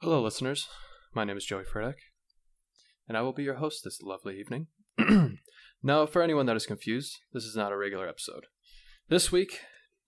Hello, 0.00 0.22
listeners. 0.22 0.68
My 1.14 1.24
name 1.24 1.36
is 1.36 1.44
Joey 1.44 1.62
Fredek, 1.64 1.94
and 3.08 3.16
I 3.16 3.22
will 3.22 3.32
be 3.32 3.42
your 3.42 3.54
host 3.56 3.82
this 3.84 4.02
lovely 4.02 4.40
evening. 4.40 4.66
now, 5.82 6.06
for 6.06 6.22
anyone 6.22 6.46
that 6.46 6.56
is 6.56 6.66
confused, 6.66 7.20
this 7.32 7.44
is 7.44 7.54
not 7.54 7.72
a 7.72 7.76
regular 7.76 8.08
episode. 8.08 8.46
This 9.08 9.30
week, 9.30 9.60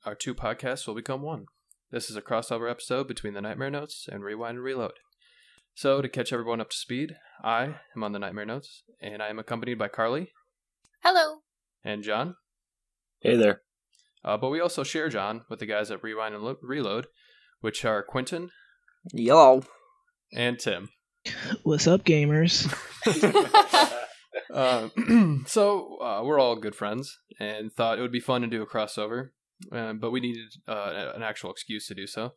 our 0.04 0.14
two 0.14 0.34
podcasts 0.34 0.86
will 0.86 0.94
become 0.94 1.22
one. 1.22 1.46
This 1.90 2.10
is 2.10 2.16
a 2.16 2.22
crossover 2.22 2.70
episode 2.70 3.06
between 3.06 3.34
the 3.34 3.40
Nightmare 3.40 3.70
Notes 3.70 4.08
and 4.10 4.24
Rewind 4.24 4.56
and 4.56 4.64
Reload. 4.64 4.94
So, 5.74 6.00
to 6.00 6.08
catch 6.08 6.32
everyone 6.32 6.60
up 6.60 6.70
to 6.70 6.76
speed, 6.76 7.16
I 7.44 7.76
am 7.94 8.02
on 8.02 8.12
the 8.12 8.18
Nightmare 8.18 8.46
Notes, 8.46 8.82
and 9.00 9.22
I 9.22 9.28
am 9.28 9.38
accompanied 9.38 9.78
by 9.78 9.88
Karly 9.88 10.28
Hello. 11.02 11.40
and 11.84 12.02
John. 12.02 12.36
Hey 13.20 13.36
there. 13.36 13.62
Uh, 14.24 14.36
but 14.36 14.50
we 14.50 14.60
also 14.60 14.82
share 14.82 15.08
John 15.08 15.42
with 15.48 15.60
the 15.60 15.66
guys 15.66 15.90
at 15.90 16.02
Rewind 16.02 16.34
and 16.34 16.42
Lo- 16.42 16.56
Reload, 16.60 17.06
which 17.60 17.84
are 17.84 18.04
Quinten 18.04 18.48
Yo. 19.12 19.62
and 20.32 20.58
Tim. 20.58 20.88
What's 21.62 21.86
up, 21.86 22.04
gamers? 22.04 22.66
Uh, 24.52 24.88
so 25.46 25.96
uh, 26.00 26.22
we're 26.24 26.38
all 26.38 26.56
good 26.56 26.74
friends 26.74 27.18
and 27.40 27.72
thought 27.72 27.98
it 27.98 28.02
would 28.02 28.12
be 28.12 28.20
fun 28.20 28.42
to 28.42 28.46
do 28.46 28.62
a 28.62 28.66
crossover, 28.66 29.30
uh, 29.72 29.92
but 29.94 30.10
we 30.10 30.20
needed 30.20 30.54
uh, 30.68 31.12
an 31.14 31.22
actual 31.22 31.50
excuse 31.50 31.86
to 31.88 31.94
do 31.94 32.06
so. 32.06 32.32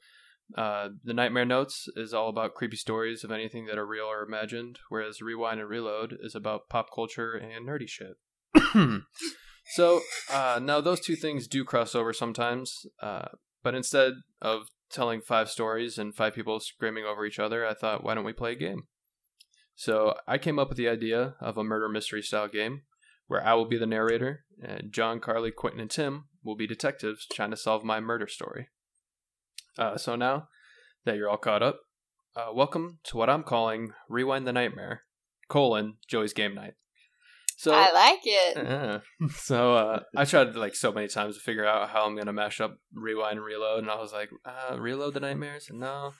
Uh, 0.58 0.90
the 1.04 1.14
Nightmare 1.14 1.46
Notes 1.46 1.88
is 1.96 2.14
all 2.14 2.30
about 2.30 2.56
creepy 2.56 2.78
stories 2.78 3.24
of 3.24 3.32
anything 3.32 3.68
that 3.68 3.78
are 3.78 3.86
real 3.86 4.06
or 4.06 4.24
imagined, 4.24 4.80
whereas 4.90 5.22
Rewind 5.22 5.60
and 5.60 5.70
Reload 5.70 6.18
is 6.22 6.34
about 6.34 6.70
pop 6.70 6.88
culture 6.94 7.34
and 7.34 7.68
nerdy 7.68 7.88
shit. 7.88 8.18
so 9.74 10.02
uh, 10.32 10.60
now 10.62 10.82
those 10.82 11.00
two 11.00 11.16
things 11.16 11.48
do 11.48 11.64
cross 11.64 11.94
over 11.94 12.14
sometimes, 12.14 12.88
uh, 13.02 13.28
but 13.62 13.76
instead 13.76 14.14
of 14.42 14.64
telling 14.90 15.22
five 15.22 15.50
stories 15.50 16.00
and 16.00 16.16
five 16.16 16.34
people 16.34 16.60
screaming 16.60 17.06
over 17.06 17.26
each 17.26 17.38
other, 17.38 17.66
I 17.66 17.76
thought, 17.76 18.04
why 18.04 18.16
don't 18.16 18.26
we 18.26 18.34
play 18.34 18.54
a 18.54 18.56
game? 18.56 18.84
So 19.76 20.16
I 20.28 20.40
came 20.40 20.58
up 20.58 20.70
with 20.70 20.78
the 20.78 20.90
idea 20.90 21.36
of 21.40 21.58
a 21.58 21.64
murder 21.64 21.88
mystery 21.88 22.24
style 22.24 22.48
game 22.48 22.82
where 23.28 23.46
I 23.46 23.54
will 23.54 23.68
be 23.68 23.78
the 23.78 23.86
narrator 23.86 24.44
and 24.62 24.92
John, 24.92 25.20
Karly, 25.20 25.52
Quinten, 25.54 25.80
and 25.80 25.92
Tim 25.92 26.26
will 26.44 26.56
be 26.56 26.68
detectives 26.68 27.26
trying 27.32 27.52
to 27.52 27.58
solve 27.58 27.84
my 27.84 28.00
murder 28.00 28.28
story. 28.28 28.68
Uh, 29.78 29.98
so 29.98 30.16
now 30.16 30.48
that 31.06 31.16
you're 31.16 31.30
all 31.30 31.38
caught 31.38 31.64
up, 31.64 31.80
uh, 32.36 32.48
welcome 32.54 33.00
to 33.04 33.18
what 33.18 33.30
I'm 33.30 33.44
calling 33.44 33.94
Rewind 34.08 34.48
the 34.48 34.54
Nightmare, 34.54 35.04
colon, 35.48 35.96
Joey's 36.08 36.34
Game 36.34 36.56
Night. 36.56 36.74
So 37.58 37.74
I 37.74 37.92
like 37.92 38.22
it. 38.24 38.58
yeah. 38.64 39.00
So 39.36 39.74
uh, 39.74 40.00
I 40.16 40.24
tried 40.24 40.56
like 40.56 40.76
so 40.76 40.94
many 40.94 41.10
times 41.10 41.36
to 41.36 41.42
figure 41.42 41.66
out 41.66 41.90
how 41.90 42.06
I'm 42.06 42.16
gonna 42.16 42.32
mash 42.32 42.62
up 42.62 42.78
rewind 42.94 43.38
and 43.38 43.46
reload, 43.46 43.80
and 43.80 43.92
I 43.92 44.00
was 44.00 44.14
like, 44.14 44.30
uh, 44.46 44.78
reload 44.80 45.14
the 45.14 45.20
nightmares, 45.20 45.68
no. 45.70 46.14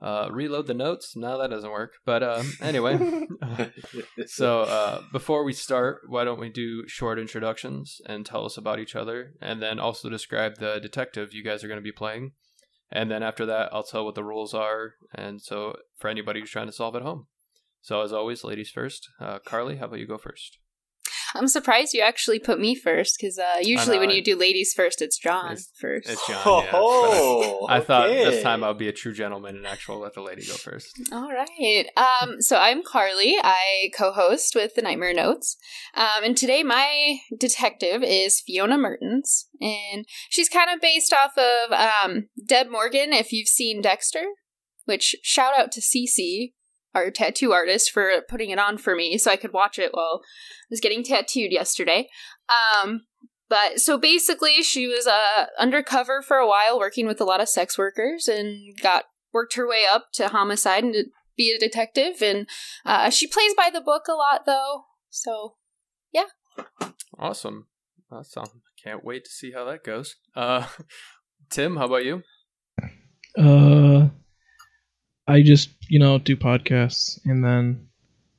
Uh, 0.00 0.28
reload 0.30 0.66
the 0.66 0.74
notes, 0.74 1.16
no, 1.16 1.38
that 1.38 1.50
doesn't 1.50 1.70
work. 1.70 1.94
But 2.04 2.22
um, 2.22 2.52
anyway, 2.60 2.98
so 4.26 4.62
uh, 4.62 5.02
before 5.12 5.44
we 5.44 5.52
start, 5.52 6.02
why 6.08 6.24
don't 6.24 6.40
we 6.40 6.50
do 6.50 6.86
short 6.86 7.18
introductions 7.18 8.00
and 8.06 8.26
tell 8.26 8.44
us 8.44 8.56
about 8.56 8.78
each 8.78 8.94
other, 8.94 9.34
and 9.40 9.62
then 9.62 9.78
also 9.78 10.10
describe 10.10 10.58
the 10.58 10.78
detective 10.78 11.32
you 11.32 11.42
guys 11.42 11.64
are 11.64 11.68
going 11.68 11.78
to 11.78 11.82
be 11.82 11.92
playing, 11.92 12.32
and 12.90 13.10
then 13.10 13.22
after 13.22 13.46
that, 13.46 13.70
I'll 13.72 13.82
tell 13.82 14.04
what 14.04 14.14
the 14.14 14.24
rules 14.24 14.52
are, 14.52 14.94
and 15.14 15.40
so 15.40 15.76
for 15.96 16.08
anybody 16.08 16.40
who's 16.40 16.50
trying 16.50 16.66
to 16.66 16.72
solve 16.72 16.96
at 16.96 17.02
home. 17.02 17.26
So 17.80 18.02
as 18.02 18.12
always, 18.12 18.44
ladies 18.44 18.70
first. 18.70 19.08
Uh, 19.20 19.38
Karly, 19.38 19.78
how 19.78 19.86
about 19.86 20.00
you 20.00 20.06
go 20.06 20.18
first? 20.18 20.58
I'm 21.34 21.48
surprised 21.48 21.94
you 21.94 22.00
actually 22.02 22.38
put 22.38 22.60
me 22.60 22.74
first 22.74 23.16
because 23.18 23.38
uh, 23.38 23.58
usually 23.60 23.98
when 23.98 24.10
you 24.10 24.22
do 24.22 24.36
ladies 24.36 24.72
first, 24.72 25.02
it's 25.02 25.18
John 25.18 25.46
It's- 25.52 25.68
first. 25.80 26.08
It's 26.08 26.26
John. 26.28 26.42
Oh, 26.44 26.62
yeah, 26.62 26.70
but 26.70 27.72
I, 27.72 27.76
I 27.76 27.80
thought 27.80 28.08
this 28.08 28.42
time 28.42 28.62
I'll 28.62 28.74
be 28.74 28.88
a 28.88 28.92
true 28.92 29.12
gentleman 29.12 29.56
and 29.56 29.66
actually 29.66 29.98
let 29.98 30.14
the 30.14 30.20
lady 30.22 30.46
go 30.46 30.54
first. 30.54 31.00
All 31.12 31.30
right. 31.32 31.86
Um, 31.96 32.40
so 32.40 32.56
I'm 32.58 32.82
Karly. 32.82 33.34
I 33.42 33.90
co-host 33.96 34.54
with 34.54 34.74
the 34.74 34.82
Nightmare 34.82 35.14
Notes, 35.14 35.56
um, 35.94 36.22
and 36.22 36.36
today 36.36 36.62
my 36.62 37.18
detective 37.38 38.02
is 38.02 38.40
Fiona 38.40 38.78
Mertens, 38.78 39.48
and 39.60 40.06
she's 40.28 40.48
kind 40.48 40.70
of 40.72 40.80
based 40.80 41.12
off 41.12 41.32
of 41.36 41.72
um, 41.72 42.28
Deb 42.46 42.70
Morgan. 42.70 43.12
If 43.12 43.32
you've 43.32 43.48
seen 43.48 43.82
Dexter, 43.82 44.24
which 44.84 45.16
shout 45.22 45.54
out 45.58 45.72
to 45.72 45.80
Cece, 45.80 46.52
our 46.94 47.10
tattoo 47.10 47.52
artist, 47.52 47.90
for 47.90 48.22
putting 48.28 48.50
it 48.50 48.58
on 48.58 48.78
for 48.78 48.94
me 48.94 49.18
so 49.18 49.30
I 49.30 49.36
could 49.36 49.52
watch 49.52 49.78
it 49.78 49.92
while 49.92 50.20
I 50.22 50.70
was 50.70 50.80
getting 50.80 51.02
tattooed 51.02 51.52
yesterday. 51.52 52.08
Um, 52.48 53.02
but 53.48 53.80
so 53.80 53.98
basically, 53.98 54.62
she 54.62 54.86
was 54.86 55.06
uh, 55.06 55.46
undercover 55.58 56.22
for 56.22 56.38
a 56.38 56.48
while, 56.48 56.78
working 56.78 57.06
with 57.06 57.20
a 57.20 57.24
lot 57.24 57.40
of 57.40 57.48
sex 57.48 57.76
workers, 57.76 58.28
and 58.28 58.76
got 58.82 59.04
worked 59.32 59.54
her 59.56 59.68
way 59.68 59.84
up 59.90 60.06
to 60.14 60.28
homicide 60.28 60.84
and 60.84 60.94
to 60.94 61.04
be 61.36 61.52
a 61.52 61.58
detective. 61.58 62.22
And 62.22 62.48
uh, 62.86 63.10
she 63.10 63.26
plays 63.26 63.54
by 63.56 63.70
the 63.72 63.80
book 63.80 64.04
a 64.08 64.14
lot, 64.14 64.42
though. 64.46 64.84
So 65.10 65.54
yeah. 66.14 66.26
Awesome. 67.18 67.66
Awesome. 68.10 68.62
Can't 68.82 69.04
wait 69.04 69.24
to 69.24 69.30
see 69.30 69.52
how 69.52 69.64
that 69.64 69.84
goes. 69.84 70.16
Uh, 70.34 70.66
Tim, 71.50 71.76
how 71.76 71.86
about 71.86 72.04
you? 72.04 72.22
Uh, 73.36 74.03
I 75.26 75.42
just 75.42 75.70
you 75.88 75.98
know 75.98 76.18
do 76.18 76.36
podcasts, 76.36 77.20
and 77.24 77.44
then 77.44 77.88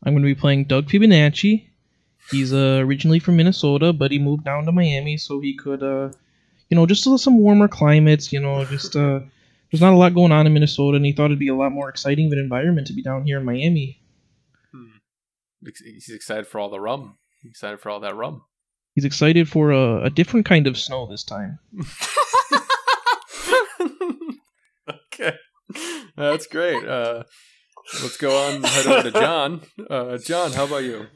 I'm 0.04 0.14
going 0.14 0.24
to 0.24 0.28
be 0.28 0.40
playing 0.40 0.66
Doug 0.66 0.88
Fibonacci. 0.88 1.68
He's 2.32 2.54
uh, 2.54 2.82
originally 2.84 3.20
from 3.20 3.38
Minnesota, 3.38 3.94
but 3.94 4.12
he 4.12 4.20
moved 4.20 4.46
down 4.46 4.66
to 4.66 4.72
Miami 4.72 5.18
so 5.18 5.40
he 5.40 5.56
could, 5.56 5.84
uh, 5.84 6.10
you 6.70 6.76
know, 6.76 6.88
just 6.88 7.04
some 7.20 7.40
warmer 7.40 7.68
climates. 7.68 8.34
You 8.34 8.40
know, 8.40 8.66
just 8.66 8.96
uh, 8.96 9.20
there's 9.72 9.82
not 9.82 9.94
a 9.94 9.98
lot 9.98 10.14
going 10.14 10.32
on 10.32 10.48
in 10.48 10.54
Minnesota, 10.54 10.96
and 10.98 11.06
he 11.06 11.12
thought 11.12 11.26
it'd 11.26 11.40
be 11.40 11.50
a 11.50 11.56
lot 11.56 11.72
more 11.72 11.90
exciting 11.90 12.28
of 12.28 12.32
an 12.34 12.40
environment 12.40 12.88
to 12.88 12.94
be 12.94 13.04
down 13.04 13.26
here 13.26 13.38
in 13.40 13.46
Miami. 13.46 14.00
Ex- 15.68 15.82
He's 15.82 16.10
excited 16.10 16.48
for 16.48 16.60
all 16.60 16.70
the 16.70 16.80
rum. 16.80 17.18
He's 17.42 17.52
excited 17.52 17.80
for 17.80 17.90
all 17.90 18.00
that 18.02 18.16
rum. 18.16 18.44
He's 18.94 19.06
excited 19.06 19.50
for 19.50 19.72
a, 19.72 20.06
a 20.06 20.10
different 20.10 20.46
kind 20.46 20.68
of 20.68 20.78
snow 20.78 21.06
this 21.06 21.24
time. 21.24 21.60
okay. 24.90 25.36
That's 26.16 26.48
great. 26.48 26.86
Uh, 26.88 27.24
let's 28.02 28.18
go 28.18 28.48
on 28.48 28.64
head 28.64 28.88
over 28.88 29.04
to 29.04 29.12
John. 29.12 29.62
Uh, 29.90 30.18
John, 30.18 30.52
how 30.52 30.66
about 30.66 30.84
you? 30.84 31.08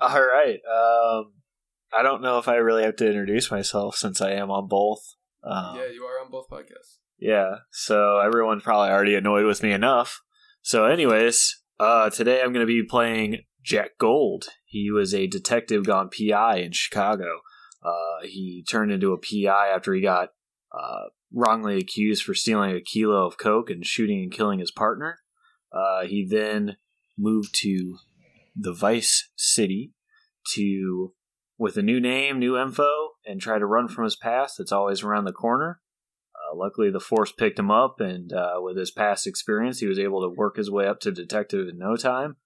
All 0.00 0.22
right. 0.22 0.58
Um, 0.70 1.32
I 1.96 2.02
don't 2.02 2.22
know 2.22 2.38
if 2.38 2.48
I 2.48 2.56
really 2.56 2.82
have 2.82 2.96
to 2.96 3.06
introduce 3.06 3.50
myself 3.50 3.96
since 3.96 4.20
I 4.20 4.32
am 4.32 4.50
on 4.50 4.68
both. 4.68 5.14
Um, 5.44 5.76
yeah, 5.76 5.86
you 5.92 6.02
are 6.02 6.24
on 6.24 6.30
both 6.30 6.48
podcasts. 6.50 6.98
Yeah, 7.18 7.56
so 7.70 8.18
everyone's 8.18 8.62
probably 8.62 8.90
already 8.90 9.14
annoyed 9.14 9.46
with 9.46 9.62
me 9.62 9.72
enough. 9.72 10.20
So, 10.62 10.86
anyways, 10.86 11.62
uh, 11.78 12.10
today 12.10 12.40
I'm 12.40 12.52
going 12.52 12.66
to 12.66 12.72
be 12.72 12.82
playing 12.82 13.44
Jack 13.62 13.92
Gold. 13.98 14.48
He 14.64 14.90
was 14.90 15.14
a 15.14 15.26
detective 15.26 15.86
gone 15.86 16.10
PI 16.10 16.56
in 16.56 16.72
Chicago. 16.72 17.40
Uh, 17.82 18.26
he 18.26 18.64
turned 18.68 18.90
into 18.90 19.12
a 19.12 19.18
PI 19.18 19.68
after 19.68 19.94
he 19.94 20.00
got 20.00 20.30
uh, 20.76 21.08
wrongly 21.32 21.76
accused 21.76 22.22
for 22.24 22.34
stealing 22.34 22.74
a 22.74 22.80
kilo 22.80 23.26
of 23.26 23.38
coke 23.38 23.70
and 23.70 23.86
shooting 23.86 24.22
and 24.22 24.32
killing 24.32 24.58
his 24.58 24.70
partner. 24.70 25.18
Uh, 25.72 26.06
he 26.06 26.24
then 26.24 26.76
moved 27.18 27.54
to 27.54 27.98
the 28.56 28.72
Vice 28.72 29.30
City 29.36 29.92
to 30.54 31.12
with 31.58 31.76
a 31.76 31.82
new 31.82 32.00
name, 32.00 32.38
new 32.38 32.56
info, 32.58 33.10
and 33.26 33.40
try 33.40 33.58
to 33.58 33.66
run 33.66 33.88
from 33.88 34.04
his 34.04 34.16
past. 34.16 34.56
That's 34.58 34.72
always 34.72 35.02
around 35.02 35.24
the 35.24 35.32
corner. 35.32 35.80
Uh, 36.34 36.56
luckily, 36.56 36.90
the 36.90 37.00
force 37.00 37.32
picked 37.32 37.58
him 37.58 37.70
up, 37.70 38.00
and 38.00 38.32
uh, 38.32 38.56
with 38.56 38.76
his 38.76 38.90
past 38.90 39.26
experience, 39.26 39.78
he 39.78 39.86
was 39.86 39.98
able 39.98 40.20
to 40.22 40.34
work 40.36 40.56
his 40.56 40.70
way 40.70 40.86
up 40.86 41.00
to 41.00 41.12
detective 41.12 41.68
in 41.68 41.78
no 41.78 41.96
time. 41.96 42.36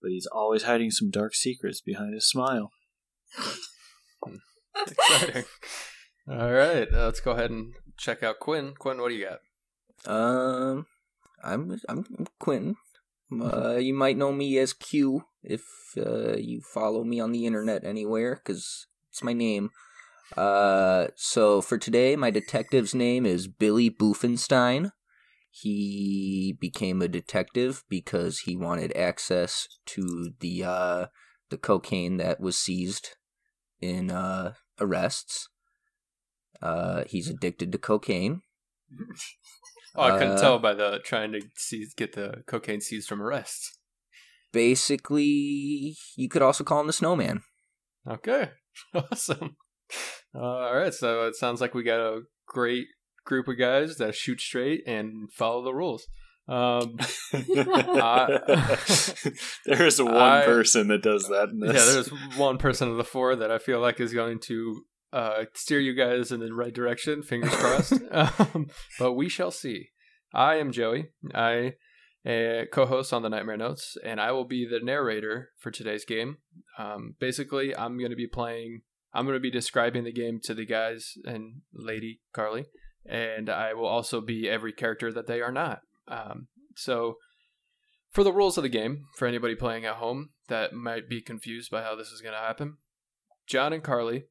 But 0.00 0.10
he's 0.10 0.26
always 0.26 0.64
hiding 0.64 0.90
some 0.90 1.10
dark 1.10 1.34
secrets 1.34 1.80
behind 1.80 2.14
his 2.14 2.28
smile. 2.28 2.70
Exciting. 4.86 5.44
all 6.28 6.52
right, 6.52 6.88
uh, 6.92 7.04
let's 7.04 7.20
go 7.20 7.32
ahead 7.32 7.50
and 7.50 7.74
check 7.96 8.22
out 8.22 8.40
Quinn. 8.40 8.74
Quinn, 8.78 9.00
what 9.00 9.08
do 9.08 9.14
you 9.14 9.26
got? 9.26 9.40
Um, 10.06 10.86
I'm 11.42 11.80
I'm 11.88 12.04
Quinten. 12.40 12.76
Uh, 13.32 13.76
you 13.76 13.94
might 13.94 14.16
know 14.16 14.32
me 14.32 14.58
as 14.58 14.72
Q 14.72 15.24
if 15.42 15.62
uh, 15.96 16.36
you 16.36 16.60
follow 16.60 17.04
me 17.04 17.20
on 17.20 17.32
the 17.32 17.46
internet 17.46 17.84
anywhere, 17.84 18.36
because 18.36 18.86
it's 19.10 19.22
my 19.22 19.32
name. 19.32 19.70
Uh, 20.36 21.08
so 21.16 21.60
for 21.60 21.78
today, 21.78 22.16
my 22.16 22.30
detective's 22.30 22.94
name 22.94 23.26
is 23.26 23.48
Billy 23.48 23.90
Boofenstein. 23.90 24.90
He 25.50 26.56
became 26.60 27.00
a 27.00 27.08
detective 27.08 27.84
because 27.88 28.40
he 28.40 28.56
wanted 28.56 28.96
access 28.96 29.68
to 29.86 30.32
the 30.40 30.64
uh, 30.64 31.06
the 31.50 31.58
cocaine 31.58 32.16
that 32.16 32.40
was 32.40 32.58
seized 32.58 33.10
in 33.80 34.10
uh, 34.10 34.54
arrests. 34.80 35.48
Uh, 36.64 37.04
he's 37.06 37.28
addicted 37.28 37.70
to 37.72 37.78
cocaine. 37.78 38.42
Oh, 39.96 40.02
I 40.02 40.18
couldn't 40.18 40.38
Uh, 40.38 40.40
tell 40.40 40.58
by 40.58 40.74
the 40.74 40.98
trying 41.04 41.30
to 41.34 41.40
seize, 41.54 41.94
get 41.94 42.14
the 42.14 42.42
cocaine 42.48 42.80
seized 42.80 43.08
from 43.08 43.22
arrests. 43.22 43.78
Basically, 44.52 45.94
you 46.16 46.28
could 46.28 46.42
also 46.42 46.64
call 46.64 46.80
him 46.80 46.88
the 46.88 46.92
Snowman. 46.92 47.42
Okay, 48.04 48.50
awesome. 48.94 49.56
Uh, 50.34 50.40
all 50.42 50.74
right, 50.76 50.92
so 50.92 51.28
it 51.28 51.36
sounds 51.36 51.60
like 51.60 51.74
we 51.74 51.84
got 51.84 52.00
a 52.00 52.22
great 52.48 52.86
group 53.24 53.46
of 53.46 53.56
guys 53.56 53.96
that 53.98 54.16
shoot 54.16 54.40
straight 54.40 54.82
and 54.84 55.32
follow 55.32 55.62
the 55.62 55.72
rules. 55.72 56.08
Um, 56.48 56.96
There's 59.64 60.02
one 60.02 60.14
I- 60.14 60.44
person 60.44 60.88
that 60.88 61.02
does 61.02 61.28
that 61.28 61.50
in 61.50 61.60
yeah, 61.60 61.72
there's 61.72 62.08
one 62.36 62.58
person 62.58 62.88
of 62.90 62.96
the 62.96 63.04
four 63.04 63.36
that 63.36 63.50
I 63.50 63.58
feel 63.58 63.80
like 63.80 64.00
is 64.00 64.12
going 64.12 64.40
to 64.40 64.84
uh, 65.14 65.44
steer 65.54 65.78
you 65.78 65.94
guys 65.94 66.32
in 66.32 66.40
the 66.40 66.52
right 66.52 66.74
direction. 66.74 67.22
Fingers 67.22 67.54
crossed. 67.54 67.92
um, 68.10 68.66
but 68.98 69.12
we 69.12 69.28
shall 69.28 69.52
see. 69.52 69.90
I 70.32 70.56
am 70.56 70.72
Joey. 70.72 71.10
I 71.32 71.74
uh, 72.26 72.64
co-host 72.72 73.12
on 73.12 73.22
the 73.22 73.28
Nightmare 73.28 73.56
Notes, 73.56 73.96
and 74.04 74.20
I 74.20 74.32
will 74.32 74.44
be 74.44 74.66
the 74.66 74.84
narrator 74.84 75.50
for 75.60 75.70
today's 75.70 76.04
game. 76.04 76.38
Um, 76.78 77.14
basically, 77.20 77.76
I'm 77.76 77.96
going 77.96 78.10
to 78.10 78.16
be 78.16 78.26
playing. 78.26 78.80
I'm 79.12 79.24
going 79.24 79.36
to 79.36 79.40
be 79.40 79.52
describing 79.52 80.02
the 80.02 80.12
game 80.12 80.40
to 80.44 80.54
the 80.54 80.66
guys 80.66 81.12
and 81.24 81.60
lady 81.72 82.20
Karly, 82.34 82.64
and 83.06 83.48
I 83.48 83.72
will 83.74 83.86
also 83.86 84.20
be 84.20 84.50
every 84.50 84.72
character 84.72 85.12
that 85.12 85.28
they 85.28 85.40
are 85.40 85.52
not. 85.52 85.82
Um, 86.08 86.48
so, 86.74 87.18
for 88.10 88.24
the 88.24 88.32
rules 88.32 88.58
of 88.58 88.64
the 88.64 88.68
game, 88.68 89.04
for 89.16 89.28
anybody 89.28 89.54
playing 89.54 89.84
at 89.84 89.96
home 89.96 90.30
that 90.48 90.72
might 90.72 91.08
be 91.08 91.20
confused 91.20 91.70
by 91.70 91.82
how 91.82 91.94
this 91.94 92.08
is 92.08 92.20
going 92.20 92.34
to 92.34 92.40
happen, 92.40 92.78
John 93.46 93.72
and 93.72 93.84
Karly 93.84 94.24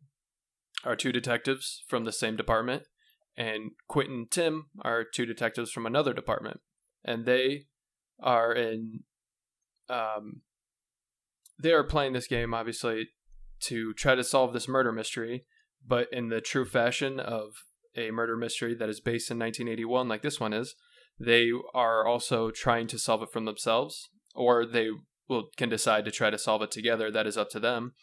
are 0.84 0.96
two 0.96 1.12
detectives 1.12 1.84
from 1.88 2.06
the 2.06 2.12
same 2.12 2.36
department, 2.36 2.84
and 3.36 3.72
Quinten 3.90 4.14
and 4.14 4.32
Tim 4.32 4.66
are 4.82 5.04
two 5.04 5.26
detectives 5.26 5.72
from 5.72 5.86
another 5.86 6.14
department, 6.14 6.60
and 7.04 7.26
they 7.26 7.66
are 8.22 8.54
in. 8.54 9.02
Um, 9.90 10.42
they 11.62 11.72
are 11.72 11.84
playing 11.84 12.14
this 12.14 12.28
game 12.28 12.54
obviously 12.54 13.10
to 13.62 13.94
try 13.94 14.16
to 14.16 14.24
solve 14.24 14.54
this 14.54 14.68
murder 14.68 14.92
mystery, 14.92 15.46
but 15.86 16.08
in 16.12 16.30
the 16.30 16.42
true 16.42 16.66
fashion 16.66 17.20
of 17.20 17.52
a 17.96 18.12
murder 18.12 18.36
mystery 18.36 18.74
that 18.76 18.90
is 18.90 19.00
based 19.00 19.30
in 19.30 19.38
1981, 19.38 20.08
like 20.08 20.22
this 20.22 20.40
one 20.40 20.54
is. 20.54 20.76
They 21.20 21.52
are 21.74 22.06
also 22.08 22.50
trying 22.52 22.88
to 22.88 22.98
solve 22.98 23.22
it 23.22 23.32
from 23.32 23.46
themselves, 23.46 24.10
or 24.36 24.66
they 24.66 24.90
will 25.28 25.50
can 25.58 25.70
decide 25.70 26.06
to 26.06 26.12
try 26.12 26.30
to 26.30 26.38
solve 26.38 26.62
it 26.64 26.72
together. 26.72 27.12
That 27.12 27.28
is 27.28 27.38
up 27.38 27.50
to 27.52 27.60
them. 27.60 27.94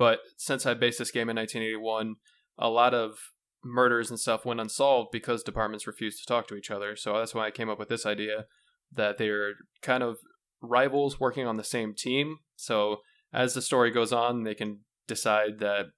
But 0.00 0.20
since 0.38 0.64
I 0.64 0.72
based 0.72 0.98
this 0.98 1.10
game 1.10 1.28
in 1.28 1.36
1981, 1.36 2.14
a 2.58 2.70
lot 2.70 2.94
of 2.94 3.18
murders 3.62 4.08
and 4.08 4.18
stuff 4.18 4.46
went 4.46 4.58
unsolved 4.58 5.10
because 5.12 5.42
departments 5.42 5.86
refused 5.86 6.20
to 6.20 6.26
talk 6.26 6.48
to 6.48 6.54
each 6.54 6.70
other. 6.70 6.96
So 6.96 7.18
that's 7.18 7.34
why 7.34 7.46
I 7.46 7.50
came 7.50 7.68
up 7.68 7.78
with 7.78 7.90
this 7.90 8.06
idea 8.06 8.46
that 8.90 9.18
they're 9.18 9.56
kind 9.82 10.02
of 10.02 10.16
rivals 10.62 11.20
working 11.20 11.46
on 11.46 11.58
the 11.58 11.64
same 11.64 11.92
team. 11.94 12.38
So 12.56 13.02
as 13.30 13.52
the 13.52 13.60
story 13.60 13.90
goes 13.90 14.10
on, 14.10 14.44
they 14.44 14.54
can 14.54 14.78
decide 15.06 15.58
that 15.58 15.88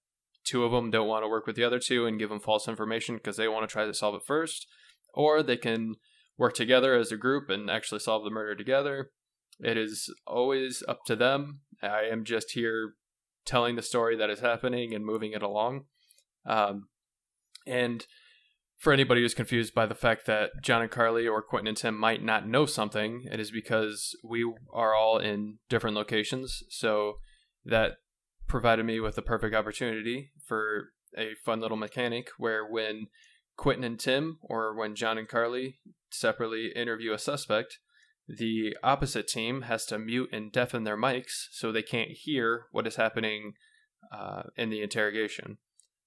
two 0.42 0.64
of 0.64 0.72
them 0.72 0.90
don't 0.90 1.06
want 1.06 1.22
to 1.22 1.28
work 1.28 1.46
with 1.46 1.54
the 1.54 1.62
other 1.62 1.78
two 1.78 2.04
and 2.04 2.18
give 2.18 2.28
them 2.28 2.40
false 2.40 2.66
information 2.66 3.14
because 3.14 3.36
they 3.36 3.46
want 3.46 3.68
to 3.68 3.72
try 3.72 3.86
to 3.86 3.94
solve 3.94 4.16
it 4.16 4.26
first, 4.26 4.66
or 5.14 5.44
they 5.44 5.56
can 5.56 5.94
work 6.36 6.54
together 6.54 6.96
as 6.96 7.12
a 7.12 7.16
group 7.16 7.48
and 7.48 7.70
actually 7.70 8.00
solve 8.00 8.24
the 8.24 8.30
murder 8.30 8.56
together. 8.56 9.12
It 9.60 9.76
is 9.76 10.12
always 10.26 10.82
up 10.88 11.04
to 11.06 11.14
them. 11.14 11.60
I 11.80 12.06
am 12.10 12.24
just 12.24 12.50
here 12.50 12.94
telling 13.44 13.76
the 13.76 13.82
story 13.82 14.16
that 14.16 14.30
is 14.30 14.40
happening 14.40 14.94
and 14.94 15.04
moving 15.04 15.32
it 15.32 15.42
along. 15.42 15.84
Um, 16.46 16.88
and 17.66 18.06
for 18.78 18.92
anybody 18.92 19.20
who's 19.20 19.34
confused 19.34 19.74
by 19.74 19.86
the 19.86 19.94
fact 19.94 20.26
that 20.26 20.50
John 20.60 20.82
and 20.82 20.90
Karly 20.90 21.30
or 21.30 21.42
Quinten 21.42 21.68
and 21.68 21.76
Tim 21.76 21.96
might 21.96 22.22
not 22.22 22.48
know 22.48 22.66
something, 22.66 23.28
it 23.30 23.38
is 23.38 23.52
because 23.52 24.16
we 24.24 24.44
are 24.72 24.94
all 24.94 25.18
in 25.18 25.58
different 25.68 25.94
locations. 25.94 26.64
So 26.68 27.18
that 27.64 27.92
provided 28.48 28.84
me 28.84 28.98
with 28.98 29.14
the 29.14 29.22
perfect 29.22 29.54
opportunity 29.54 30.32
for 30.44 30.88
a 31.16 31.34
fun 31.44 31.60
little 31.60 31.76
mechanic 31.76 32.30
where 32.38 32.66
when 32.66 33.06
Quinten 33.56 33.84
and 33.84 34.00
Tim 34.00 34.38
or 34.42 34.74
when 34.76 34.96
John 34.96 35.16
and 35.16 35.28
Karly 35.28 35.76
separately 36.10 36.72
interview 36.74 37.12
a 37.12 37.18
suspect, 37.18 37.78
the 38.28 38.76
opposite 38.82 39.28
team 39.28 39.62
has 39.62 39.84
to 39.86 39.98
mute 39.98 40.30
and 40.32 40.52
deafen 40.52 40.84
their 40.84 40.96
mics 40.96 41.46
so 41.50 41.70
they 41.70 41.82
can't 41.82 42.10
hear 42.10 42.66
what 42.70 42.86
is 42.86 42.96
happening 42.96 43.54
uh, 44.12 44.42
in 44.56 44.70
the 44.70 44.82
interrogation. 44.82 45.58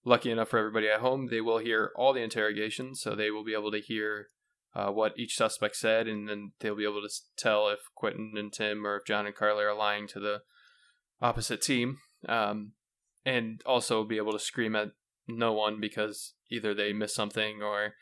Lucky 0.03 0.31
enough 0.31 0.49
for 0.49 0.59
everybody 0.59 0.87
at 0.87 0.99
home, 0.99 1.27
they 1.27 1.41
will 1.41 1.57
hear 1.57 1.91
all 1.95 2.13
the 2.13 2.21
interrogations, 2.21 3.01
so 3.01 3.15
they 3.15 3.31
will 3.31 3.43
be 3.43 3.53
able 3.53 3.71
to 3.71 3.79
hear 3.79 4.27
uh, 4.75 4.91
what 4.91 5.17
each 5.17 5.35
suspect 5.35 5.75
said, 5.75 6.07
and 6.07 6.29
then 6.29 6.51
they'll 6.59 6.75
be 6.75 6.83
able 6.83 7.01
to 7.01 7.09
tell 7.37 7.69
if 7.69 7.79
Quinten 7.99 8.37
and 8.37 8.53
Tim 8.53 8.85
or 8.85 8.97
if 8.97 9.05
John 9.05 9.25
and 9.25 9.35
Karly 9.35 9.63
are 9.63 9.75
lying 9.75 10.07
to 10.09 10.19
the 10.19 10.41
opposite 11.21 11.61
team, 11.61 11.97
um, 12.27 12.73
and 13.25 13.61
also 13.65 14.03
be 14.03 14.17
able 14.17 14.33
to 14.33 14.39
scream 14.39 14.75
at 14.75 14.89
no 15.27 15.53
one 15.53 15.79
because 15.79 16.33
either 16.51 16.73
they 16.73 16.93
missed 16.93 17.15
something 17.15 17.63
or 17.63 17.93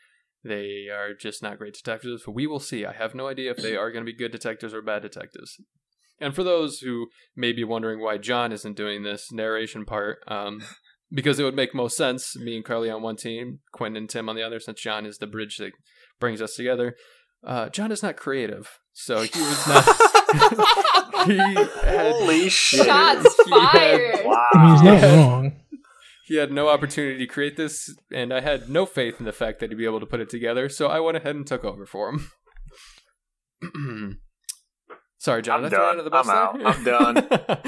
they 0.44 0.88
are 0.92 1.14
just 1.14 1.42
not 1.42 1.58
great 1.58 1.74
detectives. 1.74 2.22
But 2.24 2.32
we 2.32 2.46
will 2.46 2.60
see. 2.60 2.84
I 2.84 2.92
have 2.92 3.14
no 3.14 3.26
idea 3.28 3.50
if 3.50 3.56
they 3.56 3.76
are 3.76 3.90
going 3.90 4.04
to 4.04 4.10
be 4.10 4.16
good 4.16 4.32
detectives 4.32 4.74
or 4.74 4.82
bad 4.82 5.02
detectives. 5.02 5.56
And 6.20 6.34
for 6.34 6.44
those 6.44 6.78
who 6.80 7.08
may 7.34 7.52
be 7.52 7.64
wondering 7.64 8.00
why 8.00 8.18
John 8.18 8.52
isn't 8.52 8.76
doing 8.76 9.02
this 9.02 9.32
narration 9.32 9.84
part, 9.84 10.18
um, 10.28 10.62
because 11.12 11.38
it 11.38 11.44
would 11.44 11.56
make 11.56 11.74
most 11.74 11.96
sense, 11.96 12.36
me 12.36 12.56
and 12.56 12.64
Karly 12.64 12.94
on 12.94 13.02
one 13.02 13.16
team, 13.16 13.60
Quinten 13.74 13.96
and 13.96 14.08
Tim 14.08 14.28
on 14.28 14.36
the 14.36 14.42
other, 14.42 14.60
since 14.60 14.80
John 14.80 15.06
is 15.06 15.18
the 15.18 15.26
bridge 15.26 15.56
that 15.58 15.72
brings 16.20 16.40
us 16.40 16.54
together. 16.54 16.94
Uh, 17.44 17.68
John 17.68 17.92
is 17.92 18.02
not 18.02 18.16
creative, 18.16 18.78
so 18.92 19.22
he 19.22 19.40
was 19.40 19.66
not. 19.68 19.84
he 21.26 21.36
had, 21.36 22.12
Holy 22.12 22.48
shit! 22.48 22.86
Shots 22.86 23.36
He 23.44 23.50
had- 23.50 24.24
Wow. 24.24 24.46
I 24.54 24.64
mean, 24.64 24.74
he's 24.74 24.82
not 24.82 25.02
wrong. 25.16 25.52
He 26.26 26.36
had 26.36 26.50
no 26.52 26.68
opportunity 26.68 27.18
to 27.18 27.26
create 27.26 27.56
this, 27.56 27.94
and 28.12 28.32
I 28.32 28.40
had 28.40 28.68
no 28.68 28.86
faith 28.86 29.16
in 29.18 29.26
the 29.26 29.32
fact 29.32 29.60
that 29.60 29.70
he'd 29.70 29.76
be 29.76 29.84
able 29.84 30.00
to 30.00 30.06
put 30.06 30.20
it 30.20 30.30
together, 30.30 30.68
so 30.68 30.88
I 30.88 31.00
went 31.00 31.16
ahead 31.18 31.36
and 31.36 31.46
took 31.46 31.64
over 31.64 31.84
for 31.86 32.10
him. 32.10 32.30
Sorry, 35.18 35.42
John. 35.42 35.64
I'm 35.64 35.70
did 35.70 35.74
I 35.74 35.76
throw 35.76 35.90
you 35.90 35.96
done. 35.96 36.04
the 36.04 36.10
bus 36.10 36.28
I'm 36.28 36.84
there? 36.84 36.94
out. 36.94 37.66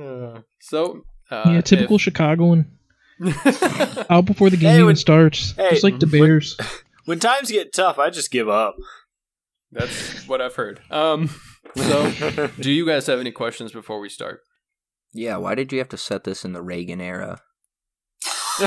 Uh, 0.00 0.40
so, 0.60 1.02
uh, 1.30 1.50
yeah, 1.52 1.60
typical 1.60 1.98
Chicagoan. 1.98 2.78
Out 4.10 4.24
before 4.24 4.50
the 4.50 4.56
game 4.56 4.74
Hey, 4.76 4.80
even 4.82 4.96
starts, 4.96 5.52
hey, 5.52 5.70
just 5.70 5.84
like 5.84 6.00
the 6.00 6.06
when- 6.06 6.20
Bears. 6.20 6.56
When 7.04 7.18
times 7.18 7.50
get 7.50 7.72
tough, 7.74 7.98
I 7.98 8.10
just 8.10 8.30
give 8.30 8.48
up. 8.48 8.76
That's 9.72 10.24
what 10.28 10.40
I've 10.40 10.54
heard. 10.54 10.80
Um, 10.88 11.30
so, 11.74 12.48
do 12.60 12.70
you 12.70 12.86
guys 12.86 13.08
have 13.08 13.18
any 13.18 13.32
questions 13.32 13.72
before 13.72 13.98
we 13.98 14.08
start? 14.08 14.40
Yeah, 15.12 15.36
why 15.36 15.54
did 15.54 15.72
you 15.72 15.78
have 15.78 15.90
to 15.90 15.96
set 15.96 16.24
this 16.24 16.44
in 16.44 16.52
the 16.52 16.62
Reagan 16.62 17.00
era? 17.00 17.40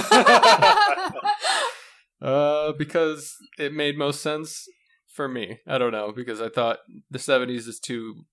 Uh, 2.21 2.71
because 2.71 3.35
it 3.59 3.73
made 3.73 3.97
most 3.97 4.21
sense 4.21 4.67
for 5.05 5.27
me. 5.27 5.59
I 5.67 5.77
don't 5.77 5.91
know 5.91 6.11
because 6.11 6.41
I 6.41 6.49
thought 6.49 6.79
the 7.09 7.19
'70s 7.19 7.67
is 7.67 7.79
too 7.79 8.25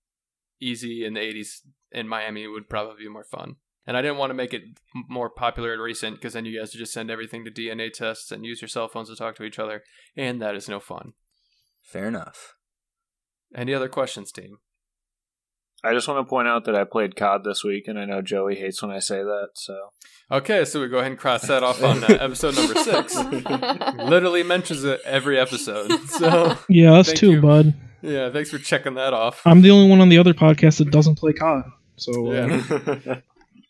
easy, 0.59 1.05
and 1.05 1.15
the 1.15 1.19
'80s 1.19 1.59
in 1.91 2.07
Miami 2.07 2.47
would 2.47 2.69
probably 2.69 3.03
be 3.03 3.09
more 3.09 3.25
fun. 3.25 3.57
And 3.85 3.97
I 3.97 4.01
didn't 4.01 4.17
want 4.17 4.29
to 4.29 4.35
make 4.35 4.53
it 4.53 4.63
more 5.09 5.29
popular 5.29 5.73
and 5.73 5.81
recent 5.81 6.15
because 6.15 6.33
then 6.33 6.45
you 6.45 6.57
guys 6.57 6.73
would 6.73 6.79
just 6.79 6.93
send 6.93 7.11
everything 7.11 7.43
to 7.43 7.51
DNA 7.51 7.91
tests 7.91 8.31
and 8.31 8.45
use 8.45 8.61
your 8.61 8.69
cell 8.69 8.87
phones 8.87 9.09
to 9.09 9.15
talk 9.15 9.35
to 9.35 9.43
each 9.43 9.59
other, 9.59 9.83
and 10.15 10.41
that 10.41 10.55
is 10.55 10.69
no 10.69 10.79
fun. 10.79 11.13
Fair 11.83 12.07
enough. 12.07 12.55
Any 13.53 13.73
other 13.73 13.89
questions, 13.89 14.31
team? 14.31 14.59
I 15.83 15.93
just 15.93 16.07
want 16.07 16.25
to 16.25 16.29
point 16.29 16.47
out 16.47 16.65
that 16.65 16.75
I 16.75 16.83
played 16.85 17.15
COD 17.15 17.43
this 17.43 17.63
week, 17.63 17.87
and 17.87 17.99
I 17.99 18.05
know 18.05 18.21
Joey 18.21 18.55
hates 18.55 18.81
when 18.81 18.91
I 18.91 18.99
say 18.99 19.21
that. 19.23 19.49
So 19.55 19.89
Okay, 20.31 20.63
so 20.65 20.81
we 20.81 20.87
go 20.87 20.99
ahead 20.99 21.11
and 21.11 21.19
cross 21.19 21.47
that 21.47 21.63
off 21.63 21.83
on 21.83 22.03
uh, 22.03 22.07
episode 22.19 22.55
number 22.55 22.75
six. 22.75 23.15
Literally 23.97 24.43
mentions 24.43 24.83
it 24.83 25.01
every 25.05 25.37
episode. 25.39 25.91
So 26.09 26.57
Yeah, 26.69 26.93
us 26.93 27.11
too, 27.11 27.33
you. 27.33 27.41
bud. 27.41 27.73
yeah, 28.01 28.31
thanks 28.31 28.49
for 28.49 28.57
checking 28.57 28.95
that 28.95 29.13
off. 29.13 29.41
I'm 29.45 29.61
the 29.61 29.71
only 29.71 29.89
one 29.89 29.99
on 29.99 30.09
the 30.09 30.17
other 30.17 30.33
podcast 30.33 30.77
that 30.77 30.91
doesn't 30.91 31.15
play 31.15 31.33
COD. 31.33 31.65
So 31.97 32.31
uh, 32.31 32.47
Yeah. 33.05 33.15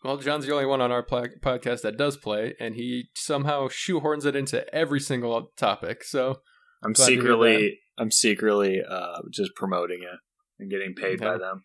Well, 0.03 0.17
John's 0.17 0.45
the 0.45 0.51
only 0.53 0.65
one 0.65 0.81
on 0.81 0.91
our 0.91 1.01
pla- 1.01 1.27
podcast 1.39 1.81
that 1.83 1.97
does 1.97 2.17
play, 2.17 2.55
and 2.59 2.75
he 2.75 3.05
somehow 3.15 3.69
shoehorns 3.69 4.25
it 4.25 4.35
into 4.35 4.71
every 4.75 4.99
single 4.99 5.53
topic. 5.55 6.03
So, 6.03 6.41
I'm 6.83 6.91
Glad 6.91 7.05
to 7.05 7.11
hear 7.13 7.21
secretly, 7.21 7.79
I'm 7.97 8.11
secretly 8.11 8.81
uh, 8.87 9.21
just 9.31 9.55
promoting 9.55 9.99
it 10.03 10.19
and 10.59 10.69
getting 10.69 10.93
paid 10.93 11.21
by 11.21 11.37
them. 11.37 11.63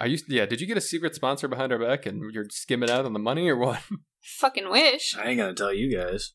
Are 0.00 0.06
you? 0.06 0.18
Yeah, 0.28 0.46
did 0.46 0.60
you 0.60 0.66
get 0.66 0.76
a 0.76 0.82
secret 0.82 1.14
sponsor 1.14 1.48
behind 1.48 1.72
our 1.72 1.78
back, 1.78 2.06
and 2.06 2.32
you're 2.32 2.46
skimming 2.50 2.90
out 2.90 3.04
on 3.04 3.12
the 3.12 3.18
money, 3.18 3.48
or 3.48 3.56
what? 3.56 3.80
Fucking 4.22 4.70
wish. 4.70 5.16
I 5.16 5.28
ain't 5.28 5.38
gonna 5.38 5.54
tell 5.54 5.72
you 5.72 5.94
guys. 5.94 6.32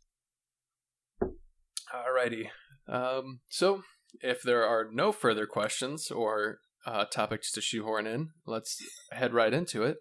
Alrighty. 1.22 2.50
Um, 2.88 3.40
so, 3.50 3.84
if 4.22 4.42
there 4.42 4.66
are 4.66 4.88
no 4.92 5.12
further 5.12 5.46
questions 5.46 6.12
or 6.12 6.60
uh, 6.86 7.06
topics 7.06 7.52
to 7.54 7.62
shoehorn 7.62 8.08
in, 8.08 8.30
let's 8.46 8.78
head 9.12 9.34
right 9.34 9.54
into 9.54 9.84
it. 9.84 9.98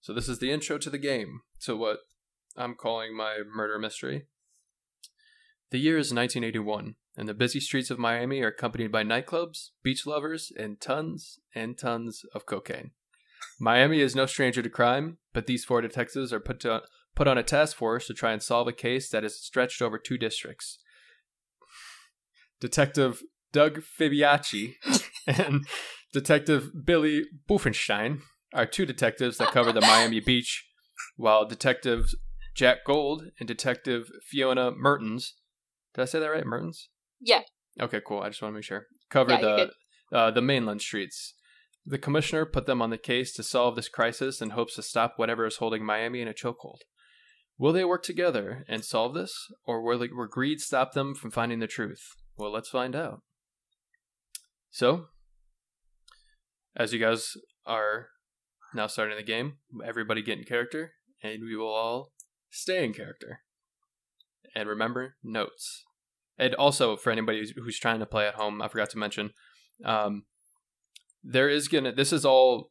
So, 0.00 0.12
this 0.12 0.28
is 0.28 0.38
the 0.38 0.50
intro 0.50 0.78
to 0.78 0.90
the 0.90 0.98
game. 0.98 1.40
So, 1.58 1.76
what 1.76 1.98
I'm 2.56 2.74
calling 2.74 3.16
my 3.16 3.38
murder 3.52 3.78
mystery. 3.78 4.26
The 5.70 5.78
year 5.78 5.98
is 5.98 6.12
1981, 6.12 6.94
and 7.16 7.28
the 7.28 7.34
busy 7.34 7.60
streets 7.60 7.90
of 7.90 7.98
Miami 7.98 8.42
are 8.42 8.48
accompanied 8.48 8.90
by 8.90 9.04
nightclubs, 9.04 9.70
beach 9.82 10.06
lovers, 10.06 10.52
and 10.56 10.80
tons 10.80 11.38
and 11.54 11.78
tons 11.78 12.24
of 12.34 12.46
cocaine. 12.46 12.90
Miami 13.60 14.00
is 14.00 14.16
no 14.16 14.26
stranger 14.26 14.62
to 14.62 14.68
crime, 14.68 15.18
but 15.32 15.46
these 15.46 15.64
four 15.64 15.80
detectives 15.80 16.32
are 16.32 16.40
put 16.40 16.60
to 16.60 16.82
put 17.14 17.28
on 17.28 17.38
a 17.38 17.42
task 17.42 17.76
force 17.76 18.06
to 18.08 18.14
try 18.14 18.32
and 18.32 18.42
solve 18.42 18.66
a 18.66 18.72
case 18.72 19.08
that 19.10 19.24
is 19.24 19.40
stretched 19.40 19.80
over 19.80 19.98
two 19.98 20.18
districts. 20.18 20.78
Detective 22.60 23.22
Doug 23.52 23.82
Fibiacci 23.82 24.74
and 25.26 25.64
Detective 26.12 26.70
Billy 26.84 27.24
Buffenstein 27.48 28.20
are 28.52 28.66
two 28.66 28.86
detectives 28.86 29.38
that 29.38 29.52
cover 29.52 29.72
the 29.72 29.80
Miami 29.80 30.20
Beach, 30.24 30.66
while 31.16 31.46
Detectives 31.46 32.16
Jack 32.54 32.78
Gold 32.84 33.24
and 33.38 33.46
Detective 33.46 34.10
Fiona 34.22 34.70
Mertens. 34.72 35.34
Did 35.94 36.02
I 36.02 36.04
say 36.06 36.20
that 36.20 36.30
right? 36.30 36.46
Mertens? 36.46 36.88
Yeah. 37.20 37.40
Okay, 37.80 38.00
cool. 38.06 38.20
I 38.20 38.28
just 38.28 38.42
want 38.42 38.52
to 38.52 38.56
make 38.56 38.64
sure. 38.64 38.86
Cover 39.10 39.32
Yeah, 39.32 39.40
the 39.40 39.70
uh, 40.16 40.30
the 40.30 40.42
mainland 40.42 40.80
streets. 40.82 41.34
The 41.86 41.98
commissioner 41.98 42.46
put 42.46 42.66
them 42.66 42.80
on 42.80 42.90
the 42.90 42.98
case 42.98 43.32
to 43.34 43.42
solve 43.42 43.76
this 43.76 43.88
crisis 43.88 44.40
and 44.40 44.52
hopes 44.52 44.76
to 44.76 44.82
stop 44.82 45.14
whatever 45.16 45.44
is 45.46 45.56
holding 45.56 45.84
Miami 45.84 46.20
in 46.22 46.28
a 46.28 46.32
chokehold. 46.32 46.78
Will 47.58 47.72
they 47.72 47.84
work 47.84 48.02
together 48.02 48.64
and 48.68 48.84
solve 48.84 49.14
this, 49.14 49.32
or 49.64 49.82
will, 49.82 50.02
it- 50.02 50.14
will 50.16 50.26
greed 50.26 50.60
stop 50.60 50.92
them 50.92 51.14
from 51.14 51.30
finding 51.30 51.58
the 51.58 51.66
truth? 51.66 52.00
Well, 52.36 52.50
let's 52.50 52.70
find 52.70 52.96
out. 52.96 53.20
So, 54.70 55.06
as 56.74 56.92
you 56.92 56.98
guys 56.98 57.36
are 57.66 58.08
now 58.74 58.86
starting 58.86 59.16
the 59.16 59.22
game, 59.22 59.58
everybody 59.86 60.22
get 60.22 60.38
in 60.38 60.44
character, 60.44 60.92
and 61.22 61.42
we 61.44 61.54
will 61.54 61.68
all 61.72 62.12
stay 62.50 62.84
in 62.84 62.92
character. 62.92 63.40
And 64.54 64.68
remember, 64.68 65.16
notes. 65.22 65.84
And 66.38 66.54
also, 66.54 66.96
for 66.96 67.10
anybody 67.10 67.38
who's, 67.38 67.52
who's 67.56 67.78
trying 67.78 68.00
to 68.00 68.06
play 68.06 68.26
at 68.26 68.34
home, 68.34 68.60
I 68.60 68.68
forgot 68.68 68.90
to 68.90 68.98
mention, 68.98 69.30
um, 69.84 70.24
there 71.22 71.48
is 71.48 71.68
gonna. 71.68 71.92
This 71.92 72.12
is 72.12 72.24
all. 72.24 72.70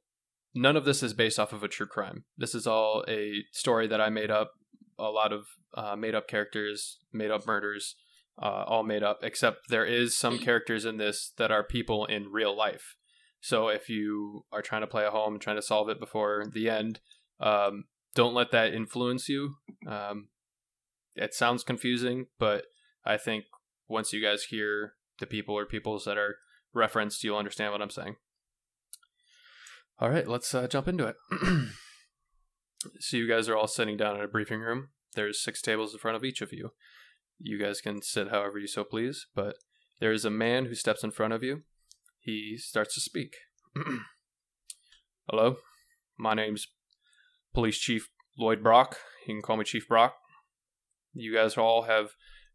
None 0.56 0.76
of 0.76 0.86
this 0.86 1.02
is 1.02 1.14
based 1.14 1.40
off 1.40 1.54
of 1.54 1.64
a 1.64 1.68
true 1.68 1.88
crime. 1.88 2.26
This 2.38 2.54
is 2.54 2.68
all 2.68 3.04
a 3.08 3.44
story 3.52 3.88
that 3.88 4.00
I 4.00 4.10
made 4.10 4.30
up. 4.30 4.52
A 5.00 5.04
lot 5.06 5.34
of 5.34 5.46
uh, 5.74 5.96
made 5.96 6.14
up 6.14 6.28
characters, 6.28 7.00
made 7.12 7.32
up 7.32 7.48
murders, 7.48 7.96
uh, 8.40 8.64
all 8.68 8.84
made 8.84 9.02
up. 9.02 9.20
Except 9.24 9.70
there 9.70 9.86
is 9.86 10.16
some 10.16 10.38
characters 10.46 10.86
in 10.86 10.98
this 10.98 11.34
that 11.38 11.52
are 11.52 11.64
people 11.64 12.06
in 12.06 12.32
real 12.32 12.56
life. 12.56 12.96
So 13.42 13.68
if 13.68 13.90
you 13.90 14.46
are 14.52 14.62
trying 14.62 14.82
to 14.82 14.88
play 14.88 15.06
at 15.06 15.12
home, 15.12 15.40
trying 15.40 15.58
to 15.58 15.62
solve 15.62 15.90
it 15.90 16.00
before 16.00 16.46
the 16.54 16.70
end, 16.70 17.00
um, 17.40 17.86
don't 18.16 18.34
let 18.34 18.52
that 18.52 18.74
influence 18.74 19.28
you. 19.28 19.56
Um, 19.88 20.30
it 21.16 21.34
sounds 21.34 21.64
confusing, 21.64 22.28
but 22.40 22.66
I 23.06 23.18
think 23.18 23.46
once 23.88 24.14
you 24.14 24.22
guys 24.22 24.46
hear 24.46 24.94
the 25.20 25.26
people 25.26 25.58
or 25.58 25.66
peoples 25.66 26.06
that 26.06 26.18
are 26.18 26.38
referenced, 26.74 27.24
you'll 27.24 27.38
understand 27.38 27.72
what 27.72 27.82
I'm 27.82 27.90
saying. 27.90 28.16
All 30.00 30.10
right, 30.10 30.28
let's 30.28 30.54
uh, 30.54 30.68
jump 30.68 30.88
into 30.88 31.06
it. 31.06 31.16
so 33.00 33.18
you 33.18 33.28
guys 33.28 33.48
are 33.48 33.56
all 33.56 33.68
sitting 33.68 33.96
down 33.96 34.16
in 34.16 34.24
a 34.24 34.28
briefing 34.28 34.60
room. 34.60 34.90
There's 35.16 35.44
six 35.44 35.62
tables 35.62 35.94
in 35.94 36.00
front 36.00 36.18
of 36.18 36.24
each 36.24 36.42
of 36.42 36.52
you. 36.52 36.72
You 37.40 37.60
guys 37.60 37.82
can 37.82 38.02
sit 38.02 38.30
however 38.30 38.58
you 38.58 38.68
so 38.68 38.84
please, 38.84 39.28
but 39.36 39.58
there 40.00 40.12
is 40.12 40.26
a 40.26 40.30
man 40.30 40.66
who 40.66 40.76
steps 40.76 41.04
in 41.04 41.12
front 41.12 41.34
of 41.34 41.44
you. 41.44 41.64
He 42.20 42.58
starts 42.58 42.96
to 42.96 43.02
speak. 43.02 43.36
Hello, 45.30 45.58
my 46.18 46.34
name's 46.34 46.68
Police 47.54 47.78
Chief 47.78 48.10
Lloyd 48.38 48.64
Brock. 48.64 48.98
You 49.28 49.36
can 49.36 49.42
call 49.42 49.58
me 49.58 49.64
Chief 49.64 49.88
Brock. 49.88 50.16
You 51.14 51.34
guys 51.34 51.58
all 51.58 51.84
have 51.84 52.12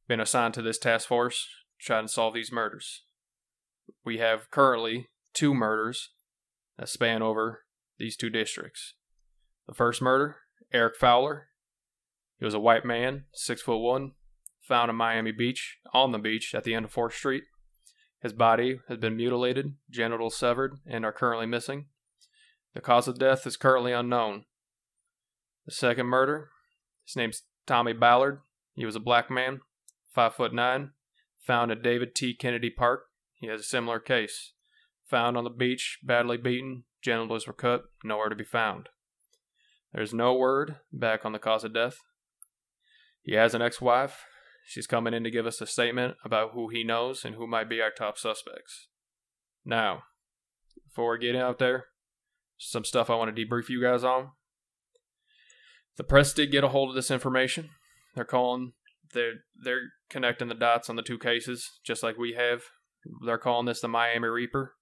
been 0.09 0.21
assigned 0.21 0.55
to 0.55 0.62
this 0.62 0.79
task 0.79 1.07
force 1.07 1.47
to 1.79 1.87
try 1.87 1.99
and 1.99 2.11
solve 2.11 2.35
these 2.35 2.50
murders. 2.50 3.03
We 4.05 4.19
have 4.19 4.50
currently 4.50 5.09
two 5.35 5.55
murders 5.55 6.11
that 6.79 6.88
span 6.88 7.23
over 7.23 7.65
these 7.99 8.17
two 8.17 8.31
districts. 8.31 8.95
The 9.67 9.75
first 9.75 10.00
murder, 10.00 10.37
Eric 10.73 10.97
Fowler. 10.97 11.49
He 12.38 12.45
was 12.45 12.55
a 12.55 12.61
white 12.61 12.85
man, 12.85 13.25
six 13.35 13.62
foot 13.62 13.79
one, 13.79 14.12
found 14.61 14.91
in 14.91 14.97
Miami 14.97 15.33
Beach, 15.33 15.79
on 15.93 16.12
the 16.12 16.19
beach 16.19 16.55
at 16.55 16.65
the 16.65 16.75
end 16.75 16.85
of 16.85 16.95
4th 16.95 17.12
Street. 17.12 17.45
His 18.21 18.33
body 18.33 18.81
has 18.88 18.99
been 18.99 19.17
mutilated, 19.17 19.75
genitals 19.91 20.37
severed, 20.37 20.79
and 20.87 21.05
are 21.05 21.12
currently 21.12 21.47
missing. 21.47 21.87
The 22.75 22.81
cause 22.81 23.09
of 23.09 23.19
death 23.19 23.47
is 23.47 23.57
currently 23.57 23.93
unknown. 23.93 24.45
The 25.67 25.73
second 25.73 26.07
murder, 26.07 26.50
his 27.05 27.17
name's 27.17 27.43
Tommy 27.67 27.93
Ballard. 27.93 28.41
He 28.75 28.85
was 28.85 28.97
a 28.97 29.00
black 29.00 29.31
man, 29.31 29.61
five 30.12 30.35
foot 30.35 30.53
nine, 30.53 30.91
found 31.41 31.71
at 31.71 31.83
David 31.83 32.15
T. 32.15 32.35
Kennedy 32.35 32.71
Park. 32.71 33.07
He 33.35 33.47
has 33.47 33.61
a 33.61 33.65
similar 33.65 34.00
case. 34.00 34.53
Found 35.09 35.37
on 35.37 35.45
the 35.45 35.50
beach, 35.50 35.99
badly 36.03 36.37
beaten, 36.37 36.85
genitals 37.03 37.47
were 37.47 37.53
cut, 37.53 37.85
nowhere 38.05 38.29
to 38.29 38.35
be 38.35 38.45
found. 38.45 38.88
There's 39.93 40.12
no 40.12 40.35
word 40.35 40.77
back 40.93 41.25
on 41.25 41.33
the 41.33 41.38
cause 41.38 41.65
of 41.65 41.73
death. 41.73 41.99
He 43.23 43.35
has 43.35 43.55
an 43.55 43.62
ex 43.62 43.81
wife. 43.81 44.25
She's 44.67 44.87
coming 44.87 45.15
in 45.15 45.25
to 45.25 45.31
give 45.31 45.47
us 45.47 45.62
a 45.62 45.67
statement 45.67 46.17
about 46.25 46.50
who 46.53 46.69
he 46.69 46.85
knows 46.85 47.25
and 47.25 47.37
who 47.37 47.47
might 47.47 47.71
be 47.71 47.81
our 47.81 47.91
top 47.91 48.19
suspects. 48.19 48.88
Now, 49.65 50.03
before 50.87 51.12
we 51.12 51.19
get 51.19 51.37
out 51.37 51.59
there, 51.59 51.87
some 52.59 52.85
stuff 52.85 53.09
I 53.09 53.15
want 53.15 53.35
to 53.35 53.47
debrief 53.47 53.71
you 53.71 53.81
guys 53.81 54.05
on. 54.05 54.33
The 55.97 56.05
press 56.05 56.33
did 56.33 56.53
get 56.53 56.65
a 56.65 56.69
hold 56.69 56.91
of 56.91 56.95
this 56.95 57.11
information. 57.11 57.71
They're 58.15 58.25
calling 58.25 58.73
they're 59.12 59.45
they're 59.61 59.93
connecting 60.11 60.49
the 60.49 60.55
dots 60.55 60.88
on 60.88 60.97
the 60.97 61.03
two 61.03 61.19
cases, 61.19 61.81
just 61.85 62.03
like 62.03 62.17
we 62.19 62.35
have. 62.35 62.62
They're 63.25 63.38
calling 63.38 63.67
this 63.67 63.81
the 63.81 63.88
Miami 63.88 64.29
Reaper. 64.29 64.75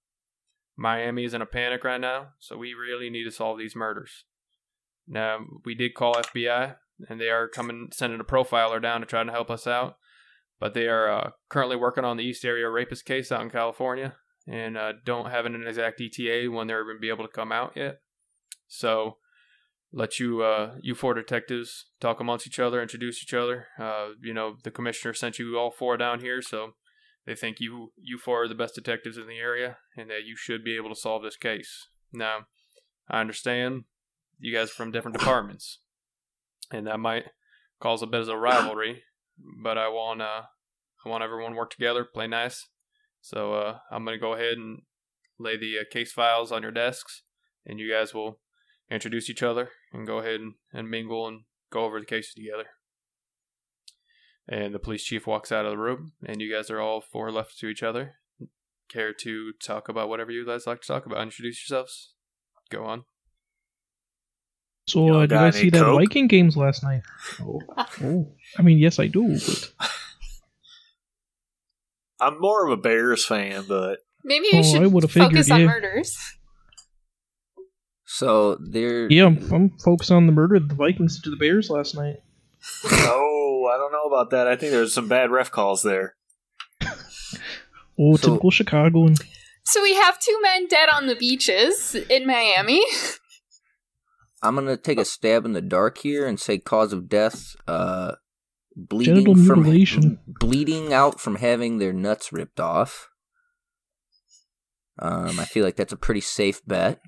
Miami 0.75 1.23
is 1.23 1.33
in 1.33 1.41
a 1.41 1.45
panic 1.45 1.83
right 1.83 1.99
now, 1.99 2.29
so 2.39 2.57
we 2.57 2.73
really 2.73 3.09
need 3.09 3.23
to 3.23 3.31
solve 3.31 3.57
these 3.57 3.75
murders. 3.75 4.25
Now 5.07 5.39
we 5.65 5.75
did 5.75 5.95
call 5.95 6.15
FBI, 6.15 6.75
and 7.09 7.19
they 7.19 7.29
are 7.29 7.47
coming 7.47 7.89
sending 7.91 8.19
a 8.19 8.23
profiler 8.23 8.81
down 8.81 9.01
to 9.01 9.07
try 9.07 9.23
to 9.23 9.31
help 9.31 9.49
us 9.49 9.65
out. 9.65 9.97
But 10.59 10.73
they 10.73 10.87
are 10.87 11.09
uh, 11.09 11.29
currently 11.49 11.75
working 11.75 12.03
on 12.03 12.17
the 12.17 12.23
East 12.23 12.43
Area 12.43 12.69
rapist 12.69 13.05
case 13.05 13.31
out 13.31 13.41
in 13.41 13.49
California, 13.49 14.15
and 14.47 14.77
uh, 14.77 14.93
don't 15.05 15.29
have 15.29 15.45
an 15.45 15.67
exact 15.67 16.01
ETA 16.01 16.49
when 16.51 16.67
they're 16.67 16.83
going 16.83 16.97
to 16.97 17.01
be 17.01 17.09
able 17.09 17.25
to 17.25 17.33
come 17.33 17.51
out 17.51 17.73
yet. 17.75 17.99
So 18.67 19.17
let 19.91 20.19
you 20.19 20.41
uh, 20.41 20.75
you 20.81 20.95
four 20.95 21.13
detectives 21.13 21.85
talk 21.99 22.19
amongst 22.19 22.47
each 22.47 22.59
other, 22.59 22.81
introduce 22.81 23.23
each 23.23 23.33
other. 23.33 23.67
Uh, 23.79 24.09
you 24.21 24.33
know 24.33 24.57
the 24.63 24.71
commissioner 24.71 25.13
sent 25.13 25.39
you 25.39 25.57
all 25.57 25.71
four 25.71 25.97
down 25.97 26.19
here, 26.19 26.41
so 26.41 26.71
they 27.25 27.35
think 27.35 27.59
you 27.59 27.91
you 27.97 28.17
four 28.17 28.43
are 28.43 28.47
the 28.47 28.55
best 28.55 28.75
detectives 28.75 29.17
in 29.17 29.27
the 29.27 29.37
area, 29.37 29.77
and 29.95 30.09
that 30.09 30.25
you 30.25 30.35
should 30.35 30.63
be 30.63 30.75
able 30.75 30.89
to 30.89 30.99
solve 30.99 31.23
this 31.23 31.37
case. 31.37 31.87
Now, 32.11 32.47
I 33.09 33.21
understand 33.21 33.83
you 34.39 34.55
guys 34.55 34.71
are 34.71 34.75
from 34.75 34.91
different 34.91 35.17
departments, 35.17 35.79
and 36.71 36.87
that 36.87 36.99
might 36.99 37.25
cause 37.79 38.01
a 38.01 38.07
bit 38.07 38.21
of 38.21 38.29
a 38.29 38.37
rivalry. 38.37 39.03
But 39.63 39.77
I 39.77 39.87
want 39.87 40.21
uh 40.21 40.43
I 41.05 41.09
want 41.09 41.23
everyone 41.23 41.51
to 41.51 41.57
work 41.57 41.69
together, 41.69 42.03
play 42.03 42.27
nice. 42.27 42.67
So 43.21 43.53
uh, 43.53 43.77
I'm 43.91 44.03
gonna 44.03 44.17
go 44.17 44.33
ahead 44.33 44.53
and 44.57 44.81
lay 45.39 45.57
the 45.57 45.79
uh, 45.79 45.83
case 45.91 46.11
files 46.11 46.51
on 46.51 46.63
your 46.63 46.71
desks, 46.71 47.23
and 47.65 47.79
you 47.79 47.91
guys 47.91 48.13
will 48.13 48.39
introduce 48.89 49.29
each 49.29 49.43
other 49.43 49.69
and 49.93 50.07
go 50.07 50.19
ahead 50.19 50.39
and, 50.39 50.53
and 50.73 50.89
mingle 50.89 51.27
and 51.27 51.41
go 51.71 51.85
over 51.85 51.99
the 51.99 52.05
cases 52.05 52.33
together. 52.33 52.65
And 54.47 54.73
the 54.73 54.79
police 54.79 55.03
chief 55.03 55.27
walks 55.27 55.51
out 55.51 55.65
of 55.65 55.71
the 55.71 55.77
room, 55.77 56.13
and 56.25 56.41
you 56.41 56.53
guys 56.53 56.69
are 56.69 56.79
all 56.79 57.01
four 57.01 57.31
left 57.31 57.59
to 57.59 57.67
each 57.67 57.83
other. 57.83 58.15
Care 58.89 59.11
to 59.13 59.51
talk 59.61 59.89
about 59.89 60.07
whatever 60.07 60.31
you 60.31 60.45
guys 60.45 60.65
like 60.65 60.81
to 60.81 60.87
talk 60.87 61.05
about? 61.05 61.21
Introduce 61.21 61.69
yourselves. 61.69 62.13
Go 62.69 62.85
on. 62.85 63.03
So, 64.87 65.05
Y'all 65.05 65.17
uh, 65.17 65.25
did 65.25 65.37
I 65.37 65.47
any 65.47 65.51
see 65.51 65.69
that 65.71 65.83
Viking 65.83 66.27
games 66.27 66.55
last 66.55 66.81
night? 66.81 67.01
Oh, 67.41 67.59
oh. 68.01 68.31
I 68.57 68.61
mean, 68.61 68.77
yes, 68.77 68.99
I 68.99 69.07
do. 69.07 69.37
But 69.37 69.73
I'm 72.21 72.39
more 72.39 72.65
of 72.65 72.71
a 72.71 72.81
Bears 72.81 73.25
fan, 73.25 73.65
but 73.67 73.99
Maybe 74.23 74.47
you 74.51 74.59
Oh, 74.59 74.63
should 74.63 74.81
I 74.83 74.87
would've 74.87 75.11
focus 75.11 75.49
figured, 75.49 75.51
on 75.51 75.59
yeah. 75.59 75.65
murders. 75.67 76.17
So 78.09 78.55
they're 78.61 79.11
yeah, 79.11 79.25
I'm, 79.25 79.53
I'm 79.53 79.69
focused 79.79 80.11
on 80.11 80.27
the 80.27 80.31
murder 80.31 80.55
of 80.55 80.69
the 80.69 80.75
Vikings 80.75 81.21
to 81.21 81.29
the 81.29 81.35
Bears 81.35 81.69
last 81.69 81.93
night. 81.93 82.15
oh, 82.85 83.69
I 83.71 83.77
don't 83.77 83.91
know 83.91 84.03
about 84.05 84.29
that. 84.31 84.47
I 84.47 84.55
think 84.55 84.71
there's 84.71 84.93
some 84.93 85.07
bad 85.09 85.29
ref 85.29 85.51
calls 85.51 85.83
there. 85.83 86.15
Oh, 87.99 88.15
So- 88.15 88.27
typical 88.29 88.51
Chicagoan. 88.51 89.15
So 89.65 89.81
we 89.83 89.95
have 89.95 90.19
two 90.19 90.37
men 90.41 90.67
dead 90.67 90.87
on 90.93 91.07
the 91.07 91.15
beaches 91.15 91.95
in 92.09 92.25
Miami. 92.27 92.81
I'm 94.41 94.53
gonna 94.55 94.77
take 94.77 94.99
a 94.99 95.03
stab 95.03 95.45
in 95.45 95.51
the 95.53 95.61
dark 95.61 95.97
here 95.97 96.25
and 96.27 96.39
say 96.39 96.57
cause 96.59 96.93
of 96.93 97.09
death, 97.09 97.55
uh, 97.67 98.13
Genital 98.77 99.33
bleeding 99.33 99.45
from 99.45 99.63
mutilation. 99.63 100.19
bleeding 100.27 100.93
out 100.93 101.19
from 101.19 101.35
having 101.37 101.79
their 101.79 101.91
nuts 101.91 102.31
ripped 102.31 102.59
off. 102.59 103.09
Um, 104.99 105.39
I 105.39 105.45
feel 105.45 105.65
like 105.65 105.75
that's 105.75 105.91
a 105.93 105.97
pretty 105.97 106.21
safe 106.21 106.61
bet. 106.65 107.01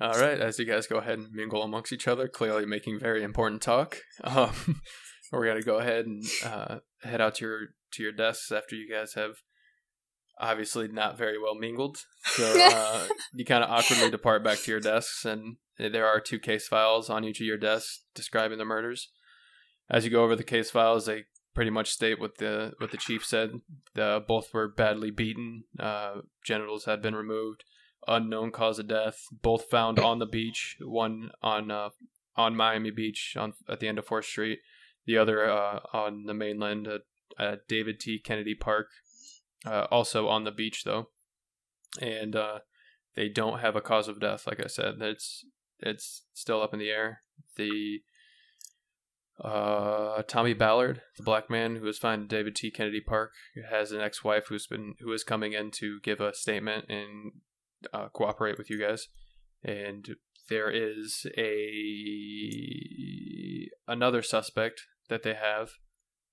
All 0.00 0.12
right, 0.20 0.40
as 0.40 0.58
you 0.60 0.64
guys 0.64 0.86
go 0.86 0.98
ahead 0.98 1.18
and 1.18 1.32
mingle 1.32 1.62
amongst 1.62 1.92
each 1.92 2.06
other, 2.06 2.28
clearly 2.28 2.64
making 2.64 3.00
very 3.00 3.22
important 3.22 3.62
talk. 3.62 3.98
Um, 4.24 4.82
we're 5.32 5.46
gonna 5.46 5.62
go 5.62 5.78
ahead 5.78 6.06
and 6.06 6.24
uh, 6.44 6.78
head 7.02 7.20
out 7.20 7.36
to 7.36 7.44
your 7.44 7.60
to 7.92 8.02
your 8.02 8.12
desks 8.12 8.50
after 8.50 8.74
you 8.74 8.90
guys 8.90 9.14
have 9.14 9.32
obviously 10.40 10.88
not 10.88 11.18
very 11.18 11.38
well 11.38 11.54
mingled. 11.54 11.98
So 12.24 12.54
uh, 12.72 13.06
you 13.34 13.44
kind 13.44 13.62
of 13.64 13.70
awkwardly 13.70 14.10
depart 14.10 14.42
back 14.42 14.58
to 14.60 14.70
your 14.70 14.80
desks, 14.80 15.24
and 15.24 15.56
there 15.78 16.06
are 16.06 16.20
two 16.20 16.38
case 16.38 16.68
files 16.68 17.10
on 17.10 17.24
each 17.24 17.40
of 17.40 17.46
your 17.46 17.58
desks 17.58 18.04
describing 18.14 18.58
the 18.58 18.64
murders. 18.64 19.10
As 19.90 20.04
you 20.04 20.10
go 20.10 20.24
over 20.24 20.36
the 20.36 20.44
case 20.44 20.70
files, 20.70 21.06
they 21.06 21.24
pretty 21.54 21.70
much 21.70 21.90
state 21.90 22.20
what 22.20 22.38
the 22.38 22.72
what 22.78 22.90
the 22.90 22.96
chief 22.96 23.24
said. 23.24 23.50
The, 23.94 24.22
both 24.26 24.54
were 24.54 24.68
badly 24.68 25.10
beaten. 25.10 25.64
Uh, 25.78 26.20
genitals 26.44 26.84
had 26.84 27.02
been 27.02 27.14
removed. 27.14 27.64
Unknown 28.06 28.50
cause 28.52 28.78
of 28.78 28.88
death. 28.88 29.24
Both 29.30 29.70
found 29.70 29.98
on 29.98 30.18
the 30.18 30.26
beach. 30.26 30.76
One 30.80 31.30
on 31.42 31.70
uh, 31.70 31.90
on 32.36 32.56
Miami 32.56 32.90
Beach 32.90 33.36
on 33.38 33.54
at 33.68 33.80
the 33.80 33.88
end 33.88 33.98
of 33.98 34.06
Fourth 34.06 34.26
Street. 34.26 34.60
The 35.06 35.18
other 35.18 35.50
uh, 35.50 35.80
on 35.92 36.24
the 36.24 36.34
mainland 36.34 36.86
at, 36.86 37.00
at 37.38 37.68
David 37.68 38.00
T. 38.00 38.18
Kennedy 38.18 38.54
Park. 38.54 38.88
Uh, 39.66 39.86
also 39.90 40.28
on 40.28 40.44
the 40.44 40.52
beach 40.52 40.84
though, 40.84 41.08
and 42.00 42.36
uh, 42.36 42.60
they 43.16 43.28
don't 43.28 43.58
have 43.58 43.74
a 43.74 43.80
cause 43.80 44.06
of 44.06 44.20
death. 44.20 44.46
Like 44.46 44.62
I 44.62 44.68
said, 44.68 44.94
it's 45.00 45.44
it's 45.80 46.22
still 46.32 46.62
up 46.62 46.72
in 46.72 46.78
the 46.78 46.90
air. 46.90 47.22
The 47.56 48.02
uh, 49.42 50.22
Tommy 50.26 50.54
Ballard, 50.54 51.02
the 51.16 51.22
black 51.22 51.48
man 51.48 51.76
who 51.76 51.84
was 51.84 51.98
found 51.98 52.22
in 52.22 52.28
David 52.28 52.56
T. 52.56 52.70
Kennedy 52.70 53.00
Park, 53.00 53.32
has 53.70 53.92
an 53.92 54.00
ex-wife 54.00 54.46
who's 54.48 54.66
been 54.66 54.94
who 55.00 55.12
is 55.12 55.24
coming 55.24 55.52
in 55.52 55.70
to 55.72 56.00
give 56.02 56.20
a 56.20 56.34
statement 56.34 56.86
and 56.88 57.32
uh, 57.92 58.08
cooperate 58.08 58.58
with 58.58 58.70
you 58.70 58.78
guys. 58.78 59.08
And 59.62 60.16
there 60.48 60.70
is 60.70 61.26
a 61.36 61.68
another 63.86 64.22
suspect 64.22 64.82
that 65.08 65.22
they 65.22 65.34
have, 65.34 65.70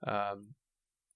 um, 0.06 0.56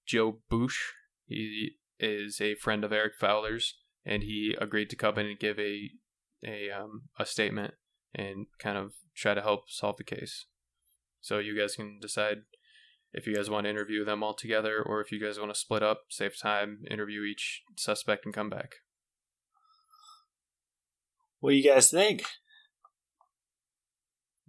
Joe 0.05 0.39
Bush. 0.49 0.77
He 1.25 1.77
is 1.99 2.41
a 2.41 2.55
friend 2.55 2.83
of 2.83 2.91
Eric 2.91 3.13
Fowler's, 3.19 3.75
and 4.05 4.23
he 4.23 4.55
agreed 4.59 4.89
to 4.89 4.95
come 4.95 5.17
in 5.19 5.27
and 5.27 5.39
give 5.39 5.59
a 5.59 5.91
a 6.45 6.69
um, 6.71 7.03
a 7.17 7.25
statement 7.25 7.73
and 8.13 8.47
kind 8.57 8.77
of 8.77 8.93
try 9.15 9.33
to 9.33 9.41
help 9.41 9.69
solve 9.69 9.97
the 9.97 10.03
case. 10.03 10.45
So 11.21 11.39
you 11.39 11.57
guys 11.57 11.75
can 11.75 11.99
decide 12.01 12.43
if 13.11 13.27
you 13.27 13.35
guys 13.35 13.49
want 13.49 13.65
to 13.65 13.69
interview 13.69 14.05
them 14.05 14.23
all 14.23 14.33
together 14.33 14.81
or 14.81 15.01
if 15.01 15.11
you 15.11 15.19
guys 15.19 15.39
want 15.39 15.53
to 15.53 15.59
split 15.59 15.83
up, 15.83 16.03
save 16.09 16.39
time, 16.39 16.83
interview 16.89 17.23
each 17.23 17.63
suspect, 17.75 18.25
and 18.25 18.33
come 18.33 18.49
back. 18.49 18.75
What 21.39 21.51
do 21.51 21.55
you 21.55 21.69
guys 21.69 21.89
think? 21.89 22.23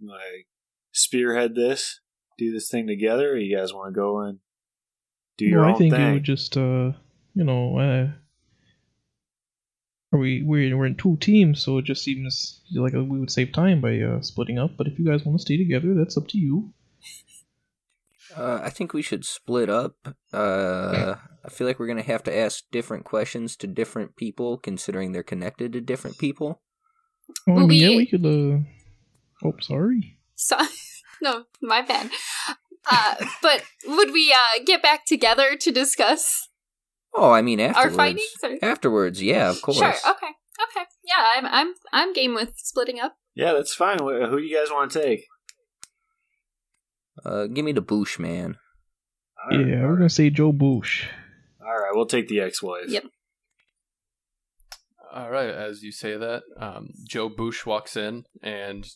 Like 0.01 0.47
spearhead 0.91 1.55
this, 1.55 1.99
do 2.37 2.51
this 2.51 2.69
thing 2.69 2.87
together, 2.87 3.31
or 3.31 3.37
you 3.37 3.55
guys 3.55 3.73
want 3.73 3.93
to 3.93 3.99
go 3.99 4.19
and 4.19 4.39
do 5.37 5.45
your 5.45 5.61
well, 5.61 5.69
own 5.69 5.75
I 5.75 5.77
think 5.77 5.93
thing? 5.93 6.01
it 6.01 6.13
would 6.13 6.23
just, 6.23 6.57
uh, 6.57 6.91
you 7.33 7.43
know, 7.43 7.77
uh, 7.77 8.11
we 10.17 10.43
we're 10.43 10.75
we're 10.75 10.85
in 10.85 10.95
two 10.95 11.17
teams, 11.17 11.61
so 11.61 11.77
it 11.77 11.85
just 11.85 12.03
seems 12.03 12.61
like 12.75 12.93
we 12.93 13.19
would 13.19 13.31
save 13.31 13.53
time 13.53 13.79
by 13.79 13.99
uh, 13.99 14.21
splitting 14.21 14.59
up. 14.59 14.71
But 14.77 14.87
if 14.87 14.99
you 14.99 15.05
guys 15.05 15.23
want 15.25 15.37
to 15.37 15.41
stay 15.41 15.57
together, 15.57 15.93
that's 15.93 16.17
up 16.17 16.27
to 16.29 16.37
you. 16.37 16.73
Uh, 18.35 18.59
I 18.63 18.69
think 18.69 18.93
we 18.93 19.01
should 19.01 19.25
split 19.25 19.69
up. 19.69 19.95
Uh, 20.33 21.15
I 21.45 21.49
feel 21.49 21.67
like 21.67 21.79
we're 21.79 21.87
gonna 21.87 22.01
have 22.01 22.23
to 22.23 22.35
ask 22.37 22.63
different 22.71 23.05
questions 23.05 23.55
to 23.57 23.67
different 23.67 24.15
people, 24.15 24.57
considering 24.57 25.11
they're 25.11 25.23
connected 25.23 25.73
to 25.73 25.81
different 25.81 26.17
people. 26.17 26.61
Well, 27.47 27.55
I 27.55 27.59
Well, 27.59 27.67
mean, 27.67 27.81
yeah, 27.81 27.89
we- 27.89 27.97
we 27.97 28.05
could. 28.07 28.25
Uh, 28.25 29.47
oh, 29.47 29.53
sorry. 29.61 30.17
So, 30.35 30.57
no, 31.21 31.43
my 31.61 31.81
bad. 31.81 32.09
Uh, 32.89 33.15
but 33.41 33.63
would 33.87 34.11
we 34.11 34.31
uh, 34.33 34.63
get 34.65 34.81
back 34.81 35.05
together 35.05 35.55
to 35.55 35.71
discuss 35.71 36.47
Oh, 37.13 37.29
I 37.31 37.41
mean 37.41 37.59
our 37.59 37.67
afterwards. 37.69 37.95
findings? 37.97 38.29
Or? 38.43 38.57
Afterwards, 38.61 39.21
yeah, 39.21 39.49
of 39.49 39.61
course. 39.61 39.77
Sure. 39.77 39.89
Okay. 39.89 40.27
Okay. 40.63 40.85
Yeah, 41.05 41.27
I'm. 41.35 41.45
I'm. 41.45 41.73
I'm 41.91 42.13
game 42.13 42.33
with 42.33 42.53
splitting 42.57 42.99
up. 42.99 43.15
yeah, 43.35 43.51
that's 43.53 43.73
fine. 43.73 43.99
Who 43.99 44.37
do 44.39 44.43
you 44.43 44.57
guys 44.57 44.71
want 44.71 44.91
to 44.91 45.01
take? 45.01 45.25
Uh, 47.25 47.47
give 47.47 47.65
me 47.65 47.71
the 47.71 47.81
Boosh 47.81 48.17
man. 48.19 48.57
All 49.43 49.57
right, 49.57 49.67
yeah, 49.67 49.81
we're 49.81 49.89
right. 49.91 49.97
gonna 49.97 50.09
say 50.09 50.29
Joe 50.29 50.51
Bush. 50.51 51.05
All 51.61 51.67
right, 51.73 51.91
we'll 51.93 52.05
take 52.05 52.27
the 52.27 52.39
ex-wife. 52.39 52.85
Yep. 52.87 53.03
All 55.13 55.29
right, 55.29 55.49
as 55.49 55.83
you 55.83 55.91
say 55.91 56.17
that, 56.17 56.43
um, 56.57 56.89
Joe 57.07 57.27
Bush 57.27 57.65
walks 57.65 57.97
in, 57.97 58.23
and 58.41 58.87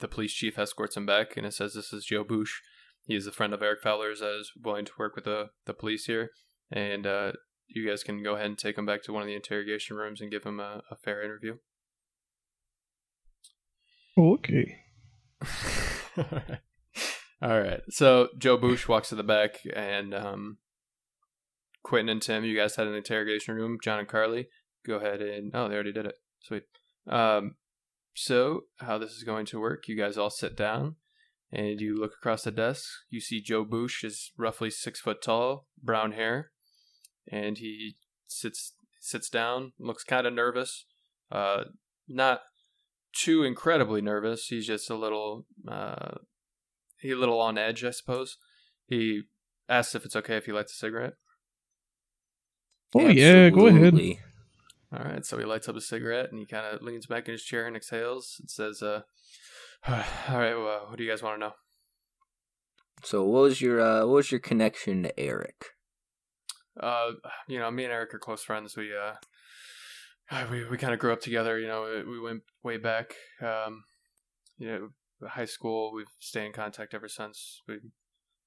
the 0.00 0.08
police 0.08 0.32
chief 0.32 0.58
escorts 0.58 0.96
him 0.96 1.06
back, 1.06 1.36
and 1.36 1.44
it 1.44 1.54
says, 1.54 1.74
"This 1.74 1.92
is 1.92 2.04
Joe 2.04 2.24
Bush. 2.24 2.60
He 3.06 3.14
is 3.16 3.26
a 3.26 3.32
friend 3.32 3.52
of 3.52 3.62
Eric 3.62 3.82
Fowler's, 3.82 4.20
that 4.20 4.38
is 4.38 4.52
willing 4.60 4.84
to 4.84 4.92
work 4.98 5.16
with 5.16 5.24
the 5.24 5.50
the 5.66 5.74
police 5.74 6.04
here, 6.06 6.30
and 6.70 7.06
uh, 7.06 7.32
you 7.66 7.88
guys 7.88 8.02
can 8.02 8.22
go 8.22 8.34
ahead 8.34 8.46
and 8.46 8.58
take 8.58 8.78
him 8.78 8.86
back 8.86 9.02
to 9.04 9.12
one 9.12 9.22
of 9.22 9.26
the 9.26 9.34
interrogation 9.34 9.96
rooms 9.96 10.20
and 10.20 10.30
give 10.30 10.44
him 10.44 10.60
a, 10.60 10.82
a 10.90 10.96
fair 10.96 11.22
interview." 11.22 11.56
Okay. 14.16 14.76
All 17.42 17.60
right. 17.60 17.80
So 17.90 18.28
Joe 18.38 18.56
Bush 18.56 18.86
walks 18.86 19.08
to 19.08 19.16
the 19.16 19.24
back, 19.24 19.58
and 19.74 20.14
um, 20.14 20.58
Quinten 21.84 22.10
and 22.10 22.22
Tim, 22.22 22.44
you 22.44 22.56
guys 22.56 22.76
had 22.76 22.86
an 22.86 22.94
interrogation 22.94 23.56
room. 23.56 23.78
John 23.82 23.98
and 23.98 24.08
Karly, 24.08 24.46
go 24.86 24.96
ahead 24.96 25.20
and 25.20 25.50
oh, 25.54 25.68
they 25.68 25.74
already 25.74 25.92
did 25.92 26.06
it. 26.06 26.16
Sweet. 26.40 26.64
Um, 27.08 27.56
so 28.14 28.62
how 28.78 28.98
this 28.98 29.10
is 29.10 29.24
going 29.24 29.46
to 29.46 29.60
work? 29.60 29.88
You 29.88 29.96
guys 29.96 30.16
all 30.16 30.30
sit 30.30 30.56
down, 30.56 30.96
and 31.52 31.80
you 31.80 31.96
look 31.96 32.12
across 32.14 32.44
the 32.44 32.50
desk. 32.50 32.84
You 33.10 33.20
see 33.20 33.40
Joe 33.40 33.64
Bush 33.64 34.04
is 34.04 34.32
roughly 34.36 34.70
six 34.70 35.00
foot 35.00 35.22
tall, 35.22 35.66
brown 35.82 36.12
hair, 36.12 36.50
and 37.30 37.58
he 37.58 37.96
sits 38.26 38.74
sits 39.00 39.28
down, 39.28 39.72
looks 39.78 40.04
kind 40.04 40.26
of 40.26 40.32
nervous. 40.32 40.86
Uh, 41.30 41.64
not 42.08 42.40
too 43.12 43.42
incredibly 43.42 44.00
nervous. 44.00 44.46
He's 44.46 44.66
just 44.66 44.90
a 44.90 44.94
little 44.94 45.46
uh, 45.68 46.18
he 47.00 47.10
a 47.10 47.16
little 47.16 47.40
on 47.40 47.58
edge, 47.58 47.84
I 47.84 47.90
suppose. 47.90 48.36
He 48.86 49.22
asks 49.68 49.94
if 49.94 50.04
it's 50.04 50.16
okay 50.16 50.36
if 50.36 50.46
he 50.46 50.52
lights 50.52 50.72
a 50.72 50.76
cigarette. 50.76 51.14
Oh 52.94 53.08
yeah, 53.08 53.50
go 53.50 53.66
ahead. 53.66 53.94
All 54.96 55.04
right, 55.04 55.24
so 55.24 55.38
he 55.38 55.44
lights 55.44 55.68
up 55.68 55.76
a 55.76 55.80
cigarette 55.80 56.30
and 56.30 56.38
he 56.38 56.46
kind 56.46 56.66
of 56.66 56.82
leans 56.82 57.06
back 57.06 57.26
in 57.26 57.32
his 57.32 57.42
chair 57.42 57.66
and 57.66 57.74
exhales 57.74 58.36
and 58.38 58.48
says, 58.48 58.80
uh, 58.82 59.00
"All 59.88 60.38
right, 60.38 60.54
well, 60.54 60.86
what 60.88 60.98
do 60.98 61.04
you 61.04 61.10
guys 61.10 61.22
want 61.22 61.36
to 61.36 61.46
know?" 61.46 61.52
So, 63.02 63.24
what 63.24 63.42
was 63.42 63.60
your 63.60 63.80
uh, 63.80 64.00
what 64.06 64.14
was 64.14 64.30
your 64.30 64.40
connection 64.40 65.02
to 65.02 65.18
Eric? 65.18 65.66
Uh, 66.80 67.12
you 67.48 67.58
know, 67.58 67.70
me 67.70 67.84
and 67.84 67.92
Eric 67.92 68.14
are 68.14 68.18
close 68.18 68.44
friends. 68.44 68.76
We 68.76 68.92
uh, 68.94 69.14
we 70.50 70.64
we 70.66 70.78
kind 70.78 70.94
of 70.94 71.00
grew 71.00 71.12
up 71.12 71.20
together. 71.20 71.58
You 71.58 71.66
know, 71.66 72.04
we 72.06 72.20
went 72.20 72.42
way 72.62 72.76
back. 72.76 73.14
Um, 73.40 73.84
you 74.58 74.68
know, 74.68 74.88
high 75.28 75.44
school. 75.44 75.92
We've 75.92 76.06
stayed 76.20 76.46
in 76.46 76.52
contact 76.52 76.94
ever 76.94 77.08
since. 77.08 77.62
We, 77.66 77.80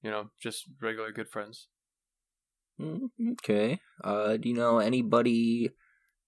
you 0.02 0.10
know, 0.10 0.30
just 0.40 0.64
regular 0.80 1.12
good 1.12 1.28
friends. 1.28 1.68
Mm, 2.80 3.08
Okay. 3.32 3.80
Uh, 4.02 4.36
do 4.36 4.48
you 4.48 4.54
know 4.54 4.78
anybody 4.78 5.70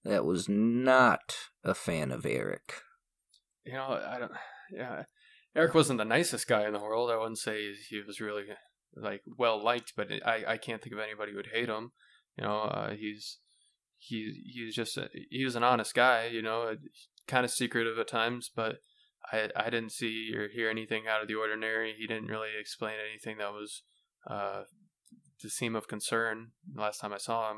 that 0.03 0.25
was 0.25 0.47
not 0.49 1.35
a 1.63 1.73
fan 1.73 2.11
of 2.11 2.25
Eric? 2.25 2.73
you 3.65 3.73
know, 3.73 3.99
I 4.07 4.19
don't. 4.19 4.31
Yeah, 4.71 5.03
Eric 5.55 5.73
wasn't 5.73 5.99
the 5.99 6.05
nicest 6.05 6.47
guy 6.47 6.65
in 6.65 6.73
the 6.73 6.79
world. 6.79 7.11
I 7.11 7.17
wouldn't 7.17 7.37
say 7.37 7.73
he 7.89 8.01
was 8.05 8.21
really 8.21 8.45
like 8.95 9.21
well 9.37 9.61
liked, 9.63 9.93
but 9.95 10.07
I 10.25 10.43
I 10.47 10.57
can't 10.57 10.81
think 10.81 10.93
of 10.93 10.99
anybody 10.99 11.31
who 11.31 11.37
would 11.37 11.49
hate 11.53 11.69
him. 11.69 11.91
You 12.37 12.45
know, 12.45 12.61
uh, 12.61 12.91
he's 12.91 13.39
he 13.97 14.33
he's 14.53 14.75
just 14.75 14.97
a, 14.97 15.09
he 15.29 15.43
was 15.43 15.55
an 15.55 15.63
honest 15.63 15.93
guy. 15.93 16.27
You 16.27 16.41
know, 16.41 16.75
kind 17.27 17.45
of 17.45 17.51
secretive 17.51 17.99
at 17.99 18.07
times, 18.07 18.49
but 18.53 18.77
I 19.31 19.49
I 19.55 19.69
didn't 19.69 19.91
see 19.91 20.31
or 20.35 20.47
hear 20.47 20.69
anything 20.69 21.03
out 21.07 21.21
of 21.21 21.27
the 21.27 21.35
ordinary. 21.35 21.93
He 21.97 22.07
didn't 22.07 22.27
really 22.27 22.49
explain 22.59 22.95
anything 23.09 23.37
that 23.37 23.51
was 23.51 23.83
uh 24.29 24.63
to 25.39 25.49
seem 25.49 25.75
of 25.75 25.87
concern 25.87 26.51
the 26.71 26.81
last 26.81 26.99
time 26.99 27.13
I 27.13 27.17
saw 27.17 27.51
him. 27.51 27.57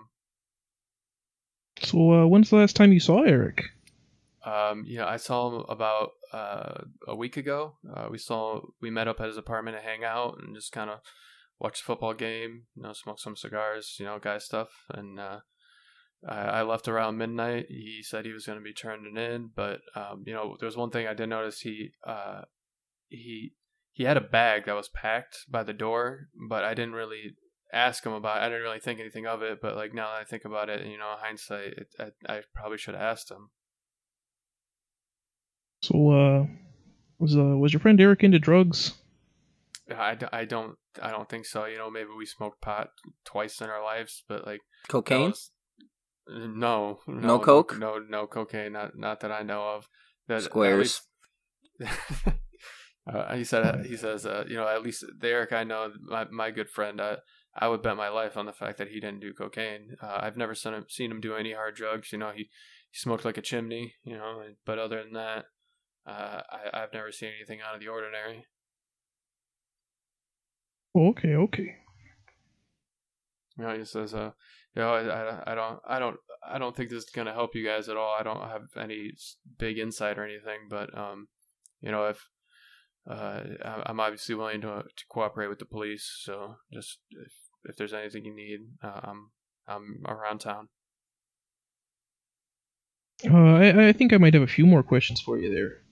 So, 1.81 2.11
uh, 2.11 2.27
when's 2.27 2.49
the 2.49 2.57
last 2.57 2.75
time 2.75 2.93
you 2.93 2.99
saw 2.99 3.23
Eric? 3.23 3.63
Um, 4.45 4.85
know, 4.87 5.07
I 5.07 5.17
saw 5.17 5.49
him 5.49 5.65
about 5.69 6.11
uh, 6.31 6.83
a 7.07 7.15
week 7.15 7.37
ago. 7.37 7.77
Uh, 7.91 8.07
we 8.09 8.17
saw 8.17 8.61
we 8.81 8.89
met 8.89 9.07
up 9.07 9.21
at 9.21 9.27
his 9.27 9.37
apartment 9.37 9.77
to 9.77 9.83
hang 9.83 10.03
out 10.03 10.39
and 10.41 10.55
just 10.55 10.71
kind 10.71 10.89
of 10.89 10.99
watch 11.59 11.79
the 11.79 11.85
football 11.85 12.13
game. 12.13 12.63
You 12.75 12.83
know, 12.83 12.93
smoke 12.93 13.19
some 13.19 13.35
cigars. 13.35 13.95
You 13.99 14.05
know, 14.05 14.19
guy 14.19 14.37
stuff. 14.39 14.69
And 14.89 15.19
uh, 15.19 15.39
I, 16.27 16.35
I 16.35 16.61
left 16.63 16.87
around 16.87 17.17
midnight. 17.17 17.67
He 17.69 18.01
said 18.03 18.25
he 18.25 18.33
was 18.33 18.45
going 18.45 18.59
to 18.59 18.63
be 18.63 18.73
turning 18.73 19.17
in, 19.17 19.49
but 19.55 19.79
um, 19.95 20.23
you 20.25 20.33
know, 20.33 20.57
there's 20.59 20.77
one 20.77 20.89
thing 20.89 21.07
I 21.07 21.13
did 21.13 21.27
notice. 21.27 21.61
He 21.61 21.91
uh, 22.05 22.41
he 23.09 23.53
he 23.91 24.03
had 24.03 24.17
a 24.17 24.21
bag 24.21 24.65
that 24.65 24.75
was 24.75 24.89
packed 24.89 25.45
by 25.49 25.63
the 25.63 25.73
door, 25.73 26.27
but 26.49 26.63
I 26.63 26.73
didn't 26.73 26.93
really 26.93 27.35
ask 27.73 28.05
him 28.05 28.13
about. 28.13 28.37
It. 28.37 28.45
I 28.45 28.49
didn't 28.49 28.63
really 28.63 28.79
think 28.79 28.99
anything 28.99 29.25
of 29.27 29.41
it. 29.41 29.59
But 29.61 29.75
like 29.75 29.93
now 29.93 30.11
that 30.13 30.21
I 30.21 30.23
think 30.23 30.45
about 30.45 30.69
it, 30.69 30.85
you 30.85 30.97
know, 30.97 31.15
hindsight, 31.19 31.73
it, 31.77 31.87
I, 31.99 32.33
I 32.33 32.41
probably 32.55 32.77
should 32.77 32.93
have 32.95 33.03
asked 33.03 33.29
him. 33.31 33.49
So, 35.81 36.09
uh, 36.11 36.45
was 37.19 37.35
uh, 37.35 37.57
was 37.57 37.73
your 37.73 37.79
friend 37.79 37.99
Eric 37.99 38.23
into 38.23 38.39
drugs? 38.39 38.93
I, 39.91 40.17
I 40.31 40.45
don't 40.45 40.77
I 41.01 41.11
don't 41.11 41.27
think 41.29 41.45
so. 41.45 41.65
You 41.65 41.77
know, 41.77 41.89
maybe 41.91 42.09
we 42.17 42.25
smoked 42.25 42.61
pot 42.61 42.89
twice 43.25 43.59
in 43.61 43.69
our 43.69 43.83
lives, 43.83 44.23
but 44.27 44.45
like 44.45 44.61
that 44.83 44.89
Cocaine? 44.91 45.29
was- 45.29 45.51
no, 46.29 46.99
no, 47.05 47.19
No 47.27 47.39
coke? 47.39 47.77
no, 47.77 47.99
no 47.99 48.27
cocaine. 48.27 48.71
Not 48.71 48.97
not 48.97 49.19
that 49.19 49.31
I 49.31 49.41
know 49.43 49.61
of. 49.75 49.89
That 50.29 50.37
at 50.37 50.43
Squares. 50.43 51.01
least- 51.81 51.91
uh, 53.13 53.35
he 53.35 53.43
said 53.43 53.85
he 53.85 53.97
says 53.97 54.25
uh, 54.25 54.45
you 54.47 54.55
know 54.55 54.67
at 54.67 54.81
least 54.83 55.03
the 55.19 55.27
Eric 55.27 55.51
I 55.51 55.65
know 55.65 55.91
my 56.01 56.25
my 56.31 56.49
good 56.51 56.69
friend 56.69 57.01
I 57.01 57.17
I 57.55 57.67
would 57.67 57.83
bet 57.83 57.97
my 57.97 58.09
life 58.09 58.35
on 58.35 58.45
the 58.45 58.53
fact 58.53 58.77
that 58.79 58.89
he 58.89 58.99
didn't 58.99 59.19
do 59.19 59.33
cocaine. 59.33 59.95
Uh, 60.01 60.19
I've 60.21 60.37
never 60.37 60.55
seen 60.55 60.73
him 60.73 60.85
seen 60.89 61.11
him 61.11 61.21
do 61.21 61.35
any 61.35 61.53
hard 61.53 61.75
drugs. 61.75 62.11
You 62.11 62.17
know 62.17 62.31
he 62.31 62.49
he 62.89 62.97
smoked 62.97 63.25
like 63.25 63.37
a 63.37 63.41
chimney. 63.41 63.95
You 64.03 64.17
know, 64.17 64.43
but 64.65 64.79
other 64.79 65.03
than 65.03 65.13
that, 65.13 65.45
uh, 66.07 66.41
I 66.49 66.81
I've 66.81 66.93
never 66.93 67.11
seen 67.11 67.31
anything 67.37 67.59
out 67.61 67.75
of 67.75 67.81
the 67.81 67.87
ordinary. 67.87 68.45
Okay, 70.95 71.35
okay. 71.35 71.75
You 73.57 73.65
know, 73.65 73.77
he 73.77 73.85
says, 73.85 74.13
uh, 74.13 74.31
you 74.75 74.81
know, 74.81 74.93
I, 74.93 75.01
I, 75.01 75.51
I 75.51 75.55
don't, 75.55 75.79
I 75.87 75.99
don't, 75.99 76.17
I 76.47 76.57
don't 76.59 76.75
think 76.75 76.89
this 76.89 77.03
is 77.03 77.09
gonna 77.09 77.33
help 77.33 77.55
you 77.55 77.65
guys 77.65 77.89
at 77.89 77.97
all. 77.97 78.15
I 78.19 78.23
don't 78.23 78.47
have 78.47 78.63
any 78.77 79.11
big 79.57 79.77
insight 79.77 80.17
or 80.17 80.25
anything, 80.25 80.67
but 80.69 80.95
um, 80.97 81.27
you 81.81 81.91
know, 81.91 82.05
if 82.05 82.29
uh, 83.09 83.43
I'm 83.63 83.99
obviously 83.99 84.35
willing 84.35 84.61
to 84.61 84.83
to 84.83 85.03
cooperate 85.09 85.47
with 85.47 85.59
the 85.59 85.65
police. 85.65 86.19
So 86.23 86.55
just 86.71 86.99
if 87.11 87.33
if 87.65 87.75
there's 87.75 87.93
anything 87.93 88.25
you 88.25 88.35
need, 88.35 88.59
uh, 88.83 88.99
I'm 89.03 89.31
I'm 89.67 90.03
around 90.07 90.39
town. 90.39 90.69
Uh, 93.29 93.55
I, 93.55 93.87
I 93.87 93.93
think 93.93 94.11
I 94.11 94.17
might 94.17 94.33
have 94.33 94.43
a 94.43 94.47
few 94.47 94.65
more 94.65 94.83
questions 94.83 95.21
for 95.21 95.37
you 95.37 95.53
there. 95.53 95.83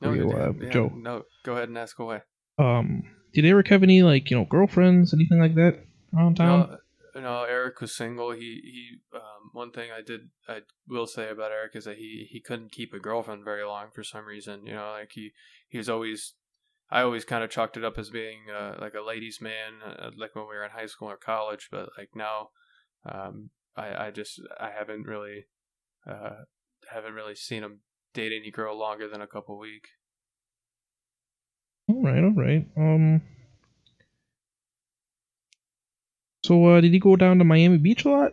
No, 0.00 0.12
you, 0.12 0.30
uh, 0.32 0.52
yeah, 0.60 0.68
Joe. 0.70 0.92
No, 0.94 1.22
go 1.44 1.54
ahead 1.54 1.68
and 1.68 1.78
ask 1.78 1.98
away. 1.98 2.20
Um, 2.58 3.04
did 3.32 3.44
Eric 3.44 3.68
have 3.68 3.82
any 3.82 4.02
like 4.02 4.30
you 4.30 4.36
know 4.36 4.44
girlfriends, 4.44 5.14
anything 5.14 5.40
like 5.40 5.54
that 5.54 5.84
around 6.14 6.36
town? 6.36 6.78
No, 7.14 7.20
no, 7.20 7.44
Eric 7.44 7.80
was 7.80 7.96
single. 7.96 8.32
He 8.32 8.60
he. 8.62 8.88
Um, 9.14 9.50
one 9.52 9.70
thing 9.70 9.90
I 9.96 10.02
did 10.02 10.30
I 10.48 10.60
will 10.88 11.06
say 11.06 11.30
about 11.30 11.52
Eric 11.52 11.72
is 11.74 11.84
that 11.84 11.96
he 11.96 12.26
he 12.30 12.40
couldn't 12.40 12.72
keep 12.72 12.92
a 12.92 12.98
girlfriend 12.98 13.44
very 13.44 13.64
long 13.64 13.86
for 13.94 14.02
some 14.02 14.24
reason. 14.26 14.66
You 14.66 14.74
know, 14.74 14.90
like 14.98 15.10
he 15.12 15.32
he 15.68 15.78
was 15.78 15.88
always. 15.88 16.34
I 16.90 17.02
always 17.02 17.24
kind 17.24 17.42
of 17.42 17.50
chalked 17.50 17.76
it 17.76 17.84
up 17.84 17.98
as 17.98 18.10
being 18.10 18.42
uh, 18.54 18.76
like 18.80 18.94
a 18.94 19.04
ladies' 19.04 19.40
man, 19.40 19.80
uh, 19.84 20.10
like 20.16 20.34
when 20.34 20.44
we 20.44 20.54
were 20.54 20.64
in 20.64 20.70
high 20.70 20.86
school 20.86 21.10
or 21.10 21.16
college. 21.16 21.68
But 21.70 21.90
like 21.98 22.10
now, 22.14 22.50
um, 23.10 23.50
I 23.76 24.06
I 24.06 24.10
just 24.10 24.40
I 24.60 24.70
haven't 24.70 25.06
really, 25.06 25.46
uh, 26.08 26.44
haven't 26.92 27.14
really 27.14 27.34
seen 27.34 27.62
him 27.62 27.80
date 28.12 28.32
any 28.32 28.50
girl 28.50 28.78
longer 28.78 29.08
than 29.08 29.20
a 29.20 29.26
couple 29.26 29.58
week. 29.58 29.88
All 31.88 32.02
right, 32.02 32.22
all 32.22 32.32
right. 32.32 32.66
Um, 32.76 33.22
so 36.44 36.64
uh, 36.66 36.80
did 36.80 36.92
he 36.92 36.98
go 36.98 37.16
down 37.16 37.38
to 37.38 37.44
Miami 37.44 37.78
Beach 37.78 38.04
a 38.04 38.10
lot? 38.10 38.32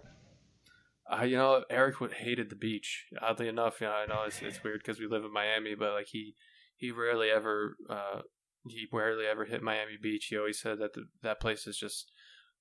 Uh, 1.12 1.24
you 1.24 1.36
know, 1.36 1.64
Eric 1.70 2.00
would 2.00 2.14
hated 2.14 2.50
the 2.50 2.56
beach. 2.56 3.08
Oddly 3.22 3.50
enough, 3.50 3.82
you 3.82 3.88
know, 3.88 3.94
I 3.94 4.06
know 4.06 4.24
it's 4.26 4.42
it's 4.42 4.64
weird 4.64 4.80
because 4.80 5.00
we 5.00 5.08
live 5.08 5.26
in 5.26 5.34
Miami, 5.34 5.76
but 5.76 5.94
like 5.94 6.08
he 6.08 6.36
he 6.78 6.92
rarely 6.92 7.30
ever 7.30 7.76
uh 7.90 8.22
he 8.68 8.88
rarely 8.92 9.26
ever 9.26 9.46
hit 9.46 9.64
Miami 9.64 9.98
Beach. 10.02 10.26
He 10.26 10.38
always 10.38 10.60
said 10.60 10.80
that 10.80 10.94
the, 10.94 11.06
that 11.24 11.40
place 11.40 11.68
is 11.68 11.78
just 11.78 12.12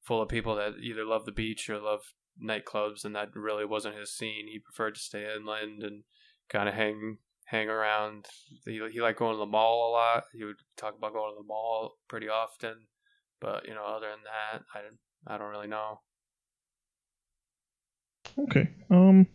full 0.03 0.23
of 0.23 0.29
people 0.29 0.57
that 0.57 0.75
either 0.83 1.05
love 1.05 1.27
the 1.27 1.33
beach 1.33 1.69
or 1.69 1.79
love 1.79 2.01
nightclubs, 2.43 3.05
and 3.05 3.15
that 3.15 3.35
really 3.35 3.65
wasn't 3.65 3.99
his 3.99 4.13
scene. 4.13 4.47
He 4.47 4.59
preferred 4.59 4.95
to 4.95 5.01
stay 5.01 5.27
inland 5.35 5.83
and 5.83 6.05
kind 6.49 6.69
of 6.69 6.75
hang 6.75 7.19
hang 7.45 7.69
around. 7.69 8.27
He 8.65 8.81
he 8.93 9.01
liked 9.01 9.19
going 9.19 9.35
to 9.35 9.39
the 9.39 9.47
mall 9.47 9.91
a 9.91 9.93
lot. 9.93 10.25
He 10.33 10.45
would 10.45 10.57
talk 10.77 10.97
about 10.97 11.13
going 11.13 11.33
to 11.33 11.41
the 11.41 11.47
mall 11.47 11.99
pretty 12.09 12.29
often, 12.29 12.87
but 13.41 13.67
you 13.69 13.75
know, 13.75 13.85
other 13.85 14.09
than 14.09 14.21
that, 14.25 14.63
I 14.75 15.35
I 15.35 15.39
don't 15.39 15.51
really 15.51 15.69
know. 15.69 16.01
Okay. 18.39 18.71
Um, 18.91 19.27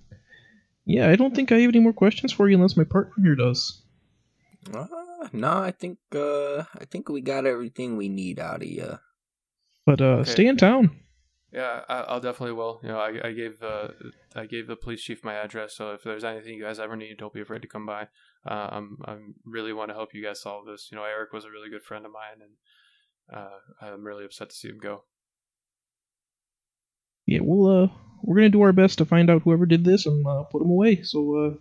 yeah, 0.86 1.10
I 1.10 1.16
don't 1.16 1.36
think 1.36 1.52
I 1.52 1.60
have 1.60 1.70
any 1.70 1.80
more 1.80 1.94
questions 1.94 2.32
for 2.32 2.48
you 2.48 2.56
unless 2.56 2.78
my 2.78 2.84
partner 2.84 3.14
here 3.24 3.36
does. 3.36 3.82
Uh, 4.74 4.88
no, 5.34 5.54
I 5.54 5.72
think 5.72 6.00
uh, 6.14 6.60
I 6.76 6.86
think 6.90 7.10
we 7.10 7.22
got 7.22 7.46
everything 7.46 7.98
we 7.98 8.10
need 8.10 8.40
out 8.40 8.62
of 8.62 8.68
you. 8.68 9.00
But 9.86 10.02
uh, 10.02 10.20
Okay. 10.22 10.32
stay 10.32 10.48
in 10.48 10.58
town. 10.58 10.92
Yeah, 11.52 11.82
I, 11.88 12.00
I'll 12.02 12.20
definitely 12.20 12.54
will. 12.54 12.82
You 12.84 12.90
know, 12.90 13.00
I, 13.00 13.28
I 13.28 13.32
gave 13.32 13.62
uh, 13.64 13.90
I 14.36 14.46
gave 14.46 14.68
the 14.68 14.76
police 14.76 15.02
chief 15.02 15.24
my 15.24 15.36
address, 15.36 15.76
so 15.76 15.94
if 15.94 16.04
there's 16.04 16.24
anything 16.26 16.56
you 16.56 16.64
guys 16.64 16.80
ever 16.80 16.96
need, 16.98 17.18
don't 17.18 17.34
be 17.34 17.40
afraid 17.42 17.62
to 17.62 17.68
come 17.68 17.86
by. 17.86 18.08
Uh, 18.46 18.70
I'm 18.72 18.98
I'm 19.06 19.36
really 19.46 19.72
want 19.72 19.90
to 19.90 19.96
help 19.96 20.14
you 20.14 20.24
guys 20.24 20.42
solve 20.42 20.66
this. 20.66 20.90
You 20.92 20.98
know, 20.98 21.06
Eric 21.06 21.32
was 21.32 21.46
a 21.46 21.50
really 21.52 21.70
good 21.70 21.84
friend 21.84 22.06
of 22.06 22.12
mine, 22.12 22.42
and 22.42 23.40
uh, 23.40 23.60
I'm 23.82 24.04
really 24.04 24.26
upset 24.26 24.50
to 24.50 24.56
see 24.56 24.68
him 24.68 24.80
go. 24.82 25.04
Yeah, 27.26 27.40
we'll 27.42 27.84
uh, 27.84 27.88
we're 28.22 28.36
gonna 28.36 28.50
do 28.50 28.62
our 28.62 28.74
best 28.74 28.98
to 28.98 29.06
find 29.06 29.30
out 29.30 29.44
whoever 29.44 29.66
did 29.66 29.86
this 29.86 30.06
and 30.06 30.26
uh, 30.28 30.44
put 30.44 30.62
him 30.62 30.70
away. 30.70 31.04
So 31.04 31.36
uh, 31.38 31.54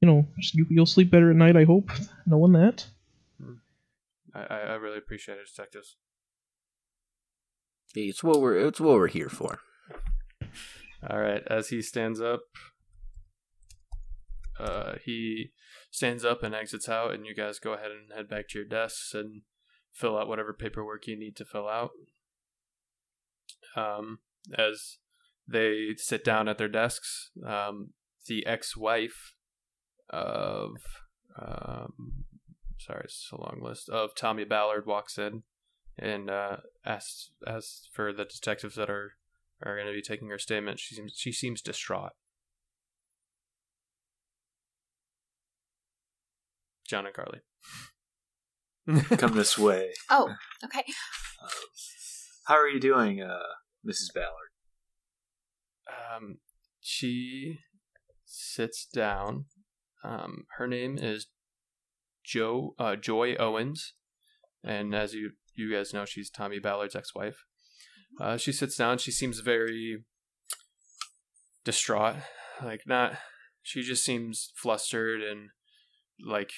you 0.00 0.08
know, 0.08 0.26
just, 0.38 0.54
you, 0.54 0.66
you'll 0.70 0.86
sleep 0.86 1.10
better 1.10 1.30
at 1.30 1.36
night. 1.36 1.56
I 1.56 1.64
hope, 1.64 1.90
knowing 2.26 2.52
that. 2.52 2.86
I, 4.34 4.40
I 4.40 4.58
I 4.58 4.74
really 4.74 4.98
appreciate 4.98 5.38
it, 5.38 5.48
detectives. 5.54 5.96
It's 7.94 8.22
what 8.22 8.40
we're 8.40 8.56
it's 8.68 8.80
what 8.80 8.94
we're 8.94 9.08
here 9.08 9.28
for. 9.28 9.58
All 11.08 11.18
right, 11.18 11.42
as 11.48 11.70
he 11.70 11.82
stands 11.82 12.20
up, 12.20 12.42
uh, 14.58 14.94
he 15.04 15.50
stands 15.90 16.24
up 16.24 16.42
and 16.42 16.54
exits 16.54 16.88
out, 16.88 17.12
and 17.12 17.26
you 17.26 17.34
guys 17.34 17.58
go 17.58 17.72
ahead 17.72 17.90
and 17.90 18.12
head 18.14 18.28
back 18.28 18.48
to 18.48 18.58
your 18.58 18.68
desks 18.68 19.12
and 19.14 19.42
fill 19.92 20.16
out 20.16 20.28
whatever 20.28 20.52
paperwork 20.52 21.06
you 21.06 21.18
need 21.18 21.36
to 21.36 21.44
fill 21.44 21.68
out. 21.68 21.90
Um, 23.74 24.18
as 24.56 24.98
they 25.48 25.94
sit 25.96 26.22
down 26.22 26.48
at 26.48 26.58
their 26.58 26.68
desks, 26.68 27.30
um, 27.44 27.90
the 28.26 28.46
ex-wife 28.46 29.34
of, 30.10 30.76
um, 31.40 32.24
sorry, 32.78 33.02
it's 33.04 33.30
a 33.32 33.40
long 33.40 33.60
list 33.62 33.88
of 33.88 34.14
Tommy 34.14 34.44
Ballard 34.44 34.86
walks 34.86 35.18
in 35.18 35.42
and 35.98 36.30
uh, 36.30 36.58
asks 36.84 37.30
asks 37.46 37.88
for 37.92 38.12
the 38.12 38.24
detectives 38.24 38.74
that 38.76 38.90
are 38.90 39.12
are 39.64 39.76
going 39.76 39.86
to 39.86 39.92
be 39.92 40.02
taking 40.02 40.28
her 40.28 40.38
statement. 40.38 40.80
She 40.80 40.94
seems 40.94 41.12
she 41.16 41.32
seems 41.32 41.60
distraught. 41.62 42.12
John 46.86 47.06
and 47.06 47.14
Karly. 47.14 47.40
Come 49.18 49.36
this 49.36 49.56
way. 49.56 49.92
Oh, 50.10 50.34
okay. 50.64 50.84
How 52.46 52.56
are 52.56 52.66
you 52.66 52.80
doing, 52.80 53.22
uh, 53.22 53.38
Mrs. 53.86 54.12
Ballard? 54.12 54.50
um, 56.20 56.38
she 56.80 57.58
sits 58.24 58.86
down. 58.86 59.46
Um, 60.02 60.44
her 60.56 60.66
name 60.66 60.98
is 60.98 61.26
Joe 62.24 62.74
uh, 62.78 62.96
Joy 62.96 63.34
Owens, 63.36 63.94
and 64.64 64.94
as 64.94 65.14
you 65.14 65.32
you 65.54 65.72
guys 65.72 65.92
know, 65.92 66.04
she's 66.04 66.30
Tommy 66.30 66.58
Ballard's 66.58 66.96
ex-wife. 66.96 67.44
Uh, 68.20 68.36
she 68.36 68.52
sits 68.52 68.76
down. 68.76 68.98
She 68.98 69.10
seems 69.10 69.40
very 69.40 70.04
distraught. 71.64 72.16
Like 72.62 72.82
not. 72.86 73.14
She 73.62 73.82
just 73.82 74.04
seems 74.04 74.52
flustered 74.56 75.22
and 75.22 75.50
like 76.24 76.52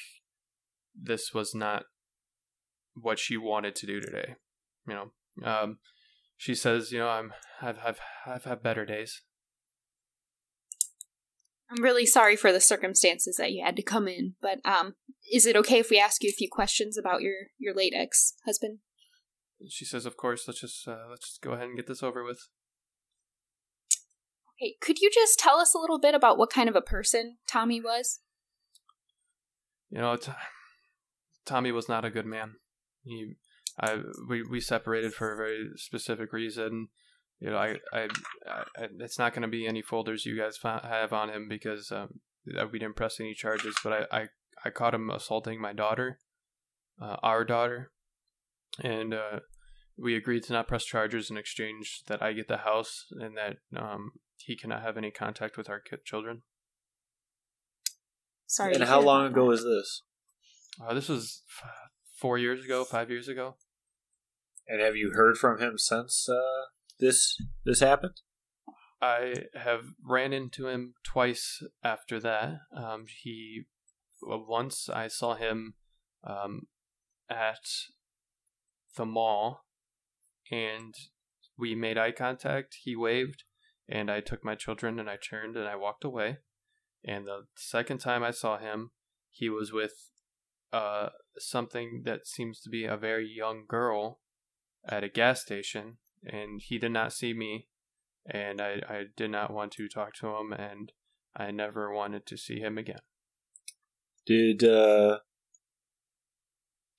this 0.94 1.32
was 1.34 1.54
not 1.54 1.84
what 2.94 3.18
she 3.18 3.36
wanted 3.36 3.74
to 3.76 3.86
do 3.86 4.00
today. 4.00 4.34
You 4.86 4.94
know. 4.94 5.12
Um, 5.44 5.78
she 6.36 6.54
says, 6.54 6.92
"You 6.92 7.00
know, 7.00 7.08
I'm 7.08 7.32
I've 7.60 7.78
I've 7.84 8.00
I've 8.26 8.44
had 8.44 8.62
better 8.62 8.84
days." 8.84 9.22
I'm 11.72 11.82
really 11.82 12.04
sorry 12.04 12.36
for 12.36 12.52
the 12.52 12.60
circumstances 12.60 13.36
that 13.36 13.52
you 13.52 13.64
had 13.64 13.76
to 13.76 13.82
come 13.82 14.06
in, 14.06 14.34
but 14.42 14.58
um, 14.64 14.94
is 15.32 15.46
it 15.46 15.56
okay 15.56 15.78
if 15.78 15.88
we 15.88 15.98
ask 15.98 16.22
you 16.22 16.28
a 16.28 16.36
few 16.36 16.48
questions 16.50 16.98
about 16.98 17.22
your 17.22 17.34
your 17.58 17.74
late 17.74 17.94
ex 17.96 18.34
husband? 18.44 18.78
She 19.68 19.86
says, 19.86 20.04
"Of 20.04 20.16
course. 20.16 20.46
Let's 20.46 20.60
just 20.60 20.86
uh, 20.86 21.04
let's 21.08 21.28
just 21.28 21.42
go 21.42 21.52
ahead 21.52 21.68
and 21.68 21.76
get 21.76 21.86
this 21.86 22.02
over 22.02 22.24
with." 22.24 22.48
Okay, 24.60 24.76
could 24.80 24.98
you 24.98 25.10
just 25.12 25.38
tell 25.38 25.58
us 25.58 25.74
a 25.74 25.78
little 25.78 25.98
bit 25.98 26.14
about 26.14 26.36
what 26.36 26.50
kind 26.50 26.68
of 26.68 26.76
a 26.76 26.82
person 26.82 27.38
Tommy 27.48 27.80
was? 27.80 28.20
You 29.88 29.98
know, 29.98 30.16
t- 30.16 30.32
Tommy 31.46 31.72
was 31.72 31.88
not 31.88 32.04
a 32.04 32.10
good 32.10 32.26
man. 32.26 32.56
He, 33.02 33.34
I, 33.80 33.98
we 34.28 34.42
we 34.42 34.60
separated 34.60 35.14
for 35.14 35.32
a 35.32 35.36
very 35.36 35.70
specific 35.76 36.34
reason. 36.34 36.88
You 37.42 37.50
know, 37.50 37.56
I, 37.56 37.76
I, 37.92 38.08
I 38.46 38.86
it's 39.00 39.18
not 39.18 39.32
going 39.34 39.42
to 39.42 39.48
be 39.48 39.66
any 39.66 39.82
folders 39.82 40.24
you 40.24 40.38
guys 40.38 40.56
fa- 40.56 40.86
have 40.88 41.12
on 41.12 41.28
him 41.28 41.48
because 41.48 41.90
um, 41.90 42.20
we 42.46 42.78
didn't 42.78 42.94
press 42.94 43.18
any 43.18 43.34
charges. 43.34 43.74
But 43.82 44.08
I, 44.12 44.16
I, 44.16 44.26
I 44.64 44.70
caught 44.70 44.94
him 44.94 45.10
assaulting 45.10 45.60
my 45.60 45.72
daughter, 45.72 46.20
uh, 47.02 47.16
our 47.20 47.44
daughter, 47.44 47.90
and 48.80 49.12
uh, 49.12 49.40
we 49.98 50.14
agreed 50.14 50.44
to 50.44 50.52
not 50.52 50.68
press 50.68 50.84
charges 50.84 51.30
in 51.30 51.36
exchange 51.36 52.02
that 52.06 52.22
I 52.22 52.32
get 52.32 52.46
the 52.46 52.58
house 52.58 53.06
and 53.10 53.36
that 53.36 53.56
um, 53.76 54.12
he 54.36 54.56
cannot 54.56 54.82
have 54.82 54.96
any 54.96 55.10
contact 55.10 55.56
with 55.56 55.68
our 55.68 55.80
kid 55.80 56.04
children. 56.04 56.42
Sorry. 58.46 58.72
and 58.72 58.84
how 58.84 59.00
long 59.00 59.26
ago 59.26 59.42
that. 59.42 59.48
was 59.48 59.64
this? 59.64 60.02
Uh, 60.80 60.94
this 60.94 61.08
was 61.08 61.42
f- 61.60 61.70
four 62.16 62.38
years 62.38 62.64
ago, 62.64 62.84
five 62.84 63.10
years 63.10 63.26
ago. 63.26 63.56
And 64.68 64.80
have 64.80 64.94
you 64.94 65.10
heard 65.12 65.38
from 65.38 65.58
him 65.58 65.76
since 65.76 66.28
uh, 66.28 66.66
this 67.02 67.36
this 67.64 67.80
happened? 67.80 68.22
I 69.02 69.46
have 69.54 69.86
ran 70.08 70.32
into 70.32 70.68
him 70.68 70.94
twice 71.04 71.62
after 71.82 72.20
that. 72.20 72.60
Um, 72.74 73.06
he 73.22 73.64
well, 74.22 74.46
once 74.48 74.88
I 74.88 75.08
saw 75.08 75.34
him 75.34 75.74
um, 76.24 76.68
at 77.28 77.66
the 78.96 79.04
mall, 79.04 79.64
and 80.50 80.94
we 81.58 81.74
made 81.74 81.98
eye 81.98 82.12
contact. 82.12 82.76
He 82.82 82.94
waved, 82.94 83.44
and 83.88 84.10
I 84.10 84.20
took 84.20 84.44
my 84.44 84.54
children 84.54 84.98
and 84.98 85.10
I 85.10 85.16
turned 85.16 85.56
and 85.56 85.68
I 85.68 85.76
walked 85.76 86.04
away. 86.04 86.38
And 87.04 87.26
the 87.26 87.46
second 87.56 87.98
time 87.98 88.22
I 88.22 88.30
saw 88.30 88.58
him, 88.58 88.92
he 89.30 89.48
was 89.48 89.72
with 89.72 89.92
uh, 90.72 91.08
something 91.38 92.02
that 92.04 92.26
seems 92.26 92.60
to 92.60 92.70
be 92.70 92.84
a 92.84 92.96
very 92.96 93.28
young 93.28 93.64
girl 93.68 94.20
at 94.88 95.04
a 95.04 95.08
gas 95.08 95.42
station, 95.42 95.98
and 96.24 96.60
he 96.60 96.78
did 96.78 96.92
not 96.92 97.12
see 97.12 97.32
me, 97.32 97.68
and 98.26 98.60
I, 98.60 98.80
I 98.88 99.04
did 99.16 99.30
not 99.30 99.52
want 99.52 99.72
to 99.72 99.88
talk 99.88 100.14
to 100.14 100.28
him, 100.28 100.52
and 100.52 100.92
I 101.36 101.50
never 101.50 101.92
wanted 101.92 102.26
to 102.26 102.36
see 102.36 102.60
him 102.60 102.78
again. 102.78 103.00
Did 104.26 104.62
uh 104.62 105.18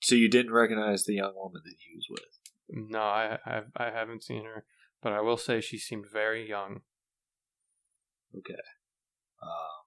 so 0.02 0.14
you 0.14 0.28
didn't 0.28 0.52
recognize 0.52 1.04
the 1.04 1.14
young 1.14 1.34
woman 1.34 1.62
that 1.64 1.76
he 1.78 1.96
was 1.96 2.06
with? 2.10 2.90
No, 2.90 3.00
I 3.00 3.38
I, 3.46 3.62
I 3.76 3.90
haven't 3.90 4.24
seen 4.24 4.44
her, 4.44 4.64
but 5.02 5.12
I 5.12 5.20
will 5.20 5.38
say 5.38 5.60
she 5.60 5.78
seemed 5.78 6.04
very 6.12 6.46
young. 6.48 6.82
Okay. 8.36 8.60
Um, 9.42 9.84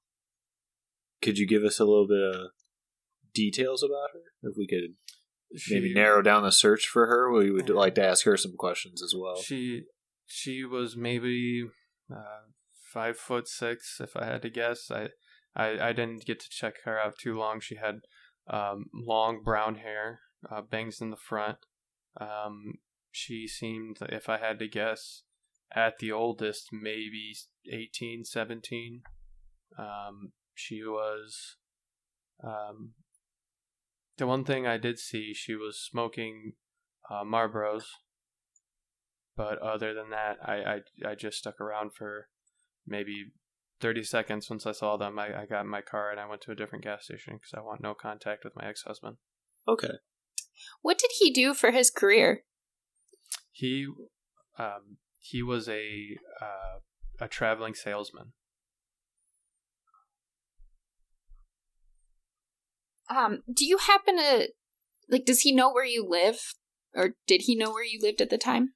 could 1.21 1.37
you 1.37 1.47
give 1.47 1.63
us 1.63 1.79
a 1.79 1.85
little 1.85 2.07
bit 2.07 2.21
of 2.21 2.51
details 3.33 3.83
about 3.83 4.11
her? 4.13 4.49
If 4.49 4.55
we 4.57 4.67
could 4.67 4.95
maybe 5.69 5.93
narrow 5.93 6.21
down 6.21 6.43
the 6.43 6.51
search 6.51 6.87
for 6.87 7.07
her, 7.07 7.31
we 7.31 7.51
would 7.51 7.69
like 7.69 7.95
to 7.95 8.05
ask 8.05 8.25
her 8.25 8.37
some 8.37 8.55
questions 8.57 9.01
as 9.01 9.13
well. 9.17 9.41
She 9.41 9.83
she 10.25 10.65
was 10.65 10.95
maybe 10.95 11.65
uh, 12.11 12.51
five 12.93 13.17
foot 13.17 13.47
six, 13.47 13.99
if 13.99 14.15
I 14.15 14.25
had 14.25 14.41
to 14.43 14.49
guess. 14.49 14.91
I, 14.91 15.09
I 15.55 15.89
I 15.89 15.93
didn't 15.93 16.25
get 16.25 16.39
to 16.39 16.49
check 16.49 16.75
her 16.83 16.99
out 16.99 17.17
too 17.17 17.37
long. 17.37 17.59
She 17.59 17.75
had 17.75 18.01
um, 18.49 18.85
long 18.93 19.41
brown 19.43 19.75
hair, 19.75 20.19
uh, 20.49 20.61
bangs 20.61 21.01
in 21.01 21.09
the 21.09 21.17
front. 21.17 21.57
Um, 22.19 22.75
she 23.11 23.47
seemed, 23.47 23.97
if 24.09 24.29
I 24.29 24.37
had 24.37 24.59
to 24.59 24.67
guess, 24.67 25.23
at 25.75 25.99
the 25.99 26.11
oldest, 26.11 26.69
maybe 26.71 27.33
18, 27.71 28.23
17. 28.25 29.01
Um, 29.77 30.31
she 30.55 30.83
was. 30.83 31.57
Um, 32.43 32.93
the 34.17 34.27
one 34.27 34.43
thing 34.43 34.65
I 34.67 34.77
did 34.77 34.99
see, 34.99 35.33
she 35.33 35.55
was 35.55 35.79
smoking 35.79 36.53
uh, 37.09 37.23
Marlboros 37.23 37.83
but 39.37 39.59
other 39.59 39.93
than 39.93 40.09
that, 40.09 40.37
I, 40.43 40.81
I, 41.05 41.09
I 41.11 41.15
just 41.15 41.37
stuck 41.37 41.61
around 41.61 41.93
for 41.93 42.27
maybe 42.87 43.31
30 43.79 44.03
seconds 44.03 44.49
once 44.49 44.65
I 44.65 44.71
saw 44.71 44.97
them. 44.97 45.19
I, 45.19 45.43
I 45.43 45.45
got 45.45 45.61
in 45.61 45.69
my 45.69 45.81
car 45.81 46.09
and 46.09 46.19
I 46.19 46.27
went 46.27 46.41
to 46.41 46.51
a 46.51 46.55
different 46.55 46.83
gas 46.83 47.05
station 47.05 47.35
because 47.35 47.53
I 47.55 47.61
want 47.61 47.79
no 47.79 47.93
contact 47.93 48.43
with 48.43 48.55
my 48.55 48.67
ex 48.67 48.81
husband. 48.81 49.17
Okay. 49.67 49.93
What 50.81 50.97
did 50.97 51.11
he 51.19 51.31
do 51.31 51.53
for 51.53 51.69
his 51.69 51.91
career? 51.91 52.41
He 53.51 53.85
um, 54.57 54.97
he 55.19 55.43
was 55.43 55.69
a 55.69 56.17
uh, 56.41 56.79
a 57.19 57.27
traveling 57.27 57.75
salesman. 57.75 58.33
Um, 63.09 63.43
do 63.51 63.65
you 63.65 63.77
happen 63.77 64.17
to 64.17 64.49
like? 65.09 65.25
Does 65.25 65.41
he 65.41 65.53
know 65.53 65.71
where 65.71 65.85
you 65.85 66.05
live, 66.07 66.39
or 66.93 67.15
did 67.25 67.41
he 67.43 67.55
know 67.55 67.71
where 67.71 67.85
you 67.85 67.99
lived 68.01 68.21
at 68.21 68.29
the 68.29 68.37
time? 68.37 68.73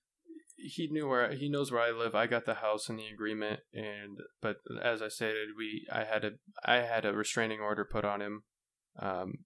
he 0.64 0.88
knew 0.88 1.08
where 1.08 1.32
he 1.34 1.50
knows 1.50 1.72
where 1.72 1.82
I 1.82 1.92
live. 1.92 2.16
I 2.16 2.28
got 2.28 2.46
the 2.46 2.56
house 2.56 2.90
and 2.90 3.00
the 3.00 3.08
agreement, 3.08 3.62
and 3.74 4.20
but 4.42 4.58
as 4.82 5.02
I 5.02 5.08
stated, 5.08 5.50
we 5.58 5.88
I 5.92 6.04
had 6.04 6.24
a 6.24 6.32
I 6.64 6.78
had 6.78 7.06
a 7.06 7.14
restraining 7.14 7.60
order 7.60 7.86
put 7.86 8.06
on 8.06 8.22
him. 8.22 8.44
Um, 9.00 9.46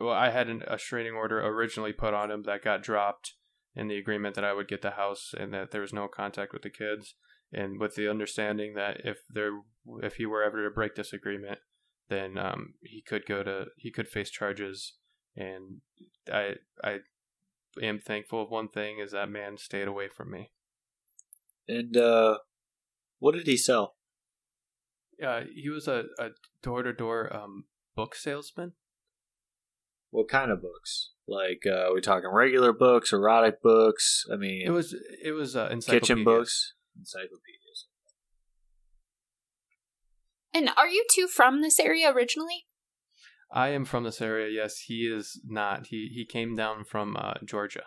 well, 0.00 0.14
I 0.14 0.30
had 0.30 0.48
an, 0.48 0.62
a 0.66 0.74
restraining 0.74 1.14
order 1.14 1.40
originally 1.40 1.92
put 1.92 2.14
on 2.14 2.30
him 2.30 2.42
that 2.44 2.64
got 2.64 2.82
dropped 2.82 3.34
in 3.74 3.88
the 3.88 3.98
agreement 3.98 4.34
that 4.34 4.44
I 4.44 4.52
would 4.52 4.68
get 4.68 4.82
the 4.82 4.92
house 4.92 5.34
and 5.38 5.52
that 5.54 5.70
there 5.70 5.80
was 5.80 5.92
no 5.92 6.08
contact 6.08 6.52
with 6.52 6.62
the 6.62 6.70
kids, 6.70 7.14
and 7.52 7.78
with 7.78 7.94
the 7.94 8.08
understanding 8.08 8.74
that 8.74 9.00
if 9.04 9.18
there 9.28 9.52
if 10.02 10.14
he 10.16 10.26
were 10.26 10.42
ever 10.42 10.64
to 10.64 10.74
break 10.74 10.96
this 10.96 11.12
agreement, 11.12 11.60
then 12.08 12.38
um, 12.38 12.74
he 12.82 13.00
could 13.00 13.26
go 13.26 13.42
to 13.42 13.66
he 13.76 13.90
could 13.90 14.08
face 14.08 14.30
charges, 14.30 14.94
and 15.36 15.80
I 16.32 16.54
I 16.82 16.98
am 17.80 17.98
thankful 17.98 18.42
of 18.42 18.50
one 18.50 18.68
thing 18.68 18.98
is 18.98 19.12
that 19.12 19.30
man 19.30 19.56
stayed 19.56 19.88
away 19.88 20.08
from 20.08 20.30
me. 20.30 20.50
And 21.66 21.96
uh 21.96 22.38
what 23.18 23.34
did 23.34 23.46
he 23.46 23.56
sell? 23.56 23.94
Uh, 25.24 25.42
he 25.54 25.70
was 25.70 25.88
a 25.88 26.04
door 26.62 26.82
to 26.82 26.92
door 26.92 27.34
um 27.34 27.64
book 27.94 28.14
salesman. 28.14 28.72
What 30.10 30.28
kind 30.28 30.50
of 30.50 30.60
books? 30.60 31.12
Like 31.26 31.64
uh 31.66 31.88
we 31.94 32.00
talking 32.00 32.30
regular 32.30 32.72
books, 32.72 33.12
erotic 33.12 33.62
books, 33.62 34.26
I 34.30 34.36
mean 34.36 34.66
It 34.66 34.70
was 34.70 34.94
it 35.22 35.32
was 35.32 35.56
uh, 35.56 35.74
kitchen 35.86 36.22
books, 36.22 36.74
encyclopedias. 36.98 37.63
And 40.54 40.70
are 40.76 40.88
you 40.88 41.04
two 41.10 41.26
from 41.26 41.60
this 41.60 41.80
area 41.80 42.12
originally? 42.12 42.64
I 43.52 43.68
am 43.68 43.84
from 43.84 44.04
this 44.04 44.20
area. 44.20 44.48
Yes, 44.48 44.78
he 44.86 45.02
is 45.12 45.40
not. 45.44 45.86
He 45.86 46.10
he 46.14 46.24
came 46.24 46.54
down 46.54 46.84
from 46.84 47.16
uh, 47.16 47.34
Georgia. 47.44 47.84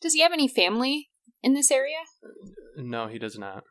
Does 0.00 0.14
he 0.14 0.22
have 0.22 0.32
any 0.32 0.48
family 0.48 1.10
in 1.42 1.54
this 1.54 1.70
area? 1.70 1.98
No, 2.76 3.08
he 3.08 3.18
does 3.18 3.38
not. 3.38 3.64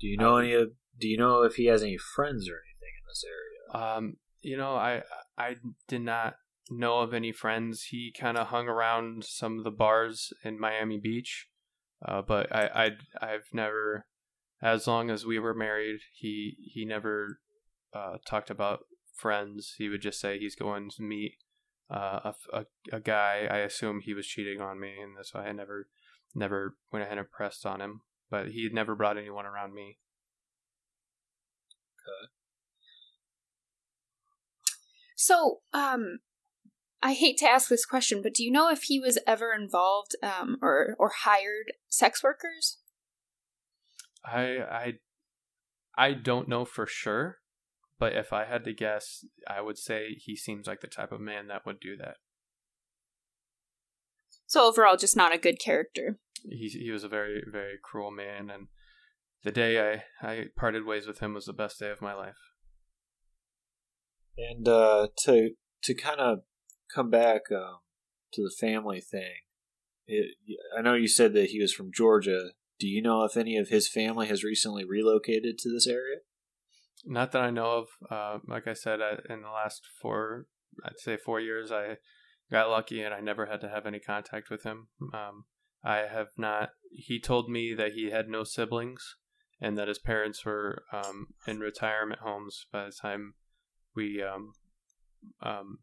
Do 0.00 0.06
you 0.06 0.16
know 0.16 0.36
any 0.36 0.52
of 0.52 0.70
do 0.98 1.08
you 1.08 1.16
know 1.16 1.42
if 1.42 1.54
he 1.54 1.66
has 1.66 1.82
any 1.82 1.98
friends 1.98 2.48
or 2.48 2.54
anything 2.54 2.94
in 2.98 3.06
this 3.08 3.24
area? 3.24 3.96
Um, 3.96 4.16
you 4.40 4.56
know, 4.56 4.74
I 4.74 5.02
I 5.38 5.56
did 5.88 6.02
not 6.02 6.34
know 6.70 7.00
of 7.00 7.14
any 7.14 7.32
friends. 7.32 7.84
He 7.90 8.12
kind 8.18 8.36
of 8.36 8.48
hung 8.48 8.68
around 8.68 9.24
some 9.24 9.58
of 9.58 9.64
the 9.64 9.70
bars 9.70 10.32
in 10.44 10.60
Miami 10.60 10.98
Beach, 10.98 11.48
uh, 12.06 12.22
but 12.22 12.54
I 12.54 12.90
I 13.20 13.26
I've 13.26 13.46
never, 13.52 14.06
as 14.62 14.86
long 14.86 15.10
as 15.10 15.26
we 15.26 15.38
were 15.38 15.54
married, 15.54 16.00
he 16.14 16.56
he 16.72 16.84
never 16.84 17.40
uh, 17.92 18.18
talked 18.24 18.50
about 18.50 18.86
friends. 19.14 19.74
He 19.76 19.88
would 19.88 20.00
just 20.00 20.20
say 20.20 20.38
he's 20.38 20.54
going 20.54 20.90
to 20.90 21.02
meet 21.02 21.36
uh, 21.90 22.32
a, 22.32 22.34
a 22.52 22.66
a 22.92 23.00
guy. 23.00 23.48
I 23.50 23.58
assume 23.58 24.00
he 24.00 24.14
was 24.14 24.26
cheating 24.26 24.60
on 24.60 24.78
me, 24.78 24.94
and 25.02 25.16
that's 25.16 25.34
why 25.34 25.46
I 25.46 25.52
never 25.52 25.88
never 26.34 26.76
went 26.92 27.04
ahead 27.04 27.18
and 27.18 27.30
pressed 27.30 27.66
on 27.66 27.80
him. 27.80 28.02
But 28.30 28.48
he 28.48 28.62
had 28.62 28.72
never 28.72 28.94
brought 28.94 29.18
anyone 29.18 29.44
around 29.44 29.74
me. 29.74 29.98
Okay. 31.98 32.30
So, 35.16 35.60
um, 35.74 36.20
I 37.02 37.12
hate 37.12 37.36
to 37.38 37.48
ask 37.48 37.68
this 37.68 37.84
question, 37.84 38.22
but 38.22 38.34
do 38.34 38.42
you 38.42 38.50
know 38.50 38.70
if 38.70 38.84
he 38.84 38.98
was 38.98 39.18
ever 39.26 39.52
involved, 39.52 40.16
um, 40.22 40.56
or 40.62 40.96
or 40.98 41.10
hired 41.24 41.72
sex 41.88 42.22
workers? 42.22 42.78
I 44.24 44.58
I 44.58 44.92
I 45.96 46.12
don't 46.12 46.48
know 46.48 46.64
for 46.64 46.86
sure, 46.86 47.38
but 47.98 48.14
if 48.14 48.32
I 48.32 48.44
had 48.44 48.64
to 48.64 48.72
guess, 48.72 49.24
I 49.48 49.60
would 49.60 49.78
say 49.78 50.14
he 50.18 50.36
seems 50.36 50.66
like 50.66 50.80
the 50.80 50.86
type 50.86 51.12
of 51.12 51.20
man 51.20 51.48
that 51.48 51.66
would 51.66 51.80
do 51.80 51.96
that. 51.96 52.16
So 54.46 54.66
overall, 54.66 54.96
just 54.96 55.16
not 55.16 55.34
a 55.34 55.38
good 55.38 55.58
character. 55.58 56.18
He 56.44 56.68
he 56.68 56.90
was 56.90 57.04
a 57.04 57.08
very 57.08 57.42
very 57.50 57.78
cruel 57.82 58.10
man, 58.10 58.50
and 58.50 58.68
the 59.42 59.52
day 59.52 60.02
I 60.22 60.26
I 60.26 60.44
parted 60.56 60.86
ways 60.86 61.06
with 61.06 61.20
him 61.20 61.34
was 61.34 61.46
the 61.46 61.52
best 61.52 61.78
day 61.78 61.90
of 61.90 62.02
my 62.02 62.14
life. 62.14 62.36
And 64.36 64.66
uh, 64.66 65.08
to 65.24 65.50
to 65.82 65.94
kind 65.94 66.20
of 66.20 66.40
come 66.94 67.10
back 67.10 67.42
um, 67.50 67.78
to 68.34 68.42
the 68.42 68.54
family 68.58 69.00
thing, 69.00 69.34
it, 70.06 70.34
I 70.76 70.82
know 70.82 70.94
you 70.94 71.08
said 71.08 71.32
that 71.34 71.50
he 71.50 71.60
was 71.60 71.72
from 71.72 71.92
Georgia. 71.92 72.50
Do 72.82 72.88
you 72.88 73.00
know 73.00 73.22
if 73.22 73.36
any 73.36 73.56
of 73.56 73.68
his 73.68 73.88
family 73.88 74.26
has 74.26 74.42
recently 74.42 74.84
relocated 74.84 75.56
to 75.58 75.70
this 75.72 75.86
area? 75.86 76.16
Not 77.04 77.30
that 77.30 77.40
I 77.40 77.50
know 77.50 77.84
of. 77.84 77.86
Uh, 78.10 78.38
like 78.48 78.66
I 78.66 78.72
said, 78.72 78.98
I, 79.00 79.18
in 79.32 79.42
the 79.42 79.50
last 79.50 79.82
four, 80.00 80.46
I'd 80.84 80.98
say 80.98 81.16
four 81.16 81.38
years, 81.38 81.70
I 81.70 81.98
got 82.50 82.70
lucky 82.70 83.00
and 83.00 83.14
I 83.14 83.20
never 83.20 83.46
had 83.46 83.60
to 83.60 83.68
have 83.68 83.86
any 83.86 84.00
contact 84.00 84.50
with 84.50 84.64
him. 84.64 84.88
Um, 85.14 85.44
I 85.84 85.98
have 86.12 86.30
not. 86.36 86.70
He 86.90 87.20
told 87.20 87.48
me 87.48 87.72
that 87.72 87.92
he 87.92 88.10
had 88.10 88.28
no 88.28 88.42
siblings 88.42 89.14
and 89.60 89.78
that 89.78 89.86
his 89.86 90.00
parents 90.00 90.44
were 90.44 90.82
um, 90.92 91.28
in 91.46 91.60
retirement 91.60 92.22
homes 92.22 92.66
by 92.72 92.86
the 92.86 92.92
time 93.00 93.34
we 93.94 94.20
um, 94.20 94.54
um, 95.40 95.78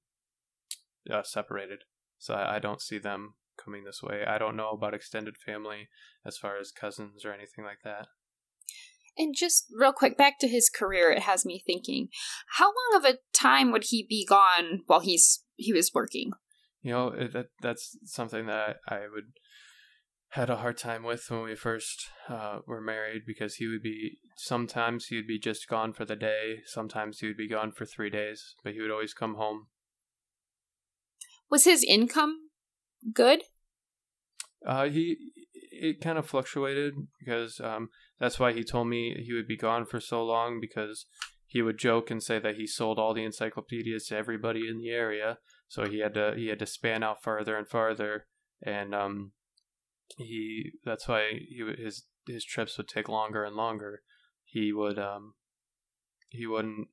uh, 1.09 1.23
separated. 1.23 1.83
So 2.17 2.33
I, 2.33 2.57
I 2.57 2.59
don't 2.59 2.81
see 2.81 2.97
them 2.97 3.35
coming 3.63 3.83
this 3.83 4.01
way. 4.01 4.23
I 4.25 4.37
don't 4.37 4.55
know 4.55 4.69
about 4.71 4.93
extended 4.93 5.37
family 5.37 5.89
as 6.25 6.37
far 6.37 6.57
as 6.57 6.71
cousins 6.71 7.25
or 7.25 7.33
anything 7.33 7.65
like 7.65 7.79
that. 7.83 8.07
And 9.17 9.35
just 9.35 9.65
real 9.77 9.91
quick, 9.91 10.17
back 10.17 10.39
to 10.39 10.47
his 10.47 10.69
career, 10.69 11.11
it 11.11 11.23
has 11.23 11.45
me 11.45 11.61
thinking: 11.65 12.07
How 12.57 12.67
long 12.67 12.95
of 12.95 13.05
a 13.05 13.17
time 13.33 13.71
would 13.71 13.85
he 13.85 14.05
be 14.07 14.25
gone 14.25 14.83
while 14.87 15.01
he's 15.01 15.43
he 15.55 15.73
was 15.73 15.91
working? 15.93 16.31
you 16.81 16.91
know 16.91 17.07
it, 17.09 17.33
that 17.33 17.47
that's 17.61 17.97
something 18.05 18.45
that 18.45 18.77
I, 18.87 18.95
I 18.95 18.99
would 19.13 19.31
had 20.33 20.49
a 20.49 20.57
hard 20.57 20.77
time 20.77 21.03
with 21.03 21.25
when 21.29 21.41
we 21.41 21.55
first 21.55 22.07
uh, 22.27 22.59
were 22.67 22.81
married 22.81 23.23
because 23.25 23.55
he 23.55 23.65
would 23.65 23.81
be 23.81 24.19
sometimes 24.37 25.07
he 25.07 25.15
would 25.15 25.27
be 25.27 25.39
just 25.39 25.67
gone 25.67 25.91
for 25.91 26.05
the 26.05 26.15
day, 26.15 26.59
sometimes 26.65 27.17
he 27.17 27.25
would 27.25 27.37
be 27.37 27.49
gone 27.49 27.71
for 27.71 27.85
three 27.85 28.11
days, 28.11 28.53
but 28.63 28.73
he 28.73 28.79
would 28.79 28.91
always 28.91 29.15
come 29.15 29.35
home. 29.35 29.67
Was 31.49 31.63
his 31.63 31.83
income 31.83 32.48
good? 33.13 33.43
Uh, 34.65 34.85
he 34.85 35.17
it 35.71 36.01
kind 36.01 36.17
of 36.17 36.27
fluctuated 36.27 36.93
because 37.19 37.61
um, 37.61 37.89
that's 38.19 38.39
why 38.39 38.51
he 38.51 38.63
told 38.63 38.87
me 38.87 39.23
he 39.25 39.33
would 39.33 39.47
be 39.47 39.57
gone 39.57 39.85
for 39.85 39.99
so 39.99 40.23
long 40.23 40.59
because 40.59 41.05
he 41.47 41.61
would 41.61 41.79
joke 41.79 42.11
and 42.11 42.21
say 42.21 42.37
that 42.39 42.55
he 42.55 42.67
sold 42.67 42.99
all 42.99 43.13
the 43.13 43.23
encyclopedias 43.23 44.07
to 44.07 44.17
everybody 44.17 44.67
in 44.67 44.77
the 44.79 44.89
area, 44.89 45.37
so 45.67 45.85
he 45.85 45.99
had 45.99 46.13
to 46.13 46.33
he 46.35 46.47
had 46.47 46.59
to 46.59 46.65
span 46.65 47.03
out 47.03 47.23
farther 47.23 47.57
and 47.57 47.67
farther, 47.67 48.27
and 48.61 48.93
um, 48.93 49.31
he 50.17 50.71
that's 50.83 51.07
why 51.07 51.29
he 51.31 51.63
his 51.77 52.05
his 52.27 52.45
trips 52.45 52.77
would 52.77 52.87
take 52.87 53.09
longer 53.09 53.43
and 53.43 53.55
longer. 53.55 54.01
He 54.43 54.71
would 54.73 54.99
um, 54.99 55.33
he 56.29 56.45
wouldn't 56.45 56.89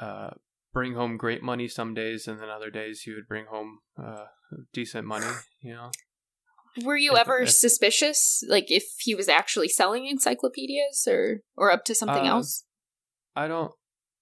uh 0.00 0.30
bring 0.74 0.92
home 0.94 1.16
great 1.16 1.42
money 1.42 1.68
some 1.68 1.94
days, 1.94 2.26
and 2.28 2.38
then 2.38 2.50
other 2.50 2.68
days 2.70 3.02
he 3.02 3.14
would 3.14 3.26
bring 3.26 3.46
home 3.46 3.78
uh 3.96 4.26
decent 4.74 5.06
money, 5.06 5.32
you 5.62 5.72
know. 5.72 5.90
Were 6.84 6.96
you 6.96 7.12
If- 7.12 7.20
ever 7.20 7.38
if- 7.42 7.50
suspicious, 7.50 8.42
like 8.48 8.70
if 8.70 8.84
he 8.98 9.14
was 9.14 9.28
actually 9.28 9.68
selling 9.68 10.04
encyclopedias 10.06 11.06
or 11.08 11.40
or 11.56 11.70
up 11.70 11.84
to 11.86 11.94
something 11.94 12.26
Uh, 12.28 12.34
else? 12.34 12.64
I 13.34 13.48
don't. 13.48 13.72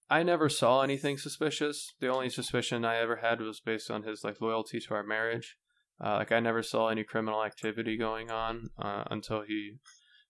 I 0.09 0.21
never 0.21 0.47
saw 0.49 0.81
anything 0.81 1.17
suspicious. 1.17 1.93
The 1.99 2.09
only 2.09 2.29
suspicion 2.29 2.85
I 2.85 2.97
ever 2.97 3.17
had 3.17 3.41
was 3.41 3.59
based 3.59 3.89
on 3.89 4.03
his 4.03 4.23
like 4.23 4.39
loyalty 4.39 4.79
to 4.79 4.93
our 4.93 5.03
marriage. 5.03 5.57
Uh, 6.03 6.15
like 6.17 6.31
I 6.31 6.39
never 6.39 6.61
saw 6.61 6.89
any 6.89 7.03
criminal 7.03 7.43
activity 7.43 7.97
going 7.97 8.29
on 8.29 8.69
uh, 8.77 9.05
until 9.09 9.41
he, 9.41 9.77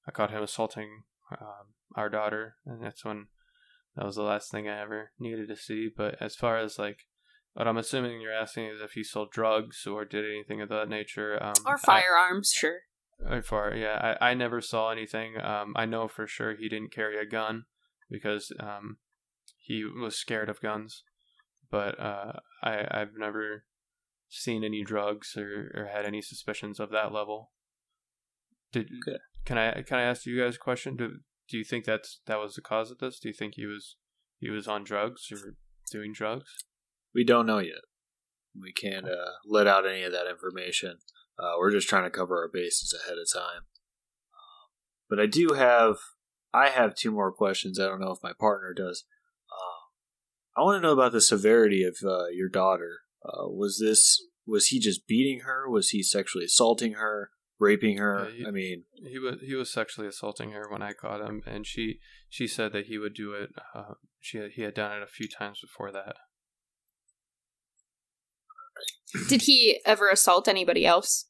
I 0.08 0.12
caught 0.12 0.32
him 0.32 0.44
assaulting 0.44 1.04
um, 1.32 1.74
our 1.96 2.10
daughter, 2.10 2.56
and 2.66 2.82
that's 2.84 3.04
when 3.04 3.28
that 3.96 4.06
was 4.06 4.16
the 4.16 4.24
last 4.24 4.52
thing 4.52 4.68
I 4.68 4.82
ever 4.82 5.12
needed 5.20 5.48
to 5.50 5.56
see. 5.56 5.90
But 5.96 6.16
as 6.22 6.36
far 6.36 6.58
as 6.58 6.78
like, 6.80 7.00
what 7.54 7.68
I'm 7.68 7.78
assuming 7.78 8.20
you're 8.22 8.34
asking 8.34 8.66
is 8.68 8.82
if 8.82 8.92
he 8.92 9.04
sold 9.04 9.32
drugs 9.32 9.86
or 9.86 10.06
did 10.06 10.26
anything 10.26 10.62
of 10.62 10.70
that 10.70 10.90
nature, 10.90 11.42
um, 11.42 11.54
Or 11.66 11.76
I- 11.76 11.78
firearms, 11.78 12.52
sure. 12.54 12.80
uh, 13.30 13.42
far, 13.42 13.74
yeah, 13.76 14.16
I, 14.20 14.30
I 14.32 14.34
never 14.34 14.60
saw 14.62 14.90
anything. 14.92 15.40
Um, 15.40 15.74
I 15.76 15.86
know 15.86 16.08
for 16.08 16.26
sure 16.28 16.56
he 16.56 16.68
didn't 16.70 16.92
carry 16.94 17.18
a 17.20 17.26
gun 17.30 17.64
because 18.10 18.52
um, 18.60 18.98
he 19.58 19.84
was 19.86 20.16
scared 20.16 20.50
of 20.50 20.62
guns. 20.62 21.04
But 21.70 22.00
uh, 22.00 22.34
I 22.64 22.86
I've 22.92 23.16
never 23.18 23.66
seen 24.30 24.64
any 24.64 24.84
drugs 24.84 25.36
or, 25.38 25.72
or 25.76 25.90
had 25.92 26.06
any 26.06 26.22
suspicions 26.22 26.80
of 26.80 26.92
that 26.92 27.12
level. 27.12 27.52
Did 28.72 28.90
Okay. 29.08 29.18
can 29.46 29.58
I 29.58 29.82
can 29.82 29.98
I 29.98 30.04
ask 30.04 30.26
you 30.26 30.40
guys 30.40 30.56
a 30.56 30.60
question? 30.60 30.96
Do 30.96 31.18
do 31.54 31.60
you 31.60 31.64
think 31.64 31.86
that's 31.86 32.20
that 32.26 32.40
was 32.40 32.56
the 32.56 32.62
cause 32.62 32.90
of 32.90 32.98
this? 32.98 33.20
Do 33.20 33.28
you 33.28 33.34
think 33.34 33.54
he 33.56 33.68
was 33.68 33.96
he 34.40 34.50
was 34.50 34.68
on 34.68 34.84
drugs 34.84 35.32
or 35.32 35.54
doing 35.92 36.12
drugs? 36.12 36.50
We 37.14 37.24
don't 37.24 37.46
know 37.46 37.60
yet. 37.60 37.84
We 38.60 38.74
can't 38.74 39.06
uh, 39.06 39.34
let 39.46 39.68
out 39.68 39.88
any 39.88 40.02
of 40.02 40.12
that 40.14 40.28
information. 40.28 40.98
Uh, 41.38 41.52
we're 41.60 41.70
just 41.70 41.88
trying 41.88 42.06
to 42.06 42.10
cover 42.10 42.42
our 42.42 42.50
bases 42.52 42.92
ahead 43.00 43.20
of 43.20 43.32
time. 43.32 43.66
But 45.08 45.20
I 45.20 45.28
do 45.28 45.54
have, 45.56 45.98
I 46.56 46.70
have 46.70 46.96
two 46.96 47.12
more 47.12 47.32
questions. 47.32 47.80
I 47.80 47.86
don't 47.86 48.02
know 48.02 48.12
if 48.12 48.24
my 48.24 48.34
partner 48.40 48.74
does. 48.76 49.06
Uh, 49.52 50.60
I 50.60 50.64
want 50.64 50.82
to 50.82 50.88
know 50.88 50.94
about 50.94 51.12
the 51.12 51.22
severity 51.22 51.84
of 51.84 51.98
uh, 52.04 52.30
your 52.30 52.50
daughter. 52.50 53.02
Uh, 53.24 53.48
was 53.48 53.80
this, 53.80 54.26
was 54.48 54.68
he 54.68 54.80
just 54.80 55.06
beating 55.06 55.42
her? 55.42 55.70
Was 55.70 55.90
he 55.90 56.02
sexually 56.02 56.46
assaulting 56.46 56.94
her, 56.94 57.30
raping 57.60 57.98
her? 57.98 58.30
Yeah, 58.30 58.36
he- 58.36 58.46
I 58.48 58.52
mean, 58.52 58.84
He 59.08 59.20
was 59.20 59.36
he 59.42 59.56
was 59.56 59.72
sexually 59.72 60.08
assaulting 60.08 60.52
her 60.52 60.70
when 60.70 60.82
I 60.82 60.94
caught 60.94 61.22
him, 61.22 61.42
and 61.46 61.66
she 61.66 62.00
she 62.30 62.48
said 62.48 62.74
that 62.74 62.86
he 62.88 62.98
would 62.98 63.14
do 63.14 63.34
it. 63.34 63.50
Uh, 63.76 63.94
she 64.20 64.38
had, 64.38 64.52
he 64.52 64.62
had 64.64 64.74
done 64.74 64.98
it 64.98 65.04
a 65.04 65.08
few 65.08 65.28
times 65.28 65.60
before 65.62 65.92
that. 65.92 66.16
Did 69.30 69.44
he 69.44 69.80
ever 69.86 70.10
assault 70.10 70.48
anybody 70.48 70.86
else? 70.86 71.28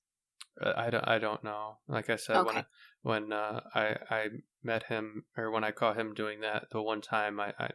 Uh, 0.61 0.73
I 0.77 0.89
don't 0.89 1.07
I 1.07 1.19
don't 1.19 1.43
know. 1.43 1.79
Like 1.87 2.09
I 2.09 2.15
said, 2.15 2.37
when 2.45 2.47
Okay. 2.57 2.65
when 3.01 3.33
uh, 3.33 3.61
I 3.75 3.97
I 4.09 4.25
met 4.63 4.83
him 4.83 5.25
or 5.35 5.51
when 5.51 5.63
I 5.63 5.71
caught 5.71 5.97
him 5.97 6.13
doing 6.13 6.39
that 6.41 6.67
the 6.71 6.81
one 6.81 7.01
time, 7.01 7.39
I, 7.39 7.53
I 7.59 7.69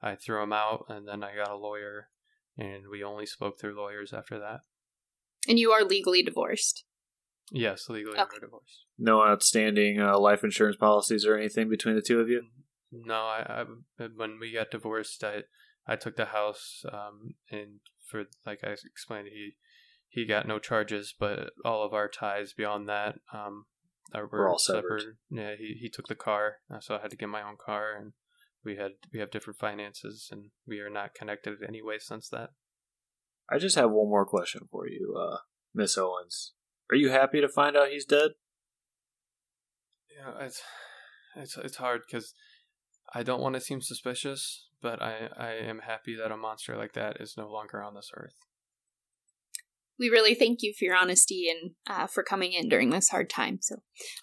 I 0.00 0.16
threw 0.16 0.42
him 0.42 0.52
out, 0.52 0.86
and 0.88 1.06
then 1.06 1.22
I 1.22 1.36
got 1.36 1.50
a 1.50 1.56
lawyer, 1.56 2.08
and 2.58 2.88
we 2.90 3.04
only 3.04 3.26
spoke 3.26 3.60
through 3.60 3.76
lawyers 3.76 4.12
after 4.12 4.38
that. 4.40 4.60
And 5.46 5.58
you 5.58 5.70
are 5.70 5.84
legally 5.84 6.22
divorced. 6.22 6.84
Yes, 7.50 7.88
legally 7.88 8.18
Okay. 8.18 8.28
we're 8.34 8.40
divorced. 8.46 8.84
no 8.98 9.22
outstanding 9.22 10.00
uh, 10.00 10.18
life 10.18 10.44
insurance 10.44 10.76
policies 10.76 11.26
or 11.26 11.36
anything 11.36 11.68
between 11.68 11.94
the 11.94 12.02
two 12.02 12.20
of 12.20 12.28
you? 12.28 12.44
No, 12.90 13.14
I, 13.14 13.64
I 13.98 14.04
when 14.16 14.38
we 14.38 14.52
got 14.52 14.70
divorced, 14.70 15.24
I 15.24 15.42
I 15.86 15.96
took 15.96 16.16
the 16.16 16.26
house, 16.26 16.84
um, 16.92 17.34
and 17.50 17.80
for 18.08 18.24
like 18.46 18.60
I 18.62 18.68
explained, 18.84 19.28
he 19.32 19.56
he 20.08 20.26
got 20.26 20.46
no 20.46 20.58
charges, 20.58 21.14
but 21.18 21.50
all 21.64 21.84
of 21.84 21.92
our 21.94 22.08
ties 22.08 22.52
beyond 22.52 22.88
that, 22.88 23.16
um, 23.32 23.64
are 24.14 24.26
were 24.26 24.48
all 24.48 24.58
severed. 24.58 25.02
Yeah, 25.30 25.54
he 25.58 25.76
he 25.80 25.88
took 25.88 26.06
the 26.08 26.14
car, 26.14 26.56
uh, 26.72 26.80
so 26.80 26.96
I 26.96 27.00
had 27.00 27.10
to 27.10 27.16
get 27.16 27.28
my 27.30 27.42
own 27.42 27.56
car, 27.64 27.94
and 27.98 28.12
we 28.64 28.76
had 28.76 28.92
we 29.12 29.20
have 29.20 29.30
different 29.30 29.58
finances, 29.58 30.28
and 30.30 30.50
we 30.66 30.78
are 30.80 30.90
not 30.90 31.14
connected 31.14 31.60
in 31.60 31.66
any 31.68 31.82
way 31.82 31.98
since 31.98 32.28
that. 32.28 32.50
I 33.50 33.58
just 33.58 33.76
have 33.76 33.90
one 33.90 34.08
more 34.08 34.24
question 34.26 34.68
for 34.70 34.86
you, 34.86 35.16
uh, 35.18 35.38
Miss 35.74 35.96
Owens. 35.98 36.52
Are 36.92 36.96
you 36.96 37.08
happy 37.08 37.40
to 37.40 37.48
find 37.48 37.74
out 37.74 37.88
he's 37.88 38.04
dead? 38.04 38.32
Yeah, 40.14 40.44
it's 40.44 40.60
it's 41.34 41.56
it's 41.56 41.76
hard 41.76 42.02
because 42.06 42.34
I 43.14 43.22
don't 43.22 43.40
want 43.40 43.54
to 43.54 43.62
seem 43.62 43.80
suspicious, 43.80 44.68
but 44.82 45.00
I 45.00 45.30
I 45.34 45.52
am 45.52 45.78
happy 45.86 46.14
that 46.16 46.30
a 46.30 46.36
monster 46.36 46.76
like 46.76 46.92
that 46.92 47.16
is 47.18 47.32
no 47.34 47.50
longer 47.50 47.82
on 47.82 47.94
this 47.94 48.10
earth. 48.14 48.34
We 49.98 50.10
really 50.10 50.34
thank 50.34 50.58
you 50.60 50.74
for 50.78 50.84
your 50.84 50.94
honesty 50.94 51.48
and 51.48 51.70
uh, 51.86 52.06
for 52.08 52.22
coming 52.22 52.52
in 52.52 52.68
during 52.68 52.90
this 52.90 53.08
hard 53.08 53.30
time. 53.30 53.60
So 53.62 53.76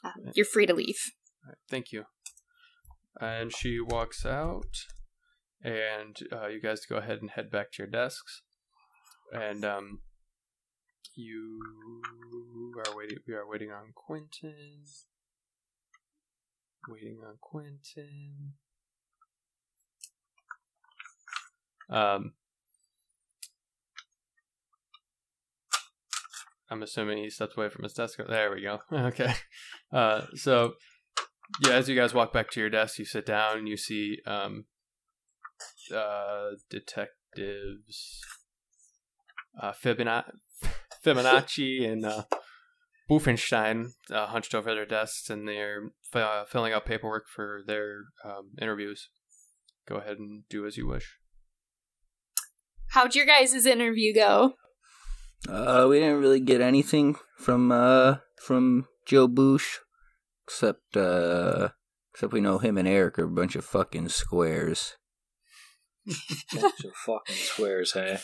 uh, 0.03 0.11
you're 0.35 0.45
free 0.45 0.67
to 0.67 0.75
leave. 0.75 0.99
All 1.43 1.49
right, 1.49 1.57
thank 1.71 1.91
you. 1.91 2.03
And 3.19 3.51
she 3.51 3.79
walks 3.79 4.27
out, 4.27 4.75
and 5.63 6.15
uh, 6.31 6.49
you 6.49 6.61
guys 6.61 6.81
go 6.87 6.97
ahead 6.97 7.17
and 7.21 7.31
head 7.31 7.49
back 7.49 7.71
to 7.71 7.81
your 7.81 7.89
desks. 7.89 8.43
And 9.33 9.65
um, 9.65 10.01
you 11.19 11.59
are 12.77 12.95
waiting. 12.95 13.17
We 13.27 13.33
are 13.33 13.47
waiting 13.47 13.71
on 13.71 13.91
Quentin. 13.93 14.83
Waiting 16.87 17.19
on 17.27 17.35
Quentin. 17.41 18.53
Um, 21.89 22.33
I'm 26.69 26.83
assuming 26.83 27.17
he 27.17 27.29
stepped 27.29 27.57
away 27.57 27.69
from 27.69 27.83
his 27.83 27.93
desk. 27.93 28.19
There 28.27 28.51
we 28.51 28.61
go. 28.61 28.79
okay. 28.91 29.33
Uh, 29.91 30.21
so 30.35 30.73
yeah, 31.65 31.73
as 31.73 31.89
you 31.89 31.95
guys 31.95 32.13
walk 32.13 32.31
back 32.31 32.49
to 32.51 32.59
your 32.59 32.69
desk, 32.69 32.99
you 32.99 33.05
sit 33.05 33.25
down 33.25 33.57
and 33.57 33.67
you 33.67 33.75
see 33.75 34.19
um, 34.25 34.65
uh, 35.93 36.51
detectives 36.69 38.21
uh, 39.61 39.73
Fibona- 39.73 40.31
Fibonacci 41.05 41.89
and 41.89 42.05
uh, 42.05 42.23
Buffenstein 43.09 43.91
uh, 44.11 44.27
hunched 44.27 44.53
over 44.53 44.73
their 44.73 44.85
desks 44.85 45.29
and 45.29 45.47
they're 45.47 45.91
uh, 46.13 46.45
filling 46.45 46.73
out 46.73 46.85
paperwork 46.85 47.25
for 47.27 47.61
their 47.65 48.03
um, 48.23 48.51
interviews. 48.61 49.09
Go 49.87 49.95
ahead 49.95 50.17
and 50.19 50.43
do 50.49 50.65
as 50.65 50.77
you 50.77 50.87
wish. 50.87 51.17
How'd 52.89 53.15
your 53.15 53.25
guys' 53.25 53.65
interview 53.65 54.13
go? 54.13 54.53
Uh, 55.47 55.87
we 55.89 55.99
didn't 55.99 56.19
really 56.19 56.39
get 56.39 56.59
anything 56.59 57.15
from 57.37 57.71
uh 57.71 58.17
from 58.41 58.87
Joe 59.05 59.27
Bush, 59.27 59.77
except 60.45 60.97
uh, 60.97 61.69
except 62.13 62.33
we 62.33 62.41
know 62.41 62.57
him 62.57 62.77
and 62.77 62.87
Eric 62.87 63.19
are 63.19 63.25
a 63.25 63.29
bunch 63.29 63.55
of 63.55 63.65
fucking 63.65 64.09
squares. 64.09 64.97
Bunch 66.53 66.85
of 66.85 66.93
fucking 67.05 67.35
squares, 67.35 67.93
hey? 67.93 68.17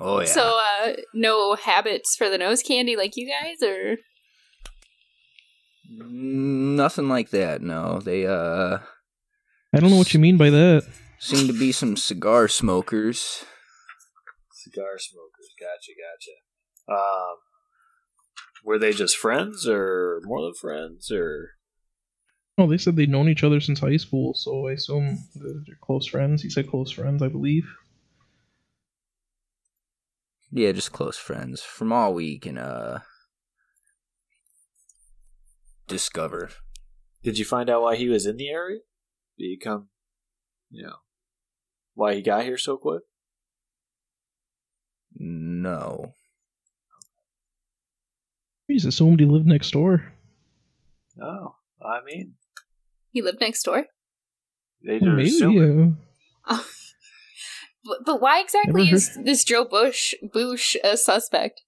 Oh 0.00 0.20
yeah. 0.20 0.26
So, 0.26 0.58
uh, 0.82 0.92
no 1.12 1.54
habits 1.56 2.16
for 2.16 2.30
the 2.30 2.38
nose 2.38 2.62
candy 2.62 2.96
like 2.96 3.16
you 3.16 3.28
guys, 3.30 3.62
or 3.62 3.98
Mm, 5.92 6.76
Nothing 6.76 7.08
like 7.08 7.30
that. 7.30 7.62
No, 7.62 8.00
they 8.00 8.26
uh 8.26 8.78
I 9.72 9.78
don't 9.80 9.90
know 9.90 9.96
what 9.96 10.14
you 10.14 10.20
mean 10.20 10.36
by 10.36 10.50
that. 10.50 10.86
seem 11.18 11.46
to 11.46 11.52
be 11.58 11.72
some 11.72 11.96
cigar 11.96 12.48
smokers. 12.48 13.44
Cigar 14.52 14.98
smokers. 14.98 15.48
Gotcha, 15.58 15.92
gotcha. 15.98 17.00
Um, 17.00 17.36
were 18.64 18.78
they 18.78 18.92
just 18.92 19.16
friends 19.16 19.66
or 19.68 20.20
more 20.24 20.42
than 20.42 20.54
friends 20.54 21.10
or? 21.10 21.50
Oh, 22.58 22.66
they 22.68 22.78
said 22.78 22.94
they'd 22.96 23.08
known 23.08 23.28
each 23.28 23.42
other 23.44 23.58
since 23.60 23.80
high 23.80 23.96
school, 23.96 24.34
so 24.34 24.68
I 24.68 24.72
assume 24.72 25.18
that 25.36 25.64
they're 25.66 25.78
close 25.80 26.06
friends. 26.06 26.42
He 26.42 26.50
said 26.50 26.68
close 26.68 26.90
friends, 26.90 27.22
I 27.22 27.28
believe. 27.28 27.64
Yeah, 30.52 30.72
just 30.72 30.92
close 30.92 31.16
friends. 31.16 31.62
From 31.62 31.92
all 31.92 32.12
we 32.14 32.38
can 32.38 32.58
uh 32.58 33.00
discover. 35.86 36.50
Did 37.22 37.38
you 37.38 37.44
find 37.44 37.68
out 37.68 37.82
why 37.82 37.96
he 37.96 38.08
was 38.08 38.26
in 38.26 38.36
the 38.36 38.48
area? 38.48 38.78
Did 39.38 39.44
you 39.46 39.58
come, 39.58 39.88
you 40.70 40.82
know, 40.84 40.96
why 41.94 42.14
he 42.14 42.22
got 42.22 42.44
here 42.44 42.56
so 42.58 42.76
quick? 42.76 43.02
No. 45.14 46.14
We 48.68 48.76
just 48.76 48.86
assumed 48.86 49.20
he 49.20 49.26
lived 49.26 49.46
next 49.46 49.70
door. 49.72 50.12
Oh, 51.20 51.56
I 51.82 52.00
mean, 52.04 52.34
He 53.12 53.20
lived 53.20 53.40
next 53.40 53.62
door. 53.64 53.86
they 54.84 54.98
Well, 54.98 55.16
just 55.16 55.16
maybe, 55.16 55.28
assume 55.28 55.96
it. 56.48 56.56
yeah. 57.90 57.96
But, 57.98 58.06
but 58.06 58.20
why 58.20 58.40
exactly 58.40 58.84
Never 58.84 58.94
is 58.94 59.18
this 59.24 59.44
Joe 59.44 59.64
Bush 59.64 60.14
Bush 60.32 60.76
a 60.84 60.96
suspect? 60.96 61.62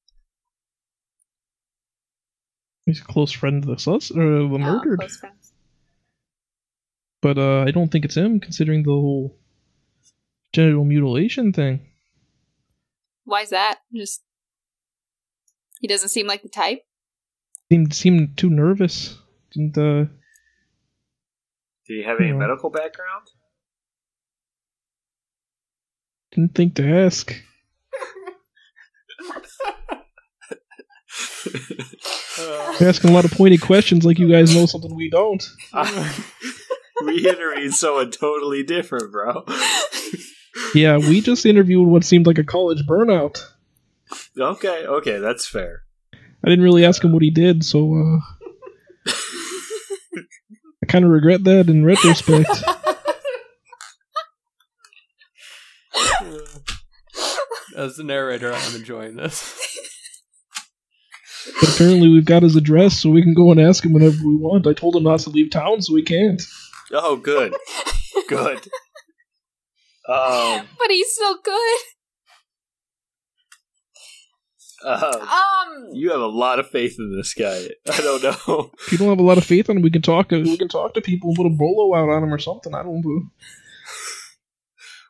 He's 2.86 3.00
a 3.00 3.04
close 3.04 3.30
friend 3.32 3.62
of 3.62 3.70
the 3.70 3.78
sus 3.78 4.10
or 4.10 4.22
the 4.24 4.44
Oh, 4.44 4.58
murdered. 4.58 4.98
close. 4.98 5.22
But 7.20 7.38
uh, 7.38 7.60
I 7.60 7.70
don't 7.70 7.88
think 7.92 8.04
it's 8.04 8.16
him, 8.16 8.40
considering 8.40 8.82
the 8.82 8.90
whole 8.90 9.38
genital 10.52 10.84
mutilation 10.84 11.52
thing. 11.52 11.86
Why 13.24 13.42
is 13.42 13.50
that? 13.50 13.78
Just 13.94 14.22
he 15.80 15.86
doesn't 15.86 16.08
seem 16.08 16.26
like 16.26 16.42
the 16.42 16.48
type. 16.48 16.82
Seemed 17.70 17.94
seemed 17.94 18.36
too 18.36 18.50
nervous. 18.50 19.16
Didn't 19.52 19.78
uh? 19.78 20.06
Did 21.86 21.98
he 21.98 22.02
have 22.02 22.18
any 22.20 22.28
Yeah. 22.30 22.34
medical 22.34 22.70
background? 22.70 23.28
Didn't 26.32 26.54
think 26.54 26.76
to 26.76 26.88
ask. 26.88 27.34
You're 32.80 32.88
asking 32.88 33.10
a 33.10 33.12
lot 33.12 33.24
of 33.24 33.32
pointed 33.32 33.60
questions, 33.60 34.04
like 34.04 34.18
you 34.18 34.30
guys 34.30 34.54
know 34.54 34.66
something 34.66 34.94
we 34.94 35.10
don't. 35.10 35.42
we 37.04 37.28
interviewed 37.28 37.74
someone 37.74 38.10
totally 38.10 38.62
different, 38.62 39.12
bro. 39.12 39.44
Yeah, 40.74 40.98
we 40.98 41.20
just 41.20 41.44
interviewed 41.44 41.86
what 41.86 42.04
seemed 42.04 42.26
like 42.26 42.38
a 42.38 42.44
college 42.44 42.86
burnout. 42.86 43.44
Okay, 44.38 44.86
okay, 44.86 45.18
that's 45.18 45.46
fair. 45.46 45.82
I 46.14 46.48
didn't 46.48 46.64
really 46.64 46.84
ask 46.84 47.04
him 47.04 47.12
what 47.12 47.22
he 47.22 47.30
did, 47.30 47.64
so 47.64 47.94
uh, 47.94 48.18
I 50.82 50.86
kind 50.88 51.04
of 51.04 51.10
regret 51.10 51.44
that 51.44 51.68
in 51.68 51.84
retrospect. 51.84 52.48
As 57.76 57.96
the 57.96 58.04
narrator, 58.04 58.52
I'm 58.52 58.74
enjoying 58.76 59.16
this. 59.16 59.58
But 61.60 61.74
apparently, 61.74 62.08
we've 62.08 62.24
got 62.24 62.42
his 62.42 62.54
address, 62.56 62.98
so 63.00 63.10
we 63.10 63.22
can 63.22 63.34
go 63.34 63.50
and 63.50 63.60
ask 63.60 63.84
him 63.84 63.92
whenever 63.92 64.16
we 64.24 64.36
want. 64.36 64.66
I 64.66 64.72
told 64.74 64.94
him 64.96 65.02
not 65.04 65.20
to 65.20 65.30
leave 65.30 65.50
town, 65.50 65.82
so 65.82 65.94
he 65.96 66.02
can't. 66.02 66.40
Oh, 66.92 67.16
good, 67.16 67.54
good. 68.28 68.68
Um, 70.08 70.66
but 70.78 70.90
he's 70.90 71.14
so 71.14 71.36
good. 71.42 71.78
uh, 74.84 75.18
Um, 75.20 75.88
you 75.92 76.10
have 76.10 76.20
a 76.20 76.26
lot 76.26 76.58
of 76.58 76.68
faith 76.68 76.96
in 76.98 77.16
this 77.16 77.34
guy. 77.34 77.68
I 77.90 77.96
don't 77.98 78.22
know. 78.22 78.70
People 78.88 79.08
have 79.08 79.18
a 79.20 79.22
lot 79.22 79.38
of 79.38 79.44
faith 79.44 79.68
in 79.70 79.76
him, 79.78 79.82
we 79.82 79.90
can 79.90 80.02
talk. 80.02 80.30
We 80.32 80.56
can 80.56 80.68
talk 80.68 80.94
to 80.94 81.00
people 81.00 81.30
and 81.30 81.36
put 81.36 81.46
a 81.46 81.50
bolo 81.50 81.94
out 81.96 82.08
on 82.08 82.22
him 82.22 82.32
or 82.34 82.38
something. 82.38 82.74
I 82.74 82.82
don't 82.82 83.00
know. 83.04 83.22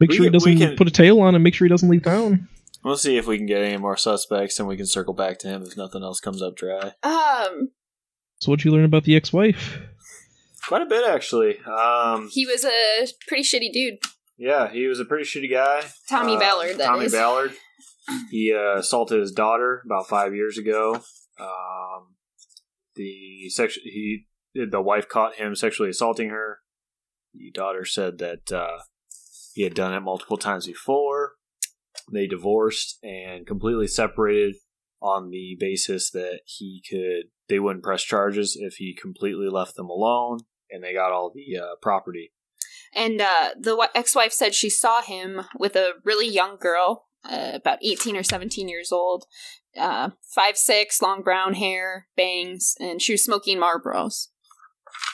Make 0.02 0.10
We 0.10 0.16
sure 0.16 0.24
he 0.24 0.30
can- 0.30 0.32
we 0.44 0.52
doesn't 0.54 0.68
can- 0.68 0.76
put 0.76 0.88
a 0.88 0.90
tail 0.90 1.20
on 1.20 1.34
him. 1.34 1.42
Make 1.42 1.54
sure 1.54 1.64
he 1.66 1.70
doesn't 1.70 1.88
leave 1.88 2.02
town. 2.02 2.48
We'll 2.84 2.96
see 2.96 3.16
if 3.16 3.28
we 3.28 3.36
can 3.36 3.46
get 3.46 3.62
any 3.62 3.76
more 3.76 3.96
suspects, 3.96 4.58
and 4.58 4.66
we 4.66 4.76
can 4.76 4.86
circle 4.86 5.14
back 5.14 5.38
to 5.40 5.48
him 5.48 5.62
if 5.62 5.76
nothing 5.76 6.02
else 6.02 6.18
comes 6.18 6.42
up 6.42 6.56
dry. 6.56 6.92
um, 7.04 7.70
So, 8.40 8.50
what'd 8.50 8.64
you 8.64 8.72
learn 8.72 8.84
about 8.84 9.04
the 9.04 9.14
ex-wife? 9.14 9.78
Quite 10.66 10.82
a 10.82 10.86
bit, 10.86 11.08
actually. 11.08 11.58
Um, 11.60 12.28
he 12.32 12.44
was 12.44 12.64
a 12.64 13.06
pretty 13.28 13.44
shitty 13.44 13.72
dude. 13.72 13.98
yeah, 14.36 14.68
he 14.72 14.88
was 14.88 14.98
a 14.98 15.04
pretty 15.04 15.24
shitty 15.24 15.48
guy. 15.50 15.84
Tommy 16.08 16.34
Uh, 16.34 16.40
Ballard, 16.40 16.76
that 16.78 16.86
Tommy 16.86 17.04
is. 17.04 17.12
Ballard. 17.12 17.52
He 18.32 18.52
uh, 18.52 18.78
assaulted 18.78 19.20
his 19.20 19.30
daughter 19.30 19.82
about 19.86 20.08
five 20.08 20.34
years 20.34 20.58
ago. 20.58 21.02
Um, 21.38 22.16
the 22.96 23.48
sex 23.48 23.74
he 23.84 24.26
the 24.54 24.82
wife 24.82 25.08
caught 25.08 25.36
him 25.36 25.54
sexually 25.54 25.90
assaulting 25.90 26.30
her. 26.30 26.58
The 27.32 27.52
daughter 27.52 27.84
said 27.84 28.18
that 28.18 28.50
uh, 28.52 28.78
he 29.54 29.62
had 29.62 29.74
done 29.74 29.94
it 29.94 30.00
multiple 30.00 30.36
times 30.36 30.66
before. 30.66 31.32
They 32.12 32.26
divorced 32.26 32.98
and 33.02 33.46
completely 33.46 33.86
separated 33.86 34.56
on 35.00 35.30
the 35.30 35.56
basis 35.58 36.10
that 36.10 36.40
he 36.44 36.82
could 36.88 37.30
they 37.48 37.58
wouldn't 37.58 37.84
press 37.84 38.02
charges 38.02 38.56
if 38.58 38.74
he 38.74 38.94
completely 38.94 39.48
left 39.48 39.76
them 39.76 39.90
alone, 39.90 40.40
and 40.70 40.82
they 40.82 40.94
got 40.94 41.12
all 41.12 41.32
the 41.34 41.58
uh, 41.58 41.74
property. 41.82 42.32
And 42.94 43.20
uh, 43.20 43.50
the 43.58 43.88
ex-wife 43.94 44.32
said 44.32 44.54
she 44.54 44.70
saw 44.70 45.02
him 45.02 45.42
with 45.58 45.76
a 45.76 45.94
really 46.04 46.28
young 46.28 46.56
girl, 46.56 47.06
uh, 47.24 47.52
about 47.54 47.78
eighteen 47.82 48.16
or 48.16 48.22
seventeen 48.22 48.68
years 48.68 48.92
old, 48.92 49.24
uh, 49.78 50.10
five 50.34 50.56
six, 50.56 51.02
long 51.02 51.22
brown 51.22 51.54
hair, 51.54 52.08
bangs, 52.16 52.74
and 52.80 53.02
she 53.02 53.12
was 53.12 53.24
smoking 53.24 53.58
Marlboros. 53.58 54.28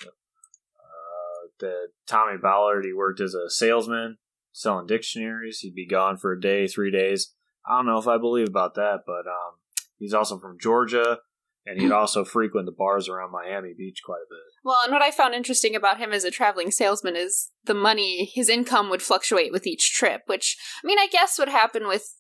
Uh, 0.07 1.49
the 1.61 1.89
Tommy 2.07 2.37
Ballard, 2.41 2.85
he 2.85 2.93
worked 2.93 3.21
as 3.21 3.35
a 3.35 3.51
salesman 3.51 4.19
selling 4.59 4.87
dictionaries. 4.87 5.61
He'd 5.61 5.75
be 5.75 5.87
gone 5.87 6.17
for 6.17 6.33
a 6.33 6.41
day, 6.41 6.67
three 6.67 6.91
days. 6.91 7.33
I 7.67 7.79
don't 7.79 7.87
know 7.87 7.99
if 7.99 8.09
I 8.09 8.19
believe 8.19 8.49
about 8.49 8.75
that, 8.75 9.01
but 9.07 9.27
um, 9.27 9.59
he's 9.99 10.15
also 10.15 10.39
from 10.39 10.59
Georgia, 10.61 11.19
and 11.65 11.81
he'd 11.81 11.93
also 12.01 12.25
frequent 12.25 12.67
the 12.67 12.73
bars 12.73 13.09
around 13.09 13.31
Miami 13.31 13.73
Beach 13.77 14.01
quite 14.05 14.17
a 14.17 14.29
bit. 14.29 14.39
Well, 14.65 14.79
and 14.83 14.93
what 14.93 15.03
I 15.03 15.11
found 15.11 15.35
interesting 15.35 15.77
about 15.77 15.99
him 15.99 16.13
as 16.13 16.25
a 16.25 16.31
traveling 16.31 16.71
salesman 16.73 17.15
is 17.15 17.51
the 17.65 17.75
money, 17.75 18.31
his 18.35 18.49
income 18.49 18.91
would 18.91 19.03
fluctuate 19.03 19.53
with 19.53 19.67
each 19.67 19.95
trip, 19.95 20.23
which 20.27 20.57
I 20.83 20.87
mean, 20.87 20.99
I 20.99 21.07
guess 21.07 21.39
would 21.39 21.49
happen 21.49 21.87
with 21.87 22.15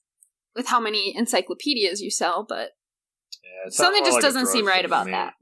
with 0.55 0.69
how 0.69 0.81
many 0.81 1.15
encyclopedias 1.17 2.01
you 2.01 2.11
sell, 2.11 2.45
but 2.49 2.71
Yeah, 3.43 3.71
something 3.71 4.05
just 4.05 4.15
like 4.15 4.23
doesn't 4.23 4.47
seem 4.47 4.67
right 4.67 4.85
about 4.85 5.07
me. 5.07 5.13
that. 5.13 5.35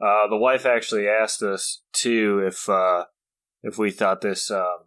Uh, 0.00 0.28
the 0.28 0.36
wife 0.36 0.66
actually 0.66 1.08
asked 1.08 1.42
us 1.42 1.82
too 1.92 2.44
if 2.46 2.68
uh, 2.68 3.04
if 3.62 3.78
we 3.78 3.90
thought 3.90 4.20
this 4.20 4.50
um, 4.50 4.86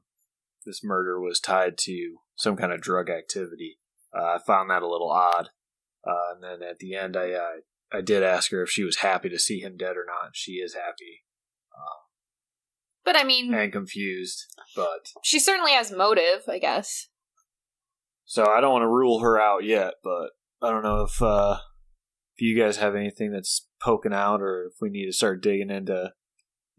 this 0.65 0.81
murder 0.83 1.19
was 1.19 1.39
tied 1.39 1.77
to 1.79 2.17
some 2.35 2.55
kind 2.55 2.71
of 2.71 2.81
drug 2.81 3.09
activity. 3.09 3.79
Uh, 4.15 4.23
I 4.23 4.37
found 4.45 4.69
that 4.69 4.81
a 4.83 4.89
little 4.89 5.11
odd. 5.11 5.49
Uh, 6.05 6.33
and 6.33 6.43
then 6.43 6.67
at 6.67 6.79
the 6.79 6.95
end, 6.95 7.17
I 7.17 7.31
uh, 7.31 7.49
I 7.91 8.01
did 8.01 8.23
ask 8.23 8.51
her 8.51 8.63
if 8.63 8.69
she 8.69 8.83
was 8.83 8.97
happy 8.97 9.29
to 9.29 9.39
see 9.39 9.59
him 9.59 9.77
dead 9.77 9.97
or 9.97 10.05
not. 10.05 10.31
She 10.33 10.53
is 10.53 10.73
happy 10.73 11.23
But 13.05 13.15
I 13.15 13.23
mean, 13.23 13.51
and 13.53 13.71
confused, 13.71 14.45
but 14.75 15.07
she 15.23 15.39
certainly 15.39 15.71
has 15.71 15.91
motive, 15.91 16.43
I 16.47 16.59
guess. 16.59 17.07
so 18.25 18.45
I 18.45 18.61
don't 18.61 18.73
want 18.73 18.83
to 18.83 18.87
rule 18.87 19.19
her 19.21 19.39
out 19.39 19.63
yet. 19.63 19.95
But 20.03 20.29
I 20.61 20.69
don't 20.69 20.83
know 20.83 21.01
if 21.01 21.19
uh, 21.19 21.57
if 22.35 22.41
you 22.41 22.61
guys 22.61 22.77
have 22.77 22.95
anything 22.95 23.31
that's 23.31 23.67
poking 23.81 24.13
out, 24.13 24.41
or 24.41 24.65
if 24.65 24.73
we 24.79 24.89
need 24.89 25.07
to 25.07 25.11
start 25.13 25.41
digging 25.41 25.71
into 25.71 26.13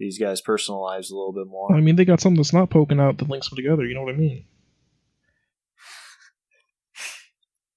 these 0.00 0.18
guys' 0.18 0.40
personal 0.40 0.82
lives 0.82 1.12
a 1.12 1.16
little 1.16 1.32
bit 1.32 1.46
more. 1.46 1.72
I 1.76 1.80
mean, 1.80 1.94
they 1.94 2.04
got 2.04 2.20
something 2.20 2.38
that's 2.38 2.52
not 2.52 2.70
poking 2.70 2.98
out 2.98 3.18
that 3.18 3.28
links 3.28 3.50
them 3.50 3.56
together. 3.56 3.86
You 3.86 3.94
know 3.94 4.02
what 4.02 4.14
I 4.14 4.18
mean? 4.18 4.46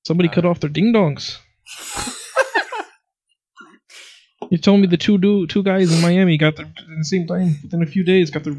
Somebody 0.07 0.30
cut 0.30 0.45
Uh, 0.45 0.49
off 0.49 0.59
their 0.59 0.69
ding 0.69 0.93
dongs. 0.93 1.38
you 4.49 4.57
told 4.57 4.82
me 4.82 4.88
the 4.88 4.97
two 4.97 5.17
do 5.17 5.47
two 5.47 5.63
guys 5.63 5.93
in 5.93 6.01
Miami 6.01 6.38
got 6.38 6.55
their 6.55 6.65
at 6.65 6.76
the 6.97 7.05
same 7.05 7.28
time 7.28 7.57
within 7.63 7.82
a 7.82 7.86
few 7.86 8.03
days 8.03 8.30
got 8.32 8.43
their 8.43 8.55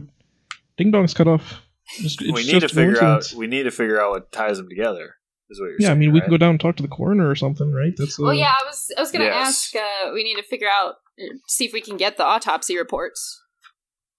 ding 0.77 0.93
dongs 0.93 1.15
cut 1.15 1.29
off. 1.29 1.63
It's, 1.99 2.21
we 2.21 2.41
it's 2.41 2.53
need 2.53 2.61
to 2.61 2.69
figure 2.69 3.03
out. 3.03 3.33
We 3.37 3.47
need 3.47 3.65
to 3.65 3.71
figure 3.71 4.01
out 4.01 4.11
what 4.13 4.33
ties 4.33 4.57
them 4.57 4.69
together. 4.69 5.17
Is 5.51 5.61
what 5.61 5.67
you're 5.67 5.77
Yeah, 5.81 5.89
I 5.89 5.91
saying. 5.91 5.99
mean, 6.01 6.13
we 6.13 6.21
right? 6.21 6.25
could 6.25 6.31
go 6.31 6.37
down 6.39 6.51
and 6.51 6.61
talk 6.61 6.77
to 6.77 6.83
the 6.83 6.89
coroner 6.89 7.29
or 7.29 7.35
something, 7.35 7.71
right? 7.73 7.93
That's 7.97 8.19
uh, 8.19 8.23
Well, 8.25 8.35
yeah, 8.35 8.55
I 8.59 8.65
was 8.65 8.91
I 8.97 9.01
was 9.01 9.13
gonna 9.13 9.25
Yes. 9.25 9.73
ask. 9.73 9.77
Uh, 9.77 10.13
we 10.15 10.25
need 10.25 10.37
to 10.37 10.43
figure 10.43 10.69
out, 10.69 10.95
uh, 11.21 11.35
see 11.47 11.67
if 11.67 11.73
we 11.75 11.83
can 11.83 11.99
get 11.99 12.17
the 12.17 12.25
autopsy 12.25 12.79
reports. 12.79 13.43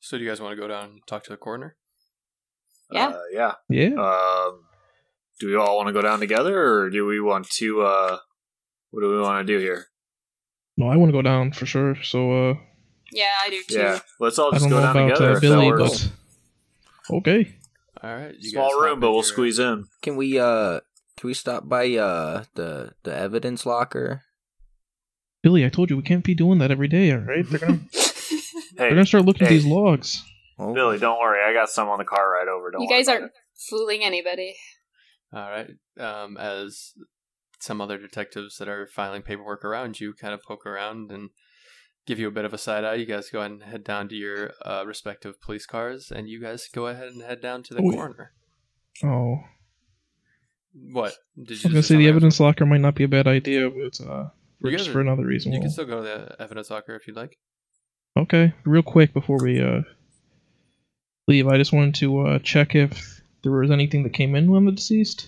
So, 0.06 0.20
do 0.20 0.24
you 0.24 0.30
guys 0.30 0.40
want 0.40 0.56
to 0.56 0.62
go 0.62 0.68
down 0.68 0.84
and 0.86 1.08
talk 1.08 1.24
to 1.24 1.32
the 1.32 1.38
coroner? 1.38 1.76
Yeah. 2.92 3.08
Uh, 3.08 3.20
yeah. 3.32 3.54
yeah. 3.70 3.96
Um, 3.96 4.60
do 5.40 5.48
we 5.48 5.56
all 5.56 5.78
want 5.78 5.88
to 5.88 5.94
go 5.94 6.02
down 6.04 6.20
together, 6.20 6.56
or 6.64 6.92
do 6.92 7.08
we 7.08 7.20
want 7.20 7.50
to? 7.54 7.82
Uh, 7.82 8.18
what 8.92 9.02
do 9.02 9.10
we 9.10 9.20
want 9.20 9.48
to 9.48 9.52
do 9.52 9.58
here? 9.58 9.88
No, 10.78 10.90
I 10.90 10.96
want 10.98 11.10
to 11.10 11.12
go 11.12 11.24
down 11.24 11.54
for 11.54 11.66
sure. 11.66 11.96
So 12.04 12.50
uh, 12.52 12.54
Yeah, 13.12 13.32
I 13.44 13.50
do 13.50 13.64
too. 13.68 13.80
Yeah, 13.80 14.00
let's 14.20 14.38
all 14.38 14.52
just 14.52 14.70
go 14.70 14.80
down 14.80 14.96
about 14.96 15.08
together 15.08 15.32
uh, 15.32 15.36
if 15.38 15.42
Billy, 15.42 15.72
but 15.72 16.12
okay. 17.10 17.56
All 18.04 18.16
right. 18.16 18.36
you 18.38 18.52
Small 18.52 18.80
guys 18.80 18.88
room, 18.88 19.00
but 19.00 19.08
we'll 19.10 19.22
your- 19.22 19.24
squeeze 19.24 19.58
in. 19.58 19.86
Can 20.04 20.18
we 20.18 20.38
uh 20.38 20.82
can 21.18 21.28
we 21.28 21.34
stop 21.34 21.68
by 21.68 21.92
uh 21.96 22.44
the 22.54 22.94
the 23.02 23.18
evidence 23.18 23.66
locker? 23.66 24.22
Billy, 25.42 25.66
I 25.66 25.70
told 25.70 25.90
you 25.90 25.98
we 25.98 26.04
can't 26.04 26.24
be 26.24 26.36
doing 26.36 26.60
that 26.60 26.70
every 26.70 26.88
day. 26.88 27.12
All 27.12 27.18
right, 27.18 27.44
they're 27.50 27.60
gonna 27.60 27.80
they're 28.76 28.90
Hey, 28.90 28.94
gonna 28.96 29.06
start 29.06 29.26
looking 29.26 29.48
hey. 29.48 29.54
at 29.56 29.58
these 29.58 29.66
logs. 29.66 30.24
Oh, 30.58 30.74
Billy, 30.74 30.98
don't 31.00 31.20
worry. 31.20 31.40
I 31.44 31.54
got 31.54 31.70
some 31.70 31.90
on 31.90 31.98
the 31.98 32.06
car 32.06 32.32
ride 32.32 32.48
over. 32.48 32.72
Don't 32.72 32.82
you 32.82 32.90
guys 32.90 33.08
aren't 33.08 33.32
fooling 33.70 34.04
anybody. 34.04 34.56
All 35.34 35.50
right. 35.50 35.70
Um, 36.00 36.38
as 36.38 36.94
some 37.60 37.82
other 37.82 37.98
detectives 37.98 38.58
that 38.58 38.68
are 38.70 38.88
filing 38.88 39.22
paperwork 39.22 39.66
around 39.66 40.00
you 40.00 40.14
kind 40.14 40.34
of 40.34 40.42
poke 40.44 40.66
around 40.66 41.12
and 41.12 41.30
give 42.06 42.20
you 42.20 42.28
a 42.28 42.32
bit 42.32 42.46
of 42.46 42.54
a 42.54 42.58
side 42.58 42.84
eye. 42.86 42.96
You 42.96 43.06
guys 43.06 43.30
go 43.30 43.40
ahead 43.40 43.52
and 43.52 43.64
head 43.64 43.84
down 43.84 44.08
to 44.10 44.16
your 44.16 44.52
uh, 44.64 44.84
respective 44.86 45.42
police 45.42 45.66
cars, 45.66 46.12
and 46.12 46.30
you 46.30 46.40
guys 46.42 46.70
go 46.72 46.88
ahead 46.88 47.08
and 47.10 47.22
head 47.24 47.42
down 47.42 47.64
to 47.64 47.74
the 47.74 47.82
Oh, 47.82 47.90
yeah. 47.92 47.98
coroner. 47.98 48.32
Oh, 49.04 49.38
What 50.74 51.16
did 51.36 51.52
I 51.52 51.54
you? 51.54 51.56
was 51.56 51.64
gonna 51.64 51.84
say 51.84 51.96
the 51.96 52.00
tell 52.04 52.04
me? 52.04 52.08
evidence 52.10 52.40
locker 52.40 52.66
might 52.66 52.82
not 52.82 52.96
be 52.96 53.04
a 53.06 53.08
bad 53.08 53.28
idea, 53.28 53.70
but 53.70 54.00
uh, 54.06 54.30
for, 54.62 54.70
You 54.70 54.78
just 54.78 54.90
for 54.90 55.02
another 55.02 55.26
reason. 55.26 55.52
You 55.52 55.58
can 55.60 55.64
we'll- 55.66 55.72
still 55.74 55.86
go 55.86 55.98
to 55.98 56.04
the 56.04 56.42
evidence 56.42 56.70
locker 56.70 56.96
if 56.96 57.08
you'd 57.08 57.16
like. 57.16 57.38
Okay, 58.18 58.54
real 58.66 58.84
quick 58.84 59.14
before 59.14 59.38
we 59.42 59.62
uh 59.62 59.82
leave, 61.28 61.48
I 61.48 61.58
just 61.58 61.74
wanted 61.74 61.96
to 61.96 62.20
uh 62.22 62.40
check 62.40 62.76
if 62.76 63.22
there 63.44 63.52
was 63.52 63.72
anything 63.72 64.04
that 64.04 64.14
came 64.14 64.36
in 64.36 64.50
on 64.50 64.66
the 64.66 64.72
deceased. 64.72 65.28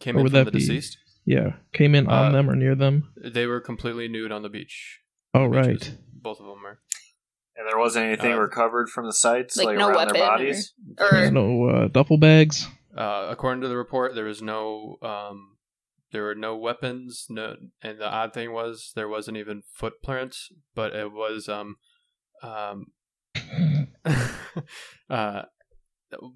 Came 0.00 0.16
Or 0.16 0.20
in 0.20 0.22
would 0.24 0.32
from 0.32 0.38
that 0.38 0.44
the 0.46 0.50
be- 0.52 0.58
deceased. 0.58 0.98
Yeah, 1.24 1.52
came 1.72 1.94
in 1.94 2.06
on 2.06 2.26
Uh, 2.26 2.32
them 2.32 2.48
or 2.50 2.56
near 2.56 2.74
them. 2.74 3.08
They 3.16 3.46
were 3.46 3.60
completely 3.60 4.08
nude 4.08 4.32
on 4.32 4.42
the 4.42 4.48
beach. 4.48 5.00
Oh 5.34 5.48
Beaches. 5.50 5.66
right. 5.66 5.98
Both 6.14 6.40
of 6.40 6.46
them 6.46 6.62
were. 6.62 6.78
And 7.56 7.68
there 7.68 7.78
wasn't 7.78 8.06
anything 8.06 8.32
Uh, 8.32 8.38
recovered 8.38 8.88
from 8.88 9.04
the 9.06 9.12
sites, 9.12 9.56
Like 9.56 9.66
like, 9.66 9.78
no 9.78 9.88
around 9.88 9.96
their 9.96 10.06
weapon 10.06 10.20
or- 10.22 10.26
bodies. 10.26 10.72
Or- 10.98 11.10
There's 11.10 11.32
no 11.32 11.64
uh, 11.68 11.88
duffel 11.88 12.16
bags. 12.18 12.66
Uh, 12.96 13.26
according 13.30 13.60
to 13.62 13.68
the 13.68 13.76
report, 13.76 14.14
there 14.14 14.24
was 14.24 14.40
no, 14.42 14.96
um, 15.02 15.57
there 16.12 16.22
were 16.22 16.34
no 16.34 16.56
weapons. 16.56 17.26
No, 17.28 17.56
and 17.82 17.98
the 17.98 18.08
odd 18.08 18.32
thing 18.32 18.52
was 18.52 18.92
there 18.94 19.08
wasn't 19.08 19.36
even 19.36 19.62
footprints, 19.72 20.50
but 20.74 20.94
it 20.94 21.12
was, 21.12 21.48
um, 21.48 21.76
um, 22.42 22.86
uh, 25.10 25.42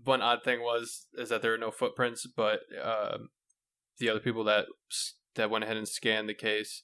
one 0.04 0.22
odd 0.22 0.44
thing 0.44 0.60
was 0.60 1.06
is 1.14 1.30
that 1.30 1.42
there 1.42 1.52
were 1.52 1.58
no 1.58 1.70
footprints, 1.70 2.26
but 2.26 2.60
um, 2.82 3.30
the 3.98 4.08
other 4.08 4.20
people 4.20 4.44
that 4.44 4.66
that 5.34 5.50
went 5.50 5.64
ahead 5.64 5.76
and 5.76 5.88
scanned 5.88 6.28
the 6.28 6.34
case 6.34 6.82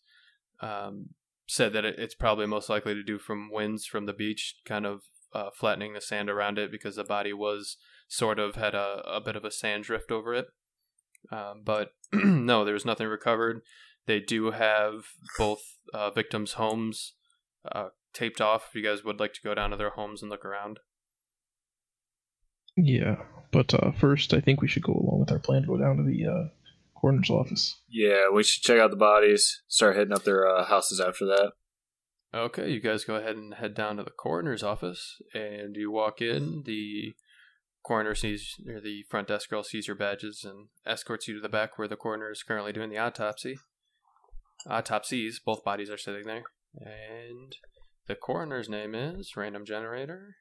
um, 0.60 1.10
said 1.46 1.72
that 1.72 1.84
it, 1.84 1.96
it's 1.98 2.14
probably 2.14 2.46
most 2.46 2.68
likely 2.68 2.94
to 2.94 3.02
do 3.02 3.18
from 3.18 3.50
winds 3.52 3.84
from 3.84 4.06
the 4.06 4.12
beach, 4.12 4.56
kind 4.64 4.86
of 4.86 5.02
uh, 5.34 5.50
flattening 5.54 5.92
the 5.92 6.00
sand 6.00 6.30
around 6.30 6.58
it 6.58 6.70
because 6.70 6.96
the 6.96 7.04
body 7.04 7.32
was 7.32 7.76
sort 8.08 8.38
of 8.38 8.54
had 8.54 8.74
a, 8.74 9.02
a 9.06 9.20
bit 9.20 9.36
of 9.36 9.44
a 9.44 9.50
sand 9.50 9.84
drift 9.84 10.10
over 10.10 10.34
it. 10.34 10.46
Um, 11.30 11.62
but 11.64 11.92
no, 12.12 12.64
there 12.64 12.74
was 12.74 12.84
nothing 12.84 13.06
recovered. 13.06 13.62
They 14.06 14.20
do 14.20 14.52
have 14.52 15.04
both 15.36 15.60
uh, 15.92 16.10
victims' 16.10 16.54
homes 16.54 17.14
uh, 17.70 17.88
taped 18.14 18.40
off. 18.40 18.68
If 18.68 18.74
you 18.74 18.82
guys 18.82 19.04
would 19.04 19.20
like 19.20 19.34
to 19.34 19.42
go 19.42 19.54
down 19.54 19.70
to 19.70 19.76
their 19.76 19.90
homes 19.90 20.22
and 20.22 20.30
look 20.30 20.44
around. 20.44 20.80
Yeah, 22.76 23.16
but 23.50 23.74
uh, 23.74 23.92
first 23.92 24.32
I 24.32 24.40
think 24.40 24.60
we 24.60 24.68
should 24.68 24.84
go 24.84 24.92
along 24.92 25.20
with 25.20 25.32
our 25.32 25.40
plan 25.40 25.62
to 25.62 25.68
go 25.68 25.76
down 25.76 25.96
to 25.96 26.04
the 26.04 26.26
uh, 26.26 26.48
coroner's 26.94 27.30
office. 27.30 27.80
Yeah, 27.88 28.30
we 28.32 28.42
should 28.44 28.62
check 28.62 28.78
out 28.78 28.90
the 28.90 28.96
bodies. 28.96 29.62
Start 29.68 29.96
heading 29.96 30.12
up 30.12 30.24
their 30.24 30.48
uh, 30.48 30.64
houses 30.64 31.00
after 31.00 31.26
that. 31.26 31.52
Okay, 32.34 32.70
you 32.70 32.80
guys 32.80 33.04
go 33.04 33.16
ahead 33.16 33.36
and 33.36 33.54
head 33.54 33.74
down 33.74 33.96
to 33.96 34.02
the 34.02 34.10
coroner's 34.10 34.62
office, 34.62 35.20
and 35.34 35.74
you 35.76 35.90
walk 35.90 36.20
in. 36.20 36.62
The 36.66 37.14
coroner 37.88 38.14
sees, 38.14 38.54
or 38.68 38.80
the 38.80 39.02
front 39.08 39.28
desk 39.28 39.48
girl 39.48 39.64
sees 39.64 39.86
your 39.86 39.96
badges 39.96 40.44
and 40.44 40.68
escorts 40.86 41.26
you 41.26 41.34
to 41.34 41.40
the 41.40 41.48
back 41.48 41.78
where 41.78 41.88
the 41.88 41.96
coroner 41.96 42.30
is 42.30 42.42
currently 42.42 42.70
doing 42.70 42.90
the 42.90 42.98
autopsy. 42.98 43.58
Autopsies, 44.68 45.40
both 45.44 45.64
bodies 45.64 45.88
are 45.88 45.96
sitting 45.96 46.26
there, 46.26 46.42
and 46.78 47.56
the 48.06 48.14
coroner's 48.14 48.68
name 48.68 48.94
is 48.94 49.36
random 49.36 49.64
generator 49.64 50.36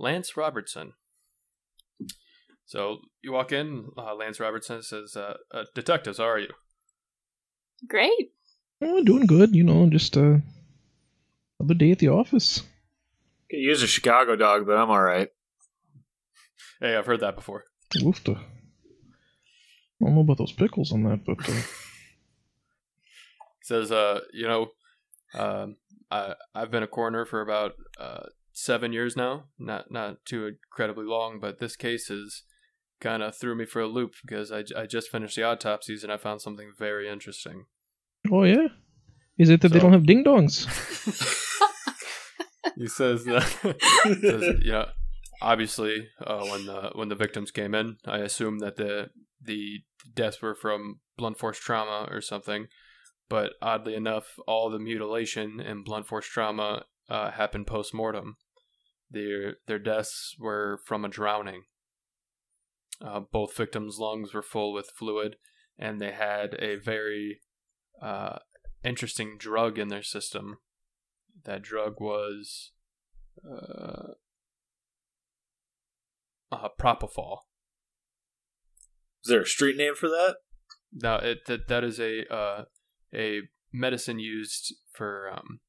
Lance 0.00 0.36
Robertson. 0.36 0.94
So 2.64 2.98
you 3.22 3.30
walk 3.32 3.52
in. 3.52 3.90
Uh, 3.96 4.16
Lance 4.16 4.40
Robertson 4.40 4.82
says, 4.82 5.16
uh, 5.16 5.34
uh, 5.54 5.64
"Detectives, 5.76 6.18
how 6.18 6.24
are 6.24 6.40
you?" 6.40 6.50
Great. 7.86 8.32
Oh, 8.82 9.04
doing 9.04 9.26
good. 9.26 9.54
You 9.54 9.62
know, 9.62 9.88
just 9.88 10.16
uh, 10.16 10.38
another 11.60 11.74
day 11.74 11.92
at 11.92 12.00
the 12.00 12.08
office. 12.08 12.62
Could 13.48 13.60
use 13.60 13.84
a 13.84 13.86
Chicago 13.86 14.34
dog, 14.34 14.66
but 14.66 14.76
I'm 14.76 14.90
all 14.90 15.00
right. 15.00 15.28
Hey, 16.80 16.96
I've 16.96 17.06
heard 17.06 17.20
that 17.20 17.36
before. 17.36 17.64
Woofta. 17.96 18.36
I 18.36 20.04
don't 20.04 20.14
know 20.14 20.20
about 20.20 20.38
those 20.38 20.52
pickles 20.52 20.92
on 20.92 21.04
that, 21.04 21.24
but 21.24 21.48
uh, 21.48 21.62
says 23.66 23.90
uh 23.90 24.20
you 24.32 24.46
know 24.46 24.68
um 25.34 25.76
i 26.10 26.34
i've 26.54 26.70
been 26.70 26.84
a 26.84 26.86
coroner 26.86 27.24
for 27.24 27.40
about 27.40 27.72
uh 27.98 28.26
seven 28.52 28.92
years 28.92 29.16
now 29.16 29.44
not 29.58 29.90
not 29.90 30.24
too 30.24 30.46
incredibly 30.46 31.04
long 31.04 31.40
but 31.40 31.58
this 31.58 31.74
case 31.74 32.08
is 32.08 32.44
kind 33.00 33.22
of 33.22 33.36
threw 33.36 33.56
me 33.56 33.66
for 33.66 33.82
a 33.82 33.86
loop 33.86 34.12
because 34.22 34.52
I, 34.52 34.62
I 34.76 34.86
just 34.86 35.10
finished 35.10 35.36
the 35.36 35.42
autopsies 35.42 36.04
and 36.04 36.12
i 36.12 36.16
found 36.16 36.40
something 36.40 36.72
very 36.78 37.08
interesting 37.08 37.66
oh 38.30 38.44
yeah, 38.44 38.68
is 39.36 39.50
it 39.50 39.60
that 39.60 39.72
they 39.72 39.80
don't 39.80 39.92
have 39.92 40.06
ding 40.06 40.24
dongs? 40.24 40.64
he 42.76 42.86
says 42.86 43.24
that 43.24 43.42
says, 44.20 44.60
you 44.62 44.72
know 44.72 44.86
obviously 45.40 46.08
uh, 46.24 46.44
when 46.46 46.66
the 46.66 46.90
when 46.94 47.08
the 47.08 47.14
victims 47.14 47.50
came 47.50 47.74
in 47.74 47.96
i 48.06 48.18
assumed 48.18 48.60
that 48.60 48.76
the 48.76 49.10
the 49.40 49.80
deaths 50.14 50.42
were 50.42 50.54
from 50.54 51.00
blunt 51.16 51.38
force 51.38 51.58
trauma 51.58 52.08
or 52.10 52.20
something. 52.20 52.68
But 53.28 53.52
oddly 53.60 53.94
enough 53.94 54.38
all 54.46 54.70
the 54.70 54.78
mutilation 54.78 55.60
and 55.60 55.84
blunt 55.84 56.06
force 56.06 56.26
trauma 56.26 56.84
uh, 57.08 57.32
happened 57.32 57.66
post-mortem. 57.66 58.36
Their 59.10 59.56
their 59.66 59.78
deaths 59.78 60.36
were 60.38 60.80
from 60.84 61.04
a 61.04 61.08
drowning. 61.08 61.64
Uh, 63.00 63.20
both 63.20 63.56
victims 63.56 63.98
lungs 63.98 64.32
were 64.32 64.42
full 64.42 64.72
with 64.72 64.90
fluid 64.96 65.36
and 65.78 66.00
they 66.00 66.12
had 66.12 66.56
a 66.58 66.76
very 66.76 67.40
uh, 68.00 68.38
interesting 68.84 69.36
drug 69.38 69.78
in 69.78 69.88
their 69.88 70.02
system. 70.02 70.58
That 71.44 71.62
drug 71.62 72.00
was 72.00 72.72
uh, 76.52 76.56
uh, 76.56 76.68
propofol. 76.78 77.38
Is 79.24 79.30
there 79.30 79.42
a 79.42 79.46
street 79.46 79.76
name 79.76 79.94
for 79.94 80.08
that? 80.08 80.36
Now, 80.92 81.16
it 81.16 81.46
that 81.46 81.68
that 81.68 81.84
is 81.84 81.98
a 81.98 82.32
uh, 82.32 82.64
a 83.14 83.42
medicine 83.72 84.18
used 84.18 84.74
for 84.92 85.30
um, 85.32 85.60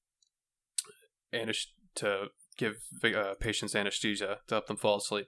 anes- 1.34 1.74
to 1.96 2.28
give 2.58 2.76
uh, 3.04 3.34
patients 3.40 3.76
anesthesia 3.76 4.38
to 4.48 4.56
help 4.56 4.68
them 4.68 4.78
fall 4.78 4.98
asleep. 4.98 5.28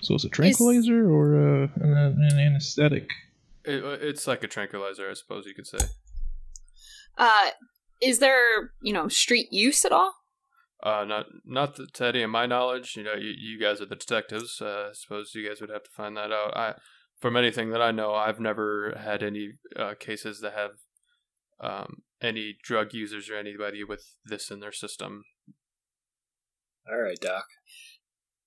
So 0.00 0.14
it's 0.14 0.24
a 0.24 0.28
tranquilizer 0.28 1.10
or 1.10 1.36
uh, 1.36 1.68
an, 1.76 2.18
an 2.18 2.38
anesthetic? 2.38 3.08
It, 3.64 3.84
it's 4.02 4.26
like 4.26 4.42
a 4.42 4.48
tranquilizer, 4.48 5.08
I 5.10 5.14
suppose 5.14 5.46
you 5.46 5.54
could 5.54 5.66
say. 5.66 5.86
Uh, 7.18 7.50
is 8.00 8.18
there, 8.18 8.72
you 8.80 8.92
know, 8.92 9.08
street 9.08 9.48
use 9.52 9.84
at 9.84 9.92
all? 9.92 10.14
Uh, 10.82 11.04
not 11.04 11.26
not 11.44 11.76
to, 11.76 11.86
to 11.86 12.06
any 12.06 12.22
of 12.22 12.30
my 12.30 12.46
knowledge. 12.46 12.96
You 12.96 13.04
know, 13.04 13.14
you, 13.14 13.32
you 13.38 13.60
guys 13.60 13.80
are 13.80 13.86
the 13.86 13.96
detectives. 13.96 14.60
Uh, 14.60 14.88
I 14.90 14.92
suppose 14.94 15.32
you 15.34 15.48
guys 15.48 15.60
would 15.60 15.70
have 15.70 15.84
to 15.84 15.90
find 15.90 16.16
that 16.16 16.32
out. 16.32 16.56
I, 16.56 16.74
from 17.20 17.36
anything 17.36 17.70
that 17.70 17.80
I 17.80 17.92
know, 17.92 18.14
I've 18.14 18.40
never 18.40 18.96
had 18.98 19.22
any 19.22 19.52
uh, 19.76 19.94
cases 19.98 20.40
that 20.40 20.54
have 20.54 20.70
um, 21.60 22.02
any 22.20 22.56
drug 22.62 22.92
users 22.92 23.30
or 23.30 23.36
anybody 23.36 23.84
with 23.84 24.16
this 24.24 24.50
in 24.50 24.58
their 24.58 24.72
system. 24.72 25.22
All 26.90 26.98
right, 26.98 27.18
Doc. 27.20 27.44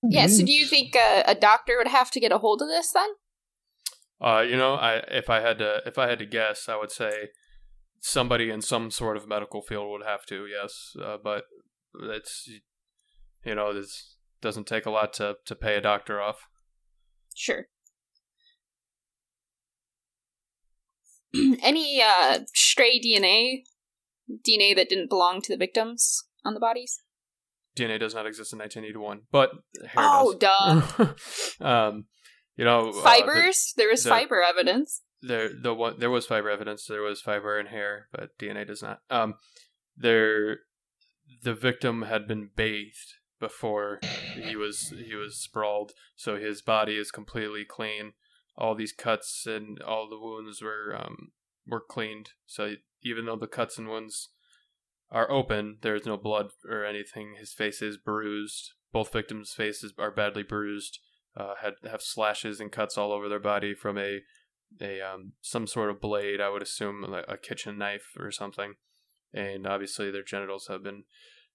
Yeah, 0.04 0.28
so 0.28 0.46
do 0.46 0.52
you 0.52 0.66
think 0.66 0.96
uh, 0.96 1.24
a 1.26 1.36
doctor 1.36 1.78
would 1.78 1.88
have 1.88 2.12
to 2.12 2.20
get 2.20 2.32
a 2.32 2.38
hold 2.38 2.62
of 2.62 2.68
this 2.68 2.92
then? 2.92 3.10
Uh, 4.22 4.42
you 4.42 4.58
know, 4.58 4.76
I 4.76 4.98
if 5.08 5.30
I 5.30 5.40
had 5.40 5.58
to 5.60 5.82
if 5.86 5.98
I 5.98 6.10
had 6.10 6.20
to 6.20 6.26
guess, 6.26 6.68
I 6.68 6.78
would 6.78 6.92
say 6.92 7.30
somebody 8.02 8.50
in 8.50 8.62
some 8.62 8.92
sort 8.92 9.18
of 9.18 9.28
medical 9.28 9.62
field 9.62 9.90
would 9.90 10.06
have 10.06 10.26
to. 10.28 10.46
Yes, 10.46 10.92
uh, 11.02 11.18
but 11.24 11.46
it's 12.04 12.50
you 13.44 13.56
know, 13.56 13.74
this 13.74 14.16
doesn't 14.42 14.68
take 14.68 14.86
a 14.86 14.92
lot 14.92 15.14
to 15.14 15.36
to 15.46 15.56
pay 15.56 15.76
a 15.76 15.82
doctor 15.82 16.22
off. 16.22 16.48
Sure. 17.34 17.66
Any 21.62 22.02
uh, 22.02 22.40
stray 22.54 23.00
DNA, 23.00 23.64
DNA 24.48 24.76
that 24.76 24.90
didn't 24.90 25.10
belong 25.10 25.42
to 25.42 25.52
the 25.54 25.58
victims 25.58 26.24
on 26.46 26.54
the 26.54 26.60
bodies? 26.60 27.02
DNA 27.78 28.00
does 28.00 28.16
not 28.16 28.26
exist 28.26 28.54
in 28.54 28.60
1981, 28.60 29.22
but 29.32 29.52
hair 29.86 29.94
Oh, 29.98 30.34
does. 30.38 31.56
um, 31.62 32.06
you 32.56 32.64
know, 32.64 32.90
uh, 32.90 32.92
the- 32.94 33.02
Fibers? 33.02 33.74
there 33.76 33.90
was 33.90 34.04
the- 34.04 34.10
fiber 34.10 34.42
evidence. 34.42 35.02
there 35.22 35.50
the 35.62 35.74
one 35.74 36.00
there 36.00 36.10
was 36.12 36.26
fiber 36.26 36.50
evidence 36.50 36.86
there 36.88 37.02
was 37.02 37.20
fiber 37.22 37.58
in 37.60 37.66
hair 37.68 38.08
but 38.12 38.38
dna 38.38 38.66
does 38.68 38.84
not 38.84 39.00
um 39.10 39.34
there 39.98 40.60
the 41.44 41.54
victim 41.54 42.04
had 42.04 42.28
been 42.28 42.50
bathed 42.56 43.16
before 43.40 44.00
he 44.34 44.56
was 44.56 44.94
he 44.98 45.16
was 45.16 45.38
sprawled. 45.38 45.92
So 46.16 46.38
his 46.38 46.62
body 46.62 46.98
is 46.98 47.12
completely 47.12 47.66
clean. 47.66 48.14
All 48.58 48.76
these 48.76 48.94
cuts 48.94 49.46
and 49.46 49.82
all 49.82 50.10
the 50.10 50.20
wounds 50.20 50.62
were 50.62 50.96
um 50.98 51.32
were 51.68 51.82
cleaned. 51.82 52.32
So 52.46 52.76
even 53.04 53.26
though 53.26 53.36
the 53.36 53.48
cuts 53.48 53.78
and 53.78 53.88
wounds 53.88 54.30
are 55.12 55.30
open 55.30 55.78
there's 55.82 56.06
no 56.06 56.18
blood 56.18 56.50
or 56.68 56.86
anything. 56.86 57.36
His 57.38 57.54
face 57.54 57.82
is 57.82 57.98
bruised. 57.98 58.74
Both 58.92 59.12
victims 59.12 59.54
faces 59.54 59.94
are 59.98 60.12
badly 60.12 60.44
bruised 60.44 61.00
uh, 61.38 61.56
had 61.62 61.74
have 61.90 62.02
slashes 62.02 62.60
and 62.60 62.72
cuts 62.72 62.98
all 62.98 63.12
over 63.12 63.28
their 63.28 63.40
body 63.40 63.74
from 63.74 63.98
a 63.98 64.22
a 64.82 65.02
um, 65.02 65.34
some 65.42 65.68
sort 65.68 65.90
of 65.90 66.02
blade. 66.02 66.42
I 66.42 66.50
would 66.50 66.62
assume 66.62 67.04
like 67.08 67.26
a 67.28 67.38
kitchen 67.38 67.78
knife 67.78 68.16
or 68.18 68.32
something, 68.32 68.76
and 69.36 69.68
obviously 69.68 70.10
their 70.10 70.24
genitals 70.24 70.68
have 70.68 70.82
been 70.84 71.04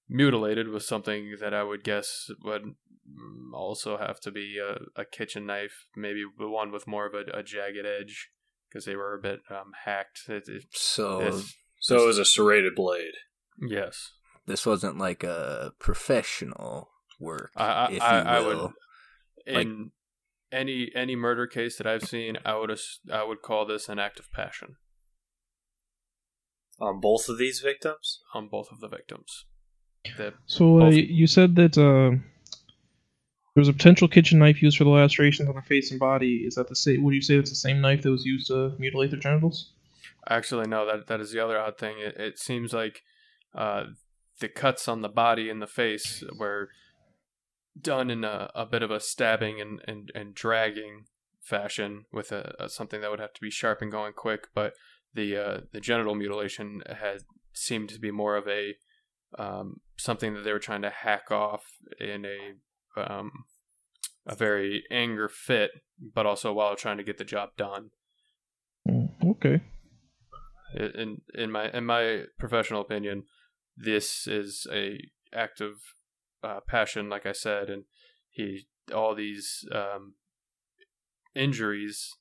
mutilated 0.09 0.69
with 0.69 0.83
something 0.83 1.37
that 1.41 1.55
I 1.55 1.63
would 1.63 1.83
guess 1.85 2.31
would 2.45 2.63
mm, 2.63 3.53
also 3.55 3.97
have 3.97 4.21
to 4.21 4.31
be 4.31 4.59
a, 4.59 5.01
a 5.01 5.05
kitchen 5.05 5.47
knife, 5.47 5.87
maybe 5.97 6.25
the 6.39 6.49
one 6.49 6.71
with 6.73 6.87
more 6.87 7.07
of 7.07 7.15
a, 7.15 7.25
a 7.39 7.43
jagged 7.43 7.87
edge 7.87 8.31
because 8.69 8.85
they 8.85 8.97
were 8.97 9.15
a 9.15 9.21
bit 9.23 9.41
um, 9.51 9.73
hacked. 9.85 10.23
It, 10.29 10.45
it, 10.49 10.65
So 10.73 11.21
it's- 11.21 11.55
So 11.81 12.03
it 12.03 12.07
was 12.07 12.19
a 12.19 12.25
serrated 12.25 12.75
blade. 12.75 13.15
yes, 13.59 14.13
this 14.47 14.67
wasn't 14.67 14.99
like 14.99 15.23
a 15.25 15.73
professional 15.79 16.91
work. 17.19 17.53
I 17.57 17.65
I, 17.65 17.91
if 17.93 18.03
I, 18.03 18.19
you 18.21 18.25
I 18.29 18.41
would 18.47 18.57
will. 18.57 18.73
in 19.47 19.55
Like- 19.55 19.93
any 20.53 20.91
any 20.97 21.15
murder 21.17 21.47
case 21.47 21.77
that 21.79 21.87
I've 21.87 22.03
seen, 22.03 22.37
I 22.45 22.57
would 22.57 22.77
I 23.13 23.23
would 23.23 23.41
call 23.43 23.65
this 23.65 23.89
an 23.89 23.99
act 24.01 24.19
of 24.19 24.31
passion 24.33 24.77
On 26.81 27.01
both 27.01 27.29
of 27.29 27.39
these 27.39 27.61
victims? 27.61 28.21
on 28.35 28.49
both 28.49 28.71
of 28.73 28.81
the 28.81 28.89
victims. 28.89 29.45
The, 30.17 30.35
So 30.47 30.79
uh, 30.79 30.85
Both. 30.87 30.95
you 30.95 31.27
said 31.27 31.57
that 31.57 31.77
uh, 31.77 32.17
there 33.55 33.61
was 33.61 33.69
a 33.69 33.73
potential 33.73 34.09
kitchen 34.09 34.39
knife 34.39 34.63
used 34.63 34.79
for 34.79 34.85
the 34.85 34.91
lacerations 34.91 35.49
on 35.49 35.55
her 35.55 35.63
face 35.63 35.91
and 35.91 36.01
body. 36.01 36.45
Is 36.47 36.55
that 36.55 36.69
the 36.69 36.77
same? 36.77 37.03
Would 37.03 37.15
you 37.15 37.23
say 37.23 37.37
it's 37.37 37.51
the 37.51 37.57
same 37.57 37.81
knife 37.81 38.03
that 38.03 38.11
was 38.11 38.25
used 38.25 38.47
to 38.49 38.75
mutilate 38.79 39.11
their 39.11 39.21
genitals? 39.21 39.73
Actually, 40.29 40.69
no. 40.69 40.87
That 40.87 41.07
that 41.09 41.21
is 41.21 41.33
the 41.33 41.45
other 41.45 41.59
odd 41.59 41.77
thing. 41.79 41.97
It, 41.99 42.17
it 42.17 42.39
seems 42.39 42.73
like 42.73 43.03
uh, 43.55 43.85
the 44.41 44.49
cuts 44.49 44.89
on 44.89 45.03
the 45.03 45.09
body 45.09 45.51
and 45.51 45.61
the 45.61 45.67
face 45.67 46.23
were 46.39 46.71
done 47.81 48.11
in 48.11 48.25
a, 48.25 48.51
a 48.55 48.67
bit 48.67 48.83
of 48.83 48.91
a 48.91 49.01
stabbing 49.01 49.61
and, 49.61 49.81
and, 49.87 50.11
and 50.15 50.35
dragging 50.35 51.05
fashion 51.41 52.05
with 52.13 52.33
a, 52.33 52.55
a 52.59 52.69
something 52.69 53.01
that 53.01 53.11
would 53.11 53.21
have 53.21 53.33
to 53.33 53.41
be 53.41 53.51
sharp 53.51 53.81
and 53.83 53.93
going 53.93 54.13
quick. 54.13 54.49
But 54.55 54.75
the 55.15 55.37
uh, 55.37 55.61
the 55.73 55.81
genital 55.81 56.15
mutilation 56.15 56.83
had 56.87 57.23
seemed 57.53 57.89
to 57.91 58.01
be 58.01 58.11
more 58.11 58.37
of 58.37 58.47
a 58.49 58.75
um, 59.39 59.81
something 59.99 60.35
that 60.35 60.45
they 60.45 60.53
were 60.53 60.59
trying 60.59 60.83
to 60.83 60.91
hack 60.91 61.31
off 61.31 61.65
in 61.99 62.25
a 62.25 63.01
um, 63.01 63.31
a 64.27 64.35
very 64.35 64.85
anger 64.91 65.29
fit, 65.29 65.71
but 66.15 66.27
also 66.27 66.53
while 66.53 66.77
trying 66.77 66.99
to 66.99 67.05
get 67.05 67.19
the 67.19 67.25
job 67.25 67.51
done. 67.57 67.91
Mm, 68.89 69.11
okay. 69.27 69.61
in 70.75 71.21
in 71.35 71.51
my 71.51 71.71
in 71.71 71.85
my 71.85 72.25
professional 72.39 72.81
opinion, 72.81 73.25
this 73.77 74.27
is 74.27 74.67
a 74.73 74.99
act 75.33 75.61
of 75.61 75.75
uh, 76.43 76.61
passion, 76.67 77.09
like 77.09 77.27
I 77.27 77.33
said, 77.33 77.69
and 77.69 77.85
he 78.31 78.67
all 78.95 79.15
these 79.15 79.65
um, 79.73 80.15
injuries 81.35 82.15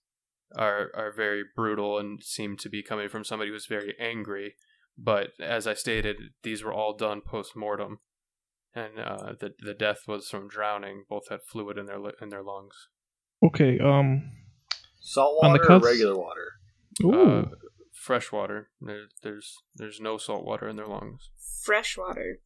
are 0.55 0.91
are 0.95 1.11
very 1.15 1.43
brutal 1.55 1.97
and 1.97 2.23
seem 2.23 2.57
to 2.57 2.69
be 2.69 2.83
coming 2.83 3.09
from 3.09 3.23
somebody 3.23 3.51
who's 3.51 3.65
very 3.65 3.95
angry. 3.99 4.55
But 4.97 5.29
as 5.39 5.65
I 5.67 5.73
stated, 5.73 6.17
these 6.43 6.63
were 6.63 6.73
all 6.73 6.93
done 6.95 7.21
post 7.21 7.55
mortem, 7.55 7.99
and 8.73 8.99
uh, 8.99 9.33
the 9.39 9.53
the 9.59 9.73
death 9.73 10.01
was 10.07 10.27
from 10.29 10.47
drowning. 10.49 11.05
Both 11.09 11.29
had 11.29 11.39
fluid 11.43 11.77
in 11.77 11.85
their 11.85 11.99
in 12.21 12.29
their 12.29 12.43
lungs. 12.43 12.75
Okay. 13.43 13.79
Um. 13.79 14.31
Salt 15.01 15.43
On 15.43 15.53
the 15.53 15.59
water 15.59 15.73
or 15.73 15.79
regular 15.79 16.17
water? 16.17 16.51
Ooh. 17.03 17.39
Uh, 17.39 17.45
fresh 17.93 18.31
water. 18.31 18.69
There, 18.81 19.03
there's 19.23 19.55
there's 19.75 19.99
no 20.01 20.17
salt 20.17 20.45
water 20.45 20.67
in 20.67 20.75
their 20.75 20.87
lungs. 20.87 21.29
Fresh 21.63 21.97
water. 21.97 22.39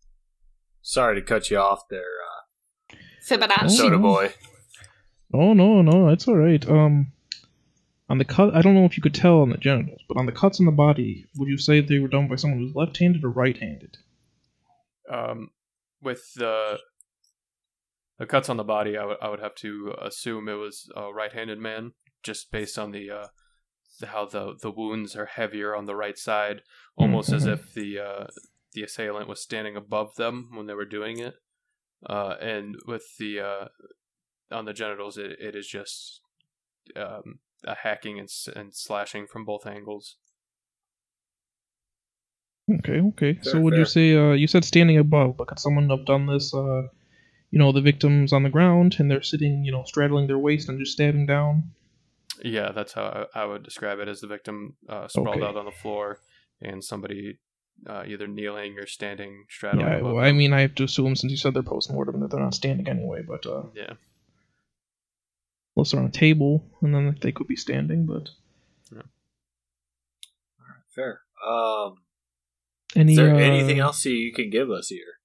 Sorry 0.81 1.15
to 1.15 1.21
cut 1.21 1.49
you 1.49 1.57
off 1.57 1.87
there, 1.89 2.01
uh, 2.01 2.95
Fibonacci. 3.27 3.71
Soda. 3.71 3.97
Boy. 3.97 4.33
Oh 5.33 5.53
no, 5.53 5.81
no, 5.81 6.09
it's 6.09 6.27
all 6.27 6.35
right. 6.35 6.67
Um, 6.69 7.11
on 8.13 8.19
the 8.19 8.25
cut, 8.25 8.53
I 8.53 8.61
don't 8.61 8.75
know 8.75 8.85
if 8.85 8.95
you 8.95 9.01
could 9.01 9.15
tell 9.15 9.41
on 9.41 9.49
the 9.49 9.57
genitals, 9.57 10.01
but 10.07 10.17
on 10.17 10.27
the 10.27 10.31
cuts 10.31 10.59
on 10.59 10.67
the 10.67 10.71
body, 10.71 11.25
would 11.35 11.49
you 11.49 11.57
say 11.57 11.81
they 11.81 11.97
were 11.97 12.07
done 12.07 12.27
by 12.27 12.35
someone 12.35 12.59
who's 12.59 12.75
left-handed 12.75 13.23
or 13.23 13.29
right-handed? 13.29 13.97
um, 15.09 15.49
with 16.01 16.23
the 16.35 16.77
the 18.19 18.25
cuts 18.27 18.49
on 18.49 18.57
the 18.57 18.63
body, 18.63 18.97
I 18.97 19.05
would 19.05 19.17
I 19.19 19.29
would 19.29 19.39
have 19.39 19.55
to 19.55 19.95
assume 19.99 20.47
it 20.47 20.53
was 20.53 20.91
a 20.95 21.11
right-handed 21.11 21.57
man, 21.59 21.93
just 22.21 22.51
based 22.51 22.77
on 22.77 22.91
the 22.91 23.09
uh, 23.09 23.27
the- 23.99 24.07
how 24.07 24.25
the 24.25 24.55
the 24.61 24.69
wounds 24.71 25.15
are 25.15 25.25
heavier 25.25 25.75
on 25.75 25.85
the 25.87 25.95
right 25.95 26.17
side, 26.17 26.61
almost 26.95 27.33
as 27.33 27.45
Mhm. 27.45 27.53
if 27.53 27.73
the 27.73 27.99
uh, 27.99 28.27
the 28.73 28.83
assailant 28.83 29.27
was 29.27 29.41
standing 29.41 29.75
above 29.75 30.13
them 30.15 30.49
when 30.53 30.67
they 30.67 30.75
were 30.75 30.85
doing 30.97 31.17
it. 31.17 31.33
Uh, 32.07 32.35
and 32.39 32.75
with 32.85 33.05
the 33.17 33.39
uh, 33.39 33.67
on 34.51 34.65
the 34.65 34.73
genitals, 34.73 35.17
it, 35.17 35.31
it 35.39 35.55
is 35.55 35.67
just 35.67 36.21
um, 36.95 37.39
a 37.65 37.75
hacking 37.75 38.19
and, 38.19 38.29
and 38.55 38.73
slashing 38.73 39.27
from 39.27 39.45
both 39.45 39.65
angles. 39.65 40.17
Okay, 42.71 43.01
okay. 43.01 43.39
so 43.41 43.53
Fair, 43.53 43.61
would 43.61 43.75
you 43.75 43.85
say 43.85 44.15
uh, 44.15 44.31
you 44.31 44.47
said 44.47 44.63
standing 44.63 44.97
above, 44.97 45.35
but 45.37 45.47
could 45.47 45.59
someone 45.59 45.89
have 45.89 46.05
done 46.05 46.27
this? 46.27 46.53
Uh, 46.53 46.83
you 47.51 47.59
know, 47.59 47.71
the 47.71 47.81
victim's 47.81 48.33
on 48.33 48.43
the 48.43 48.49
ground 48.49 48.95
and 48.97 49.11
they're 49.11 49.21
sitting, 49.21 49.63
you 49.63 49.71
know, 49.71 49.83
straddling 49.85 50.27
their 50.27 50.39
waist 50.39 50.69
and 50.69 50.79
just 50.79 50.93
stabbing 50.93 51.25
down. 51.27 51.71
Yeah, 52.43 52.71
that's 52.71 52.93
how 52.93 53.27
I, 53.35 53.41
I 53.41 53.45
would 53.45 53.63
describe 53.63 53.99
it 53.99 54.07
as 54.07 54.21
the 54.21 54.27
victim 54.27 54.75
uh, 54.89 55.07
sprawled 55.07 55.37
Okay. 55.37 55.45
out 55.45 55.57
on 55.57 55.65
the 55.65 55.71
floor 55.71 56.19
and 56.61 56.83
somebody 56.83 57.37
uh, 57.87 58.03
either 58.07 58.27
kneeling 58.27 58.79
or 58.79 58.87
standing 58.87 59.45
straddling. 59.49 59.87
Yeah, 59.87 60.01
well, 60.01 60.19
I 60.19 60.31
mean, 60.31 60.53
I 60.53 60.61
have 60.61 60.75
to 60.75 60.83
assume 60.85 61.15
since 61.15 61.31
you 61.31 61.37
said 61.37 61.53
they're 61.53 61.63
post-mortem 61.63 62.21
that 62.21 62.31
they're 62.31 62.39
not 62.39 62.55
standing 62.55 62.87
anyway, 62.87 63.21
but 63.27 63.45
uh, 63.45 63.63
yeah. 63.75 63.93
Unless 65.75 65.91
they're 65.91 65.99
on 65.99 66.07
a 66.07 66.11
table, 66.11 66.65
and 66.81 66.93
then 66.93 67.17
they 67.21 67.31
could 67.31 67.47
be 67.47 67.55
standing. 67.55 68.05
But 68.05 68.29
Fair. 70.93 71.21
Um, 71.45 71.95
any 72.95 73.13
is 73.13 73.17
there 73.17 73.33
uh, 73.33 73.39
anything 73.39 73.79
else 73.79 74.05
you 74.05 74.31
can 74.31 74.49
give 74.49 74.69
us 74.69 74.89
here? 74.89 75.19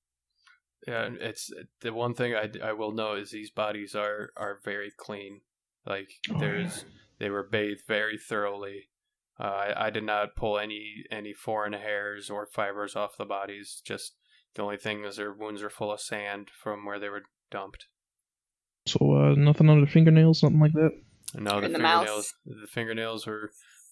Yeah, 0.86 1.10
it's 1.20 1.52
the 1.82 1.92
one 1.92 2.14
thing 2.14 2.34
I, 2.34 2.50
I 2.64 2.72
will 2.72 2.92
know 2.92 3.14
is 3.14 3.30
these 3.30 3.50
bodies 3.50 3.94
are 3.94 4.30
are 4.36 4.60
very 4.64 4.90
clean. 4.96 5.42
Like 5.86 6.08
Oh, 6.32 6.38
there's 6.38 6.84
they 7.18 7.28
were 7.28 7.46
bathed 7.46 7.82
very 7.86 8.16
thoroughly. 8.16 8.88
Uh, 9.38 9.42
I 9.42 9.86
I 9.86 9.90
did 9.90 10.04
not 10.04 10.34
pull 10.36 10.58
any 10.58 11.04
any 11.10 11.34
foreign 11.34 11.74
hairs 11.74 12.30
or 12.30 12.46
fibers 12.46 12.96
off 12.96 13.18
the 13.18 13.26
bodies. 13.26 13.82
Just 13.84 14.14
the 14.54 14.62
only 14.62 14.78
thing 14.78 15.04
is 15.04 15.16
their 15.16 15.32
wounds 15.32 15.62
are 15.62 15.70
full 15.70 15.92
of 15.92 16.00
sand 16.00 16.48
from 16.50 16.86
where 16.86 16.98
they 16.98 17.10
were 17.10 17.24
dumped. 17.50 17.86
So 18.86 18.98
uh, 19.12 19.34
nothing 19.36 19.68
under 19.68 19.84
the 19.84 19.90
fingernails, 19.90 20.42
nothing 20.42 20.60
like 20.60 20.72
that. 20.72 20.90
And 21.34 21.44
now 21.44 21.60
the 21.60 21.66
In 21.66 21.72
the 21.72 21.78
mouth. 21.78 22.04
fingernails 22.06 22.34
the 22.46 22.66
fingernails 22.68 23.26
were 23.26 23.50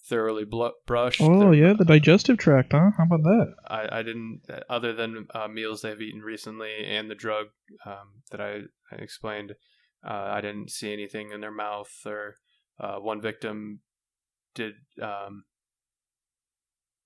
thoroughly 0.08 0.44
blu- 0.44 0.72
brushed. 0.86 1.20
Oh 1.20 1.38
They're- 1.50 1.54
yeah, 1.54 1.72
the 1.74 1.84
digestive 1.84 2.38
tract, 2.38 2.72
huh? 2.72 2.90
How 2.96 3.04
about 3.04 3.22
that? 3.24 3.54
I, 3.66 3.98
I 3.98 4.02
didn't, 4.02 4.42
other 4.70 4.92
than 4.94 5.26
uh, 5.34 5.48
meals 5.48 5.82
they've 5.82 6.00
eaten 6.00 6.20
recently 6.22 6.70
and 6.86 7.10
the 7.10 7.14
drug 7.14 7.46
um, 7.84 8.22
that 8.30 8.40
I, 8.40 8.60
I 8.92 8.96
explained, 8.96 9.52
uh, 10.08 10.12
I 10.32 10.40
didn't 10.40 10.70
see 10.70 10.92
anything 10.92 11.30
in 11.32 11.40
their 11.40 11.50
mouth 11.52 11.90
or 12.06 12.36
uh, 12.80 12.96
one 12.96 13.20
victim 13.20 13.80
did 14.54 14.74
um, 15.02 15.44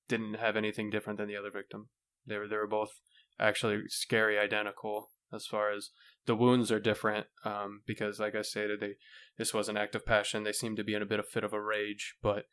didn't 0.08 0.34
have 0.34 0.56
anything 0.56 0.90
different 0.90 1.18
than 1.18 1.28
the 1.28 1.36
other 1.36 1.50
victim. 1.50 1.88
They 2.26 2.36
were 2.36 2.46
they 2.48 2.56
were 2.56 2.66
both 2.68 2.90
actually 3.38 3.78
scary 3.88 4.38
identical 4.38 5.10
as 5.32 5.46
far 5.46 5.72
as 5.72 5.90
the 6.26 6.36
wounds 6.36 6.70
are 6.70 6.80
different 6.80 7.26
um, 7.44 7.82
because 7.86 8.20
like 8.20 8.34
I 8.34 8.42
stated 8.42 8.80
they 8.80 8.94
this 9.38 9.54
was 9.54 9.68
an 9.68 9.76
act 9.76 9.94
of 9.94 10.06
passion. 10.06 10.44
They 10.44 10.52
seemed 10.52 10.76
to 10.76 10.84
be 10.84 10.94
in 10.94 11.02
a 11.02 11.06
bit 11.06 11.18
of 11.18 11.28
fit 11.28 11.44
of 11.44 11.52
a 11.52 11.60
rage, 11.60 12.16
but 12.22 12.46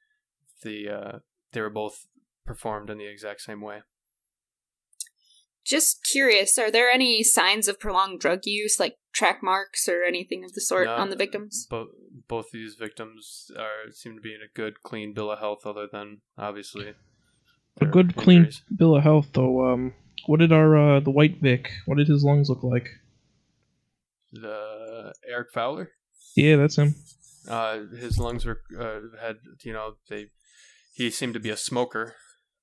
the 0.63 0.89
uh, 0.89 1.19
they 1.51 1.61
were 1.61 1.69
both 1.69 2.07
performed 2.45 2.89
in 2.89 2.97
the 2.97 3.07
exact 3.07 3.41
same 3.41 3.61
way. 3.61 3.81
Just 5.65 6.07
curious, 6.09 6.57
are 6.57 6.71
there 6.71 6.89
any 6.89 7.23
signs 7.23 7.67
of 7.67 7.77
prolonged 7.77 8.21
drug 8.21 8.41
use, 8.45 8.79
like 8.79 8.95
track 9.11 9.39
marks 9.43 9.89
or 9.89 10.03
anything 10.03 10.45
of 10.45 10.53
the 10.53 10.61
sort 10.61 10.85
No, 10.85 10.95
on 10.95 11.09
the 11.09 11.17
victims? 11.17 11.67
Both 11.69 11.89
both 12.27 12.45
these 12.53 12.75
victims 12.75 13.51
are 13.57 13.91
seem 13.91 14.15
to 14.15 14.21
be 14.21 14.33
in 14.33 14.39
a 14.41 14.53
good, 14.53 14.81
clean 14.81 15.13
bill 15.13 15.29
of 15.29 15.39
health. 15.39 15.65
Other 15.65 15.87
than 15.91 16.21
obviously 16.37 16.89
A 16.89 16.95
their 17.81 17.89
good, 17.89 18.15
clean 18.15 18.49
bill 18.75 18.95
of 18.95 19.03
health, 19.03 19.27
though. 19.33 19.73
Um, 19.73 19.93
what 20.25 20.39
did 20.39 20.53
our 20.53 20.77
uh, 20.77 20.99
the 21.01 21.11
White 21.11 21.41
Vic? 21.41 21.69
What 21.85 21.97
did 21.97 22.07
his 22.07 22.23
lungs 22.23 22.49
look 22.49 22.63
like? 22.63 22.89
The 24.41 25.13
Eric 25.27 25.47
Fowler, 25.53 25.91
Yeah, 26.35 26.55
that's 26.57 26.77
him. 26.77 26.95
uh, 27.47 27.79
his 27.99 28.17
lungs 28.19 28.45
were 28.45 28.61
uh, 28.79 28.99
had 29.21 29.37
you 29.63 29.73
know 29.73 29.95
they 30.09 30.27
he 30.93 31.09
seemed 31.11 31.33
to 31.35 31.39
be 31.39 31.49
a 31.49 31.57
smoker, 31.57 32.15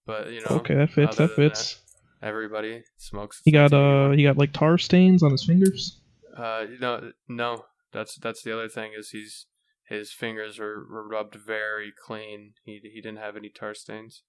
but 0.06 0.30
you 0.32 0.40
know 0.40 0.58
Okay, 0.58 0.74
that 0.74 0.90
fits. 0.90 1.16
That 1.16 1.30
fits. 1.36 1.80
everybody 2.22 2.82
smokes. 2.98 3.40
He 3.44 3.50
got 3.52 3.72
uh, 3.72 4.10
he 4.10 4.22
got 4.24 4.36
like 4.38 4.52
tar 4.52 4.78
stains 4.78 5.22
on 5.22 5.30
his 5.32 5.44
fingers. 5.44 6.00
uh 6.36 6.66
no 6.80 7.12
no 7.28 7.64
that's 7.92 8.16
that's 8.18 8.42
the 8.42 8.52
other 8.52 8.68
thing 8.68 8.92
is 8.98 9.10
he's 9.10 9.46
his 9.86 10.10
fingers 10.12 10.58
were, 10.58 10.84
were 10.90 11.06
rubbed 11.06 11.34
very 11.36 11.92
clean. 12.06 12.54
He 12.64 12.80
he 12.82 13.00
didn't 13.00 13.18
have 13.18 13.36
any 13.36 13.50
tar 13.50 13.74
stains. 13.74 14.22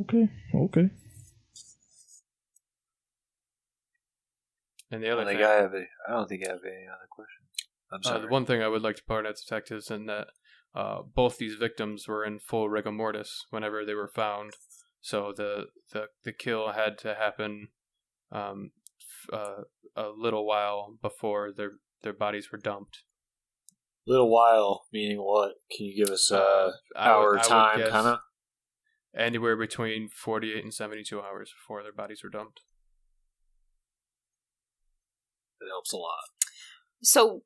Okay, 0.00 0.28
okay. 0.54 0.90
And 4.94 5.02
the 5.02 5.08
I 5.08 5.12
other 5.12 5.24
think 5.24 5.40
thing, 5.40 5.46
I 5.48 5.54
have. 5.54 5.74
A, 5.74 5.84
I 6.08 6.12
don't 6.12 6.28
think 6.28 6.46
I 6.46 6.52
have 6.52 6.60
any 6.64 6.86
other 6.86 7.08
questions. 7.10 7.48
I'm 7.92 8.00
Uh, 8.04 8.18
the 8.20 8.28
one 8.28 8.46
thing 8.46 8.62
I 8.62 8.68
would 8.68 8.82
like 8.82 8.96
to 8.96 9.04
point 9.04 9.26
out 9.26 9.34
to 9.36 9.42
detectives 9.42 9.90
in 9.90 10.06
that 10.06 10.28
uh, 10.74 11.02
both 11.02 11.38
these 11.38 11.54
victims 11.54 12.06
were 12.06 12.24
in 12.24 12.38
full 12.38 12.68
rigor 12.68 12.92
mortis 12.92 13.46
whenever 13.50 13.84
they 13.84 13.94
were 13.94 14.08
found. 14.14 14.52
So 15.00 15.32
the 15.36 15.66
the, 15.92 16.06
the 16.24 16.32
kill 16.32 16.72
had 16.72 16.96
to 16.98 17.14
happen 17.14 17.68
um, 18.30 18.70
f- 19.00 19.34
uh, 19.38 19.62
a 19.96 20.10
little 20.16 20.46
while 20.46 20.96
before 21.02 21.52
their 21.52 21.72
their 22.02 22.12
bodies 22.12 22.52
were 22.52 22.58
dumped. 22.58 23.02
Little 24.06 24.30
while, 24.30 24.84
meaning 24.92 25.18
what? 25.18 25.54
Can 25.74 25.86
you 25.86 26.04
give 26.04 26.12
us 26.12 26.30
uh, 26.30 26.70
hour 26.96 27.32
would 27.32 27.42
time, 27.42 27.80
kind 27.90 28.06
of? 28.06 28.18
Anywhere 29.16 29.56
between 29.56 30.08
48 30.08 30.62
and 30.62 30.74
72 30.74 31.20
hours 31.20 31.52
before 31.52 31.82
their 31.82 31.92
bodies 31.92 32.22
were 32.22 32.30
dumped. 32.30 32.60
It 35.60 35.63
helps 35.74 35.92
a 35.92 35.96
lot. 35.96 36.24
So 37.02 37.42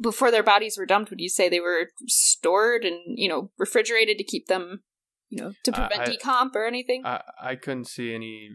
before 0.00 0.30
their 0.30 0.42
bodies 0.42 0.76
were 0.78 0.86
dumped, 0.86 1.10
would 1.10 1.20
you 1.20 1.28
say 1.28 1.48
they 1.48 1.60
were 1.60 1.88
stored 2.06 2.84
and 2.84 2.98
you 3.06 3.28
know 3.28 3.50
refrigerated 3.58 4.16
to 4.18 4.24
keep 4.24 4.46
them, 4.46 4.82
you 5.28 5.42
know, 5.42 5.52
to 5.64 5.72
I- 5.74 5.86
prevent 5.86 6.08
I- 6.08 6.16
decomp 6.16 6.54
or 6.54 6.66
anything? 6.66 7.02
I 7.04 7.20
I 7.40 7.56
couldn't 7.56 7.88
see 7.88 8.14
any 8.14 8.50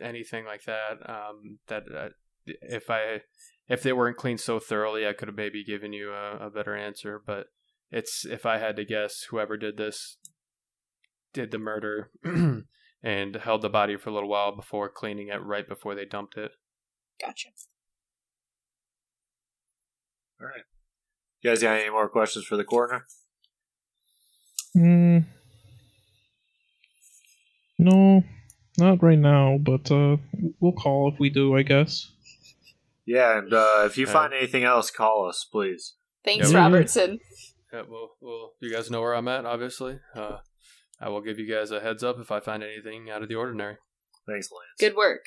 anything 0.00 0.44
like 0.44 0.64
that. 0.64 0.98
Um, 1.08 1.58
that 1.68 1.82
uh, 1.94 2.08
if 2.46 2.90
I 2.90 3.22
if 3.68 3.82
they 3.82 3.92
weren't 3.92 4.16
cleaned 4.16 4.40
so 4.40 4.58
thoroughly, 4.60 5.06
I 5.06 5.12
could 5.12 5.28
have 5.28 5.36
maybe 5.36 5.64
given 5.64 5.92
you 5.92 6.12
a, 6.12 6.46
a 6.46 6.50
better 6.50 6.76
answer. 6.76 7.20
But 7.24 7.46
it's 7.90 8.24
if 8.24 8.46
I 8.46 8.58
had 8.58 8.76
to 8.76 8.84
guess, 8.84 9.26
whoever 9.30 9.56
did 9.56 9.76
this 9.76 10.18
did 11.32 11.50
the 11.50 11.58
murder 11.58 12.10
and 13.02 13.36
held 13.36 13.62
the 13.62 13.68
body 13.68 13.96
for 13.96 14.10
a 14.10 14.14
little 14.14 14.28
while 14.30 14.54
before 14.56 14.88
cleaning 14.88 15.28
it 15.28 15.42
right 15.42 15.68
before 15.68 15.94
they 15.94 16.04
dumped 16.06 16.36
it. 16.38 16.52
gotcha. 17.20 17.48
All 20.40 20.46
right. 20.46 20.62
You 21.42 21.50
guys 21.50 21.62
got 21.62 21.78
any 21.78 21.90
more 21.90 22.08
questions 22.08 22.44
for 22.44 22.56
the 22.56 22.64
coroner? 22.64 23.06
Mm, 24.76 25.24
no, 27.78 28.22
not 28.76 29.02
right 29.02 29.18
now, 29.18 29.56
but 29.58 29.90
uh, 29.90 30.16
we'll 30.60 30.72
call 30.72 31.10
if 31.12 31.18
we 31.18 31.30
do, 31.30 31.56
I 31.56 31.62
guess. 31.62 32.10
Yeah, 33.06 33.38
and 33.38 33.52
uh, 33.52 33.82
if 33.86 33.96
you 33.96 34.04
Okay. 34.04 34.12
find 34.12 34.34
anything 34.34 34.64
else, 34.64 34.90
call 34.90 35.26
us, 35.28 35.46
please. 35.50 35.94
Thanks, 36.24 36.52
Yeah. 36.52 36.58
Robertson. 36.58 37.18
Yeah, 37.72 37.82
well, 37.88 38.10
well, 38.20 38.52
you 38.60 38.70
guys 38.72 38.90
know 38.90 39.00
where 39.00 39.14
I'm 39.14 39.28
at. 39.28 39.46
Obviously, 39.46 39.98
uh, 40.14 40.38
I 41.00 41.08
will 41.08 41.22
give 41.22 41.38
you 41.38 41.50
guys 41.52 41.70
a 41.70 41.80
heads 41.80 42.02
up 42.02 42.18
if 42.20 42.30
I 42.30 42.40
find 42.40 42.62
anything 42.62 43.08
out 43.10 43.22
of 43.22 43.28
the 43.28 43.34
ordinary. 43.36 43.76
Thanks, 44.26 44.50
Lance. 44.52 44.78
Good 44.78 44.96
work. 44.96 45.24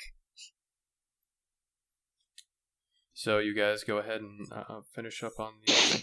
So 3.14 3.38
you 3.38 3.54
guys 3.54 3.84
go 3.84 3.98
ahead 3.98 4.20
and 4.20 4.46
uh, 4.50 4.80
finish 4.94 5.22
up 5.22 5.38
on 5.38 5.54
the. 5.66 5.72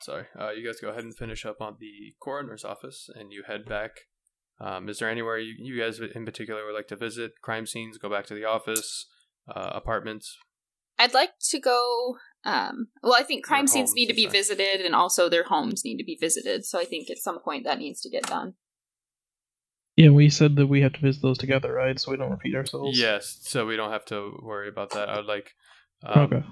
Sorry, 0.00 0.26
uh, 0.38 0.50
you 0.50 0.64
guys 0.64 0.80
go 0.80 0.90
ahead 0.90 1.04
and 1.04 1.16
finish 1.16 1.44
up 1.44 1.60
on 1.60 1.76
the 1.80 2.14
coroner's 2.20 2.64
office, 2.64 3.10
and 3.14 3.32
you 3.32 3.42
head 3.46 3.64
back. 3.64 3.90
Um, 4.60 4.88
is 4.88 5.00
there 5.00 5.10
anywhere 5.10 5.38
you, 5.38 5.54
you 5.58 5.82
guys 5.82 6.00
in 6.00 6.24
particular 6.24 6.64
would 6.64 6.74
like 6.74 6.88
to 6.88 6.96
visit? 6.96 7.32
Crime 7.42 7.66
scenes, 7.66 7.98
go 7.98 8.08
back 8.08 8.26
to 8.26 8.34
the 8.34 8.44
office, 8.44 9.06
uh, 9.48 9.70
apartments. 9.74 10.38
I'd 10.98 11.12
like 11.12 11.32
to 11.50 11.58
go. 11.58 12.16
Um, 12.44 12.88
well, 13.02 13.14
I 13.18 13.22
think 13.22 13.44
crime 13.44 13.66
Their 13.66 13.72
scenes 13.72 13.90
homes, 13.90 13.94
need 13.96 14.06
to 14.06 14.14
be 14.14 14.22
sorry. 14.24 14.32
visited, 14.38 14.80
and 14.80 14.94
also 14.94 15.28
their 15.28 15.44
homes 15.44 15.82
need 15.84 15.98
to 15.98 16.04
be 16.04 16.16
visited. 16.18 16.64
So 16.64 16.78
I 16.78 16.84
think 16.84 17.10
at 17.10 17.18
some 17.18 17.40
point 17.40 17.64
that 17.64 17.78
needs 17.78 18.00
to 18.02 18.10
get 18.10 18.22
done. 18.22 18.54
Yeah, 19.96 20.10
we 20.10 20.28
said 20.28 20.56
that 20.56 20.66
we 20.66 20.82
have 20.82 20.92
to 20.92 21.00
visit 21.00 21.22
those 21.22 21.38
together, 21.38 21.72
right? 21.72 21.98
So 21.98 22.10
we 22.10 22.18
don't 22.18 22.30
repeat 22.30 22.54
ourselves. 22.54 22.98
Yes, 22.98 23.38
so 23.42 23.64
we 23.64 23.76
don't 23.76 23.92
have 23.92 24.04
to 24.06 24.38
worry 24.42 24.68
about 24.68 24.90
that. 24.90 25.08
I 25.08 25.16
would 25.16 25.26
like. 25.26 25.52
Um, 26.04 26.22
okay. 26.24 26.44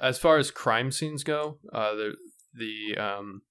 As 0.00 0.18
far 0.18 0.38
as 0.38 0.52
crime 0.52 0.92
scenes 0.92 1.24
go, 1.24 1.58
uh, 1.72 1.94
the 1.94 2.14
the 2.54 2.96
um, 2.96 3.42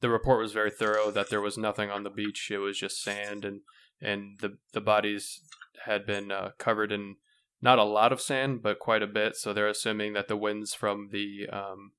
the 0.00 0.08
report 0.08 0.40
was 0.40 0.52
very 0.52 0.70
thorough. 0.70 1.10
That 1.10 1.28
there 1.28 1.40
was 1.40 1.58
nothing 1.58 1.90
on 1.90 2.04
the 2.04 2.10
beach; 2.10 2.48
it 2.52 2.58
was 2.58 2.78
just 2.78 3.02
sand, 3.02 3.44
and 3.44 3.62
and 4.00 4.38
the 4.38 4.58
the 4.72 4.80
bodies 4.80 5.40
had 5.84 6.06
been 6.06 6.30
uh, 6.30 6.50
covered 6.58 6.92
in 6.92 7.16
not 7.60 7.80
a 7.80 7.84
lot 7.84 8.12
of 8.12 8.20
sand, 8.20 8.62
but 8.62 8.78
quite 8.78 9.02
a 9.02 9.08
bit. 9.08 9.34
So 9.34 9.52
they're 9.52 9.66
assuming 9.66 10.12
that 10.12 10.28
the 10.28 10.36
winds 10.36 10.72
from 10.72 11.08
the 11.10 11.48
um, 11.52 11.92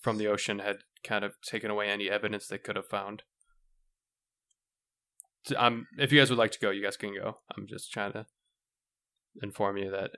from 0.00 0.18
the 0.18 0.26
ocean 0.26 0.58
had 0.58 0.78
kind 1.04 1.24
of 1.24 1.34
taken 1.40 1.70
away 1.70 1.88
any 1.88 2.10
evidence 2.10 2.48
they 2.48 2.58
could 2.58 2.76
have 2.76 2.88
found. 2.88 3.22
Um, 5.56 5.86
if 5.98 6.12
you 6.12 6.18
guys 6.18 6.30
would 6.30 6.38
like 6.38 6.52
to 6.52 6.58
go, 6.58 6.70
you 6.70 6.82
guys 6.82 6.96
can 6.96 7.14
go. 7.14 7.38
I'm 7.56 7.66
just 7.66 7.92
trying 7.92 8.12
to 8.12 8.26
inform 9.42 9.76
you 9.76 9.90
that 9.90 10.10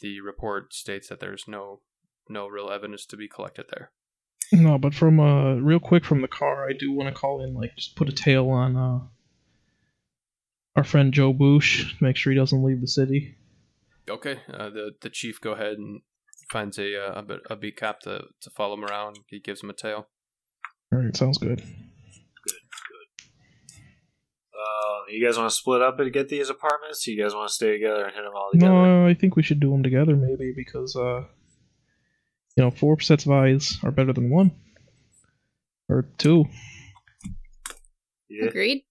the 0.00 0.20
report 0.20 0.74
states 0.74 1.08
that 1.08 1.20
there's 1.20 1.44
no 1.46 1.80
no 2.28 2.48
real 2.48 2.70
evidence 2.70 3.06
to 3.06 3.16
be 3.16 3.28
collected 3.28 3.66
there. 3.70 3.92
No, 4.52 4.78
but 4.78 4.94
from 4.94 5.18
uh, 5.18 5.54
real 5.54 5.80
quick 5.80 6.04
from 6.04 6.22
the 6.22 6.28
car, 6.28 6.68
I 6.68 6.72
do 6.72 6.92
want 6.92 7.08
to 7.08 7.20
call 7.20 7.42
in, 7.42 7.54
like, 7.54 7.74
just 7.76 7.96
put 7.96 8.08
a 8.08 8.12
tail 8.12 8.48
on 8.50 8.76
uh, 8.76 9.00
our 10.76 10.84
friend 10.84 11.12
Joe 11.12 11.32
Boosh, 11.32 12.00
make 12.00 12.16
sure 12.16 12.32
he 12.32 12.38
doesn't 12.38 12.62
leave 12.62 12.80
the 12.80 12.88
city. 12.88 13.36
Okay, 14.08 14.38
uh, 14.52 14.70
the 14.70 14.92
the 15.00 15.10
chief 15.10 15.40
go 15.40 15.52
ahead 15.52 15.78
and 15.78 16.02
finds 16.50 16.78
a 16.78 16.96
uh, 16.96 17.22
a, 17.28 17.54
a 17.54 17.56
beat 17.56 17.76
cop 17.76 18.00
to 18.00 18.24
to 18.40 18.50
follow 18.50 18.74
him 18.74 18.84
around. 18.84 19.18
He 19.26 19.40
gives 19.40 19.62
him 19.62 19.70
a 19.70 19.74
tail. 19.74 20.08
All 20.92 21.00
right, 21.00 21.16
sounds 21.16 21.38
good. 21.38 21.62
Uh, 24.66 25.10
you 25.10 25.24
guys 25.24 25.38
want 25.38 25.48
to 25.50 25.54
split 25.56 25.82
up 25.82 26.00
and 26.00 26.12
get 26.12 26.28
these 26.28 26.50
apartments? 26.50 27.06
You 27.06 27.20
guys 27.22 27.34
want 27.34 27.48
to 27.48 27.54
stay 27.54 27.72
together 27.72 28.04
and 28.04 28.14
hit 28.14 28.22
them 28.24 28.32
all 28.34 28.50
together? 28.52 28.72
No, 28.72 29.06
I 29.06 29.14
think 29.14 29.36
we 29.36 29.42
should 29.42 29.60
do 29.60 29.70
them 29.70 29.82
together, 29.82 30.16
maybe, 30.16 30.52
because 30.56 30.96
uh, 30.96 31.24
you 32.56 32.64
know, 32.64 32.70
four 32.70 32.98
sets 33.00 33.26
of 33.26 33.32
eyes 33.32 33.78
are 33.84 33.90
better 33.90 34.12
than 34.12 34.30
one 34.30 34.50
or 35.88 36.08
two. 36.18 36.46
Yeah, 38.28 38.46
Agreed. 38.46 38.82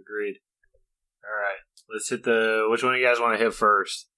agreed. 0.00 0.36
All 1.24 1.42
right, 1.42 1.58
let's 1.92 2.08
hit 2.08 2.22
the. 2.22 2.66
Which 2.70 2.82
one 2.82 2.94
of 2.94 3.00
you 3.00 3.06
guys 3.06 3.18
want 3.20 3.36
to 3.38 3.44
hit 3.44 3.52
first? 3.54 4.08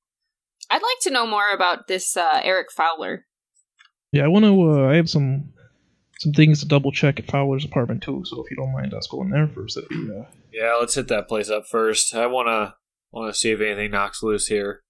I'd 0.68 0.76
like 0.82 1.00
to 1.02 1.10
know 1.10 1.26
more 1.26 1.50
about 1.54 1.86
this 1.86 2.16
uh, 2.16 2.40
Eric 2.42 2.68
Fowler. 2.72 3.26
Yeah, 4.12 4.24
I 4.24 4.28
want 4.28 4.44
to. 4.44 4.70
Uh, 4.70 4.88
I 4.90 4.96
have 4.96 5.08
some 5.08 5.52
some 6.18 6.32
things 6.32 6.60
to 6.60 6.66
double 6.66 6.92
check 6.92 7.18
at 7.18 7.26
Fowler's 7.30 7.64
apartment 7.64 8.02
too. 8.02 8.22
So 8.26 8.42
if 8.44 8.50
you 8.50 8.56
don't 8.56 8.72
mind 8.72 8.92
us 8.94 9.06
going 9.06 9.30
there 9.30 9.48
first, 9.48 9.76
that'd 9.76 9.88
be 9.88 10.10
uh, 10.10 10.24
Yeah, 10.56 10.76
let's 10.80 10.94
hit 10.94 11.08
that 11.08 11.28
place 11.28 11.50
up 11.50 11.66
first. 11.66 12.14
I 12.14 12.26
wanna 12.26 12.76
want 13.10 13.32
to 13.32 13.38
see 13.38 13.50
if 13.50 13.60
anything 13.60 13.90
knocks 13.90 14.22
loose 14.22 14.46
here. 14.46 14.84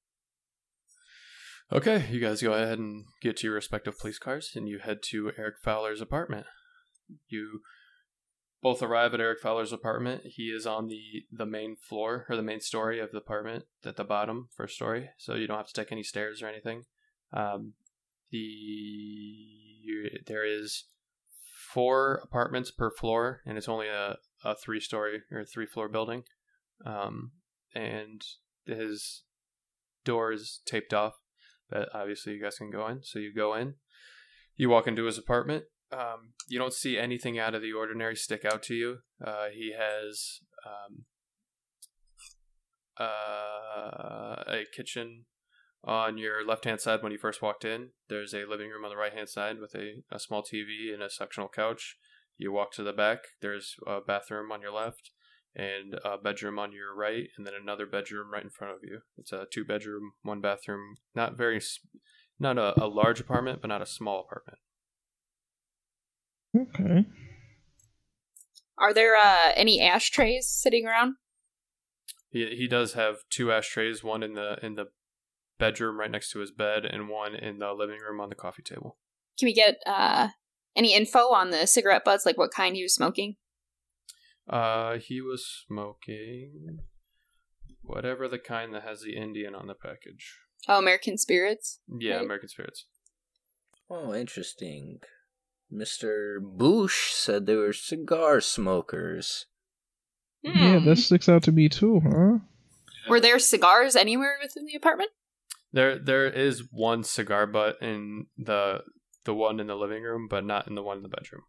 Okay, 1.72 2.06
you 2.08 2.20
guys 2.20 2.40
go 2.40 2.52
ahead 2.52 2.78
and 2.78 3.04
get 3.20 3.38
to 3.38 3.48
your 3.48 3.56
respective 3.56 3.98
police 3.98 4.20
cars, 4.20 4.52
and 4.54 4.68
you 4.68 4.78
head 4.78 4.98
to 5.10 5.32
Eric 5.36 5.56
Fowler's 5.64 6.00
apartment. 6.00 6.46
You 7.26 7.62
both 8.62 8.80
arrive 8.80 9.12
at 9.14 9.20
Eric 9.20 9.40
Fowler's 9.40 9.72
apartment. 9.72 10.22
He 10.24 10.44
is 10.44 10.68
on 10.68 10.86
the 10.86 11.24
the 11.32 11.46
main 11.46 11.74
floor 11.74 12.26
or 12.28 12.36
the 12.36 12.42
main 12.42 12.60
story 12.60 13.00
of 13.00 13.10
the 13.10 13.18
apartment 13.18 13.64
at 13.84 13.96
the 13.96 14.04
bottom, 14.04 14.48
first 14.56 14.76
story. 14.76 15.10
So 15.18 15.34
you 15.34 15.48
don't 15.48 15.56
have 15.56 15.66
to 15.66 15.74
take 15.74 15.90
any 15.90 16.04
stairs 16.04 16.42
or 16.42 16.46
anything. 16.46 16.84
Um, 17.32 17.72
the 18.30 18.46
there 20.26 20.46
is 20.46 20.84
four 21.72 22.20
apartments 22.22 22.70
per 22.70 22.92
floor, 22.92 23.42
and 23.44 23.58
it's 23.58 23.68
only 23.68 23.88
a, 23.88 24.18
a 24.44 24.54
three 24.54 24.80
story 24.80 25.22
or 25.30 25.44
three 25.44 25.66
floor 25.66 25.88
building. 25.88 26.24
Um, 26.84 27.32
and 27.74 28.22
his 28.66 29.22
door 30.04 30.32
is 30.32 30.60
taped 30.66 30.94
off 30.94 31.14
but 31.70 31.88
obviously 31.94 32.34
you 32.34 32.42
guys 32.42 32.58
can 32.58 32.70
go 32.70 32.86
in. 32.88 33.02
So 33.02 33.18
you 33.18 33.32
go 33.34 33.54
in, 33.54 33.74
you 34.56 34.68
walk 34.68 34.86
into 34.86 35.04
his 35.04 35.18
apartment. 35.18 35.64
Um, 35.92 36.32
you 36.48 36.58
don't 36.58 36.72
see 36.72 36.98
anything 36.98 37.38
out 37.38 37.54
of 37.54 37.62
the 37.62 37.72
ordinary 37.72 38.16
stick 38.16 38.44
out 38.44 38.62
to 38.64 38.74
you. 38.74 38.98
Uh, 39.24 39.46
he 39.52 39.74
has 39.78 40.40
um, 40.66 41.04
uh, 42.98 44.42
a 44.46 44.64
kitchen 44.74 45.26
on 45.84 46.18
your 46.18 46.44
left 46.44 46.64
hand 46.64 46.80
side 46.80 47.02
when 47.02 47.12
you 47.12 47.18
first 47.18 47.42
walked 47.42 47.64
in. 47.64 47.90
There's 48.08 48.34
a 48.34 48.44
living 48.44 48.70
room 48.70 48.84
on 48.84 48.90
the 48.90 48.96
right 48.96 49.12
hand 49.12 49.28
side 49.28 49.60
with 49.60 49.74
a, 49.74 50.02
a 50.10 50.18
small 50.18 50.42
TV 50.42 50.92
and 50.92 51.02
a 51.02 51.10
sectional 51.10 51.48
couch. 51.48 51.96
You 52.38 52.52
walk 52.52 52.72
to 52.72 52.82
the 52.82 52.92
back. 52.92 53.18
There's 53.40 53.76
a 53.86 54.00
bathroom 54.00 54.52
on 54.52 54.60
your 54.60 54.72
left 54.72 55.10
and 55.56 55.94
a 56.04 56.18
bedroom 56.18 56.58
on 56.58 56.72
your 56.72 56.94
right, 56.94 57.28
and 57.36 57.46
then 57.46 57.54
another 57.60 57.86
bedroom 57.86 58.30
right 58.30 58.42
in 58.42 58.50
front 58.50 58.74
of 58.74 58.80
you. 58.82 59.00
It's 59.16 59.32
a 59.32 59.46
two 59.50 59.64
bedroom, 59.64 60.12
one 60.22 60.42
bathroom. 60.42 60.96
Not 61.14 61.38
very, 61.38 61.60
not 62.38 62.58
a, 62.58 62.84
a 62.84 62.86
large 62.86 63.20
apartment, 63.20 63.62
but 63.62 63.68
not 63.68 63.80
a 63.80 63.86
small 63.86 64.20
apartment. 64.20 64.58
okay. 66.54 67.06
Are 68.78 68.92
there 68.92 69.16
uh, 69.16 69.52
any 69.54 69.80
ashtrays 69.80 70.46
sitting 70.46 70.86
around? 70.86 71.14
He 72.28 72.54
he 72.54 72.68
does 72.68 72.92
have 72.92 73.20
two 73.30 73.50
ashtrays, 73.50 74.04
one 74.04 74.22
in 74.22 74.34
the 74.34 74.58
in 74.62 74.74
the 74.74 74.88
bedroom 75.58 75.98
right 75.98 76.10
next 76.10 76.32
to 76.32 76.40
his 76.40 76.50
bed, 76.50 76.84
and 76.84 77.08
one 77.08 77.34
in 77.34 77.60
the 77.60 77.72
living 77.72 78.00
room 78.06 78.20
on 78.20 78.28
the 78.28 78.34
coffee 78.34 78.62
table. 78.62 78.98
Can 79.38 79.46
we 79.46 79.54
get 79.54 79.76
uh, 79.86 80.28
any 80.76 80.94
info 80.94 81.32
on 81.32 81.50
the 81.50 81.66
cigarette 81.66 82.04
butts, 82.04 82.24
like 82.26 82.36
what 82.38 82.50
kind 82.52 82.76
he 82.76 82.82
was 82.82 82.94
smoking? 82.94 83.36
Uh, 84.48 84.98
he 84.98 85.20
was 85.20 85.64
smoking 85.66 86.80
whatever 87.82 88.28
the 88.28 88.38
kind 88.38 88.74
that 88.74 88.82
has 88.82 89.00
the 89.00 89.16
Indian 89.16 89.54
on 89.54 89.66
the 89.66 89.74
package. 89.74 90.34
Oh, 90.68 90.78
American 90.78 91.18
Spirits. 91.18 91.80
Yeah, 91.88 92.16
Right. 92.16 92.24
American 92.24 92.48
Spirits. 92.48 92.86
Oh, 93.88 94.12
interesting. 94.14 95.00
Mr. 95.72 96.38
Boosh 96.40 97.10
said 97.12 97.46
they 97.46 97.54
were 97.56 97.72
cigar 97.72 98.40
smokers. 98.40 99.46
Yeah, 100.42 100.78
Hmm. 100.80 100.84
that 100.84 100.96
sticks 100.96 101.28
out 101.28 101.42
to 101.44 101.52
me 101.52 101.68
too, 101.68 102.00
huh? 102.04 102.38
Were 103.08 103.20
there 103.20 103.38
cigars 103.38 103.96
anywhere 103.96 104.38
within 104.42 104.66
the 104.66 104.74
apartment? 104.76 105.10
There 105.72 105.98
there 105.98 106.26
is 106.26 106.64
one 106.70 107.02
cigar 107.04 107.46
butt 107.46 107.78
in 107.82 108.26
the 108.38 108.82
the 109.26 109.34
one 109.34 109.60
in 109.60 109.66
the 109.66 109.76
living 109.76 110.02
room, 110.02 110.26
but 110.28 110.44
not 110.44 110.66
in 110.66 110.74
the 110.74 110.82
one 110.82 110.96
in 110.96 111.02
the 111.02 111.08
bedroom. 111.10 111.42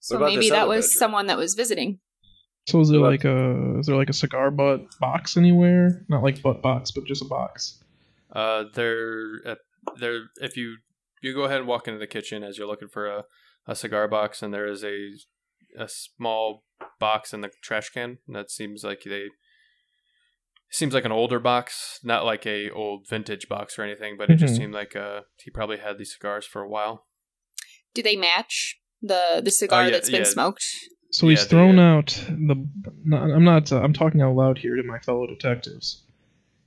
So 0.00 0.18
maybe 0.18 0.50
that 0.50 0.68
was 0.68 0.86
bedroom? 0.86 0.98
someone 0.98 1.26
that 1.28 1.38
was 1.38 1.54
visiting. 1.54 2.00
So 2.66 2.80
is 2.80 2.88
there 2.90 3.00
What- 3.00 3.10
like 3.12 3.24
a 3.24 3.78
is 3.78 3.86
there 3.86 3.96
like 3.96 4.10
a 4.10 4.14
cigar 4.14 4.50
butt 4.50 4.80
box 5.00 5.36
anywhere? 5.36 6.04
Not 6.08 6.22
like 6.22 6.42
butt 6.42 6.62
box, 6.62 6.90
but 6.90 7.04
just 7.04 7.22
a 7.22 7.26
box. 7.26 7.82
Uh, 8.32 8.64
there, 8.74 9.40
uh, 9.46 9.54
there. 10.00 10.24
If 10.40 10.56
you 10.56 10.78
you 11.22 11.34
go 11.34 11.44
ahead 11.44 11.58
and 11.58 11.68
walk 11.68 11.86
into 11.88 12.00
the 12.00 12.06
kitchen 12.06 12.42
as 12.42 12.58
you're 12.58 12.66
looking 12.66 12.88
for 12.88 13.06
a, 13.06 13.24
a 13.66 13.74
cigar 13.76 14.08
box, 14.08 14.42
and 14.42 14.52
there 14.52 14.66
is 14.66 14.82
a 14.84 14.96
a 15.78 15.88
small 15.88 16.64
box 16.98 17.32
in 17.32 17.40
the 17.42 17.50
trash 17.62 17.90
can. 17.90 18.18
That 18.28 18.50
seems 18.50 18.82
like 18.84 19.02
they 19.04 19.28
seems 20.74 20.94
like 20.94 21.04
an 21.04 21.12
older 21.12 21.38
box, 21.38 22.00
not 22.02 22.24
like 22.24 22.44
a 22.46 22.70
old 22.70 23.08
vintage 23.08 23.48
box 23.48 23.78
or 23.78 23.82
anything, 23.82 24.16
but 24.18 24.30
it 24.30 24.36
just 24.36 24.54
Mhm. 24.54 24.58
seemed 24.58 24.74
like 24.74 24.96
uh 24.96 25.22
he 25.42 25.50
probably 25.50 25.78
had 25.78 25.98
these 25.98 26.12
cigars 26.14 26.44
for 26.46 26.62
a 26.62 26.68
while. 26.68 27.06
Do 27.94 28.02
they 28.02 28.16
match 28.16 28.80
the 29.00 29.40
the 29.44 29.50
cigar 29.50 29.82
Oh, 29.82 29.84
yeah, 29.84 29.90
that's 29.92 30.10
been 30.10 30.22
yeah. 30.22 30.28
smoked? 30.28 30.64
So 31.10 31.28
he's 31.28 31.42
Yeah, 31.42 31.48
thrown 31.48 31.78
out 31.78 32.08
the. 32.28 32.68
No, 33.04 33.16
I'm 33.18 33.44
not. 33.44 33.70
Uh, 33.70 33.80
I'm 33.80 33.92
talking 33.92 34.20
out 34.20 34.34
loud 34.34 34.58
here 34.58 34.74
to 34.76 34.82
my 34.82 34.98
fellow 34.98 35.26
detectives. 35.26 36.02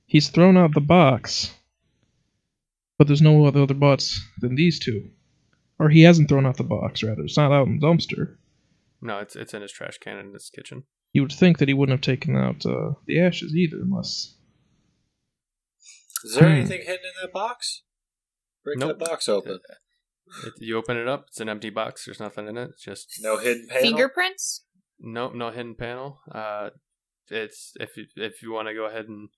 He's 0.06 0.30
thrown 0.30 0.56
out 0.56 0.72
the 0.72 0.80
box, 0.80 1.54
but 2.96 3.06
there's 3.06 3.20
no 3.20 3.44
other 3.44 3.62
other 3.62 3.74
butts 3.74 4.18
than 4.38 4.54
these 4.54 4.78
two, 4.78 5.10
or 5.78 5.90
he 5.90 6.00
hasn't 6.02 6.28
thrown 6.30 6.46
out 6.46 6.56
the 6.56 6.64
box. 6.64 7.02
Rather, 7.02 7.22
it's 7.24 7.36
not 7.36 7.52
out 7.52 7.66
in 7.66 7.78
the 7.78 7.86
dumpster. 7.86 8.36
No, 9.02 9.18
it's 9.18 9.36
it's 9.36 9.52
in 9.52 9.60
his 9.62 9.70
trash 9.72 9.98
can 9.98 10.16
in 10.18 10.32
his 10.32 10.48
kitchen. 10.50 10.84
You 11.12 11.22
would 11.22 11.32
think 11.32 11.58
that 11.58 11.68
he 11.68 11.74
wouldn't 11.74 11.98
have 11.98 12.04
taken 12.16 12.36
out 12.36 12.64
uh, 12.66 12.92
the 13.06 13.20
ashes 13.20 13.54
either, 13.54 13.78
unless. 13.80 14.34
Is 16.24 16.34
there 16.34 16.48
Hmm. 16.48 16.54
anything 16.56 16.80
hidden 16.80 17.04
in 17.06 17.12
that 17.22 17.32
box? 17.32 17.82
Break 18.64 18.78
Nope. 18.78 18.98
that 18.98 19.06
box 19.08 19.28
open. 19.28 19.60
It, 20.44 20.52
you 20.58 20.76
open 20.76 20.96
it 20.98 21.08
up, 21.08 21.26
it's 21.28 21.40
an 21.40 21.48
empty 21.48 21.70
box. 21.70 22.04
There's 22.04 22.20
nothing 22.20 22.48
in 22.48 22.58
it. 22.58 22.70
It's 22.70 22.82
just 22.84 23.08
No 23.22 23.38
hidden 23.38 23.66
panel. 23.68 23.82
Fingerprints? 23.82 24.64
Nope, 24.98 25.34
no 25.34 25.50
hidden 25.50 25.74
panel. 25.74 26.20
Uh, 26.30 26.70
it's 27.28 27.72
if 27.80 27.96
you, 27.96 28.06
if 28.16 28.42
you 28.42 28.52
want 28.52 28.68
to 28.68 28.74
go 28.74 28.84
ahead 28.86 29.06
and 29.08 29.28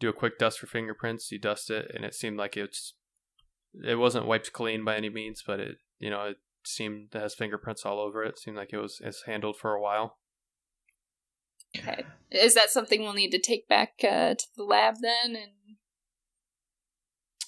do 0.00 0.08
a 0.08 0.12
quick 0.12 0.38
dust 0.38 0.58
for 0.60 0.66
fingerprints, 0.66 1.30
you 1.32 1.38
dust 1.38 1.70
it, 1.70 1.90
and 1.94 2.04
it 2.04 2.14
seemed 2.14 2.38
like 2.38 2.56
it's 2.56 2.94
it 3.84 3.96
wasn't 3.96 4.26
wiped 4.26 4.52
clean 4.52 4.84
by 4.84 4.96
any 4.96 5.10
means, 5.10 5.42
but 5.46 5.60
it 5.60 5.78
you 5.98 6.08
know 6.08 6.22
it 6.28 6.36
seemed 6.64 7.14
it 7.14 7.20
has 7.20 7.34
fingerprints 7.34 7.84
all 7.84 7.98
over 8.00 8.22
it. 8.24 8.38
Seemed 8.38 8.56
like 8.56 8.72
it 8.72 8.78
was 8.78 9.00
it's 9.04 9.24
handled 9.26 9.56
for 9.58 9.74
a 9.74 9.80
while. 9.82 10.18
Okay. 11.76 12.04
Is 12.30 12.54
that 12.54 12.70
something 12.70 13.02
we'll 13.02 13.12
need 13.14 13.30
to 13.30 13.38
take 13.38 13.68
back 13.68 13.94
uh, 14.02 14.34
to 14.34 14.46
the 14.56 14.64
lab 14.64 14.96
then? 15.00 15.36
And 15.36 15.52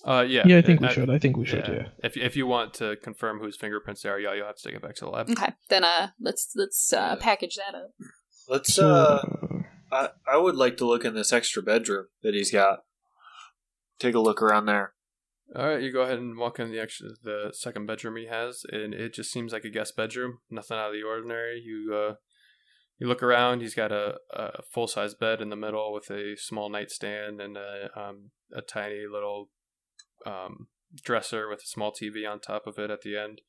Uh, 0.04 0.22
yeah, 0.22 0.42
Yeah, 0.46 0.58
I 0.58 0.62
think 0.62 0.80
we 0.80 0.86
uh, 0.88 0.90
should. 0.90 1.10
I 1.10 1.18
think 1.18 1.36
we 1.36 1.44
should. 1.44 1.66
yeah. 1.68 1.74
Yeah. 1.74 1.88
If 2.02 2.16
if 2.16 2.36
you 2.36 2.46
want 2.46 2.74
to 2.74 2.96
confirm 2.96 3.38
whose 3.40 3.56
fingerprints 3.56 4.02
they 4.02 4.08
are, 4.08 4.18
yeah, 4.18 4.34
you'll 4.34 4.46
have 4.46 4.56
to 4.56 4.62
take 4.62 4.74
it 4.76 4.82
back 4.82 4.94
to 4.96 5.04
the 5.04 5.10
lab. 5.10 5.30
okay, 5.30 5.52
then 5.68 5.84
uh, 5.84 6.08
let's 6.20 6.52
let's 6.54 6.92
uh, 6.92 7.16
package 7.16 7.56
that 7.56 7.74
up. 7.74 7.90
Let's. 8.48 8.78
Uh, 8.78 9.22
uh, 9.22 9.62
I 9.92 10.08
I 10.26 10.36
would 10.38 10.56
like 10.56 10.76
to 10.78 10.86
look 10.86 11.04
in 11.04 11.14
this 11.14 11.32
extra 11.32 11.62
bedroom 11.62 12.06
that 12.22 12.34
he's 12.34 12.50
got. 12.50 12.80
Take 13.98 14.14
a 14.14 14.20
look 14.20 14.40
around 14.40 14.66
there. 14.66 14.94
All 15.54 15.66
right, 15.66 15.82
you 15.82 15.92
go 15.92 16.02
ahead 16.02 16.18
and 16.18 16.38
walk 16.38 16.58
in 16.58 16.70
the 16.70 16.78
extra 16.80 17.08
the 17.22 17.50
second 17.52 17.86
bedroom 17.86 18.16
he 18.16 18.26
has, 18.26 18.62
and 18.70 18.94
it 18.94 19.12
just 19.12 19.30
seems 19.32 19.52
like 19.52 19.64
a 19.64 19.70
guest 19.70 19.96
bedroom. 19.96 20.38
Nothing 20.48 20.78
out 20.78 20.88
of 20.88 20.92
the 20.94 21.02
ordinary. 21.02 21.60
You 21.60 21.92
uh, 21.94 22.14
you 23.00 23.08
look 23.08 23.22
around. 23.22 23.62
He's 23.62 23.74
got 23.74 23.90
a, 23.90 24.18
a 24.30 24.62
full 24.62 24.86
size 24.86 25.14
bed 25.14 25.40
in 25.40 25.48
the 25.48 25.56
middle 25.56 25.92
with 25.92 26.10
a 26.10 26.36
small 26.36 26.68
nightstand 26.68 27.40
and 27.40 27.56
a 27.56 27.88
um, 27.98 28.30
a 28.54 28.60
tiny 28.60 29.04
little 29.10 29.48
um, 30.26 30.68
dresser 31.02 31.48
with 31.48 31.60
a 31.60 31.66
small 31.66 31.92
TV 31.92 32.30
on 32.30 32.40
top 32.40 32.66
of 32.66 32.78
it 32.78 32.90
at 32.90 33.00
the 33.00 33.16
end. 33.16 33.40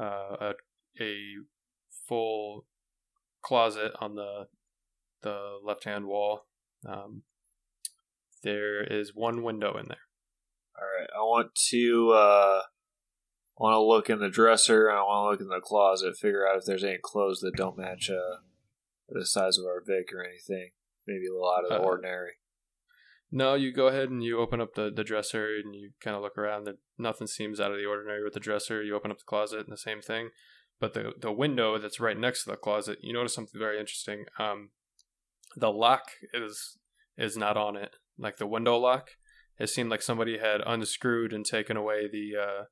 Uh, 0.00 0.36
a 0.40 0.52
a 0.98 1.14
full 2.08 2.66
closet 3.42 3.92
on 4.00 4.14
the 4.14 4.46
the 5.22 5.58
left 5.62 5.84
hand 5.84 6.06
wall. 6.06 6.46
Um, 6.88 7.22
there 8.42 8.82
is 8.82 9.12
one 9.14 9.42
window 9.42 9.76
in 9.76 9.88
there. 9.88 10.06
All 10.78 10.88
right. 10.98 11.08
I 11.14 11.20
want 11.22 11.54
to. 11.70 12.12
uh 12.12 12.62
want 13.58 13.72
to 13.72 13.80
look 13.80 14.10
in 14.10 14.18
the 14.18 14.28
dresser. 14.28 14.90
I 14.90 14.96
want 14.96 15.24
to 15.24 15.30
look 15.30 15.40
in 15.40 15.48
the 15.48 15.62
closet. 15.62 16.14
Figure 16.14 16.46
out 16.46 16.58
if 16.58 16.66
there's 16.66 16.84
any 16.84 16.98
clothes 17.02 17.40
that 17.40 17.56
don't 17.56 17.78
match 17.78 18.10
uh 18.10 18.36
the 19.08 19.26
size 19.26 19.58
of 19.58 19.64
our 19.64 19.82
Vic 19.84 20.12
or 20.12 20.24
anything. 20.24 20.70
Maybe 21.06 21.26
a 21.26 21.32
little 21.32 21.50
out 21.50 21.64
of 21.64 21.70
the 21.70 21.80
Uh, 21.80 21.86
ordinary. 21.86 22.32
No, 23.30 23.54
you 23.54 23.72
go 23.72 23.88
ahead 23.88 24.08
and 24.08 24.22
you 24.22 24.38
open 24.38 24.60
up 24.60 24.74
the, 24.74 24.90
the 24.90 25.04
dresser 25.04 25.56
and 25.56 25.74
you 25.74 25.90
kind 26.00 26.16
of 26.16 26.22
look 26.22 26.38
around. 26.38 26.64
There, 26.64 26.76
nothing 26.96 27.26
seems 27.26 27.60
out 27.60 27.72
of 27.72 27.78
the 27.78 27.84
ordinary 27.84 28.22
with 28.22 28.34
the 28.34 28.40
dresser. 28.40 28.82
You 28.82 28.94
open 28.94 29.10
up 29.10 29.18
the 29.18 29.24
closet 29.24 29.60
and 29.60 29.72
the 29.72 29.76
same 29.76 30.00
thing. 30.00 30.30
But 30.78 30.92
the 30.94 31.12
the 31.18 31.32
window 31.32 31.78
that's 31.78 32.00
right 32.00 32.18
next 32.18 32.44
to 32.44 32.50
the 32.50 32.56
closet, 32.56 32.98
you 33.00 33.12
notice 33.12 33.34
something 33.34 33.58
very 33.58 33.80
interesting. 33.80 34.26
Um, 34.38 34.70
the 35.56 35.72
lock 35.72 36.10
is 36.34 36.78
is 37.16 37.36
not 37.36 37.56
on 37.56 37.76
it. 37.76 37.96
Like 38.18 38.36
the 38.36 38.46
window 38.46 38.76
lock, 38.76 39.10
it 39.58 39.68
seemed 39.68 39.90
like 39.90 40.02
somebody 40.02 40.38
had 40.38 40.60
unscrewed 40.66 41.32
and 41.32 41.44
taken 41.46 41.76
away 41.76 42.08
the 42.10 42.32
uh, 42.40 42.64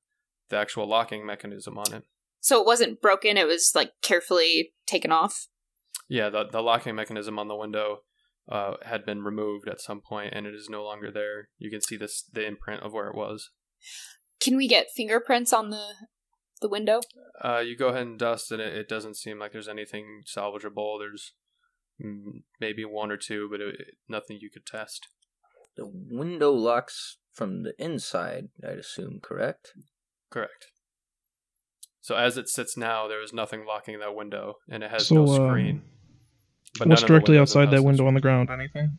the 0.50 0.56
actual 0.56 0.86
locking 0.86 1.24
mechanism 1.24 1.78
on 1.78 1.92
it. 1.94 2.04
So 2.40 2.60
it 2.60 2.66
wasn't 2.66 3.00
broken; 3.00 3.38
it 3.38 3.46
was 3.46 3.72
like 3.74 3.92
carefully 4.02 4.74
taken 4.86 5.10
off. 5.10 5.48
Yeah, 6.08 6.28
the 6.30 6.44
the 6.44 6.62
locking 6.62 6.94
mechanism 6.94 7.38
on 7.38 7.48
the 7.48 7.56
window 7.56 8.00
uh, 8.48 8.74
had 8.82 9.04
been 9.04 9.22
removed 9.22 9.68
at 9.68 9.80
some 9.80 10.00
point, 10.00 10.34
and 10.34 10.46
it 10.46 10.54
is 10.54 10.68
no 10.68 10.84
longer 10.84 11.10
there. 11.10 11.48
You 11.58 11.70
can 11.70 11.80
see 11.80 11.96
this 11.96 12.22
the 12.32 12.46
imprint 12.46 12.82
of 12.82 12.92
where 12.92 13.08
it 13.08 13.16
was. 13.16 13.50
Can 14.40 14.56
we 14.56 14.68
get 14.68 14.90
fingerprints 14.94 15.52
on 15.52 15.70
the 15.70 15.94
the 16.60 16.68
window? 16.68 17.00
Uh, 17.42 17.60
you 17.60 17.76
go 17.76 17.88
ahead 17.88 18.06
and 18.06 18.18
dust, 18.18 18.52
and 18.52 18.60
it, 18.60 18.74
it 18.74 18.88
doesn't 18.88 19.16
seem 19.16 19.38
like 19.38 19.52
there's 19.52 19.68
anything 19.68 20.22
salvageable. 20.26 20.98
There's 20.98 21.32
mm, 22.02 22.42
maybe 22.60 22.84
one 22.84 23.10
or 23.10 23.16
two, 23.16 23.48
but 23.50 23.60
it, 23.60 23.76
nothing 24.08 24.38
you 24.40 24.50
could 24.50 24.66
test. 24.66 25.08
The 25.76 25.90
window 25.90 26.52
locks 26.52 27.18
from 27.32 27.64
the 27.64 27.74
inside, 27.78 28.48
I'd 28.62 28.78
assume, 28.78 29.18
correct? 29.20 29.72
Correct. 30.30 30.68
So 32.04 32.16
as 32.16 32.36
it 32.36 32.50
sits 32.50 32.76
now, 32.76 33.08
there 33.08 33.22
is 33.22 33.32
nothing 33.32 33.64
locking 33.66 33.98
that 34.00 34.14
window, 34.14 34.56
and 34.68 34.82
it 34.82 34.90
has 34.90 35.06
so, 35.06 35.14
no 35.14 35.22
um, 35.22 35.48
screen. 35.48 35.82
But 36.78 36.88
what's 36.88 36.88
none 36.88 36.92
of 36.92 37.00
the 37.00 37.06
directly 37.06 37.38
outside 37.38 37.70
that 37.70 37.82
window 37.82 38.06
on 38.06 38.12
the 38.12 38.20
ground? 38.20 38.50
Anything? 38.50 38.98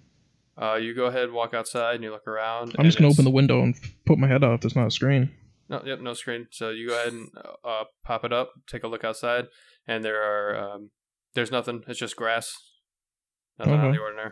Uh, 0.59 0.77
you 0.81 0.95
go 0.95 1.05
ahead, 1.05 1.31
walk 1.31 1.53
outside, 1.53 1.93
and 1.93 2.03
you 2.03 2.09
look 2.09 2.27
around. 2.27 2.75
I'm 2.79 2.85
just 2.85 2.97
gonna 2.97 3.11
open 3.11 3.23
the 3.23 3.29
window 3.29 3.61
and 3.61 3.75
put 4.07 4.17
my 4.17 4.27
head 4.27 4.43
out. 4.43 4.55
If 4.55 4.61
there's 4.61 4.75
not 4.75 4.87
a 4.87 4.91
screen. 4.91 5.29
No, 5.69 5.83
yep, 5.85 5.99
no 5.99 6.15
screen. 6.15 6.47
So 6.49 6.71
you 6.71 6.87
go 6.87 6.99
ahead 6.99 7.13
and 7.13 7.29
uh, 7.63 7.83
pop 8.03 8.25
it 8.25 8.33
up, 8.33 8.53
take 8.65 8.83
a 8.83 8.87
look 8.87 9.03
outside, 9.03 9.45
and 9.87 10.03
there 10.03 10.23
are 10.23 10.57
um, 10.57 10.89
there's 11.35 11.51
nothing. 11.51 11.83
It's 11.87 11.99
just 11.99 12.15
grass. 12.15 12.55
Nothing 13.59 13.75
out 13.75 13.87
of 13.89 13.93
the 13.93 14.01
ordinary. 14.01 14.31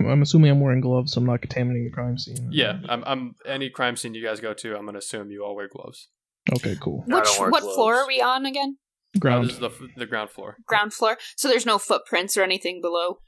I'm, 0.00 0.06
I'm 0.08 0.22
assuming 0.22 0.50
I'm 0.50 0.58
wearing 0.58 0.80
gloves, 0.80 1.12
so 1.12 1.20
I'm 1.20 1.26
not 1.26 1.42
contaminating 1.42 1.84
the 1.84 1.92
crime 1.92 2.18
scene. 2.18 2.48
Yeah, 2.50 2.80
I'm. 2.88 3.04
I'm 3.06 3.34
any 3.46 3.70
crime 3.70 3.94
scene 3.94 4.14
you 4.14 4.24
guys 4.24 4.40
go 4.40 4.52
to. 4.52 4.76
I'm 4.76 4.84
gonna 4.84 4.98
assume 4.98 5.30
you 5.30 5.44
all 5.44 5.54
wear 5.54 5.68
gloves. 5.68 6.08
Okay. 6.52 6.76
Cool. 6.80 7.04
Which 7.06 7.28
what 7.38 7.62
gloves. 7.62 7.74
floor 7.74 7.94
are 7.96 8.06
we 8.06 8.20
on 8.20 8.46
again? 8.46 8.78
Ground. 9.18 9.46
this 9.46 9.54
is 9.54 9.58
the 9.58 9.70
the 9.96 10.06
ground 10.06 10.30
floor. 10.30 10.56
Ground 10.66 10.92
floor. 10.92 11.18
So 11.36 11.48
there's 11.48 11.66
no 11.66 11.78
footprints 11.78 12.36
or 12.36 12.42
anything 12.42 12.80
below. 12.80 13.18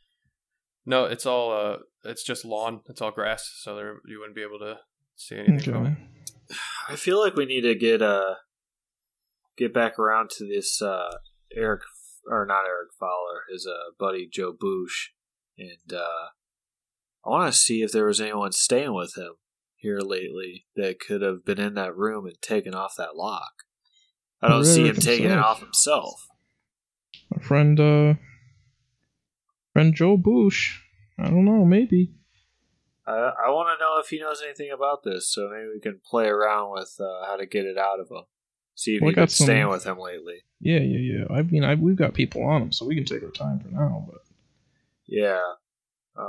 No, 0.87 1.05
it's 1.05 1.27
all 1.27 1.53
uh, 1.53 1.77
it's 2.05 2.25
just 2.25 2.45
lawn. 2.45 2.81
It's 2.89 3.01
all 3.01 3.11
grass, 3.11 3.53
so 3.63 3.75
there 3.75 3.97
you 4.07 4.19
wouldn't 4.19 4.37
be 4.37 4.43
able 4.43 4.59
to 4.61 4.79
see 5.17 5.37
anything 5.39 5.61
from 5.61 5.87
it. 5.87 5.99
I 6.89 6.97
feel 6.97 7.21
like 7.21 7.35
we 7.35 7.47
need 7.47 7.63
to 7.63 7.75
get 7.75 8.03
uh 8.03 8.35
get 9.57 9.75
back 9.75 9.99
around 9.99 10.31
to 10.39 10.47
this 10.47 10.81
uh 10.81 11.17
Eric 11.55 11.83
or 12.27 12.47
not 12.47 12.65
Eric 12.67 12.91
Fowler, 12.99 13.43
his 13.51 13.67
uh 13.67 13.93
buddy 13.99 14.29
Joe 14.31 14.53
Boosh, 14.53 15.09
and 15.59 15.93
uh 15.93 16.29
I 17.25 17.31
want 17.31 17.53
to 17.53 17.59
see 17.59 17.83
if 17.83 17.93
there 17.93 18.07
was 18.07 18.21
anyone 18.21 18.53
staying 18.53 18.95
with 18.95 19.17
him 19.17 19.35
here 19.83 19.99
lately 20.01 20.65
that 20.77 20.99
could 21.01 21.21
have 21.23 21.45
been 21.45 21.61
in 21.61 21.75
that 21.75 21.97
room 21.97 22.25
and 22.27 22.41
taken 22.41 22.75
off 22.75 22.95
that 22.97 23.15
lock. 23.17 23.53
I 24.41 24.49
don't 24.49 24.65
see 24.65 24.87
him 24.89 24.97
taking 24.97 25.31
it 25.31 25.39
off 25.39 25.61
himself. 25.61 26.27
Our 27.35 27.41
friend, 27.43 27.79
uh, 27.79 28.15
friend 29.73 29.95
Joe 29.95 30.17
Bush. 30.17 30.81
I 31.19 31.25
don't 31.25 31.45
know. 31.45 31.65
Maybe. 31.65 32.13
I 33.07 33.13
I 33.47 33.51
want 33.51 33.69
to 33.77 33.83
know 33.85 33.99
if 34.01 34.09
he 34.09 34.19
knows 34.21 34.43
anything 34.45 34.71
about 34.75 35.03
this, 35.05 35.33
so 35.33 35.49
maybe 35.53 35.69
we 35.75 35.81
can 35.81 36.01
play 36.09 36.27
around 36.27 36.73
with 36.73 36.97
uh, 37.01 37.27
how 37.27 37.37
to 37.37 37.47
get 37.47 37.67
it 37.67 37.79
out 37.79 38.01
of 38.01 38.09
him. 38.11 38.25
See 38.75 38.97
if 38.97 39.03
Well, 39.03 39.11
he's 39.11 39.17
been 39.17 39.29
some- 39.29 39.45
staying 39.47 39.69
with 39.69 39.85
him 39.85 39.99
lately. 39.99 40.43
Yeah, 40.61 40.79
yeah, 40.81 40.99
yeah. 41.29 41.37
I 41.37 41.43
mean, 41.43 41.65
I, 41.65 41.75
we've 41.75 41.97
got 41.97 42.15
people 42.15 42.45
on 42.45 42.63
him, 42.63 42.73
so 42.73 42.87
we 42.87 42.95
can 42.95 43.05
take 43.05 43.23
our 43.23 43.31
time 43.31 43.59
for 43.61 43.69
now. 43.69 44.07
But 44.09 44.23
Yeah. 45.07 45.41
Um, 46.17 46.29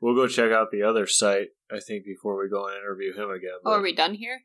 we'll 0.00 0.14
go 0.14 0.26
check 0.28 0.50
out 0.52 0.70
the 0.70 0.82
other 0.82 1.06
site, 1.06 1.48
I 1.72 1.80
think, 1.80 2.04
before 2.04 2.38
we 2.38 2.48
go 2.48 2.66
and 2.66 2.76
interview 2.76 3.14
him 3.14 3.30
again. 3.30 3.58
Oh, 3.64 3.72
are 3.72 3.82
we 3.82 3.94
done 3.94 4.14
here? 4.14 4.42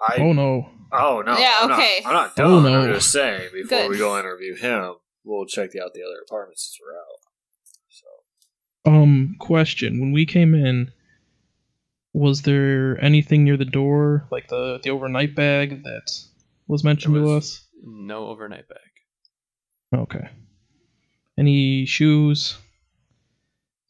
I 0.00 0.16
Oh 0.20 0.32
no. 0.32 0.70
oh 0.92 1.22
no 1.26 1.36
Yeah, 1.38 1.54
I'm 1.60 1.68
not- 1.70 1.78
okay. 1.78 2.02
I'm 2.04 2.12
not 2.12 2.32
Oh, 2.38 2.62
done. 2.62 2.72
no. 2.72 2.80
I'm 2.82 2.92
just 2.94 3.10
saying 3.10 3.50
before 3.52 3.78
Good. 3.78 3.90
we 3.90 3.98
go 3.98 4.18
interview 4.18 4.54
him, 4.54 4.94
we'll 5.24 5.46
check 5.46 5.70
out 5.76 5.92
the 5.94 6.02
other 6.02 6.20
apartments 6.26 6.70
as 6.70 6.78
we're 6.84 6.96
out. 6.96 7.20
So 7.88 8.06
Um, 8.92 9.36
question. 9.40 9.98
When 10.00 10.12
we 10.12 10.24
came 10.26 10.54
in, 10.54 10.92
was 12.12 12.42
there 12.42 13.02
anything 13.02 13.44
near 13.44 13.56
the 13.56 13.64
door, 13.64 14.26
like 14.30 14.48
the 14.48 14.78
the 14.82 14.90
overnight 14.90 15.34
bag 15.34 15.82
that 15.84 16.10
was 16.66 16.84
mentioned 16.84 17.14
There 17.16 17.22
to 17.24 17.30
us? 17.32 17.66
No 17.82 18.26
overnight 18.28 18.68
bag. 18.68 20.00
Okay. 20.00 20.28
Any 21.38 21.86
shoes? 21.86 22.56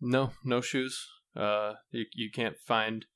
No, 0.01 0.31
no 0.45 0.61
shoes. 0.61 1.07
Uh, 1.37 1.75
you 1.91 2.05
you 2.15 2.31
can't 2.31 2.57
find 2.67 3.07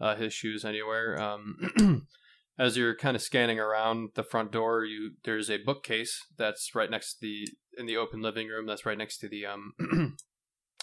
uh, 0.00 0.16
his 0.16 0.32
shoes 0.32 0.64
anywhere. 0.64 1.20
Um, 1.20 2.06
as 2.58 2.76
you're 2.76 2.96
kind 2.96 3.16
of 3.16 3.22
scanning 3.22 3.58
around 3.58 4.10
the 4.14 4.22
front 4.22 4.52
door, 4.52 4.84
you 4.84 5.12
there's 5.24 5.50
a 5.50 5.58
bookcase 5.58 6.26
that's 6.36 6.74
right 6.74 6.90
next 6.90 7.14
to 7.14 7.18
the 7.22 7.48
in 7.78 7.86
the 7.86 7.96
open 7.96 8.22
living 8.22 8.48
room. 8.48 8.66
That's 8.66 8.86
right 8.86 8.98
next 8.98 9.18
to 9.18 9.28
the 9.28 9.46
um 9.46 9.72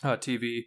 uh, 0.04 0.18
TV, 0.18 0.62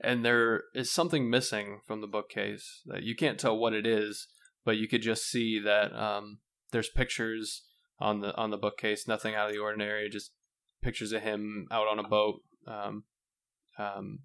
and 0.00 0.24
there 0.24 0.64
is 0.74 0.92
something 0.92 1.30
missing 1.30 1.80
from 1.86 2.00
the 2.00 2.06
bookcase 2.06 2.82
that 2.86 3.02
you 3.02 3.14
can't 3.14 3.38
tell 3.38 3.56
what 3.56 3.72
it 3.72 3.86
is, 3.86 4.26
but 4.64 4.76
you 4.76 4.88
could 4.88 5.02
just 5.02 5.30
see 5.30 5.58
that 5.60 5.94
um 5.94 6.38
there's 6.72 6.90
pictures 6.90 7.62
on 8.00 8.20
the 8.20 8.34
on 8.36 8.50
the 8.50 8.56
bookcase. 8.56 9.06
Nothing 9.06 9.34
out 9.34 9.48
of 9.48 9.52
the 9.52 9.60
ordinary. 9.60 10.08
Just 10.08 10.32
pictures 10.82 11.12
of 11.12 11.22
him 11.22 11.66
out 11.70 11.88
on 11.88 11.98
a 11.98 12.08
boat. 12.08 12.40
Um, 12.66 13.04
um, 13.78 14.20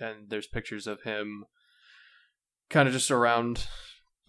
and 0.00 0.28
there's 0.28 0.46
pictures 0.46 0.86
of 0.86 1.02
him 1.02 1.44
kind 2.70 2.88
of 2.88 2.94
just 2.94 3.10
around 3.10 3.66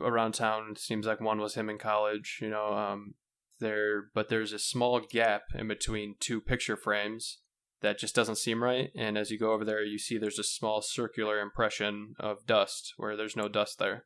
around 0.02 0.34
town. 0.34 0.70
It 0.72 0.80
seems 0.80 1.06
like 1.06 1.20
one 1.20 1.40
was 1.40 1.56
him 1.56 1.70
in 1.70 1.78
college, 1.78 2.40
you 2.42 2.50
know. 2.50 2.74
Um, 2.74 3.16
there, 3.60 4.06
but 4.14 4.30
there's 4.30 4.54
a 4.54 4.60
small 4.60 5.02
gap 5.02 5.44
in 5.54 5.68
between 5.68 6.16
two 6.20 6.40
picture 6.42 6.78
frames 6.78 7.40
that 7.82 8.00
just 8.00 8.16
doesn't 8.16 8.38
seem 8.38 8.64
right. 8.64 8.92
And 8.96 9.18
as 9.18 9.32
you 9.32 9.38
go 9.38 9.54
over 9.54 9.66
there, 9.66 9.84
you 9.84 9.98
see 9.98 10.18
there's 10.18 10.40
a 10.40 10.44
small 10.44 10.82
circular 10.82 11.40
impression 11.40 12.16
of 12.20 12.46
dust 12.46 12.94
where 12.98 13.16
there's 13.16 13.36
no 13.36 13.48
dust 13.48 13.80
there. 13.80 14.06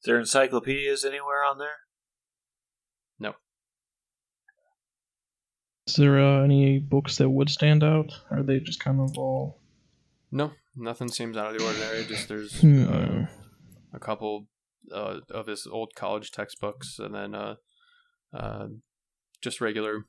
is 0.00 0.04
there 0.04 0.18
encyclopedias 0.18 1.04
anywhere 1.04 1.44
on 1.44 1.58
there? 1.58 1.80
No. 3.18 3.34
Is 5.86 5.96
there 5.96 6.18
uh, 6.18 6.44
any 6.44 6.78
books 6.78 7.18
that 7.18 7.30
would 7.30 7.50
stand 7.50 7.82
out? 7.82 8.12
Or 8.30 8.38
are 8.38 8.42
they 8.42 8.60
just 8.60 8.80
kind 8.80 9.00
of 9.00 9.18
all? 9.18 9.61
No, 10.34 10.52
nothing 10.74 11.08
seems 11.08 11.36
out 11.36 11.52
of 11.52 11.58
the 11.58 11.64
ordinary. 11.64 12.04
Just 12.04 12.28
there's 12.28 12.64
uh, 12.64 13.26
a 13.92 14.00
couple 14.00 14.48
uh, 14.90 15.18
of 15.30 15.46
his 15.46 15.66
old 15.70 15.94
college 15.94 16.30
textbooks, 16.30 16.98
and 16.98 17.14
then 17.14 17.34
uh, 17.34 17.56
uh, 18.32 18.68
just 19.42 19.60
regular, 19.60 20.06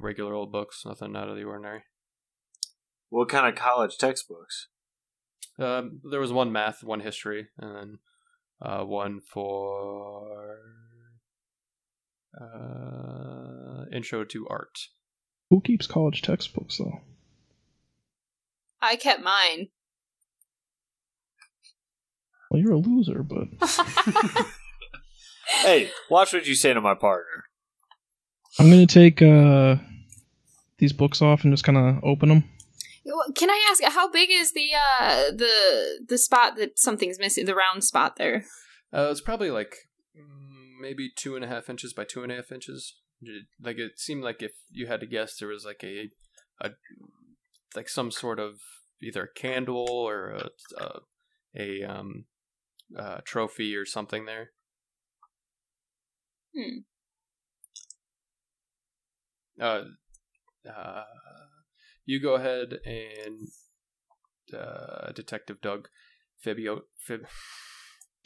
regular 0.00 0.34
old 0.34 0.50
books. 0.50 0.82
Nothing 0.84 1.14
out 1.16 1.28
of 1.28 1.36
the 1.36 1.44
ordinary. 1.44 1.84
What 3.08 3.28
kind 3.28 3.46
of 3.46 3.54
college 3.54 3.98
textbooks? 3.98 4.66
Um, 5.60 6.00
there 6.10 6.20
was 6.20 6.32
one 6.32 6.50
math, 6.50 6.82
one 6.82 7.00
history, 7.00 7.48
and 7.58 7.76
then 7.76 7.98
uh, 8.60 8.84
one 8.84 9.20
for 9.20 10.58
uh, 12.40 13.84
intro 13.92 14.24
to 14.24 14.48
art. 14.48 14.76
Who 15.50 15.60
keeps 15.60 15.86
college 15.86 16.22
textbooks 16.22 16.78
though? 16.78 17.00
I 18.82 18.96
kept 18.96 19.22
mine. 19.22 19.68
Well, 22.50 22.60
you're 22.60 22.72
a 22.72 22.78
loser, 22.78 23.22
but 23.22 23.48
Hey, 25.62 25.90
watch 26.10 26.32
what 26.32 26.46
you 26.46 26.54
say 26.54 26.74
to 26.74 26.80
my 26.80 26.94
partner. 26.94 27.44
I'm 28.58 28.68
gonna 28.68 28.86
take 28.86 29.22
uh 29.22 29.76
these 30.78 30.92
books 30.92 31.22
off 31.22 31.44
and 31.44 31.52
just 31.52 31.64
kind 31.64 31.78
of 31.78 32.02
open 32.04 32.28
them. 32.28 32.44
Can 33.34 33.50
I 33.50 33.68
ask 33.70 33.82
how 33.82 34.10
big 34.10 34.28
is 34.30 34.52
the 34.52 34.70
uh 34.74 35.30
the 35.30 36.04
the 36.08 36.18
spot 36.18 36.56
that 36.56 36.78
something's 36.78 37.18
missing? 37.18 37.46
The 37.46 37.54
round 37.54 37.84
spot 37.84 38.16
there. 38.16 38.44
Uh, 38.92 39.08
it's 39.10 39.20
probably 39.20 39.50
like 39.50 39.74
mm, 40.16 40.80
maybe 40.80 41.10
two 41.14 41.36
and 41.36 41.44
a 41.44 41.48
half 41.48 41.70
inches 41.70 41.94
by 41.94 42.04
two 42.04 42.22
and 42.22 42.30
a 42.30 42.36
half 42.36 42.52
inches. 42.52 42.96
Like 43.62 43.78
it 43.78 43.98
seemed 43.98 44.24
like 44.24 44.42
if 44.42 44.52
you 44.70 44.86
had 44.86 45.00
to 45.00 45.06
guess, 45.06 45.36
there 45.36 45.48
was 45.48 45.64
like 45.64 45.82
a, 45.82 46.10
a 46.60 46.70
like 47.76 47.88
some 47.88 48.10
sort 48.10 48.38
of 48.38 48.60
either 49.02 49.24
a 49.24 49.40
candle 49.40 49.88
or 49.88 50.30
a 50.30 50.48
a, 50.78 51.00
a 51.56 51.82
um 51.84 52.24
uh, 52.98 53.18
trophy 53.24 53.74
or 53.74 53.84
something 53.84 54.26
there. 54.26 54.50
Hmm. 56.54 56.80
Uh, 59.60 59.82
uh, 60.68 61.02
you 62.04 62.20
go 62.20 62.34
ahead 62.34 62.78
and 62.84 63.48
uh, 64.58 65.12
Detective 65.12 65.60
Doug 65.60 65.88
Fibio 66.44 66.82
Fib. 66.98 67.26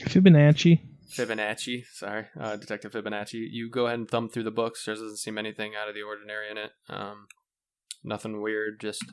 Fibonacci. 0.02 0.80
Fibonacci, 1.14 1.84
sorry, 1.92 2.26
uh, 2.38 2.56
Detective 2.56 2.92
Fibonacci. 2.92 3.46
You 3.50 3.70
go 3.70 3.86
ahead 3.86 3.98
and 3.98 4.10
thumb 4.10 4.28
through 4.28 4.42
the 4.42 4.50
books. 4.50 4.84
There 4.84 4.94
doesn't 4.94 5.18
seem 5.18 5.38
anything 5.38 5.72
out 5.80 5.88
of 5.88 5.94
the 5.94 6.02
ordinary 6.02 6.50
in 6.50 6.58
it. 6.58 6.72
Um, 6.88 7.28
nothing 8.02 8.42
weird, 8.42 8.80
just 8.80 9.04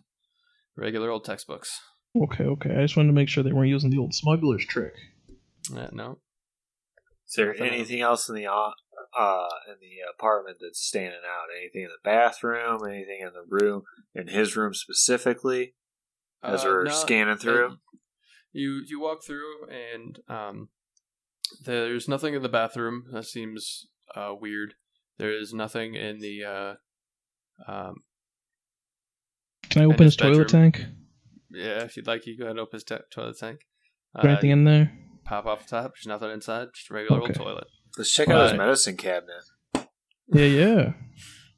regular 0.76 1.10
old 1.10 1.26
textbooks. 1.26 1.80
Okay, 2.16 2.44
okay. 2.44 2.72
I 2.72 2.82
just 2.82 2.96
wanted 2.96 3.08
to 3.08 3.14
make 3.14 3.30
sure 3.30 3.44
they 3.44 3.52
weren't 3.54 3.70
using 3.70 3.90
the 3.90 3.98
old 3.98 4.14
smuggler's 4.14 4.66
trick. 4.66 4.94
Uh, 5.76 5.88
no, 5.92 6.20
Is 7.28 7.34
there 7.36 7.48
Nothing 7.48 7.62
else. 7.64 7.74
anything 7.74 8.02
else 8.02 8.30
in 8.30 8.36
the 8.36 8.48
uh, 8.48 8.72
uh 9.18 9.48
in 9.68 9.76
the 9.80 9.98
apartment 10.14 10.58
that's 10.62 10.80
standing 10.86 11.22
out? 11.26 11.48
Anything 11.58 11.84
in 11.84 11.88
the 11.90 12.04
bathroom? 12.04 12.82
Anything 12.86 13.22
in 13.22 13.32
the 13.34 13.46
room? 13.48 13.84
In 14.14 14.28
his 14.28 14.56
room 14.56 14.74
specifically? 14.74 15.74
As 16.44 16.64
Uh, 16.64 16.68
we're 16.68 16.84
no, 16.86 16.92
scanning 16.92 17.38
through. 17.38 17.68
uh, 17.68 17.76
you 18.52 18.84
you 18.88 19.00
walk 19.00 19.24
through 19.24 19.68
and 19.70 20.20
um, 20.28 20.70
there's 21.66 22.08
nothing 22.08 22.34
in 22.34 22.44
the 22.44 22.50
bathroom 22.50 23.06
that 23.12 23.26
seems 23.26 23.88
uh, 24.16 24.34
weird. 24.40 24.76
There 25.18 25.32
is 25.36 25.54
nothing 25.54 25.96
in 25.96 26.20
the 26.20 26.44
uh, 26.44 26.74
um, 27.68 28.04
Can 29.70 29.82
I 29.82 29.86
open 29.86 30.04
his 30.06 30.14
his 30.14 30.16
toilet 30.18 30.48
bedroom. 30.52 30.72
tank? 30.72 30.86
yeah. 31.52 31.84
If 31.84 31.98
you'd 31.98 32.08
like, 32.08 32.26
you 32.26 32.38
go 32.38 32.44
ahead 32.46 32.52
and 32.52 32.60
open 32.60 32.78
his 32.78 32.84
t- 32.84 32.96
toilet 33.12 33.38
tank. 33.40 33.60
Is 33.62 34.22
there 34.22 34.30
Uh, 34.32 34.34
anything 34.34 34.52
in 34.52 34.64
there? 34.64 34.92
pop 35.26 35.46
off 35.46 35.64
the 35.68 35.70
top. 35.78 35.94
There's 35.96 36.06
nothing 36.08 36.32
inside. 36.32 36.68
Just 36.76 36.90
a 36.92 36.94
regular 36.94 37.22
Okay. 37.22 37.28
old 37.28 37.36
toilet. 37.36 37.68
Let's 37.98 38.12
check 38.12 38.28
out 38.30 38.50
his 38.50 38.58
medicine 38.58 38.98
cabinet. 38.98 39.44
Yeah, 40.28 40.46
yeah. 40.46 40.94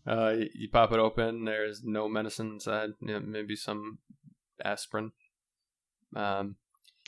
Uh, 0.07 0.35
you, 0.37 0.49
you 0.53 0.69
pop 0.69 0.91
it 0.91 0.99
open. 0.99 1.45
There's 1.45 1.81
no 1.83 2.07
medicine 2.07 2.51
inside. 2.53 2.91
Yeah, 3.01 3.17
maybe 3.17 3.55
some 3.55 3.97
aspirin. 4.63 5.13
Um, 6.15 6.57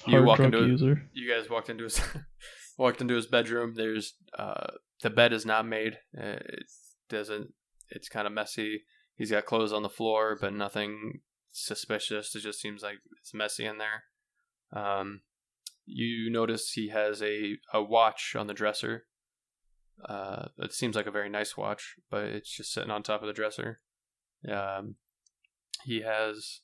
you 0.08 0.14
Hard 0.14 0.26
walk 0.26 0.38
drug 0.38 0.54
into 0.56 0.64
it. 0.66 0.68
user. 0.70 1.08
you 1.14 1.32
guys 1.32 1.48
walked 1.48 1.70
into 1.70 1.84
his 1.84 2.02
walked 2.80 3.00
into 3.00 3.14
his 3.14 3.28
bedroom. 3.28 3.76
There's 3.76 4.16
uh 4.36 4.72
the 5.04 5.12
bed 5.12 5.32
is 5.32 5.46
not 5.46 5.68
made. 5.68 6.00
Uh, 6.20 6.40
It 6.42 6.66
doesn't. 7.08 7.54
It's 7.90 8.10
kind 8.10 8.26
of 8.26 8.34
messy. 8.34 8.82
He's 9.18 9.32
got 9.32 9.46
clothes 9.46 9.74
on 9.74 9.84
the 9.84 9.90
floor, 9.90 10.38
but 10.40 10.54
nothing 10.54 11.22
suspicious. 11.52 12.36
It 12.36 12.42
just 12.42 12.62
seems 12.62 12.84
like 12.84 12.98
it's 13.20 13.34
messy 13.34 13.66
in 13.66 13.78
there. 13.80 14.04
Um, 14.72 15.22
you 15.86 16.30
notice 16.30 16.72
he 16.74 16.90
has 16.90 17.22
a 17.22 17.58
a 17.74 17.82
watch 17.82 18.36
on 18.38 18.48
the 18.48 18.54
dresser. 18.54 19.06
Uh, 20.08 20.50
it 20.60 20.74
seems 20.74 20.96
like 20.96 21.08
a 21.08 21.12
very 21.12 21.30
nice 21.30 21.58
watch, 21.58 21.96
but 22.12 22.26
it's 22.26 22.56
just 22.56 22.72
sitting 22.72 22.92
on 22.92 23.02
top 23.02 23.22
of 23.22 23.28
the 23.28 23.34
dresser. 23.34 23.80
Um, 24.48 24.96
he 25.86 26.02
has, 26.02 26.62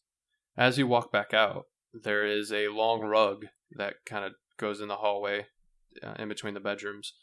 as 0.56 0.78
you 0.78 0.86
walk 0.86 1.12
back 1.12 1.34
out, 1.34 1.66
there 1.94 2.26
is 2.26 2.52
a 2.52 2.68
long 2.68 3.02
rug 3.02 3.48
that 3.72 3.96
kind 4.06 4.26
of 4.26 4.34
goes 4.58 4.82
in 4.82 4.88
the 4.88 4.98
hallway 4.98 5.48
uh, 6.04 6.14
in 6.20 6.30
between 6.30 6.54
the 6.54 6.60
bedrooms, 6.60 7.14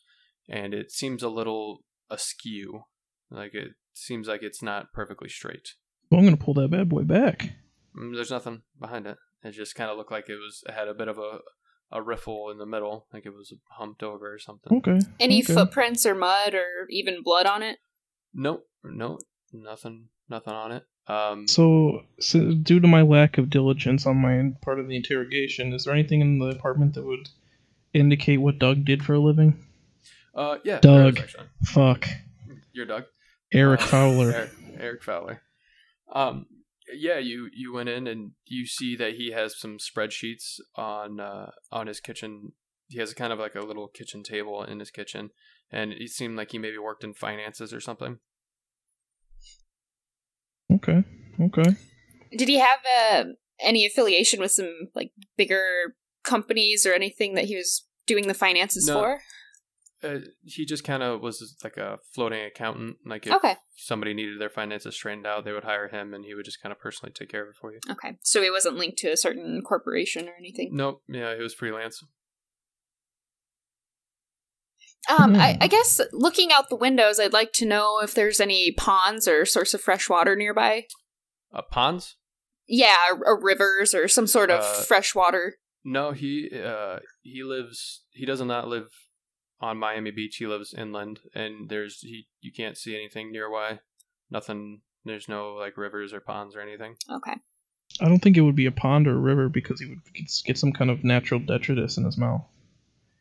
and 0.49 0.75
it 0.75 0.91
seems 0.91 1.23
a 1.23 1.29
little 1.29 1.85
askew. 2.11 2.85
Like 3.31 3.55
it 3.55 3.75
seems 3.95 4.29
like 4.29 4.43
it's 4.43 4.63
not 4.63 4.93
perfectly 4.93 5.29
straight. 5.29 5.75
Well, 6.11 6.21
I'm 6.21 6.27
gonna 6.27 6.37
pull 6.37 6.55
that 6.55 6.71
bad 6.71 6.89
boy 6.89 7.03
back. 7.03 7.53
Mm, 7.97 8.15
There's 8.15 8.31
nothing 8.31 8.63
behind 8.79 9.07
it. 9.07 9.17
It 9.43 9.53
just 9.53 9.75
kind 9.75 9.91
of 9.91 9.97
looked 9.97 10.13
like 10.13 10.29
it 10.29 10.37
was 10.37 10.63
it 10.67 10.73
had 10.73 10.89
a 10.89 10.95
bit 10.95 11.09
of 11.09 11.19
a 11.19 11.39
a 11.93 12.01
riffle 12.03 12.51
in 12.51 12.59
the 12.59 12.67
middle, 12.67 13.07
like 13.13 13.27
it 13.27 13.35
was 13.35 13.53
humped 13.71 14.03
over 14.03 14.33
or 14.33 14.39
something. 14.39 14.77
Okay. 14.79 15.01
Any 15.19 15.43
okay. 15.43 15.55
footprints 15.55 16.07
or 16.07 16.15
mud 16.15 16.55
or 16.55 16.87
even 16.89 17.23
blood 17.23 17.47
on 17.47 17.63
it? 17.63 17.79
Nope, 18.33 18.69
nope, 18.85 19.21
nothing, 19.53 20.09
nothing 20.29 20.53
on 20.53 20.73
it. 20.73 20.85
Um, 21.09 21.49
So, 21.49 22.03
so, 22.21 22.53
due 22.53 22.79
to 22.79 22.87
my 22.87 23.03
lack 23.03 23.39
of 23.39 23.51
diligence 23.51 24.07
on 24.07 24.19
my 24.19 24.53
part 24.63 24.79
of 24.79 24.87
the 24.87 24.95
interrogation, 24.95 25.73
is 25.73 25.85
there 25.85 25.95
anything 25.95 26.21
in 26.21 26.39
the 26.39 26.47
apartment 26.47 26.95
that 26.95 27.05
would 27.05 27.29
indicate 27.93 28.37
what 28.37 28.61
Doug 28.61 28.85
did 28.85 29.05
for 29.05 29.15
a 29.15 29.19
living? 29.19 29.67
uh, 30.35 30.59
yeah, 30.65 30.79
Doug. 30.79 31.19
Fuck. 31.65 32.07
You're 32.73 32.87
Doug. 32.87 33.05
Eric 33.53 33.83
Uh, 33.83 33.87
Fowler. 33.87 34.33
Eric, 34.33 34.51
Eric 34.79 35.03
Fowler. 35.03 35.43
Um, 36.13 36.47
yeah, 36.93 37.19
you 37.19 37.49
you 37.53 37.73
went 37.73 37.89
in 37.89 38.07
and 38.07 38.33
you 38.47 38.67
see 38.67 38.97
that 38.97 39.15
he 39.15 39.31
has 39.33 39.59
some 39.59 39.79
spreadsheets 39.79 40.59
on 40.77 41.21
uh, 41.21 41.51
on 41.71 41.87
his 41.87 42.01
kitchen 42.01 42.53
he 42.89 42.99
has 42.99 43.15
kind 43.15 43.33
of 43.33 43.39
like 43.39 43.55
a 43.55 43.61
little 43.61 43.87
kitchen 43.87 44.25
table 44.25 44.65
in 44.65 44.81
his 44.81 44.91
kitchen, 44.91 45.31
and 45.71 45.93
it 45.93 46.11
seemed 46.11 46.37
like 46.37 46.51
he 46.51 46.59
maybe 46.59 46.77
worked 46.79 47.05
in 47.05 47.15
finances 47.15 47.73
or 47.73 47.81
something. 47.81 48.19
Okay. 50.73 51.05
Okay. 51.41 51.77
Did 52.37 52.49
he 52.49 52.59
have 52.59 52.81
uh, 53.13 53.25
any 53.61 53.87
affiliation 53.87 54.41
with 54.41 54.51
some 54.53 54.89
like 54.95 55.13
bigger 55.37 55.95
companies 56.25 56.85
or 56.85 56.93
anything 56.93 57.35
that 57.35 57.45
he 57.45 57.57
was 57.57 57.87
doing 58.07 58.27
the 58.29 58.35
finances 58.35 58.87
No. 58.89 58.95
for? 58.95 59.21
Uh, 60.03 60.19
he 60.45 60.65
just 60.65 60.83
kind 60.83 61.03
of 61.03 61.21
was 61.21 61.57
like 61.63 61.77
a 61.77 61.99
floating 62.15 62.43
accountant. 62.45 62.97
Like 63.05 63.27
if 63.27 63.35
Okay. 63.35 63.57
somebody 63.77 64.15
needed 64.15 64.41
their 64.41 64.49
finances 64.49 64.95
straightened 64.95 65.27
out, 65.27 65.45
they 65.45 65.53
would 65.53 65.65
hire 65.65 65.89
him, 65.89 66.15
and 66.15 66.25
he 66.25 66.35
would 66.35 66.45
just 66.47 66.63
kind 66.63 66.73
of 66.73 66.79
personally 66.81 67.13
take 67.13 67.29
care 67.29 67.43
of 67.43 67.51
it 67.51 67.57
for 67.61 67.73
you. 67.73 67.81
Okay. 67.91 68.17
So 68.23 68.43
he 68.43 68.51
wasn't 68.51 68.77
linked 68.77 68.97
to 68.99 69.09
a 69.09 69.17
certain 69.17 69.61
corporation 69.63 70.29
or 70.29 70.35
anything. 70.39 70.71
Nope. 70.73 71.03
Yeah, 71.09 71.37
he 71.37 71.43
was 71.43 71.53
freelance. 71.55 72.03
Um, 75.09 75.35
I, 75.37 75.55
Hmm. 75.55 75.63
I 75.63 75.67
guess 75.67 76.01
looking 76.13 76.53
out 76.53 76.69
the 76.69 76.77
windows, 76.77 77.19
I'd 77.19 77.33
like 77.33 77.53
to 77.55 77.67
know 77.67 78.01
if 78.03 78.15
there's 78.15 78.41
any 78.41 78.73
ponds 78.73 79.27
or 79.27 79.45
source 79.45 79.75
of 79.75 79.81
fresh 79.81 80.09
water 80.09 80.37
nearby. 80.37 80.87
Uh, 81.53 81.63
ponds? 81.63 82.17
Yeah, 82.69 82.97
or, 83.11 83.19
or 83.27 83.43
rivers 83.43 83.95
or 83.95 84.09
some 84.09 84.27
sort 84.27 84.51
of 84.51 84.61
Uh, 84.61 84.83
fresh 84.83 85.15
water. 85.15 85.57
No, 85.85 86.13
he 86.13 86.51
uh 86.53 86.99
he 87.23 87.43
lives. 87.43 88.05
He 88.11 88.27
does 88.27 88.41
not 88.43 88.69
live 88.69 88.89
on 89.61 89.79
Miami 89.79 90.11
Beach. 90.11 90.37
He 90.37 90.47
lives 90.47 90.75
inland, 90.75 91.21
and 91.35 91.69
there's 91.69 92.01
he. 92.01 92.29
You 92.41 92.53
can't 92.53 92.77
see 92.77 92.95
anything 92.95 93.31
nearby. 93.33 93.81
Nothing. 94.31 94.81
There's 95.05 95.29
no 95.29 95.55
like 95.55 95.77
rivers 95.77 96.13
or 96.13 96.21
ponds 96.21 96.55
or 96.55 96.61
anything. 96.61 96.97
Okay. 97.11 97.35
I 98.01 98.05
don't 98.09 98.21
think 98.21 98.37
it 98.37 98.43
would 98.43 98.55
be 98.57 98.67
a 98.67 98.73
pond 98.73 99.09
or 99.09 99.17
a 99.17 99.21
river 99.21 99.49
because 99.49 99.81
he 99.81 99.87
would 99.87 99.99
get- 100.15 100.31
get 100.45 100.59
some 100.59 100.73
kind 100.73 100.91
of 100.91 101.03
natural 101.03 101.41
detritus 101.41 101.97
in 101.97 102.05
his 102.05 102.17
mouth. 102.17 102.43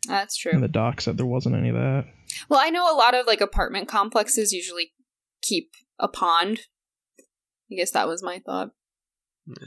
That's 0.08 0.38
true. 0.38 0.52
And 0.54 0.62
the 0.64 0.68
doc 0.68 1.02
said 1.02 1.18
there 1.18 1.26
wasn't 1.26 1.56
any 1.56 1.70
of 1.70 1.76
that. 1.76 2.06
Well, 2.48 2.60
I 2.62 2.70
know 2.70 2.92
a 2.92 2.96
lot 2.96 3.16
of 3.16 3.26
like 3.26 3.42
apartment 3.42 3.88
complexes 3.88 4.54
usually 4.54 4.92
keep 5.42 5.72
a 5.98 6.08
pond. 6.08 6.62
I 7.72 7.76
guess 7.76 7.92
that 7.92 8.08
was 8.08 8.24
my 8.24 8.40
thought. 8.46 8.70
Yeah. 9.48 9.66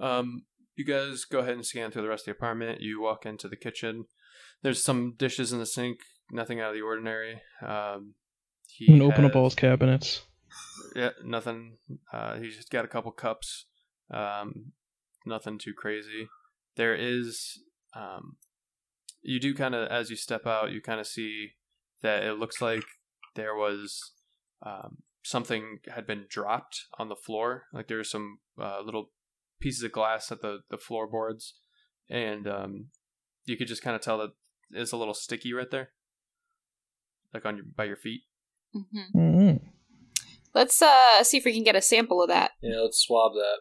Um, 0.00 0.44
you 0.74 0.84
guys 0.84 1.24
go 1.24 1.38
ahead 1.40 1.54
and 1.54 1.64
scan 1.66 1.90
through 1.90 2.02
the 2.02 2.08
rest 2.08 2.22
of 2.22 2.34
the 2.34 2.38
apartment. 2.38 2.80
You 2.80 3.00
walk 3.00 3.24
into 3.24 3.48
the 3.48 3.56
kitchen. 3.56 4.06
There's 4.62 4.82
some 4.82 5.14
dishes 5.16 5.52
in 5.52 5.58
the 5.58 5.66
sink. 5.66 5.98
Nothing 6.30 6.60
out 6.60 6.70
of 6.70 6.74
the 6.74 6.82
ordinary. 6.82 7.42
Um, 7.66 8.14
he 8.68 9.00
open 9.00 9.24
up 9.24 9.36
all 9.36 9.44
his 9.44 9.54
cabinets. 9.54 10.22
Yeah, 10.96 11.10
nothing. 11.24 11.76
Uh, 12.12 12.36
he's 12.36 12.56
just 12.56 12.70
got 12.70 12.84
a 12.84 12.88
couple 12.88 13.12
cups. 13.12 13.66
Um, 14.10 14.72
nothing 15.26 15.58
too 15.58 15.74
crazy. 15.76 16.28
There 16.76 16.94
is, 16.94 17.58
um, 17.94 18.36
you 19.22 19.40
do 19.40 19.54
kind 19.54 19.74
of 19.74 19.88
as 19.88 20.10
you 20.10 20.16
step 20.16 20.46
out, 20.46 20.72
you 20.72 20.80
kind 20.80 21.00
of 21.00 21.06
see 21.06 21.50
that 22.02 22.22
it 22.22 22.38
looks 22.38 22.60
like 22.60 22.84
there 23.34 23.54
was 23.54 24.12
um, 24.64 24.98
something 25.22 25.78
had 25.94 26.06
been 26.06 26.26
dropped 26.28 26.86
on 26.98 27.08
the 27.08 27.16
floor. 27.16 27.64
Like 27.72 27.88
there 27.88 27.98
were 27.98 28.04
some 28.04 28.38
uh, 28.60 28.80
little 28.84 29.10
pieces 29.60 29.82
of 29.82 29.92
glass 29.92 30.32
at 30.32 30.42
the 30.42 30.60
the 30.70 30.78
floorboards, 30.78 31.54
and 32.08 32.48
um, 32.48 32.86
you 33.44 33.56
could 33.56 33.68
just 33.68 33.82
kind 33.82 33.96
of 33.96 34.02
tell 34.02 34.18
that 34.18 34.30
it's 34.72 34.92
a 34.92 34.96
little 34.96 35.14
sticky 35.14 35.52
right 35.52 35.70
there, 35.70 35.90
like 37.32 37.44
on 37.44 37.56
your 37.56 37.66
by 37.76 37.84
your 37.84 37.96
feet. 37.96 38.22
hmm 38.72 39.18
mm 39.18 39.60
Let's 40.54 40.82
uh 40.82 41.24
see 41.24 41.38
if 41.38 41.44
we 41.44 41.54
can 41.54 41.64
get 41.64 41.76
a 41.76 41.82
sample 41.82 42.22
of 42.22 42.28
that. 42.28 42.52
Yeah, 42.62 42.80
let's 42.80 42.98
swab 43.00 43.32
that. 43.34 43.58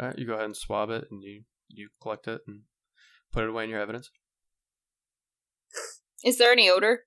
All 0.00 0.08
right, 0.08 0.18
you 0.18 0.26
go 0.26 0.34
ahead 0.34 0.44
and 0.44 0.56
swab 0.56 0.90
it, 0.90 1.06
and 1.10 1.22
you 1.22 1.42
you 1.68 1.88
collect 2.00 2.28
it 2.28 2.42
and 2.46 2.62
put 3.32 3.42
it 3.44 3.50
away 3.50 3.64
in 3.64 3.70
your 3.70 3.80
evidence. 3.80 4.10
Is 6.24 6.38
there 6.38 6.52
any 6.52 6.70
odor? 6.70 7.04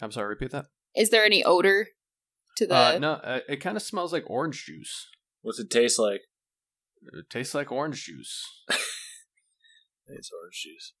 I'm 0.00 0.12
sorry, 0.12 0.28
repeat 0.28 0.50
that. 0.50 0.66
Is 0.94 1.10
there 1.10 1.24
any 1.24 1.42
odor 1.44 1.88
to 2.56 2.66
the? 2.66 2.74
Uh, 2.74 2.98
no, 2.98 3.12
uh, 3.12 3.40
it 3.48 3.56
kind 3.56 3.76
of 3.76 3.82
smells 3.82 4.12
like 4.12 4.24
orange 4.28 4.64
juice. 4.66 5.08
What's 5.40 5.58
it 5.58 5.70
taste 5.70 5.98
like? 5.98 6.22
It 7.14 7.30
tastes 7.30 7.54
like 7.54 7.72
orange 7.72 8.04
juice. 8.04 8.44
It's 10.08 10.30
orange 10.32 10.62
juice. 10.62 10.92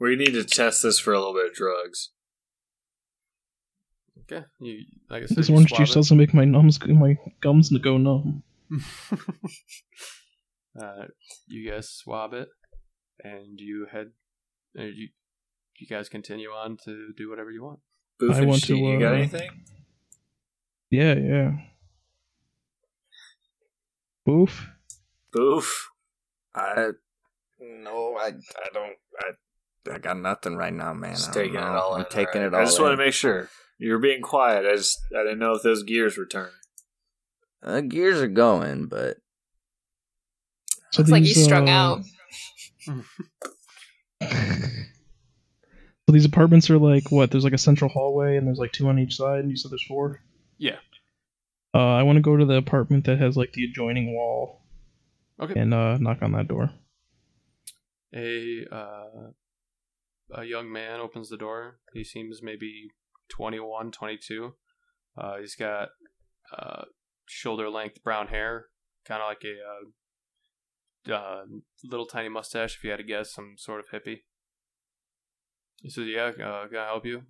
We 0.00 0.16
need 0.16 0.32
to 0.32 0.44
test 0.44 0.82
this 0.82 0.98
for 0.98 1.12
a 1.12 1.18
little 1.18 1.34
bit 1.34 1.48
of 1.48 1.54
drugs. 1.54 2.10
Okay, 4.30 4.44
you 4.60 4.84
like 5.08 5.22
I 5.22 5.26
said, 5.26 5.38
This 5.38 5.48
you 5.48 5.54
orange 5.54 5.72
juice 5.72 5.90
it. 5.90 5.94
doesn't 5.94 6.16
make 6.16 6.34
my 6.34 6.44
numbs 6.44 6.78
my 6.86 7.16
gums 7.40 7.70
go 7.78 7.96
numb. 7.96 8.42
uh, 10.80 11.06
you 11.46 11.70
guys 11.70 11.88
swab 11.88 12.34
it, 12.34 12.48
and 13.24 13.58
you 13.58 13.86
head. 13.90 14.10
Uh, 14.78 14.82
you 14.82 15.08
you 15.78 15.86
guys 15.86 16.08
continue 16.08 16.50
on 16.50 16.76
to 16.84 17.12
do 17.16 17.30
whatever 17.30 17.50
you 17.50 17.64
want. 17.64 17.80
Boof 18.18 18.34
I 18.34 18.38
and 18.40 18.48
want 18.48 18.60
to, 18.62 18.66
Sheen, 18.66 18.84
you 18.84 18.98
got 19.00 19.12
uh, 19.12 19.16
anything? 19.16 19.50
Yeah, 20.90 21.14
yeah. 21.14 21.50
Boof. 24.26 24.68
Boof. 25.32 25.90
I 26.54 26.90
no, 27.60 28.16
I 28.18 28.26
I 28.26 28.68
don't 28.74 28.96
I 29.18 29.30
I 29.92 29.98
got 29.98 30.18
nothing 30.18 30.56
right 30.56 30.72
now, 30.72 30.92
man. 30.94 31.12
Just 31.14 31.30
I 31.30 31.32
don't 31.34 31.42
taking 31.44 31.60
it 31.60 31.64
know. 31.64 31.66
all 31.78 31.94
I'm 31.94 32.00
in. 32.00 32.06
taking 32.10 32.42
alright. 32.42 32.46
it 32.46 32.54
all. 32.54 32.60
I 32.60 32.64
just 32.64 32.80
want 32.80 32.92
to 32.98 33.04
make 33.04 33.14
sure. 33.14 33.48
You 33.78 33.92
were 33.92 33.98
being 33.98 34.22
quiet. 34.22 34.66
I 34.66 34.74
just 34.76 34.98
I 35.16 35.22
didn't 35.22 35.38
know 35.38 35.52
if 35.52 35.62
those 35.62 35.82
gears 35.84 36.16
were 36.18 36.26
turning. 36.26 36.50
Uh, 37.62 37.80
gears 37.80 38.20
are 38.20 38.28
going, 38.28 38.86
but 38.86 39.18
So 40.92 41.02
Looks 41.02 41.10
like 41.10 41.22
you 41.22 41.28
he's 41.34 41.44
strung 41.44 41.68
uh, 41.68 41.72
out. 41.72 42.00
So 46.06 46.12
these 46.12 46.24
apartments 46.24 46.70
are 46.70 46.78
like 46.78 47.10
what? 47.12 47.30
There's 47.30 47.44
like 47.44 47.52
a 47.52 47.58
central 47.58 47.90
hallway, 47.90 48.38
and 48.38 48.46
there's 48.46 48.58
like 48.58 48.72
two 48.72 48.88
on 48.88 48.98
each 48.98 49.14
side. 49.16 49.40
And 49.40 49.50
you 49.50 49.56
said 49.58 49.70
there's 49.70 49.84
four. 49.86 50.22
Yeah. 50.56 50.76
Uh, 51.74 51.94
I 51.96 52.02
want 52.02 52.16
to 52.16 52.22
go 52.22 52.34
to 52.34 52.46
the 52.46 52.54
apartment 52.54 53.04
that 53.04 53.18
has 53.18 53.36
like 53.36 53.52
the 53.52 53.64
adjoining 53.64 54.14
wall 54.14 54.62
Okay. 55.38 55.60
and 55.60 55.74
uh, 55.74 55.98
knock 55.98 56.22
on 56.22 56.32
that 56.32 56.48
door. 56.48 56.70
a 58.14 58.64
uh, 58.72 59.30
a 60.34 60.44
young 60.44 60.70
man 60.70 61.00
opens 61.00 61.28
the 61.28 61.36
door. 61.36 61.78
He 61.92 62.04
seems 62.04 62.40
maybe 62.42 62.90
21, 63.30 63.90
22. 63.90 64.54
Uh, 65.16 65.38
he's 65.38 65.54
got 65.54 65.88
uh, 66.56 66.84
shoulder 67.26 67.68
length 67.68 68.02
brown 68.02 68.28
hair, 68.28 68.66
kind 69.06 69.22
of 69.22 69.28
like 69.28 69.42
a 69.44 71.10
uh, 71.10 71.14
uh, 71.14 71.44
little 71.84 72.06
tiny 72.06 72.28
mustache. 72.28 72.76
If 72.76 72.84
you 72.84 72.90
had 72.90 72.98
to 72.98 73.04
guess, 73.04 73.32
some 73.32 73.54
sort 73.56 73.80
of 73.80 73.86
hippie. 73.92 74.20
He 75.82 75.90
says, 75.90 76.06
"Yeah, 76.06 76.32
uh, 76.44 76.66
can 76.68 76.78
I 76.78 76.86
help 76.86 77.06
you?" 77.06 77.22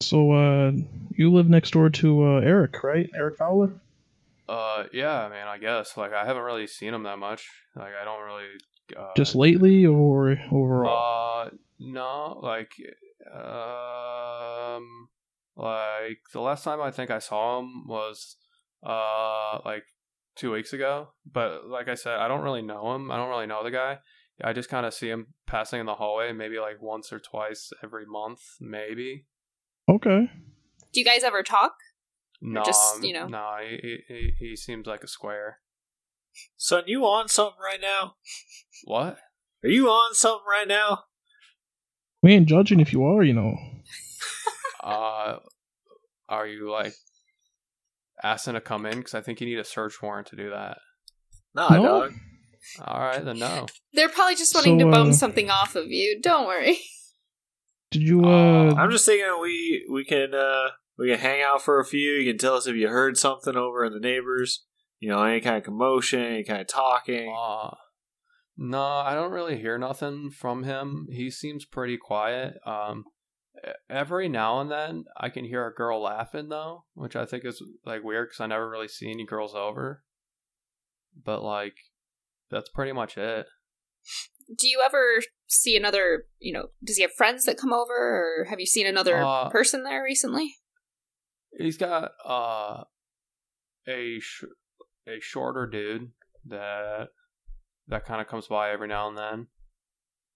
So 0.00 0.32
uh, 0.32 0.72
you 1.14 1.32
live 1.32 1.48
next 1.48 1.72
door 1.72 1.88
to 1.90 2.24
uh, 2.24 2.40
Eric, 2.40 2.82
right? 2.82 3.08
Eric 3.14 3.36
Fowler. 3.36 3.72
Uh, 4.48 4.84
yeah, 4.92 5.28
man. 5.28 5.46
I 5.46 5.58
guess 5.58 5.96
like 5.96 6.12
I 6.12 6.24
haven't 6.24 6.42
really 6.42 6.66
seen 6.66 6.92
him 6.92 7.04
that 7.04 7.18
much. 7.18 7.48
Like 7.76 7.92
I 8.00 8.04
don't 8.04 8.22
really. 8.24 8.44
Uh, 8.96 9.12
Just 9.16 9.34
lately 9.34 9.86
or 9.86 10.36
overall? 10.50 11.48
No, 11.84 12.38
like, 12.42 12.72
um, 13.34 15.08
like 15.56 16.18
the 16.32 16.40
last 16.40 16.64
time 16.64 16.80
I 16.80 16.90
think 16.90 17.10
I 17.10 17.18
saw 17.18 17.60
him 17.60 17.86
was, 17.86 18.36
uh, 18.86 19.58
like 19.64 19.84
two 20.36 20.52
weeks 20.52 20.72
ago. 20.72 21.08
But 21.30 21.66
like 21.66 21.88
I 21.88 21.94
said, 21.94 22.18
I 22.18 22.28
don't 22.28 22.42
really 22.42 22.62
know 22.62 22.94
him. 22.94 23.10
I 23.10 23.16
don't 23.16 23.28
really 23.28 23.46
know 23.46 23.64
the 23.64 23.70
guy. 23.70 23.98
I 24.42 24.52
just 24.52 24.68
kind 24.68 24.86
of 24.86 24.94
see 24.94 25.08
him 25.08 25.34
passing 25.46 25.80
in 25.80 25.86
the 25.86 25.94
hallway, 25.94 26.32
maybe 26.32 26.58
like 26.58 26.80
once 26.80 27.12
or 27.12 27.20
twice 27.20 27.70
every 27.82 28.06
month, 28.06 28.40
maybe. 28.60 29.26
okay. 29.88 30.30
Do 30.92 31.00
you 31.00 31.06
guys 31.06 31.22
ever 31.22 31.42
talk? 31.42 31.74
No, 32.40 32.64
just, 32.64 33.02
you 33.04 33.12
know. 33.12 33.28
no, 33.28 33.56
he, 33.62 33.98
he 34.08 34.32
he 34.38 34.56
seems 34.56 34.86
like 34.86 35.04
a 35.04 35.08
square. 35.08 35.58
Son, 36.56 36.84
you 36.86 37.04
on 37.04 37.28
something 37.28 37.60
right 37.62 37.80
now? 37.80 38.14
What? 38.84 39.18
Are 39.62 39.70
you 39.70 39.88
on 39.88 40.14
something 40.14 40.44
right 40.50 40.66
now? 40.66 41.04
We 42.22 42.32
ain't 42.34 42.46
judging 42.48 42.80
if 42.80 42.92
you 42.92 43.04
are, 43.04 43.22
you 43.22 43.34
know. 43.34 43.56
Uh, 44.84 45.38
are 46.28 46.44
you 46.44 46.68
like 46.68 46.92
asking 48.20 48.54
to 48.54 48.60
come 48.60 48.84
in? 48.84 48.98
Because 48.98 49.14
I 49.14 49.20
think 49.20 49.40
you 49.40 49.46
need 49.46 49.60
a 49.60 49.64
search 49.64 50.02
warrant 50.02 50.26
to 50.28 50.36
do 50.36 50.50
that. 50.50 50.78
Nah, 51.54 51.68
No? 51.68 51.82
dog. 51.82 52.12
All 52.84 52.98
right, 52.98 53.24
then 53.24 53.38
no. 53.38 53.66
They're 53.92 54.08
probably 54.08 54.34
just 54.34 54.52
wanting 54.56 54.80
So, 54.80 54.86
to 54.86 54.90
bum 54.90 55.10
uh, 55.10 55.12
something 55.12 55.50
off 55.50 55.76
of 55.76 55.86
you. 55.86 56.20
Don't 56.20 56.48
worry. 56.48 56.78
Did 57.92 58.02
you 58.02 58.24
uh? 58.24 58.70
Uh, 58.70 58.74
I'm 58.74 58.90
just 58.90 59.06
thinking 59.06 59.38
we 59.40 59.86
we 59.88 60.04
can 60.04 60.34
uh 60.34 60.70
we 60.98 61.10
can 61.10 61.18
hang 61.20 61.42
out 61.42 61.62
for 61.62 61.78
a 61.78 61.84
few. 61.84 62.12
You 62.14 62.32
can 62.32 62.38
tell 62.38 62.54
us 62.56 62.66
if 62.66 62.74
you 62.74 62.88
heard 62.88 63.16
something 63.16 63.54
over 63.56 63.84
in 63.84 63.92
the 63.92 64.00
neighbors. 64.00 64.64
You 64.98 65.10
know, 65.10 65.22
any 65.22 65.40
kind 65.40 65.56
of 65.58 65.62
commotion, 65.62 66.20
any 66.20 66.42
kind 66.42 66.60
of 66.60 66.66
talking. 66.66 67.32
Uh, 67.36 67.74
no, 68.56 68.82
I 68.82 69.14
don't 69.14 69.32
really 69.32 69.58
hear 69.58 69.78
nothing 69.78 70.30
from 70.30 70.64
him. 70.64 71.06
He 71.10 71.30
seems 71.30 71.64
pretty 71.64 71.96
quiet. 71.96 72.54
Um, 72.66 73.04
every 73.88 74.28
now 74.28 74.60
and 74.60 74.70
then 74.70 75.04
I 75.16 75.28
can 75.28 75.44
hear 75.44 75.66
a 75.66 75.74
girl 75.74 76.02
laughing 76.02 76.48
though, 76.48 76.84
which 76.94 77.16
I 77.16 77.24
think 77.26 77.44
is 77.44 77.62
like 77.84 78.02
weird 78.02 78.28
because 78.28 78.40
I 78.40 78.46
never 78.46 78.68
really 78.68 78.88
see 78.88 79.10
any 79.10 79.24
girls 79.26 79.54
over. 79.54 80.02
But 81.24 81.42
like, 81.42 81.74
that's 82.50 82.70
pretty 82.70 82.92
much 82.92 83.16
it. 83.18 83.46
do 84.58 84.68
you 84.68 84.82
ever 84.84 85.20
see 85.46 85.76
another? 85.76 86.24
You 86.38 86.52
know, 86.54 86.66
does 86.82 86.96
he 86.96 87.02
have 87.02 87.12
friends 87.12 87.44
that 87.44 87.58
come 87.58 87.72
over, 87.72 87.92
or 87.94 88.46
have 88.48 88.60
you 88.60 88.66
seen 88.66 88.86
another 88.86 89.16
Uh, 89.22 89.48
person 89.50 89.84
there 89.84 90.02
recently? 90.02 90.54
He's 91.58 91.76
got 91.76 92.12
uh 92.24 92.84
a 93.86 94.18
sh- 94.20 94.44
a 95.06 95.20
shorter 95.20 95.66
dude 95.66 96.12
that 96.46 97.08
that 97.88 98.04
kind 98.04 98.20
of 98.20 98.28
comes 98.28 98.46
by 98.46 98.70
every 98.70 98.88
now 98.88 99.08
and 99.08 99.16
then. 99.18 99.46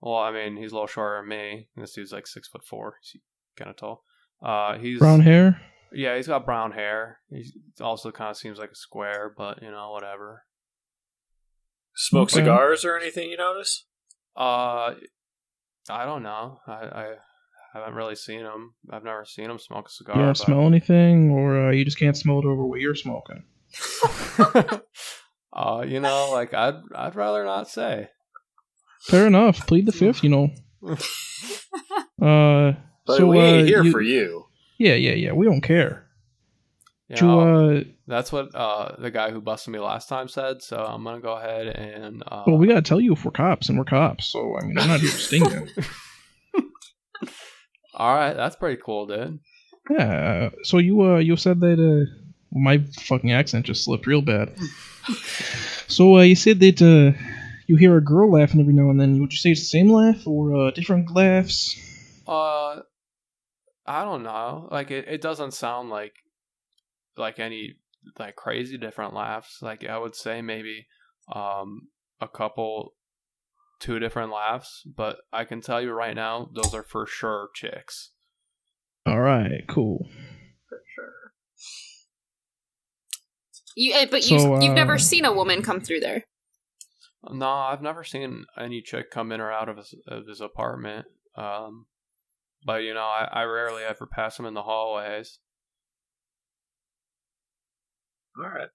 Well, 0.00 0.16
I 0.16 0.30
mean, 0.30 0.56
he's 0.56 0.72
a 0.72 0.74
little 0.74 0.86
shorter 0.86 1.20
than 1.20 1.28
me. 1.28 1.68
This 1.76 1.92
dude's 1.94 2.12
like 2.12 2.26
six 2.26 2.48
foot 2.48 2.64
four. 2.64 2.96
He's 3.02 3.20
kind 3.56 3.70
of 3.70 3.76
tall. 3.76 4.04
Uh, 4.42 4.78
he's 4.78 4.98
Brown 4.98 5.20
hair. 5.20 5.60
Yeah, 5.92 6.16
he's 6.16 6.26
got 6.26 6.44
brown 6.44 6.72
hair. 6.72 7.20
He 7.30 7.50
also 7.80 8.10
kind 8.10 8.30
of 8.30 8.36
seems 8.36 8.58
like 8.58 8.70
a 8.72 8.76
square, 8.76 9.32
but 9.36 9.62
you 9.62 9.70
know, 9.70 9.90
whatever. 9.92 10.44
Smoke 11.94 12.24
Okay. 12.28 12.40
cigars 12.40 12.84
or 12.84 12.98
anything 12.98 13.30
you 13.30 13.36
notice? 13.38 13.86
Uh, 14.36 14.94
I 15.88 16.04
don't 16.04 16.22
know. 16.22 16.58
I, 16.66 16.72
I 16.72 17.14
haven't 17.72 17.94
really 17.94 18.16
seen 18.16 18.40
him. 18.40 18.74
I've 18.90 19.04
never 19.04 19.24
seen 19.24 19.48
him 19.48 19.58
smoke 19.58 19.86
a 19.88 19.90
cigar. 19.90 20.16
You 20.16 20.22
don't 20.24 20.36
smell 20.36 20.66
anything, 20.66 21.30
or 21.30 21.68
uh, 21.68 21.70
you 21.70 21.84
just 21.84 21.98
can't 21.98 22.16
smell 22.16 22.40
it 22.40 22.44
over 22.44 22.66
what 22.66 22.80
you're 22.80 22.94
smoking. 22.94 23.44
uh, 25.56 25.84
you 25.88 25.98
know, 26.00 26.28
like 26.32 26.52
I'd 26.54 26.76
I'd 26.94 27.16
rather 27.16 27.44
not 27.44 27.68
say. 27.68 28.10
Fair 29.00 29.26
enough. 29.26 29.66
Plead 29.66 29.86
the 29.86 29.92
fifth. 29.92 30.22
You 30.22 30.30
know. 30.30 30.50
Uh, 32.20 32.72
But 33.06 33.18
so 33.18 33.26
we 33.26 33.38
ain't 33.38 33.62
uh, 33.64 33.66
here 33.66 33.82
you- 33.84 33.92
for 33.92 34.00
you. 34.00 34.46
Yeah, 34.78 34.94
yeah, 34.94 35.12
yeah. 35.12 35.32
We 35.32 35.44
don't 35.46 35.60
care. 35.60 36.06
You 37.08 37.16
Did 37.16 37.22
you, 37.22 37.30
uh, 37.40 37.80
that's 38.08 38.32
what 38.32 38.54
uh 38.54 38.96
the 38.98 39.10
guy 39.10 39.30
who 39.30 39.40
busted 39.40 39.72
me 39.72 39.78
last 39.78 40.08
time 40.08 40.28
said. 40.28 40.62
So 40.62 40.76
I'm 40.76 41.04
gonna 41.04 41.20
go 41.20 41.34
ahead 41.36 41.66
and 41.68 42.22
uh, 42.26 42.44
well, 42.46 42.56
we 42.58 42.66
gotta 42.66 42.82
tell 42.82 43.00
you 43.00 43.12
if 43.12 43.24
we're 43.24 43.30
cops, 43.32 43.68
and 43.68 43.78
we're 43.78 43.84
cops. 43.84 44.26
So 44.32 44.56
I 44.58 44.64
mean, 44.64 44.78
I'm 44.78 44.88
not 44.88 45.00
here 45.00 45.10
to 45.10 45.16
sting 45.16 45.44
you. 45.44 45.68
all 47.94 48.14
right, 48.14 48.34
that's 48.34 48.56
pretty 48.56 48.80
cool, 48.84 49.06
dude. 49.06 49.38
Yeah. 49.90 50.50
So 50.64 50.78
you 50.78 51.00
uh 51.02 51.18
you 51.18 51.36
said 51.36 51.60
that 51.60 51.78
uh 51.78 52.10
my 52.52 52.78
fucking 53.04 53.30
accent 53.32 53.66
just 53.66 53.84
slipped 53.84 54.06
real 54.06 54.22
bad. 54.22 54.56
so 55.88 56.16
uh, 56.16 56.22
you 56.22 56.34
said 56.34 56.60
that 56.60 56.82
uh 56.82 57.18
you 57.66 57.76
hear 57.76 57.96
a 57.96 58.04
girl 58.04 58.32
laughing 58.32 58.60
every 58.60 58.72
now 58.72 58.90
and 58.90 59.00
then. 59.00 59.20
Would 59.20 59.32
you 59.32 59.38
say 59.38 59.50
it's 59.50 59.60
the 59.60 59.66
same 59.66 59.90
laugh 59.90 60.26
or 60.26 60.54
uh, 60.54 60.70
different 60.70 61.10
laughs? 61.10 61.76
Uh, 62.26 62.82
I 63.84 64.04
don't 64.04 64.22
know. 64.22 64.68
Like 64.70 64.90
it, 64.90 65.06
it 65.08 65.20
doesn't 65.20 65.52
sound 65.52 65.90
like 65.90 66.14
like 67.16 67.38
any 67.38 67.74
like 68.18 68.36
crazy 68.36 68.78
different 68.78 69.14
laughs. 69.14 69.58
Like 69.62 69.84
I 69.84 69.98
would 69.98 70.14
say 70.14 70.42
maybe 70.42 70.86
um 71.32 71.88
a 72.20 72.28
couple 72.28 72.94
two 73.80 73.98
different 73.98 74.32
laughs, 74.32 74.82
but 74.86 75.18
I 75.32 75.44
can 75.44 75.60
tell 75.60 75.80
you 75.80 75.92
right 75.92 76.14
now 76.14 76.48
those 76.54 76.74
are 76.74 76.82
for 76.84 77.06
sure 77.06 77.48
chicks. 77.54 78.10
All 79.04 79.20
right, 79.20 79.64
cool. 79.68 80.08
For 80.68 80.82
sure. 80.94 81.32
You, 83.76 83.94
uh, 83.94 84.06
but 84.10 84.28
you, 84.28 84.40
So, 84.40 84.60
you've 84.62 84.72
uh, 84.72 84.74
never 84.74 84.98
seen 84.98 85.24
a 85.26 85.32
woman 85.32 85.62
come 85.62 85.80
through 85.80 86.00
there. 86.00 86.24
No, 87.30 87.48
I've 87.48 87.82
never 87.82 88.04
seen 88.04 88.46
any 88.58 88.80
chick 88.80 89.10
come 89.10 89.30
in 89.32 89.40
or 89.40 89.52
out 89.52 89.68
of 89.68 89.76
his, 89.76 89.94
of 90.08 90.26
his 90.26 90.40
apartment. 90.40 91.06
Um, 91.36 91.86
but 92.64 92.82
you 92.82 92.94
know, 92.94 93.00
I, 93.00 93.28
I 93.30 93.42
rarely 93.44 93.82
ever 93.82 94.06
pass 94.06 94.38
him 94.38 94.46
in 94.46 94.54
the 94.54 94.62
hallways. 94.62 95.38
All 98.38 98.48
right. 98.48 98.68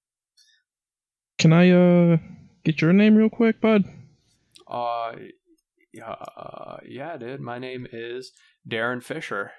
Can 1.39 1.53
I 1.53 1.71
uh 1.71 2.17
get 2.63 2.81
your 2.81 2.93
name 2.93 3.15
real 3.15 3.29
quick, 3.29 3.59
bud? 3.59 3.83
Uh, 4.67 5.13
yeah, 5.93 6.11
uh, 6.11 6.77
yeah, 6.87 7.17
dude. 7.17 7.41
My 7.41 7.57
name 7.57 7.87
is 7.91 8.31
Darren 8.69 9.03
Fisher. 9.03 9.51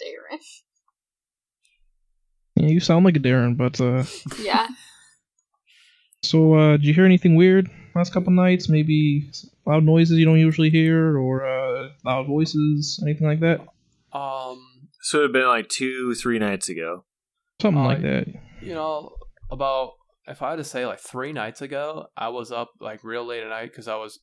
Darren. 0.00 0.38
Yeah, 2.60 2.68
you 2.68 2.80
sound 2.80 3.04
like 3.06 3.16
a 3.16 3.20
Darren, 3.20 3.56
but 3.56 3.80
uh 3.80 4.04
Yeah. 4.42 4.68
so 6.22 6.54
uh 6.54 6.72
did 6.76 6.84
you 6.84 6.94
hear 6.94 7.04
anything 7.06 7.34
weird 7.36 7.68
last 7.94 8.12
couple 8.12 8.32
nights? 8.32 8.68
Maybe 8.68 9.30
loud 9.66 9.84
noises 9.84 10.18
you 10.18 10.24
don't 10.24 10.38
usually 10.38 10.70
hear 10.70 11.16
or 11.16 11.46
uh 11.46 11.88
loud 12.04 12.26
voices, 12.26 13.00
anything 13.02 13.26
like 13.26 13.40
that? 13.40 13.60
Um, 14.16 14.58
So 15.02 15.20
it 15.20 15.22
had 15.22 15.32
been 15.32 15.46
like 15.46 15.68
two, 15.68 16.14
three 16.14 16.38
nights 16.38 16.68
ago. 16.68 17.04
Something 17.62 17.82
Uh, 17.82 17.86
like 17.86 18.02
that. 18.02 18.26
you 18.60 18.74
know, 18.74 19.16
about 19.50 19.92
if 20.26 20.42
I 20.42 20.50
had 20.50 20.56
to 20.56 20.64
say 20.64 20.84
like 20.86 21.00
three 21.00 21.32
nights 21.32 21.62
ago, 21.62 22.06
I 22.16 22.28
was 22.28 22.52
up 22.52 22.70
like 22.80 23.02
real 23.04 23.24
late 23.24 23.42
at 23.42 23.48
night 23.48 23.70
because 23.70 23.88
I 23.88 23.96
was 23.96 24.20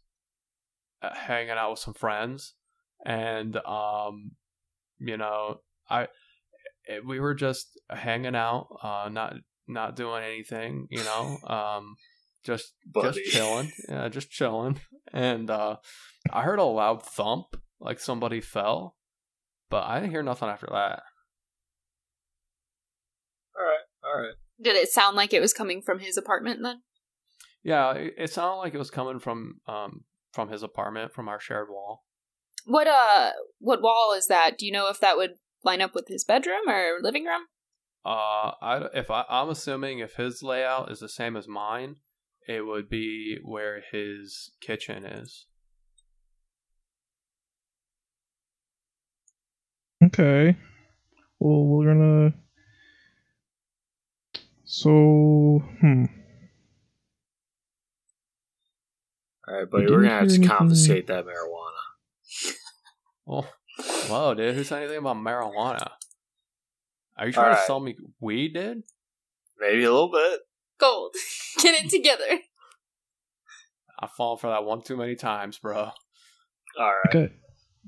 uh, 1.02 1.14
hanging 1.14 1.52
out 1.52 1.72
with 1.72 1.80
some 1.80 1.94
friends, 1.94 2.54
and 3.06 3.56
um, 3.66 4.32
you 5.00 5.18
know, 5.18 5.60
I 5.90 6.04
it, 6.04 6.10
we 7.06 7.20
were 7.20 7.34
just 7.34 7.80
hanging 7.90 8.36
out, 8.36 8.68
uh, 8.82 9.10
not 9.12 9.36
not 9.68 9.96
doing 9.96 10.24
anything, 10.24 10.88
you 10.90 11.04
know, 11.04 11.40
um, 11.48 11.96
just 12.44 12.74
Buddy. 12.86 13.22
just 13.24 13.32
chilling, 13.32 13.72
yeah, 13.90 14.08
just 14.10 14.30
chilling, 14.30 14.80
and 15.14 15.50
uh, 15.50 15.78
I 16.32 16.44
heard 16.44 16.60
a 16.60 16.64
loud 16.64 17.04
thump, 17.04 17.58
like 17.80 18.00
somebody 18.00 18.42
fell, 18.42 18.96
but 19.70 19.84
I 19.84 20.00
didn't 20.00 20.12
hear 20.12 20.24
nothing 20.24 20.50
after 20.50 20.68
that. 20.68 21.04
All 23.58 23.66
right. 23.66 23.86
All 24.04 24.22
right. 24.22 24.34
Did 24.62 24.76
it 24.76 24.90
sound 24.90 25.16
like 25.16 25.34
it 25.34 25.42
was 25.42 25.54
coming 25.54 25.82
from 25.82 26.00
his 26.00 26.18
apartment 26.18 26.62
then? 26.64 26.82
Yeah, 27.64 27.94
it, 27.94 28.14
it 28.18 28.30
sounded 28.32 28.58
like 28.58 28.74
it 28.74 28.80
was 28.80 28.92
coming 28.92 29.20
from 29.20 29.60
um 29.68 30.04
from 30.32 30.50
his 30.50 30.64
apartment, 30.64 31.14
from 31.14 31.28
our 31.28 31.40
shared 31.40 31.70
wall. 31.70 32.04
What 32.66 32.88
uh 32.88 33.32
what 33.60 33.82
wall 33.82 34.14
is 34.18 34.28
that? 34.28 34.58
Do 34.58 34.66
you 34.66 34.72
know 34.72 34.90
if 34.90 35.00
that 35.00 35.18
would 35.18 35.36
line 35.64 35.82
up 35.82 35.94
with 35.96 36.08
his 36.08 36.24
bedroom 36.24 36.68
or 36.68 36.98
living 37.02 37.26
room? 37.26 37.44
Uh, 38.06 38.52
I 38.62 38.88
if 38.94 39.12
I, 39.12 39.26
I'm 39.30 39.50
assuming 39.50 40.00
if 40.00 40.16
his 40.16 40.42
layout 40.42 40.92
is 40.92 41.00
the 41.00 41.10
same 41.10 41.36
as 41.36 41.48
mine, 41.48 41.98
it 42.48 42.66
would 42.66 42.90
be 42.90 43.38
where 43.44 43.82
his 43.92 44.52
kitchen 44.62 45.06
is. 45.06 45.46
Okay. 50.04 50.56
Well, 51.40 51.66
we're 51.66 51.86
gonna. 51.94 52.34
So, 54.64 55.64
hmm. 55.80 56.06
All 59.48 59.56
right, 59.56 59.70
buddy. 59.70 59.86
We're 59.86 60.02
gonna 60.04 60.10
have 60.10 60.20
hear 60.22 60.30
to 60.30 60.36
anything- 60.36 60.58
confiscate 60.58 61.08
that 61.08 61.26
marijuana. 61.26 62.54
Oh, 63.30 63.50
whoa, 64.08 64.34
dude! 64.34 64.56
Who 64.56 64.64
said 64.64 64.80
anything 64.84 65.00
about 65.00 65.18
marijuana? 65.18 65.90
Are 67.18 67.26
you 67.28 67.34
trying 67.34 67.56
to 67.56 67.62
sell 67.64 67.80
me 67.80 67.96
weed, 68.20 68.54
dude? 68.54 68.84
Maybe 69.60 69.84
a 69.84 69.92
little 69.92 70.12
bit. 70.12 70.42
Gold. 70.80 71.16
Get 71.62 71.84
it 71.86 71.90
together. 71.90 72.42
I've 74.00 74.12
fallen 74.12 74.38
for 74.38 74.48
that 74.52 74.64
one 74.64 74.82
too 74.84 74.96
many 74.98 75.16
times, 75.16 75.58
bro. 75.58 75.78
All 75.78 75.92
right. 76.80 76.96
Okay. 77.08 77.34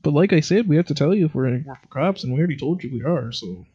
But 0.01 0.13
like 0.13 0.33
I 0.33 0.39
said, 0.39 0.67
we 0.67 0.77
have 0.77 0.87
to 0.87 0.95
tell 0.95 1.13
you 1.13 1.25
if 1.27 1.35
we're 1.35 1.61
we're 1.63 1.75
for 1.75 1.87
cops, 1.91 2.23
and 2.23 2.33
we 2.33 2.39
already 2.39 2.57
told 2.57 2.83
you 2.83 2.89
we 2.91 3.03
are. 3.03 3.31
So, 3.31 3.65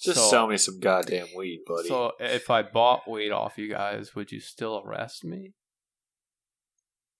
Just 0.00 0.18
So- 0.20 0.28
sell 0.30 0.46
me 0.46 0.56
some 0.56 0.78
goddamn 0.80 1.28
weed, 1.34 1.62
buddy. 1.66 1.88
So 1.88 2.12
if 2.20 2.50
I 2.50 2.62
bought 2.62 3.10
weed 3.10 3.30
off 3.32 3.58
you 3.58 3.68
guys, 3.68 4.14
would 4.14 4.30
you 4.30 4.38
still 4.40 4.82
arrest 4.84 5.24
me? 5.24 5.54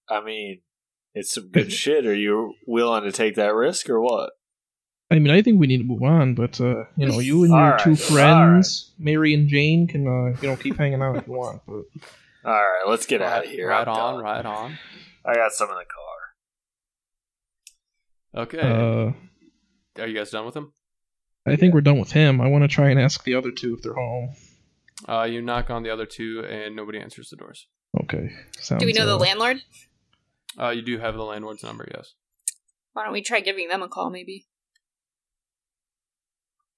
I 0.08 0.22
mean, 0.22 0.60
it's 1.14 1.32
some 1.32 1.48
good 1.48 1.72
shit. 1.82 2.06
Are 2.06 2.14
you 2.14 2.54
willing 2.66 3.04
to 3.04 3.12
take 3.12 3.34
that 3.36 3.54
risk 3.54 3.88
or 3.88 4.00
what? 4.00 4.32
I 5.10 5.18
mean, 5.18 5.32
I 5.32 5.42
think 5.42 5.60
we 5.60 5.66
need 5.66 5.78
to 5.78 5.84
move 5.84 6.02
on. 6.02 6.34
But 6.34 6.60
uh, 6.60 6.84
you 6.96 7.06
know, 7.06 7.18
you 7.20 7.44
and 7.44 7.52
your 7.52 7.60
Alright, 7.60 7.80
two 7.84 7.96
friends, 7.96 8.92
Mary 8.98 9.34
and 9.34 9.48
Jane, 9.48 9.86
can 9.86 10.06
uh, 10.06 10.36
you 10.40 10.48
know 10.48 10.56
keep 10.56 10.76
hanging 10.76 11.02
out 11.02 11.16
if 11.16 11.26
you 11.26 11.34
want. 11.34 11.62
But 11.66 11.84
All 12.44 12.52
right, 12.52 12.84
let's 12.88 13.06
get 13.06 13.22
out 13.22 13.44
of 13.44 13.50
here. 13.50 13.68
Right 13.68 13.86
I'm 13.86 13.94
on, 13.94 14.14
done. 14.14 14.24
right 14.24 14.46
on. 14.46 14.78
I 15.24 15.34
got 15.34 15.52
some 15.52 15.68
in 15.70 15.76
the 15.76 15.84
car. 15.84 16.00
Okay. 18.44 18.58
uh, 18.58 19.12
Are 20.02 20.08
you 20.08 20.14
guys 20.16 20.30
done 20.30 20.46
with 20.46 20.56
him? 20.56 20.72
I 21.46 21.56
think 21.56 21.74
we're 21.74 21.82
done 21.82 21.98
with 22.00 22.12
him. 22.12 22.40
I 22.40 22.48
want 22.48 22.64
to 22.64 22.68
try 22.68 22.88
and 22.90 22.98
ask 22.98 23.22
the 23.24 23.34
other 23.34 23.50
two 23.50 23.74
if 23.74 23.82
they're 23.82 23.94
home. 23.94 24.34
Uh, 25.08 25.24
you 25.24 25.42
knock 25.42 25.70
on 25.70 25.82
the 25.82 25.90
other 25.90 26.06
two, 26.06 26.44
and 26.48 26.74
nobody 26.74 26.98
answers 26.98 27.28
the 27.28 27.36
doors. 27.36 27.66
Okay. 28.04 28.30
Sounds, 28.58 28.80
Do 28.80 28.86
we 28.86 28.92
know 28.92 29.06
the 29.06 29.14
uh, 29.14 29.18
landlord? 29.18 29.58
Uh, 30.58 30.70
you 30.70 30.82
do 30.82 30.98
have 30.98 31.14
the 31.14 31.22
landlord's 31.24 31.62
number, 31.62 31.88
yes. 31.94 32.14
Why 32.92 33.04
don't 33.04 33.12
we 33.12 33.22
try 33.22 33.40
giving 33.40 33.68
them 33.68 33.82
a 33.82 33.88
call 33.88 34.10
maybe? 34.10 34.46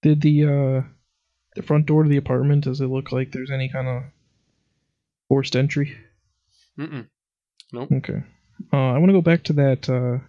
Did 0.03 0.21
the 0.23 0.45
uh 0.45 0.83
the 1.55 1.63
front 1.63 1.87
door 1.87 2.03
to 2.03 2.09
the 2.09 2.17
apartment 2.17 2.65
does 2.65 2.81
it 2.81 2.87
look 2.87 3.13
like 3.13 3.33
there's 3.33 3.51
any 3.51 3.69
kind 3.69 3.89
of 3.89 4.03
forced 5.29 5.57
entry? 5.57 5.97
Mm-mm. 6.79 7.09
Okay. 7.75 8.23
Uh, 8.73 8.77
I 8.77 8.99
want 8.99 9.09
to 9.09 9.13
go 9.15 9.23
back 9.23 9.43
to 9.45 9.53
that. 9.55 9.89
Uh, 9.89 10.25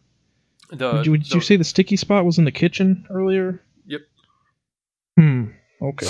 The, 0.75 0.91
did, 0.93 1.05
you, 1.05 1.17
did 1.17 1.33
you 1.33 1.41
say 1.41 1.55
the 1.55 1.63
sticky 1.63 1.95
spot 1.95 2.25
was 2.25 2.37
in 2.37 2.45
the 2.45 2.51
kitchen 2.51 3.05
earlier? 3.09 3.61
Yep. 3.85 4.01
Hmm. 5.17 5.43
Okay. 5.81 6.07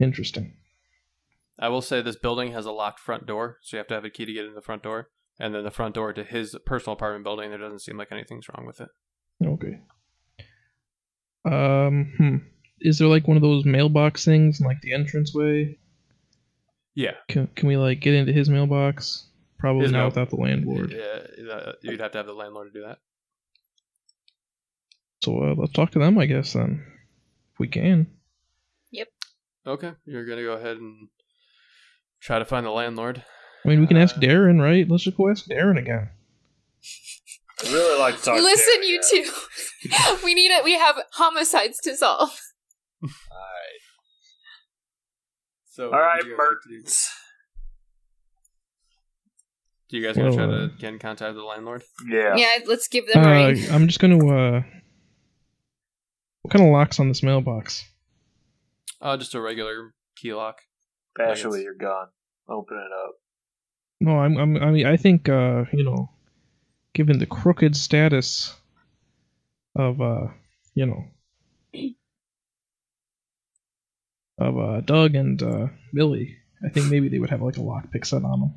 Interesting. 0.00 0.54
I 1.58 1.68
will 1.68 1.82
say 1.82 2.00
this 2.00 2.16
building 2.16 2.52
has 2.52 2.66
a 2.66 2.72
locked 2.72 3.00
front 3.00 3.26
door, 3.26 3.58
so 3.62 3.76
you 3.76 3.78
have 3.78 3.88
to 3.88 3.94
have 3.94 4.04
a 4.04 4.10
key 4.10 4.24
to 4.24 4.32
get 4.32 4.46
in 4.46 4.54
the 4.54 4.62
front 4.62 4.82
door. 4.82 5.10
And 5.42 5.54
then 5.54 5.64
the 5.64 5.70
front 5.70 5.94
door 5.94 6.12
to 6.12 6.22
his 6.22 6.54
personal 6.66 6.92
apartment 6.92 7.24
building, 7.24 7.48
there 7.50 7.58
doesn't 7.58 7.78
seem 7.80 7.96
like 7.96 8.12
anything's 8.12 8.46
wrong 8.48 8.66
with 8.66 8.80
it. 8.80 8.88
Okay. 9.44 9.80
Um, 11.46 12.12
hmm. 12.18 12.36
Is 12.80 12.98
there 12.98 13.08
like 13.08 13.26
one 13.26 13.36
of 13.38 13.42
those 13.42 13.64
mailbox 13.64 14.24
things 14.24 14.60
in 14.60 14.66
like 14.66 14.80
the 14.82 14.92
entranceway? 14.92 15.78
Yeah, 16.94 17.12
Can 17.28 17.46
can 17.56 17.68
we 17.68 17.76
like 17.78 18.00
get 18.00 18.14
into 18.14 18.32
his 18.32 18.50
mailbox? 18.50 19.26
Probably 19.58 19.82
His 19.84 19.92
not 19.92 19.98
mail- 19.98 20.06
without 20.08 20.30
the 20.30 20.36
landlord. 20.36 20.90
yeah, 20.92 21.50
uh, 21.52 21.72
you'd 21.82 22.00
have 22.00 22.12
to 22.12 22.18
have 22.18 22.26
the 22.26 22.32
landlord 22.34 22.72
to 22.72 22.78
do 22.80 22.86
that. 22.86 22.98
So 25.22 25.38
uh, 25.42 25.54
let's 25.56 25.72
talk 25.72 25.90
to 25.92 25.98
them, 25.98 26.18
I 26.18 26.26
guess 26.26 26.52
then, 26.54 26.84
if 27.52 27.58
we 27.58 27.68
can. 27.68 28.06
Yep. 28.90 29.08
Okay, 29.66 29.92
you're 30.04 30.24
gonna 30.26 30.42
go 30.42 30.52
ahead 30.54 30.76
and 30.78 31.08
try 32.20 32.38
to 32.38 32.44
find 32.44 32.66
the 32.66 32.70
landlord. 32.70 33.22
I 33.64 33.68
mean, 33.68 33.80
we 33.80 33.86
can 33.86 33.96
ask 33.96 34.16
Uh, 34.16 34.20
Darren, 34.20 34.60
right? 34.60 34.88
Let's 34.88 35.04
just 35.04 35.16
go 35.16 35.28
ask 35.28 35.46
Darren 35.46 35.78
again. 35.78 36.10
I 37.64 37.72
really 37.72 37.98
like 37.98 38.16
to 38.16 38.22
talk. 38.22 38.36
to 38.36 38.42
Listen, 38.42 38.82
you 38.82 39.00
yeah. 39.12 39.24
two. 39.24 40.16
we 40.24 40.34
need 40.34 40.50
it. 40.50 40.64
We 40.64 40.74
have 40.78 40.96
homicides 41.12 41.78
to 41.82 41.94
solve. 41.96 42.30
All 43.02 43.08
right. 43.08 43.80
So, 45.66 45.84
All 45.86 45.90
what 45.92 45.98
right, 46.00 46.16
would 46.22 46.26
you 46.26 46.36
guys 46.36 46.46
like 46.48 46.62
to 46.62 46.68
do? 46.68 46.74
Mertens. 46.76 47.10
Do 49.90 49.96
you 49.98 50.06
guys 50.06 50.16
want 50.16 50.30
to 50.32 50.36
try 50.36 50.44
uh, 50.46 50.48
to 50.68 50.68
get 50.78 50.92
in 50.92 50.98
contact 50.98 51.28
with 51.34 51.42
the 51.42 51.44
landlord? 51.44 51.82
Yeah. 52.08 52.36
Yeah, 52.36 52.58
let's 52.66 52.86
give 52.88 53.06
them 53.08 53.24
a 53.24 53.28
Uh, 53.28 53.48
ring. 53.48 53.64
I'm 53.70 53.86
just 53.88 53.98
gonna. 54.00 54.16
uh 54.24 54.62
What 56.42 56.52
kind 56.52 56.64
of 56.64 56.70
locks 56.72 57.00
on 57.00 57.08
this 57.08 57.22
mailbox? 57.22 57.84
Uh, 59.02 59.16
just 59.16 59.34
a 59.34 59.40
regular 59.40 59.92
key 60.16 60.32
lock. 60.32 60.60
Bash 61.16 61.44
I 61.44 61.48
away 61.48 61.58
guess. 61.58 61.64
your 61.64 61.74
gun. 61.74 62.06
Open 62.48 62.76
it 62.76 62.92
up. 63.04 63.14
No, 64.00 64.18
I'm. 64.18 64.36
I'm 64.36 64.56
I 64.56 64.70
mean, 64.70 64.86
I 64.86 64.96
think. 64.96 65.28
uh 65.28 65.64
You 65.72 65.84
know, 65.84 66.10
given 66.94 67.18
the 67.18 67.26
crooked 67.26 67.76
status 67.76 68.54
of 69.76 70.00
uh, 70.00 70.28
you 70.74 70.86
know, 70.86 71.04
of 74.38 74.58
uh 74.58 74.80
Doug 74.80 75.14
and 75.14 75.42
uh 75.42 75.68
Billy, 75.92 76.38
I 76.64 76.68
think 76.70 76.86
maybe 76.90 77.08
they 77.08 77.18
would 77.18 77.30
have 77.30 77.42
like 77.42 77.56
a 77.56 77.60
lockpick 77.60 78.06
set 78.06 78.24
on 78.24 78.40
them. 78.40 78.54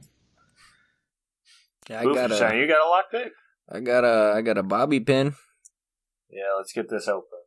Yeah, 1.89 1.99
I 2.01 2.05
Oof, 2.05 2.15
got 2.15 2.31
saying 2.31 2.57
a, 2.57 2.61
you 2.61 2.67
got 2.67 2.77
a 2.79 2.89
lockpick? 3.17 3.29
I 3.69 3.79
got 3.81 4.03
a, 4.05 4.33
I 4.37 4.41
got 4.41 4.57
a 4.57 4.63
bobby 4.63 4.99
pin. 4.99 5.35
Yeah, 6.29 6.55
let's 6.57 6.71
get 6.73 6.89
this 6.89 7.07
open. 7.07 7.39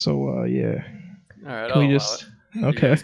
So 0.00 0.40
uh 0.40 0.44
yeah, 0.44 0.82
All 1.46 1.52
right, 1.52 1.70
can 1.70 1.80
I'll 1.80 1.88
we 1.88 1.94
just? 1.94 2.22
it. 2.22 2.28
You 2.54 2.64
Okay. 2.64 2.96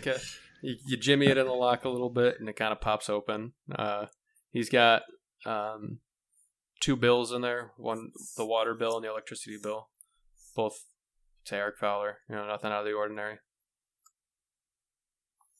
Guys 0.64 0.72
ca- 0.72 0.86
You, 0.86 0.96
you 0.96 0.96
jimmy 0.96 1.26
it 1.26 1.38
in 1.38 1.46
the 1.46 1.52
lock 1.52 1.84
a 1.84 1.88
little 1.88 2.10
bit, 2.10 2.36
and 2.40 2.48
it 2.48 2.56
kind 2.56 2.72
of 2.72 2.80
pops 2.80 3.08
open. 3.08 3.52
Uh, 3.74 4.06
he's 4.50 4.68
got 4.68 5.02
um, 5.46 5.98
two 6.80 6.96
bills 6.96 7.32
in 7.32 7.40
there. 7.42 7.72
One, 7.76 8.10
the 8.36 8.46
water 8.46 8.74
bill 8.74 8.96
and 8.96 9.04
the 9.04 9.10
electricity 9.10 9.58
bill. 9.62 9.88
Both 10.56 10.84
to 11.46 11.56
Eric 11.56 11.76
Fowler. 11.78 12.18
You 12.28 12.36
know, 12.36 12.46
nothing 12.46 12.70
out 12.70 12.80
of 12.80 12.86
the 12.86 12.92
ordinary. 12.92 13.38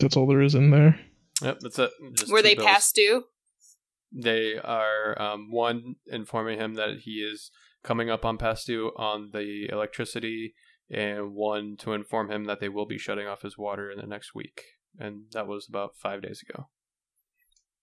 That's 0.00 0.16
all 0.16 0.26
there 0.26 0.42
is 0.42 0.54
in 0.54 0.70
there. 0.70 0.98
Yep, 1.42 1.58
that's 1.60 1.78
it. 1.78 1.90
Just 2.14 2.32
Were 2.32 2.42
they 2.42 2.54
bills. 2.54 2.66
past 2.66 2.94
due? 2.94 3.24
They 4.12 4.54
are 4.62 5.20
um, 5.20 5.50
one 5.50 5.96
informing 6.06 6.58
him 6.58 6.74
that 6.74 6.98
he 7.02 7.12
is 7.12 7.50
coming 7.82 8.10
up 8.10 8.24
on 8.24 8.38
past 8.38 8.66
due 8.66 8.92
on 8.96 9.30
the 9.32 9.68
electricity, 9.70 10.54
and 10.90 11.34
one 11.34 11.76
to 11.78 11.92
inform 11.92 12.30
him 12.30 12.44
that 12.44 12.60
they 12.60 12.68
will 12.68 12.86
be 12.86 12.98
shutting 12.98 13.26
off 13.26 13.42
his 13.42 13.58
water 13.58 13.90
in 13.90 13.98
the 13.98 14.06
next 14.06 14.34
week. 14.34 14.62
And 14.98 15.24
that 15.32 15.46
was 15.46 15.68
about 15.68 15.96
five 15.96 16.22
days 16.22 16.42
ago. 16.48 16.68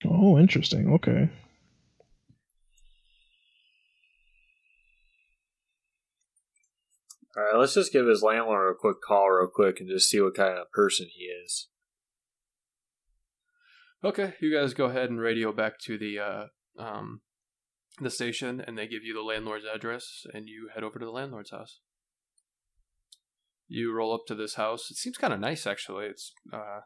Oh, 0.04 0.38
interesting. 0.38 0.92
Okay. 0.94 1.28
All 7.34 7.42
right, 7.42 7.58
let's 7.58 7.74
just 7.74 7.92
give 7.92 8.06
his 8.06 8.22
landlord 8.22 8.70
a 8.70 8.78
quick 8.78 9.00
call 9.00 9.30
real 9.30 9.48
quick 9.48 9.80
and 9.80 9.88
just 9.88 10.10
see 10.10 10.20
what 10.20 10.34
kind 10.34 10.58
of 10.58 10.70
person 10.70 11.06
he 11.10 11.24
is. 11.24 11.68
Okay, 14.04 14.34
you 14.40 14.54
guys 14.54 14.74
go 14.74 14.86
ahead 14.86 15.08
and 15.08 15.20
radio 15.20 15.52
back 15.52 15.78
to 15.84 15.96
the 15.96 16.18
uh, 16.18 16.46
um, 16.78 17.20
the 18.00 18.10
station, 18.10 18.60
and 18.60 18.76
they 18.76 18.86
give 18.86 19.04
you 19.04 19.14
the 19.14 19.22
landlord's 19.22 19.64
address, 19.64 20.26
and 20.34 20.48
you 20.48 20.68
head 20.74 20.82
over 20.82 20.98
to 20.98 21.04
the 21.04 21.10
landlord's 21.10 21.52
house. 21.52 21.80
You 23.66 23.94
roll 23.94 24.12
up 24.12 24.26
to 24.26 24.34
this 24.34 24.56
house. 24.56 24.90
It 24.90 24.96
seems 24.96 25.16
kind 25.16 25.32
of 25.32 25.40
nice, 25.40 25.66
actually. 25.66 26.06
It's 26.06 26.32
uh, 26.52 26.80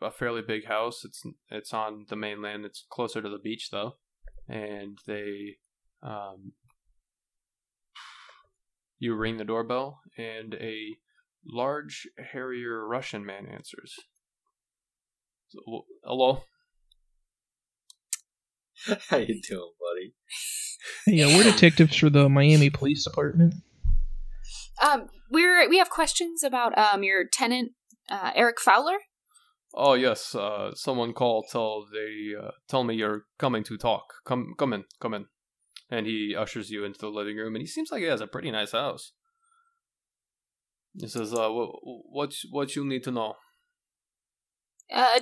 a 0.00 0.10
fairly 0.10 0.42
big 0.42 0.66
house. 0.66 1.04
It's 1.04 1.22
it's 1.50 1.74
on 1.74 2.06
the 2.08 2.16
mainland. 2.16 2.64
It's 2.64 2.84
closer 2.90 3.20
to 3.22 3.28
the 3.28 3.38
beach, 3.38 3.70
though, 3.70 3.96
and 4.48 4.98
they 5.06 5.56
um, 6.02 6.52
you 8.98 9.14
ring 9.14 9.36
the 9.36 9.44
doorbell, 9.44 10.00
and 10.16 10.54
a 10.54 10.96
large, 11.46 12.06
hairier 12.32 12.86
Russian 12.86 13.24
man 13.24 13.46
answers. 13.46 13.94
So, 15.48 15.84
Hello. 16.04 16.42
How 19.08 19.16
you 19.16 19.40
doing, 19.42 19.72
buddy? 19.80 20.14
Yeah, 21.06 21.26
we're 21.26 21.42
detectives 21.42 21.96
for 21.96 22.08
the 22.08 22.28
Miami 22.28 22.70
Police 22.70 23.04
Department. 23.04 23.54
Um, 24.80 25.08
we're 25.30 25.68
we 25.68 25.78
have 25.78 25.90
questions 25.90 26.42
about 26.42 26.76
um 26.78 27.02
your 27.02 27.24
tenant, 27.26 27.72
uh, 28.10 28.30
Eric 28.34 28.60
Fowler. 28.60 28.96
Oh 29.74 29.94
yes, 29.94 30.34
uh, 30.34 30.74
someone 30.74 31.12
called. 31.12 31.46
Tell 31.50 31.86
they 31.92 32.34
uh, 32.38 32.52
tell 32.68 32.84
me 32.84 32.94
you're 32.94 33.26
coming 33.38 33.64
to 33.64 33.76
talk. 33.76 34.14
Come, 34.24 34.54
come 34.58 34.72
in, 34.72 34.84
come 35.00 35.14
in. 35.14 35.26
And 35.90 36.06
he 36.06 36.34
ushers 36.36 36.70
you 36.70 36.84
into 36.84 36.98
the 36.98 37.08
living 37.08 37.36
room, 37.36 37.54
and 37.54 37.62
he 37.62 37.66
seems 37.66 37.90
like 37.90 38.00
he 38.00 38.08
has 38.08 38.20
a 38.20 38.26
pretty 38.26 38.50
nice 38.50 38.72
house. 38.72 39.12
He 40.94 41.06
says, 41.06 41.32
"Uh, 41.32 41.50
what, 41.50 41.70
what, 41.82 42.34
what 42.50 42.76
you 42.76 42.84
need 42.84 43.04
to 43.04 43.10
know?" 43.10 43.34
Uh, 44.92 45.20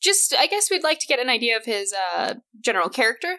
just 0.00 0.34
I 0.34 0.46
guess 0.46 0.70
we'd 0.70 0.84
like 0.84 1.00
to 1.00 1.06
get 1.06 1.20
an 1.20 1.28
idea 1.28 1.56
of 1.56 1.64
his 1.64 1.92
uh 2.16 2.34
general 2.60 2.88
character. 2.88 3.38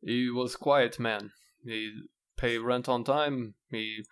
He 0.00 0.30
was 0.30 0.56
quiet 0.56 0.98
man. 0.98 1.30
He 1.64 2.02
pay 2.36 2.58
rent 2.58 2.88
on 2.88 3.04
time. 3.04 3.54
He 3.70 4.04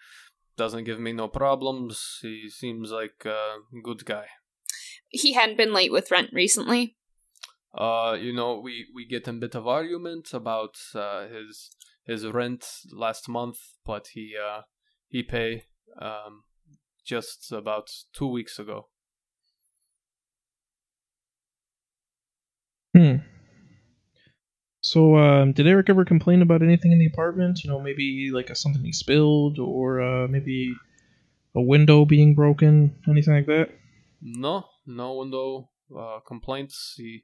doesn't 0.57 0.85
give 0.85 0.99
me 0.99 1.13
no 1.13 1.29
problems. 1.29 2.19
He 2.23 2.49
seems 2.49 2.91
like 2.91 3.25
a 3.25 3.59
good 3.83 4.05
guy. 4.05 4.27
He 5.13 5.35
hadn't 5.35 5.57
been 5.57 5.73
late 5.73 5.93
with 5.93 6.11
rent 6.11 6.31
recently. 6.33 6.97
Uh, 7.75 8.17
you 8.21 8.33
know, 8.33 8.59
we 8.59 8.87
we 8.95 9.07
get 9.07 9.29
a 9.29 9.33
bit 9.33 9.55
of 9.55 9.67
argument 9.67 10.33
about 10.33 10.77
uh, 10.95 11.29
his 11.29 11.71
his 12.05 12.27
rent 12.27 12.67
last 12.93 13.29
month, 13.29 13.59
but 13.85 14.09
he 14.15 14.35
uh 14.37 14.63
he 15.09 15.23
pay 15.23 15.65
um 16.01 16.45
just 17.05 17.51
about 17.53 17.91
two 18.13 18.27
weeks 18.27 18.59
ago. 18.59 18.89
Hmm. 22.95 23.17
So, 24.83 25.17
um, 25.17 25.53
did 25.53 25.67
Eric 25.67 25.89
ever 25.91 26.05
complain 26.05 26.43
about 26.43 26.63
anything 26.63 26.91
in 26.93 26.99
the 26.99 27.07
apartment? 27.07 27.63
You 27.63 27.71
know, 27.71 27.81
maybe 27.81 28.31
like 28.33 28.51
a, 28.51 28.55
something 28.55 28.83
he 28.85 28.93
spilled, 28.93 29.59
or 29.59 30.03
uh, 30.03 30.27
maybe 30.29 30.75
a 31.55 31.63
window 31.63 32.05
being 32.05 32.35
broken, 32.35 32.97
anything 33.09 33.35
like 33.35 33.47
that? 33.47 33.71
No, 34.21 34.65
no 34.87 35.15
window 35.15 35.71
uh, 35.97 36.21
complaints. 36.27 36.95
He 36.97 37.23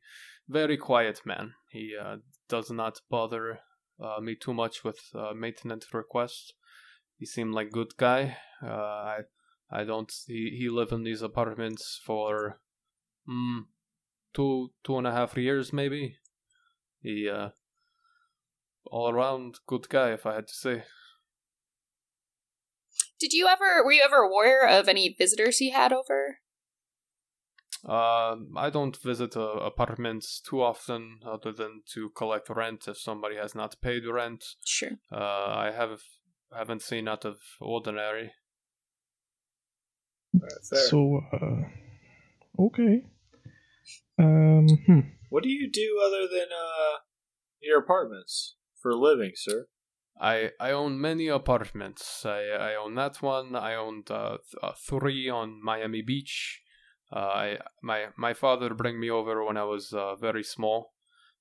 very 0.49 0.77
quiet 0.77 1.21
man. 1.25 1.55
He 1.71 1.95
uh, 2.01 2.17
does 2.49 2.71
not 2.71 3.01
bother 3.11 3.61
uh, 4.03 4.21
me 4.21 4.35
too 4.35 4.55
much 4.55 4.85
with 4.85 4.99
uh, 5.15 5.33
maintenance 5.35 5.93
requests. 5.93 6.53
He 7.19 7.27
seemed 7.27 7.55
like 7.55 7.71
good 7.71 7.97
guy. 7.97 8.37
Uh, 8.63 8.69
I 8.69 9.19
I 9.71 9.85
don't. 9.85 10.13
He 10.27 10.57
he 10.59 10.69
lived 10.69 10.93
in 10.93 11.03
these 11.03 11.23
apartments 11.23 12.01
for 12.05 12.61
mm, 13.29 13.65
two 14.33 14.71
two 14.85 14.99
and 14.99 15.07
a 15.07 15.13
half 15.13 15.37
years 15.37 15.73
maybe. 15.73 16.17
He 17.01 17.29
uh, 17.29 17.51
all 18.87 19.11
around 19.11 19.59
good 19.67 19.89
guy 19.89 20.13
if 20.13 20.27
I 20.27 20.35
had 20.37 20.49
to 20.49 20.55
say. 20.55 20.85
Did 23.21 23.33
you 23.33 23.49
ever 23.49 23.85
were 23.85 23.93
you 23.93 24.03
ever 24.05 24.23
aware 24.23 24.67
of 24.67 24.89
any 24.89 25.15
visitors 25.17 25.59
he 25.59 25.71
had 25.71 25.93
over? 25.93 26.39
Uh, 27.87 28.37
I 28.57 28.71
don't 28.71 28.97
visit 28.97 29.37
uh, 29.37 29.53
apartments 29.61 30.41
too 30.41 30.63
often, 30.63 31.21
other 31.25 31.53
than 31.53 31.83
to 31.95 32.11
collect 32.11 32.51
rent 32.51 32.89
if 32.89 32.99
somebody 32.99 33.37
has 33.37 33.55
not 33.55 33.81
paid 33.81 34.07
rent. 34.07 34.45
Sure. 34.65 34.91
Uh, 35.13 35.17
I 35.17 35.73
have 35.77 36.01
haven't 36.57 36.83
seen 36.83 37.09
out 37.09 37.25
of 37.25 37.39
ordinary. 37.61 38.33
So, 40.63 41.21
uh, 41.33 42.63
okay. 42.63 43.05
Um, 44.19 44.67
hmm. 44.87 45.01
what 45.31 45.43
do 45.43 45.49
you 45.49 45.71
do 45.71 46.01
other 46.05 46.27
than 46.29 46.49
uh 46.53 46.99
your 47.63 47.79
apartments 47.79 48.57
for 48.81 48.91
a 48.91 48.97
living, 48.97 49.33
sir? 49.35 49.69
I 50.21 50.51
I 50.59 50.73
own 50.73 51.01
many 51.01 51.29
apartments. 51.29 52.27
I 52.27 52.49
I 52.49 52.75
own 52.75 52.95
that 52.97 53.23
one. 53.23 53.55
I 53.55 53.75
owned 53.75 54.11
uh, 54.11 54.39
th- 54.39 54.63
uh, 54.63 54.73
three 54.73 55.29
on 55.29 55.63
Miami 55.63 56.03
Beach. 56.03 56.63
Uh, 57.11 57.19
I 57.19 57.59
my 57.83 58.07
my 58.17 58.35
father 58.35 58.75
bring 58.75 59.01
me 59.01 59.11
over 59.11 59.45
when 59.45 59.57
I 59.57 59.65
was 59.65 59.93
uh, 59.93 60.15
very 60.17 60.43
small, 60.45 60.93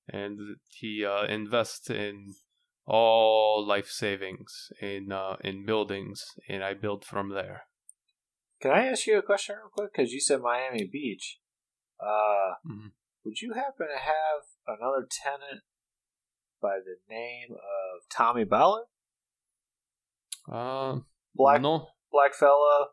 and 0.08 0.38
he 0.70 1.04
uh, 1.04 1.24
invests 1.26 1.90
in 1.90 2.34
all 2.86 3.66
life 3.66 3.90
savings 3.90 4.72
in 4.80 5.12
uh, 5.12 5.36
in 5.44 5.66
buildings, 5.66 6.24
and 6.48 6.64
I 6.64 6.74
build 6.74 7.04
from 7.04 7.30
there. 7.34 7.62
Can 8.60 8.72
I 8.72 8.86
ask 8.86 9.06
you 9.06 9.18
a 9.18 9.22
question 9.22 9.56
real 9.56 9.70
quick? 9.72 9.92
Because 9.92 10.12
you 10.12 10.20
said 10.20 10.40
Miami 10.40 10.88
Beach. 10.90 11.38
Uh, 12.00 12.54
Mhm. 12.66 12.92
would 13.24 13.40
you 13.40 13.52
happen 13.52 13.88
to 13.88 13.98
have 13.98 14.42
another 14.66 15.06
tenant 15.10 15.62
by 16.60 16.78
the 16.78 16.96
name 17.08 17.52
of 17.52 18.08
Tommy 18.08 18.44
Ballard? 18.44 18.86
Uh, 20.50 21.00
Black 21.34 21.60
no, 21.60 21.88
black 22.10 22.34
fella, 22.34 22.88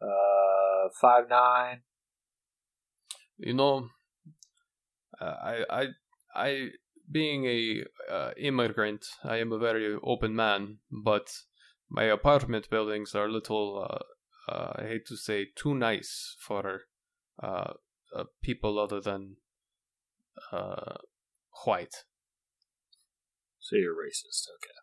uh, 0.00 0.88
five 1.00 1.28
nine. 1.28 1.82
You 3.38 3.54
know, 3.54 3.88
uh, 5.20 5.24
I 5.24 5.64
I 5.70 5.86
I 6.34 6.68
being 7.10 7.44
a 7.46 7.84
uh, 8.10 8.30
immigrant, 8.36 9.04
I 9.22 9.38
am 9.38 9.52
a 9.52 9.58
very 9.58 9.96
open 10.02 10.34
man, 10.34 10.78
but 10.90 11.30
my 11.88 12.04
apartment 12.04 12.70
buildings 12.70 13.14
are 13.14 13.26
a 13.26 13.32
little. 13.32 13.86
Uh, 13.88 14.04
uh, 14.46 14.72
I 14.76 14.82
hate 14.82 15.06
to 15.06 15.16
say 15.16 15.46
too 15.56 15.74
nice 15.74 16.36
for 16.38 16.82
uh, 17.42 17.72
uh, 18.14 18.24
people 18.42 18.78
other 18.78 19.00
than 19.00 19.36
uh, 20.52 20.96
white. 21.64 21.94
So 23.58 23.76
you're 23.76 23.94
racist. 23.94 24.48
Okay. 24.56 24.74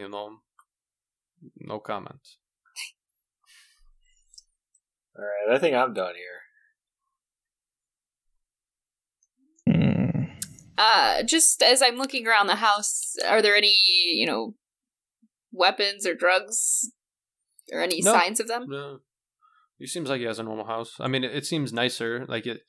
You 0.00 0.08
know, 0.08 0.38
no 1.56 1.80
comment. 1.80 2.20
All 5.18 5.24
right. 5.24 5.56
I 5.56 5.58
think 5.58 5.74
I'm 5.74 5.94
done 5.94 6.14
here. 9.66 9.74
Hmm. 9.74 10.24
Uh, 10.76 11.22
just 11.24 11.62
as 11.62 11.82
I'm 11.82 11.96
looking 11.96 12.26
around 12.26 12.46
the 12.46 12.56
house, 12.56 13.14
are 13.28 13.42
there 13.42 13.56
any, 13.56 13.76
you 14.14 14.26
know, 14.26 14.54
weapons 15.52 16.06
or 16.06 16.14
drugs 16.14 16.90
or 17.72 17.80
any 17.80 18.00
No. 18.00 18.12
signs 18.12 18.38
of 18.38 18.46
them? 18.48 18.66
No, 18.68 19.00
it 19.80 19.88
seems 19.88 20.08
like 20.08 20.20
he 20.20 20.26
has 20.26 20.38
a 20.38 20.44
normal 20.44 20.66
house. 20.66 20.94
I 21.00 21.08
mean, 21.08 21.24
it, 21.24 21.34
it 21.34 21.46
seems 21.46 21.72
nicer. 21.72 22.24
Like 22.28 22.46
it, 22.46 22.60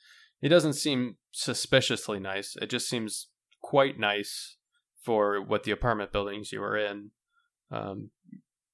it 0.41 0.49
doesn't 0.49 0.73
seem 0.73 1.17
suspiciously 1.31 2.19
nice. 2.19 2.55
It 2.61 2.69
just 2.69 2.89
seems 2.89 3.27
quite 3.61 3.99
nice 3.99 4.57
for 5.03 5.41
what 5.41 5.63
the 5.63 5.71
apartment 5.71 6.11
buildings 6.11 6.51
you 6.51 6.61
were 6.61 6.77
in. 6.77 7.11
Um, 7.71 8.09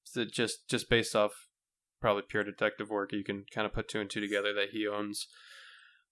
so 0.04 0.24
just 0.24 0.70
just 0.70 0.90
based 0.90 1.16
off 1.16 1.45
probably 2.06 2.22
pure 2.22 2.44
detective 2.44 2.92
work, 2.92 3.12
you 3.12 3.24
can 3.24 3.46
kind 3.52 3.66
of 3.66 3.74
put 3.74 3.88
two 3.88 4.00
and 4.00 4.08
two 4.08 4.22
together 4.22 4.54
that 4.54 4.70
he 4.72 4.88
owns 4.88 5.26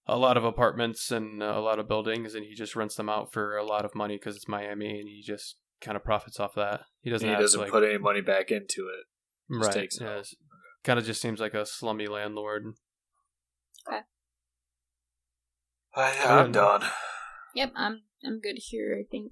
a 0.08 0.18
lot 0.18 0.36
of 0.36 0.42
apartments 0.44 1.12
and 1.12 1.40
a 1.40 1.60
lot 1.60 1.78
of 1.78 1.86
buildings, 1.86 2.34
and 2.34 2.44
he 2.44 2.52
just 2.52 2.74
rents 2.74 2.96
them 2.96 3.08
out 3.08 3.32
for 3.32 3.56
a 3.56 3.64
lot 3.64 3.84
of 3.84 3.94
money 3.94 4.16
because 4.16 4.34
it's 4.34 4.48
Miami, 4.48 4.98
and 4.98 5.08
he 5.08 5.22
just 5.24 5.54
kind 5.80 5.96
of 5.96 6.02
profits 6.02 6.40
off 6.40 6.56
that. 6.56 6.80
He 7.00 7.10
doesn't. 7.10 7.28
And 7.28 7.30
he 7.30 7.34
have 7.34 7.44
doesn't 7.44 7.60
to, 7.60 7.64
like, 7.66 7.70
put 7.70 7.84
any 7.84 7.98
money 7.98 8.22
back 8.22 8.50
into 8.50 8.88
it. 8.88 9.06
right. 9.48 9.72
takes 9.72 9.98
it 9.98 10.08
all. 10.08 10.22
Kind 10.82 10.98
of 10.98 11.04
just 11.04 11.22
seems 11.22 11.38
like 11.38 11.54
a 11.54 11.64
slummy 11.64 12.08
landlord. 12.08 12.64
Okay. 13.86 14.00
I'm 15.96 16.50
done. 16.50 16.82
Yep, 17.54 17.70
I'm 17.76 18.02
I'm 18.24 18.40
good 18.40 18.56
here. 18.58 18.98
I 19.00 19.06
think. 19.08 19.30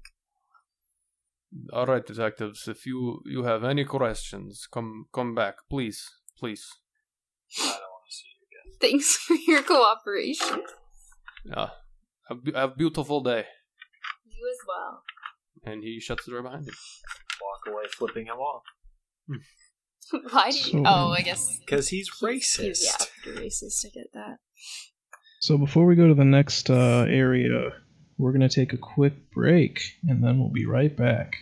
All 1.73 1.87
right, 1.87 2.05
detectives. 2.05 2.69
If 2.69 2.85
you 2.85 3.21
you 3.25 3.43
have 3.43 3.65
any 3.65 3.83
questions, 3.83 4.65
come 4.71 5.07
come 5.13 5.35
back, 5.35 5.55
please, 5.69 6.09
please. 6.43 6.67
I 7.57 7.61
don't 7.63 7.69
want 7.69 8.03
to 8.09 8.15
see 8.15 8.25
you 8.27 8.47
again. 8.51 8.77
Thanks 8.81 9.15
for 9.15 9.35
your 9.47 9.63
cooperation. 9.63 10.63
Yeah, 11.45 11.69
have, 12.27 12.39
have 12.53 12.71
a 12.71 12.75
beautiful 12.75 13.21
day. 13.21 13.45
You 14.25 14.51
as 14.51 14.67
well. 14.67 15.03
And 15.63 15.81
he 15.81 16.01
shuts 16.01 16.25
the 16.25 16.31
door 16.31 16.41
behind 16.41 16.67
him. 16.67 16.73
Walk 17.41 17.73
away, 17.73 17.83
flipping 17.97 18.25
him 18.25 18.35
off 18.35 18.63
Why 20.31 20.51
do 20.51 20.57
you? 20.57 20.63
So- 20.63 20.83
oh, 20.85 21.11
I 21.17 21.21
guess 21.21 21.59
because 21.59 21.87
he's 21.87 22.09
he's 22.09 22.19
racist. 22.21 22.83
yeah, 22.83 23.05
you're 23.31 23.41
racist. 23.41 23.85
I 23.85 23.89
get 23.93 24.07
that. 24.13 24.39
So 25.39 25.57
before 25.57 25.85
we 25.85 25.95
go 25.95 26.09
to 26.09 26.13
the 26.13 26.25
next 26.25 26.69
uh, 26.69 27.05
area, 27.07 27.69
we're 28.17 28.33
gonna 28.33 28.49
take 28.49 28.73
a 28.73 28.77
quick 28.77 29.31
break, 29.31 29.79
and 30.05 30.21
then 30.21 30.39
we'll 30.39 30.51
be 30.51 30.65
right 30.65 30.95
back. 30.95 31.35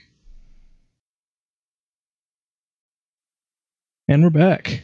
And 4.07 4.23
we're 4.23 4.30
back. 4.30 4.84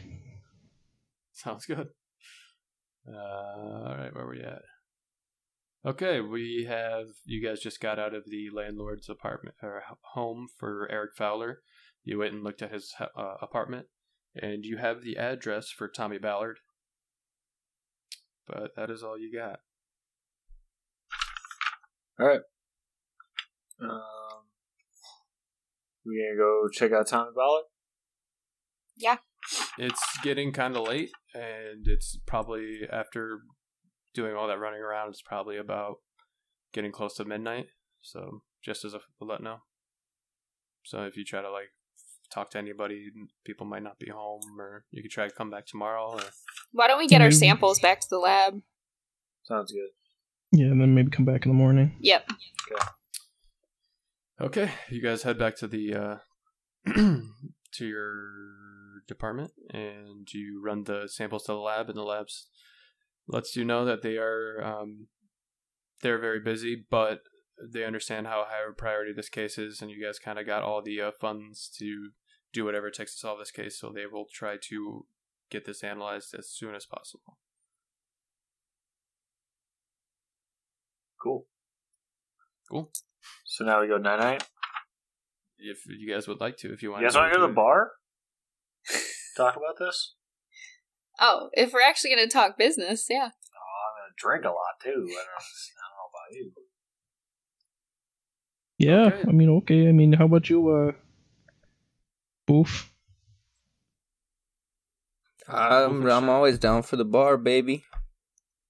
Sounds 1.38 1.66
good. 1.66 1.88
Uh, 3.06 3.16
all 3.16 3.96
right, 3.96 4.12
where 4.12 4.26
we 4.26 4.40
at? 4.40 4.62
Okay, 5.86 6.20
we 6.20 6.66
have 6.68 7.06
you 7.24 7.46
guys 7.46 7.60
just 7.60 7.80
got 7.80 7.96
out 7.96 8.12
of 8.12 8.24
the 8.26 8.48
landlord's 8.52 9.08
apartment 9.08 9.54
or 9.62 9.82
home 10.14 10.48
for 10.58 10.88
Eric 10.90 11.12
Fowler. 11.16 11.60
You 12.02 12.18
went 12.18 12.34
and 12.34 12.42
looked 12.42 12.60
at 12.60 12.72
his 12.72 12.92
uh, 13.00 13.34
apartment, 13.40 13.86
and 14.34 14.64
you 14.64 14.78
have 14.78 15.02
the 15.02 15.16
address 15.16 15.70
for 15.70 15.86
Tommy 15.86 16.18
Ballard. 16.18 16.58
But 18.48 18.74
that 18.74 18.90
is 18.90 19.04
all 19.04 19.16
you 19.16 19.32
got. 19.32 19.60
All 22.18 22.26
right. 22.26 22.40
Um, 23.80 24.42
we 26.04 26.20
gonna 26.20 26.36
go 26.36 26.68
check 26.72 26.90
out 26.90 27.06
Tommy 27.06 27.30
Ballard? 27.32 27.66
It's 29.78 30.02
getting 30.22 30.52
kind 30.52 30.76
of 30.76 30.86
late, 30.86 31.10
and 31.34 31.86
it's 31.86 32.18
probably 32.26 32.80
after 32.90 33.40
doing 34.14 34.34
all 34.34 34.48
that 34.48 34.58
running 34.58 34.80
around. 34.80 35.10
It's 35.10 35.22
probably 35.22 35.56
about 35.56 35.96
getting 36.72 36.92
close 36.92 37.14
to 37.16 37.24
midnight. 37.24 37.66
So 38.02 38.42
just 38.62 38.84
as 38.84 38.94
a 38.94 39.00
let 39.20 39.42
know. 39.42 39.58
So 40.84 41.04
if 41.04 41.16
you 41.16 41.24
try 41.24 41.42
to 41.42 41.50
like 41.50 41.70
talk 42.30 42.50
to 42.50 42.58
anybody, 42.58 43.10
people 43.44 43.66
might 43.66 43.82
not 43.82 43.98
be 43.98 44.10
home, 44.10 44.42
or 44.58 44.84
you 44.90 45.02
could 45.02 45.10
try 45.10 45.26
to 45.28 45.34
come 45.34 45.50
back 45.50 45.66
tomorrow. 45.66 46.12
Or 46.12 46.20
Why 46.72 46.88
don't 46.88 46.98
we 46.98 47.06
get 47.06 47.22
our 47.22 47.30
samples 47.30 47.80
back 47.80 48.00
to 48.00 48.06
the 48.10 48.18
lab? 48.18 48.60
Sounds 49.44 49.72
good. 49.72 49.90
Yeah, 50.52 50.66
and 50.66 50.80
then 50.80 50.94
maybe 50.94 51.10
come 51.10 51.24
back 51.24 51.44
in 51.44 51.50
the 51.50 51.56
morning. 51.56 51.96
Yep. 52.00 52.30
okay, 54.40 54.70
you 54.88 55.02
guys 55.02 55.22
head 55.22 55.38
back 55.38 55.56
to 55.56 55.66
the 55.66 55.94
uh, 55.94 56.16
to 57.72 57.86
your 57.86 58.30
department, 59.08 59.52
and 59.70 60.28
you 60.32 60.62
run 60.64 60.84
the 60.84 61.08
samples 61.08 61.44
to 61.44 61.52
the 61.52 61.58
lab, 61.58 61.88
and 61.88 61.98
the 61.98 62.02
labs 62.02 62.46
lets 63.26 63.56
you 63.56 63.64
know 63.64 63.84
that 63.84 64.02
they 64.02 64.16
are 64.16 64.62
um, 64.62 65.08
they're 66.02 66.20
very 66.20 66.40
busy, 66.40 66.86
but 66.90 67.20
they 67.72 67.84
understand 67.84 68.26
how 68.26 68.44
high 68.48 68.68
a 68.68 68.72
priority 68.72 69.12
this 69.12 69.28
case 69.28 69.58
is, 69.58 69.82
and 69.82 69.90
you 69.90 70.04
guys 70.04 70.18
kind 70.18 70.38
of 70.38 70.46
got 70.46 70.62
all 70.62 70.82
the 70.82 71.00
uh, 71.00 71.10
funds 71.20 71.68
to 71.78 72.10
do 72.52 72.64
whatever 72.64 72.88
it 72.88 72.94
takes 72.94 73.14
to 73.14 73.18
solve 73.18 73.38
this 73.38 73.50
case. 73.50 73.78
So 73.78 73.90
they 73.92 74.06
will 74.06 74.26
try 74.32 74.56
to 74.68 75.06
get 75.50 75.64
this 75.64 75.82
analyzed 75.82 76.34
as 76.38 76.48
soon 76.48 76.74
as 76.74 76.86
possible. 76.86 77.38
Cool. 81.20 81.46
Cool. 82.70 82.90
So 83.44 83.64
now 83.64 83.80
we 83.80 83.88
go 83.88 83.98
night 83.98 84.20
night. 84.20 84.44
If 85.58 85.78
you 85.86 86.12
guys 86.12 86.28
would 86.28 86.40
like 86.40 86.56
to, 86.58 86.72
if 86.72 86.82
you 86.82 86.92
want, 86.92 87.02
You 87.02 87.08
guys 87.08 87.16
want 87.16 87.32
to 87.32 87.38
go 87.38 87.44
to 87.44 87.48
the 87.48 87.54
bar? 87.54 87.90
Talk 89.36 89.56
about 89.56 89.78
this? 89.78 90.14
Oh, 91.20 91.48
if 91.52 91.72
we're 91.72 91.80
actually 91.82 92.14
going 92.14 92.28
to 92.28 92.32
talk 92.32 92.56
business, 92.58 93.06
yeah. 93.10 93.30
Oh, 93.30 93.74
I'm 93.84 93.94
gonna 93.96 94.14
drink 94.16 94.44
a 94.44 94.48
lot 94.48 94.80
too. 94.82 94.90
I 94.90 94.94
don't, 94.94 95.08
I 95.08 95.84
don't 95.84 95.96
know 95.96 96.08
about 96.12 96.32
you. 96.32 96.52
Yeah, 98.78 99.06
Okay. 99.06 99.28
I 99.28 99.32
mean, 99.32 99.50
okay. 99.58 99.88
I 99.88 99.92
mean, 99.92 100.12
how 100.12 100.26
about 100.26 100.48
you, 100.48 100.68
uh, 100.68 100.92
Boof? 102.46 102.92
I'm, 105.48 106.06
I'm 106.06 106.28
always 106.28 106.58
down 106.58 106.82
for 106.82 106.96
the 106.96 107.04
bar, 107.04 107.36
baby. 107.36 107.84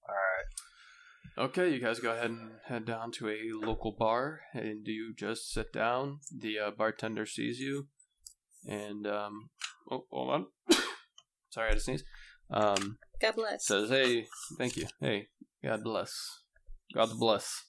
All 0.07 0.15
right. 0.15 1.49
Okay, 1.49 1.73
you 1.73 1.79
guys 1.79 1.99
go 1.99 2.11
ahead 2.11 2.29
and 2.31 2.51
head 2.65 2.85
down 2.85 3.11
to 3.13 3.29
a 3.29 3.37
local 3.53 3.91
bar, 3.91 4.41
and 4.53 4.87
you 4.87 5.13
just 5.15 5.51
sit 5.51 5.73
down. 5.73 6.19
The 6.35 6.57
uh, 6.59 6.71
bartender 6.71 7.25
sees 7.25 7.59
you, 7.59 7.87
and 8.67 9.07
um, 9.07 9.49
oh, 9.91 10.05
hold 10.11 10.29
on. 10.31 10.45
Sorry, 11.49 11.67
I 11.67 11.69
had 11.69 11.77
to 11.77 11.83
sneeze. 11.83 12.03
Um, 12.51 12.97
God 13.21 13.35
bless. 13.35 13.65
says, 13.65 13.89
"Hey, 13.89 14.27
thank 14.57 14.77
you. 14.77 14.87
Hey, 14.99 15.27
God 15.63 15.83
bless. 15.83 16.13
God 16.93 17.09
bless." 17.19 17.63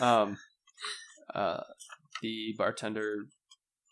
Um, 0.00 0.38
uh, 1.34 1.60
the 2.22 2.54
bartender 2.56 3.26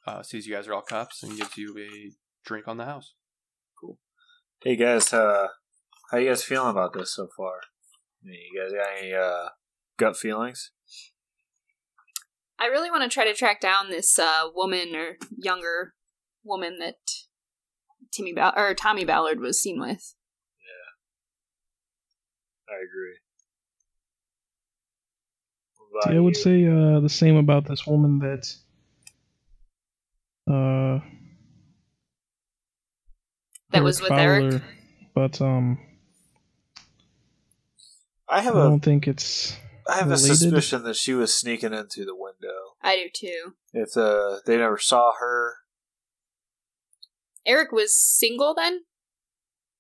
uh, 0.07 0.23
sees 0.23 0.47
you 0.47 0.55
guys 0.55 0.69
are 0.69 0.75
all 0.75 0.83
cops 0.83 1.23
and 1.23 1.37
gives 1.37 1.57
you 1.57 1.75
a 1.79 2.13
drink 2.47 2.69
on 2.69 2.77
the 2.77 2.85
house. 2.85 3.15
Cool. 3.81 3.99
Hey 4.63 4.77
guys, 4.77 5.13
uh, 5.13 5.49
how 6.11 6.19
you 6.19 6.29
guys 6.29 6.45
feeling 6.45 6.71
about 6.71 6.93
this 6.93 7.15
so 7.15 7.29
far? 7.37 7.61
I 8.23 8.29
mean, 8.29 8.39
you 8.53 8.61
guys 8.61 8.73
got 8.73 9.03
any 9.03 9.13
uh, 9.15 9.49
gut 9.97 10.17
feelings? 10.17 10.71
I 12.59 12.67
really 12.67 12.91
want 12.91 13.03
to 13.03 13.09
try 13.09 13.25
to 13.25 13.35
track 13.35 13.61
down 13.61 13.91
this 13.91 14.19
uh, 14.19 14.49
woman 14.55 14.95
or 14.95 15.17
younger 15.37 15.95
woman 16.47 16.79
that 16.79 16.97
Timmy 18.13 18.33
Ball- 18.33 18.55
or 18.57 18.75
Tommy 18.75 19.05
Ballard 19.05 19.41
was 19.41 19.61
seen 19.61 19.81
with. 19.81 20.15
Yeah, 22.69 22.75
I 22.75 22.79
agree. 22.79 23.17
What 25.91 26.05
See, 26.05 26.17
I 26.17 26.21
would 26.21 26.37
say 26.37 26.67
uh, 26.67 27.01
the 27.01 27.09
same 27.09 27.37
about 27.37 27.67
this 27.67 27.87
woman 27.87 28.19
that. 28.21 28.55
Uh, 30.49 31.01
That 33.73 33.83
was 33.83 34.01
with 34.01 34.13
Eric? 34.13 34.63
But 35.15 35.41
um, 35.41 35.79
I 38.29 38.39
I 38.39 38.41
have 38.43 38.55
a 38.55 38.61
don't 38.61 38.81
think 38.81 39.09
it's. 39.09 39.57
I 39.89 39.97
have 39.97 40.11
a 40.11 40.19
suspicion 40.19 40.83
that 40.85 40.97
she 40.97 41.15
was 41.15 41.35
sneaking 41.35 41.73
in 41.73 41.87
through 41.89 42.07
the 42.07 42.15
window. 42.17 42.75
I 42.83 42.97
do 42.97 43.09
too. 43.13 43.55
If 43.73 43.97
uh, 43.97 44.39
they 44.47 44.57
never 44.57 44.79
saw 44.79 45.13
her, 45.19 45.55
Eric 47.47 47.73
was 47.73 47.95
single 47.97 48.55
then? 48.55 48.81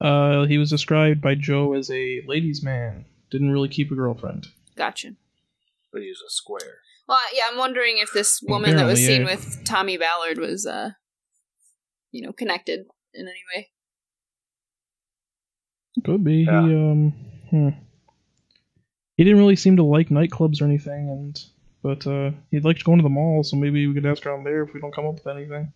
Uh, 0.01 0.47
he 0.47 0.59
was 0.59 0.71
described 0.71 1.21
by 1.21 1.35
Joe 1.35 1.73
as 1.75 1.91
a 1.91 2.23
ladies' 2.27 2.63
man. 2.63 3.07
Didn't 3.31 3.51
really 3.51 3.69
keep 3.69 3.91
a 3.91 3.95
girlfriend. 3.95 4.47
Gotcha. 4.77 5.13
but 5.93 6.03
he 6.03 6.09
was 6.09 6.23
a 6.27 6.31
square. 6.31 6.79
Well, 7.09 7.19
yeah, 7.35 7.45
I'm 7.51 7.59
wondering 7.59 7.99
if 7.99 8.13
this 8.13 8.41
woman 8.43 8.77
that 8.77 8.85
was 8.85 8.99
seen 8.99 9.23
Apparently, 9.23 9.47
with 9.47 9.65
Tommy 9.65 9.97
Ballard 9.97 10.39
was, 10.39 10.67
uh, 10.67 10.91
you 12.13 12.23
know, 12.23 12.33
connected 12.33 12.87
in 13.15 13.27
any 13.27 13.43
way. 13.55 13.69
Could 16.05 16.25
be. 16.25 16.45
Yeah. 16.47 16.67
He 16.67 16.75
um. 16.75 17.13
Hmm. 17.51 17.69
He 19.17 19.25
didn't 19.25 19.39
really 19.39 19.57
seem 19.57 19.77
to 19.77 19.83
like 19.83 20.09
nightclubs 20.11 20.61
or 20.61 20.67
anything, 20.67 21.09
and 21.09 21.41
but 21.83 22.07
uh, 22.07 22.33
he 22.51 22.61
liked 22.61 22.85
going 22.85 22.99
to 22.99 23.03
the 23.03 23.09
mall. 23.09 23.43
So 23.45 23.57
maybe 23.57 23.87
we 23.87 23.95
could 23.95 24.05
ask 24.05 24.27
around 24.27 24.45
there 24.45 24.63
if 24.65 24.75
we 24.75 24.81
don't 24.81 24.95
come 24.95 25.07
up 25.07 25.15
with 25.15 25.27
anything. 25.27 25.73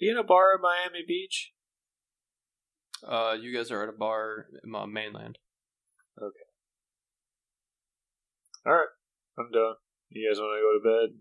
Are 0.00 0.04
you 0.04 0.12
in 0.12 0.18
a 0.18 0.22
bar 0.22 0.54
at 0.54 0.60
Miami 0.60 1.04
Beach? 1.06 1.52
Uh, 3.06 3.36
you 3.40 3.56
guys 3.56 3.70
are 3.70 3.82
at 3.82 3.88
a 3.88 3.92
bar 3.96 4.46
in 4.64 4.74
uh, 4.74 4.86
mainland. 4.86 5.38
Okay. 6.20 6.48
All 8.66 8.74
right, 8.74 8.88
I'm 9.38 9.50
done. 9.52 9.74
You 10.10 10.28
guys 10.30 10.38
want 10.40 10.56
to 10.56 10.62
go 10.62 10.90
to 10.90 11.08
bed? 11.08 11.18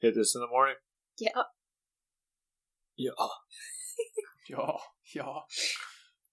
Hit 0.00 0.14
this 0.14 0.34
in 0.34 0.40
the 0.40 0.46
morning. 0.48 0.76
Yeah. 1.18 1.42
Yeah. 2.96 3.10
Yeah, 4.48 4.72
yeah. 5.14 5.40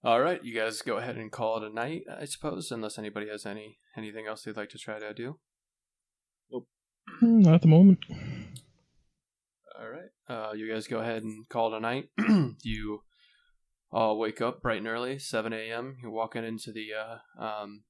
All 0.02 0.20
right, 0.22 0.42
you 0.42 0.54
guys 0.54 0.80
go 0.80 0.96
ahead 0.96 1.16
and 1.16 1.30
call 1.30 1.58
it 1.58 1.70
a 1.70 1.74
night, 1.74 2.04
I 2.08 2.24
suppose, 2.24 2.70
unless 2.70 2.98
anybody 2.98 3.28
has 3.28 3.44
any 3.44 3.78
anything 3.94 4.26
else 4.26 4.42
they'd 4.42 4.56
like 4.56 4.70
to 4.70 4.78
try 4.78 4.98
to 4.98 5.12
do. 5.12 5.38
Nope. 6.50 6.66
Not 7.20 7.56
at 7.56 7.60
the 7.60 7.68
moment. 7.68 7.98
All 9.78 9.88
right, 9.90 10.08
uh, 10.28 10.52
you 10.54 10.72
guys 10.72 10.86
go 10.86 11.00
ahead 11.00 11.22
and 11.22 11.48
call 11.48 11.72
it 11.72 11.76
a 11.76 11.80
night. 11.80 12.08
you 12.62 13.02
all 13.92 14.18
wake 14.18 14.40
up 14.40 14.62
bright 14.62 14.78
and 14.78 14.88
early, 14.88 15.18
seven 15.18 15.52
a.m. 15.52 15.96
You're 16.02 16.10
walking 16.10 16.44
into 16.44 16.72
the 16.72 16.88
uh, 16.92 17.42
um, 17.42 17.84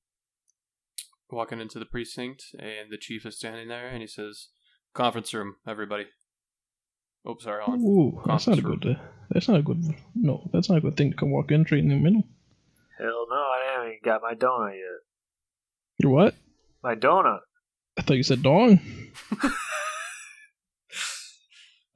walking 1.31 1.61
into 1.61 1.79
the 1.79 1.87
precinct, 1.87 2.45
and 2.59 2.91
the 2.91 2.99
chief 2.99 3.25
is 3.27 3.37
standing 3.37 3.69
there, 3.69 3.89
and 3.89 4.01
he 4.01 4.07
says, 4.07 4.49
"Conference 4.95 5.33
room, 5.33 5.57
everybody." 5.67 6.07
Oops, 7.29 7.43
sorry, 7.43 7.63
hold 7.65 7.79
on. 7.79 7.85
Ooh, 7.85 8.23
that's 8.27 8.47
not 8.47 8.59
a 8.59 8.63
good. 8.63 8.87
Uh, 8.87 9.03
that's 9.31 9.49
not 9.49 9.61
a 9.61 9.63
good. 9.63 9.83
No, 10.15 10.49
that's 10.53 10.69
not 10.69 10.79
a 10.79 10.83
good 10.83 10.97
thing 10.97 11.11
to 11.11 11.17
come 11.17 11.33
walk 11.33 11.51
in 11.51 11.65
straight 11.65 11.83
in 11.83 11.89
the 11.89 11.97
middle. 11.97 12.23
Hell 12.99 13.27
no, 13.29 13.37
I 13.37 13.73
haven't 13.73 13.89
even 13.89 13.99
got 14.05 14.23
my 14.23 14.35
donut 14.35 14.75
yet. 14.75 15.01
You're 15.99 16.13
what? 16.13 16.35
My 16.83 16.95
donut. 16.95 17.41
I 17.99 18.03
thought 18.03 18.17
you 18.17 18.23
said 18.23 18.43
dong. 18.43 18.81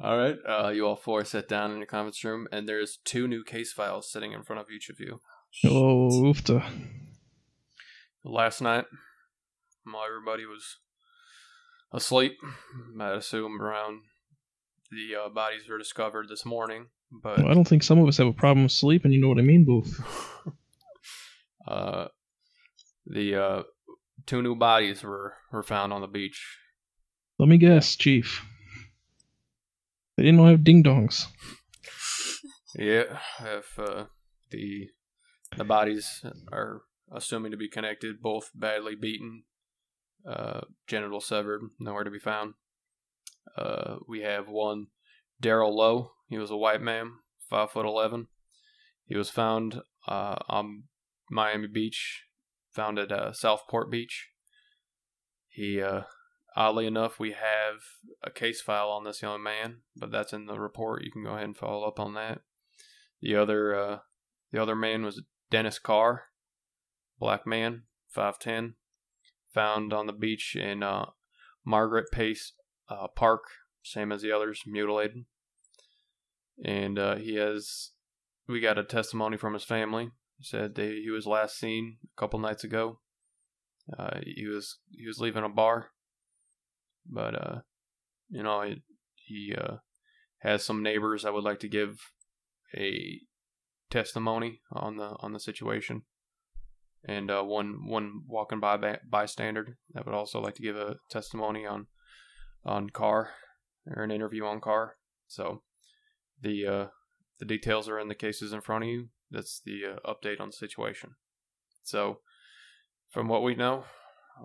All 0.03 0.17
right, 0.17 0.37
uh, 0.49 0.69
you 0.71 0.87
all 0.87 0.97
four 0.97 1.27
sit 1.27 1.47
down 1.47 1.73
in 1.73 1.77
your 1.77 1.87
conference 1.87 2.25
room, 2.25 2.49
and 2.51 2.67
there's 2.67 2.99
two 3.05 3.29
new 3.29 3.45
case 3.45 3.71
files 3.71 4.11
sitting 4.11 4.33
in 4.33 4.43
front 4.43 4.61
of 4.61 4.71
each 4.75 4.89
of 4.89 4.99
you. 4.99 5.21
Oh, 5.65 6.09
oofta. 6.11 6.65
Last 8.25 8.63
night, 8.63 8.87
while 9.85 10.05
everybody 10.07 10.47
was 10.47 10.79
asleep, 11.93 12.33
I'd 12.99 13.13
assume 13.13 13.61
around 13.61 14.01
the 14.91 15.27
uh, 15.27 15.29
bodies 15.29 15.69
were 15.69 15.77
discovered 15.77 16.29
this 16.31 16.47
morning, 16.47 16.87
but 17.11 17.39
Well, 17.39 17.49
I 17.49 17.55
don't 17.55 17.69
think 17.69 17.83
some 17.83 17.99
of 17.99 18.09
us 18.09 18.17
have 18.17 18.27
a 18.27 18.33
problem 18.33 18.63
with 18.63 18.73
sleeping. 18.73 19.13
You 19.13 19.21
know 19.21 19.29
what 19.29 19.39
I 19.39 19.43
mean, 19.43 19.67
Boof? 19.67 20.01
uh, 21.69 22.07
the 23.05 23.37
uh, 23.37 23.63
two 24.25 24.41
new 24.41 24.55
bodies 24.55 25.03
were, 25.03 25.35
were 25.53 25.63
found 25.63 25.93
on 25.93 26.01
the 26.01 26.07
beach. 26.07 26.57
Let 27.39 27.51
me 27.51 27.59
guess, 27.59 27.97
Chief. 27.97 28.43
They 30.21 30.27
didn't 30.27 30.47
have 30.47 30.65
ding 30.65 30.83
dongs. 30.83 31.29
Yeah, 32.75 33.21
if 33.41 33.79
uh, 33.79 34.05
the 34.51 34.91
the 35.57 35.65
bodies 35.65 36.23
are 36.53 36.83
assuming 37.11 37.53
to 37.53 37.57
be 37.57 37.71
connected, 37.71 38.21
both 38.21 38.51
badly 38.55 38.95
beaten, 38.95 39.45
uh, 40.31 40.61
genital 40.87 41.23
severed, 41.23 41.63
nowhere 41.79 42.05
to 42.05 42.11
be 42.11 42.19
found. 42.19 42.53
Uh, 43.57 43.97
we 44.07 44.21
have 44.21 44.47
one, 44.51 44.89
Daryl 45.43 45.73
Lowe. 45.75 46.11
He 46.29 46.37
was 46.37 46.51
a 46.51 46.57
white 46.59 46.83
man, 46.83 47.13
five 47.49 47.71
foot 47.71 47.87
eleven. 47.87 48.27
He 49.07 49.17
was 49.17 49.31
found 49.31 49.81
uh, 50.07 50.37
on 50.51 50.83
Miami 51.31 51.67
Beach, 51.67 52.25
found 52.75 52.99
at 52.99 53.11
uh, 53.11 53.33
Southport 53.33 53.91
Beach. 53.91 54.29
He, 55.49 55.81
uh, 55.81 56.03
oddly 56.57 56.87
enough, 56.87 57.19
we 57.19 57.33
have 57.33 57.81
a 58.23 58.31
case 58.31 58.61
file 58.61 58.91
on 58.91 59.05
this 59.05 59.23
young 59.23 59.43
man, 59.43 59.79
but 59.97 60.11
that's 60.11 60.33
in 60.33 60.47
the 60.47 60.59
report. 60.59 61.05
You 61.05 61.11
can 61.11 61.25
go 61.25 61.31
ahead 61.31 61.45
and 61.45 61.57
follow 61.57 61.87
up 61.87 62.01
on 62.01 62.15
that. 62.15 62.41
The 63.21 63.37
other, 63.37 63.75
uh, 63.75 63.99
the 64.53 64.63
other 64.63 64.77
man 64.77 65.05
was 65.05 65.23
Dennis 65.51 65.79
Carr, 65.79 66.25
black 67.19 67.47
man, 67.47 67.83
five 68.09 68.39
ten, 68.39 68.75
found 69.53 69.93
on 69.93 70.07
the 70.07 70.13
beach 70.13 70.57
in 70.57 70.83
uh, 70.83 71.07
Margaret 71.65 72.07
Pace 72.13 72.53
uh, 72.89 73.09
Park, 73.09 73.43
same 73.83 74.13
as 74.13 74.23
the 74.23 74.33
others, 74.33 74.63
mutilated. 74.67 75.25
And 76.65 76.99
uh, 76.99 77.17
he 77.17 77.37
has, 77.37 77.91
we 78.49 78.61
got 78.61 78.79
a 78.79 78.85
testimony 78.85 79.37
from 79.37 79.55
his 79.55 79.65
family. 79.65 80.11
He 80.39 80.45
said 80.45 80.75
they, 80.75 81.01
he 81.03 81.11
was 81.11 81.27
last 81.27 81.59
seen 81.59 81.99
a 82.05 82.21
couple 82.21 82.39
nights 82.39 82.65
ago. 82.65 83.01
Uh, 83.99 84.21
he 84.25 84.47
was 84.47 84.79
he 84.91 85.07
was 85.07 85.19
leaving 85.19 85.43
a 85.43 85.49
bar, 85.49 85.89
but 87.11 87.35
uh, 87.35 87.61
you 88.29 88.43
know 88.43 88.65
he, 89.15 89.55
uh, 89.57 89.77
has 90.39 90.65
some 90.65 90.83
neighbors 90.83 91.23
that 91.23 91.35
would 91.35 91.45
like 91.45 91.61
to 91.61 91.69
give 91.69 91.99
a 92.75 93.21
testimony 93.91 94.61
on 94.73 94.97
the 94.97 95.17
on 95.21 95.33
the 95.33 95.41
situation, 95.41 96.03
and 97.05 97.31
uh, 97.31 97.43
one 97.43 97.87
one 97.87 98.23
walking 98.27 98.61
by 98.61 98.77
by- 98.77 99.01
bystander 99.09 99.79
that 99.93 100.07
would 100.07 100.15
also 100.15 100.41
like 100.41 100.55
to 100.55 100.63
give 100.63 100.77
a 100.77 100.97
testimony 101.11 101.67
on 101.67 101.87
on 102.65 102.91
Carr 102.91 103.31
or 103.87 104.03
an 104.03 104.11
interview 104.11 104.45
on 104.45 104.61
Carr. 104.61 104.97
So 105.27 105.63
the 106.41 106.67
uh, 106.67 106.87
the 107.39 107.45
details 107.45 107.89
are 107.89 107.99
in 107.99 108.09
the 108.09 108.15
cases 108.15 108.53
in 108.53 108.61
front 108.61 108.85
of 108.85 108.91
you. 108.91 109.09
That's 109.31 109.61
the 109.65 109.81
uh, 109.87 110.13
update 110.13 110.41
on 110.41 110.49
the 110.49 110.53
situation. 110.53 111.15
So 111.83 112.21
from 113.11 113.29
what 113.29 113.43
we 113.43 113.55
know, 113.55 113.85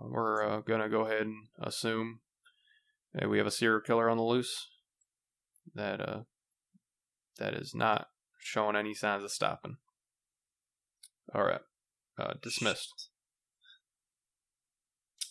we're 0.02 0.46
uh, 0.46 0.60
gonna 0.62 0.90
go 0.90 1.06
ahead 1.06 1.22
and 1.22 1.48
assume 1.62 2.20
that 3.16 3.30
we 3.30 3.38
have 3.38 3.48
a 3.48 3.52
serial 3.52 3.82
killer 3.82 4.10
on 4.10 4.18
the 4.18 4.24
loose 4.24 4.70
that 5.74 6.00
uh 6.00 6.20
that 7.40 7.54
is 7.54 7.74
not 7.74 8.08
showing 8.40 8.76
any 8.76 8.94
signs 8.94 9.24
of 9.24 9.32
stopping. 9.32 9.78
All 11.34 11.44
right, 11.44 11.62
uh, 12.20 12.34
dismissed. 12.42 13.10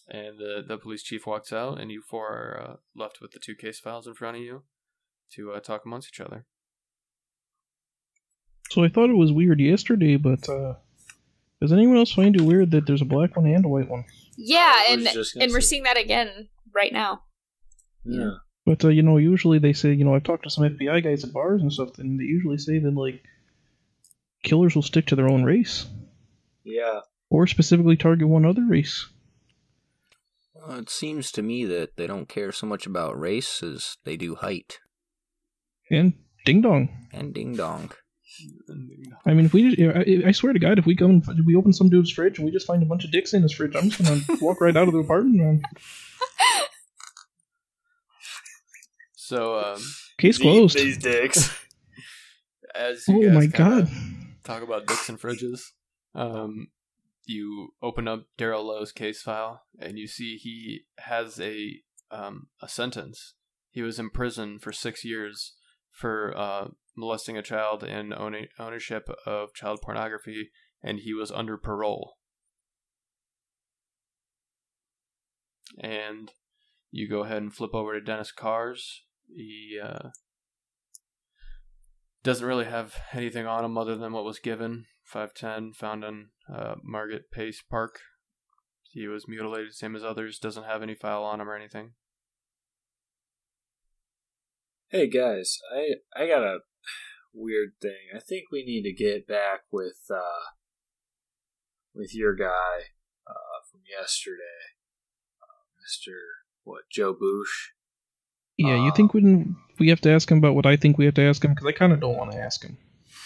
And 0.09 0.39
the 0.39 0.63
the 0.67 0.77
police 0.77 1.03
chief 1.03 1.27
walks 1.27 1.53
out, 1.53 1.81
and 1.81 1.91
you 1.91 2.03
four 2.03 2.29
are 2.29 2.63
uh, 2.63 2.77
left 2.95 3.21
with 3.23 3.33
the 3.33 3.39
two 3.39 3.55
case 3.55 3.79
files 3.79 4.07
in 4.07 4.15
front 4.15 4.37
of 4.37 4.43
you 4.43 4.65
to 5.33 5.53
uh, 5.53 5.61
talk 5.61 5.83
amongst 5.87 6.09
each 6.13 6.21
other. 6.21 6.45
So 8.71 8.83
I 8.83 8.89
thought 8.89 9.11
it 9.11 9.17
was 9.17 9.33
weird 9.33 9.61
yesterday, 9.61 10.17
but 10.17 10.47
uh, 10.49 10.75
does 11.61 11.73
anyone 11.73 11.97
else 11.97 12.13
find 12.13 12.37
it 12.37 12.43
weird 12.43 12.71
that 12.73 12.87
there's 12.87 13.03
a 13.03 13.07
black 13.07 13.37
one 13.37 13.47
and 13.47 13.65
a 13.65 13.69
white 13.69 13.89
one? 13.89 14.05
Yeah, 14.37 14.85
and 14.91 15.03
was 15.03 15.13
just 15.13 15.35
gonna 15.35 15.45
and 15.45 15.53
we're 15.53 15.61
seeing 15.61 15.85
that 15.85 15.97
again 15.97 16.49
right 16.75 16.93
now. 16.93 17.23
Yeah. 18.05 18.33
But 18.67 18.85
uh, 18.85 18.89
you 18.89 19.03
know, 19.03 19.19
usually 19.19 19.59
they 19.59 19.73
say, 19.75 19.93
you 19.93 20.05
know, 20.05 20.15
I've 20.15 20.25
talked 20.25 20.45
to 20.45 20.51
some 20.51 20.65
FBI 20.65 21.03
guys 21.05 21.23
at 21.25 21.33
bars 21.33 21.61
and 21.63 21.73
stuff, 21.73 21.99
and 21.99 22.19
they 22.19 22.25
usually 22.25 22.59
say 22.59 22.79
that 22.79 22.95
like 22.95 23.23
killers 24.43 24.75
will 24.75 24.83
stick 24.83 25.07
to 25.07 25.17
their 25.17 25.29
own 25.29 25.45
race 25.45 25.87
Yeah. 26.65 27.01
or 27.31 27.47
specifically 27.47 27.97
target 27.97 28.29
one 28.29 28.45
other 28.45 28.65
race. 28.67 29.07
Well, 30.55 30.79
it 30.79 30.89
seems 30.91 31.31
to 31.33 31.43
me 31.43 31.65
that 31.67 31.97
they 31.97 32.07
don't 32.07 32.29
care 32.29 32.53
so 32.53 32.67
much 32.67 32.87
about 32.87 33.19
race 33.19 33.63
as 33.63 33.97
they 34.05 34.17
do 34.17 34.35
height 34.35 34.79
And 35.91 36.15
ding 36.47 36.63
dong. 36.63 36.89
and 37.13 37.35
ding 37.35 37.55
dong. 37.57 37.91
I 39.27 39.33
mean, 39.35 39.45
if 39.47 39.53
we, 39.53 39.75
just, 39.77 39.97
I, 39.97 40.29
I 40.29 40.33
swear 40.33 40.53
to 40.53 40.59
God, 40.59 40.79
if 40.79 40.87
we 40.87 40.95
go 40.95 41.07
and 41.07 41.23
we 41.47 41.55
open 41.55 41.73
some 41.73 41.89
dude's 41.89 42.11
fridge 42.11 42.39
and 42.39 42.45
we 42.47 42.51
just 42.51 42.67
find 42.67 42.83
a 42.83 42.87
bunch 42.87 43.05
of 43.05 43.13
dicks 43.13 43.33
in 43.33 43.43
his 43.43 43.53
fridge, 43.53 43.77
I'm 43.77 43.91
just 43.91 44.03
gonna 44.03 44.41
walk 44.41 44.61
right 44.61 44.77
out 44.77 44.89
of 44.89 44.95
the 44.95 45.01
apartment. 45.01 45.37
Man. 45.37 45.63
So, 49.35 49.59
um, 49.59 49.83
Case 50.19 50.39
closed. 50.39 50.77
These 50.77 50.99
dicks. 50.99 51.51
as 52.75 53.03
you 53.09 53.29
Oh 53.31 53.33
my 53.33 53.47
God. 53.47 53.89
talk 54.45 54.63
about 54.63 54.87
dicks 54.87 55.09
and 55.09 55.21
fridges, 55.21 55.61
Um, 56.15 56.69
you 57.25 57.71
open 57.83 58.07
up 58.07 58.27
Daryl 58.39 58.65
Lowe's 58.65 58.93
case 58.93 59.23
file, 59.23 59.63
and 59.81 59.99
you 59.99 60.07
see 60.07 60.37
he 60.37 60.83
has 60.99 61.41
a 61.41 61.81
um, 62.13 62.47
a 62.63 62.69
sentence. 62.69 63.35
He 63.71 63.83
was 63.83 63.99
in 63.99 64.11
prison 64.11 64.61
for 64.61 64.71
six 64.71 65.05
years 65.05 65.55
for 65.91 66.33
uh, 66.37 66.69
molesting 66.97 67.37
a 67.37 67.43
child 67.43 67.83
and 67.83 68.15
owning 68.15 68.47
ownership 68.61 69.09
of 69.27 69.53
child 69.53 69.81
pornography, 69.83 70.51
and 70.81 71.01
he 71.01 71.13
was 71.13 71.33
under 71.33 71.57
parole. 71.59 72.19
And 75.77 76.31
you 76.93 77.09
go 77.09 77.25
ahead 77.25 77.43
and 77.43 77.53
flip 77.53 77.75
over 77.75 77.95
to 77.95 78.01
Dennis 78.01 78.31
Carr's. 78.31 79.03
He 79.29 79.79
uh, 79.83 80.11
doesn't 82.23 82.47
really 82.47 82.65
have 82.65 82.95
anything 83.13 83.47
on 83.47 83.65
him 83.65 83.79
other 83.79 83.97
than 83.97 84.13
what 84.13 84.25
was 84.25 84.39
given. 84.39 84.87
5'10, 85.13 85.75
found 85.75 86.03
in 86.03 86.29
uh, 86.53 86.77
Margaret 86.83 87.31
Pace 87.31 87.63
Park. 87.69 88.01
He 88.91 89.07
was 89.07 89.29
mutilated, 89.29 89.75
same 89.75 89.97
as 89.97 90.05
others. 90.05 90.39
Doesn't 90.39 90.65
have 90.65 90.83
any 90.83 90.95
file 90.95 91.25
on 91.25 91.41
him 91.41 91.49
or 91.49 91.57
anything. 91.57 91.93
Hey 94.89 95.09
guys, 95.09 95.59
I 95.75 95.95
I 96.15 96.29
got 96.29 96.45
a 96.45 96.59
weird 97.33 97.71
thing. 97.83 98.15
I 98.15 98.21
think 98.21 98.45
we 98.53 98.65
need 98.65 98.83
to 98.85 98.93
get 98.93 99.27
back 99.27 99.63
with 99.73 99.99
uh 100.09 100.53
with 101.93 102.15
your 102.15 102.33
guy 102.37 102.93
uh 103.27 103.59
from 103.69 103.81
yesterday, 103.91 104.79
uh, 105.43 105.67
Mister 105.83 106.13
what 106.63 106.83
Joe 106.93 107.13
Boosh. 107.13 107.74
Yeah, 108.57 108.77
you 108.77 108.91
Uh, 108.91 108.95
think 108.95 109.15
we 109.15 109.47
we 109.79 109.89
have 109.89 110.01
to 110.03 110.11
ask 110.11 110.31
him 110.31 110.39
about 110.39 110.55
what 110.55 110.67
I 110.67 110.77
think 110.77 110.97
we 110.99 111.05
have 111.07 111.15
to 111.15 111.23
ask 111.23 111.45
him 111.45 111.53
because 111.53 111.67
I 111.67 111.73
kind 111.73 111.93
of 111.93 112.01
don't 112.01 112.17
want 112.17 112.33
to 112.33 112.39
ask 112.39 112.63
him. 112.63 112.79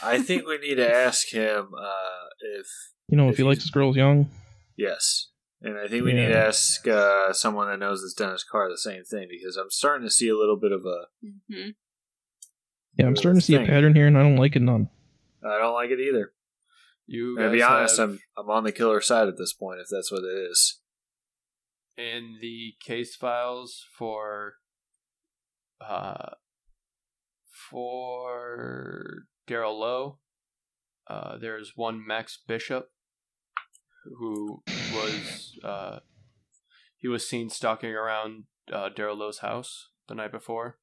I 0.03 0.21
think 0.21 0.47
we 0.47 0.59
need 0.59 0.77
to 0.77 0.91
ask 0.91 1.29
him 1.31 1.75
uh 1.75 2.25
if 2.59 2.67
You 3.09 3.17
know, 3.17 3.27
if, 3.29 3.33
If 3.33 3.37
he 3.39 3.43
he's- 3.43 3.49
likes 3.49 3.63
his 3.63 3.71
girls 3.71 3.97
young. 3.97 4.31
yes, 4.77 5.29
and 5.61 5.77
I 5.79 5.89
think 5.89 6.05
we 6.05 6.13
need 6.13 6.29
to 6.29 6.39
ask 6.39 6.87
uh 6.89 7.33
someone 7.33 7.69
that 7.69 7.79
knows 7.79 8.03
this 8.03 8.15
Dennis 8.15 8.45
Carr 8.45 8.69
the 8.71 8.79
same 8.79 9.05
thing 9.05 9.29
because 9.31 9.57
I'm 9.57 9.71
starting 9.71 10.07
to 10.07 10.11
see 10.11 10.29
a 10.29 10.37
little 10.37 10.57
bit 10.57 10.73
of 10.73 10.83
a 10.87 11.07
hmm 11.27 11.71
Yeah, 12.97 13.07
I'm 13.07 13.17
starting 13.17 13.41
to 13.41 13.47
see 13.47 13.55
a 13.57 13.67
pattern 13.67 13.95
here, 13.95 14.07
and 14.07 14.17
I 14.17 14.23
don't 14.23 14.37
like 14.37 14.57
it 14.57 14.63
none. 14.63 14.89
I 15.45 15.59
don't 15.59 15.75
like 15.75 15.91
it 15.91 16.01
either. 16.01 16.33
You 17.07 17.37
to 17.39 17.51
be 17.51 17.63
honest, 17.63 17.99
have- 17.99 18.11
I'm 18.11 18.21
I'm 18.37 18.51
on 18.51 18.65
the 18.65 18.73
killer 18.73 19.01
side 19.01 19.29
at 19.29 19.37
this 19.39 19.53
point 19.53 19.81
if 19.81 19.89
that's 19.91 20.11
what 20.13 20.25
it 20.25 20.37
is. 20.51 20.81
in 21.97 22.39
the 22.41 22.75
case 22.81 23.17
files 23.17 23.85
for 23.99 24.55
uh 25.81 26.35
for 27.71 29.27
Daryl 29.49 29.79
Lowe, 29.79 30.19
uh, 31.09 31.39
there's 31.39 31.73
one 31.75 32.05
Max 32.07 32.39
Bishop 32.47 32.91
who 34.19 34.63
was 34.95 35.59
uh, 35.65 35.99
he 36.97 37.09
was 37.09 37.29
seen 37.29 37.51
stalking 37.51 37.91
around 37.91 38.45
uh, 38.73 38.89
Daryl 38.97 39.19
Lowe's 39.19 39.39
house 39.39 39.91
the 40.09 40.15
night 40.15 40.33
before, 40.33 40.79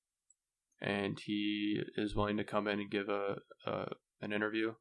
and 0.82 1.20
he 1.26 1.82
is 1.98 2.16
willing 2.16 2.38
to 2.38 2.44
come 2.44 2.68
in 2.68 2.80
and 2.80 2.92
give 2.92 3.10
a, 3.10 3.38
a 3.66 3.86
an 4.22 4.32
interview. 4.32 4.74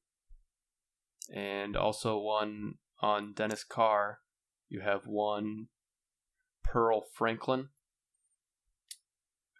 And 1.35 1.77
also 1.77 2.19
one 2.19 2.75
on 3.01 3.33
Dennis 3.33 3.65
Carr. 3.65 4.19
You 4.69 4.81
have 4.81 5.03
one 5.07 5.69
Pearl 6.63 7.05
Franklin, 7.15 7.69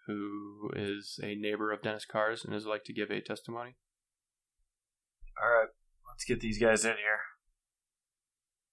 who 0.07 0.71
is 0.77 1.19
a 1.23 1.35
neighbor 1.35 1.73
of 1.73 1.83
Dennis 1.83 2.05
Carr's 2.05 2.45
and 2.45 2.55
is 2.55 2.67
like 2.67 2.85
to 2.85 2.93
give 2.93 3.11
a 3.11 3.21
testimony. 3.21 3.77
All 5.43 5.49
right, 5.49 5.69
let's 6.09 6.25
get 6.25 6.41
these 6.41 6.59
guys 6.59 6.85
in 6.85 6.93
here. 6.93 7.21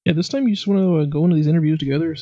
Yeah, 0.06 0.14
this 0.14 0.30
time 0.30 0.48
you 0.48 0.56
just 0.56 0.68
want 0.68 0.82
to 0.82 0.98
uh, 0.98 1.06
go 1.06 1.24
into 1.24 1.36
these 1.36 1.48
interviews 1.48 1.80
together. 1.80 2.16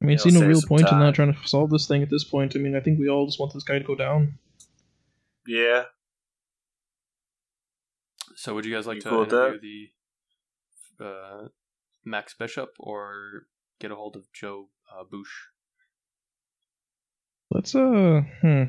I 0.00 0.04
mean, 0.04 0.16
I 0.16 0.20
see 0.20 0.30
no 0.30 0.46
real 0.46 0.60
some 0.60 0.68
point 0.68 0.92
in 0.92 0.98
not 0.98 1.14
trying 1.14 1.34
to 1.34 1.48
solve 1.48 1.70
this 1.70 1.88
thing 1.88 2.02
at 2.02 2.10
this 2.10 2.22
point. 2.24 2.54
I 2.54 2.60
mean, 2.60 2.76
I 2.76 2.80
think 2.80 3.00
we 3.00 3.08
all 3.08 3.26
just 3.26 3.40
want 3.40 3.52
this 3.52 3.64
guy 3.64 3.78
to 3.78 3.84
go 3.84 3.96
down. 3.96 4.38
Yeah, 5.44 5.84
So, 8.38 8.54
would 8.54 8.64
you 8.64 8.72
guys 8.72 8.86
like 8.86 8.94
You 8.94 9.00
to 9.00 9.08
cool 9.08 9.18
with 9.18 9.32
interview 9.32 9.88
the 10.96 11.04
uh, 11.04 11.48
Max 12.04 12.34
Bishop 12.34 12.68
or 12.78 13.46
get 13.80 13.90
a 13.90 13.96
hold 13.96 14.14
of 14.14 14.32
Joe 14.32 14.68
uh, 14.96 15.02
Bush? 15.02 15.28
Let's 17.50 17.74
uh, 17.74 18.22
hmm. 18.42 18.64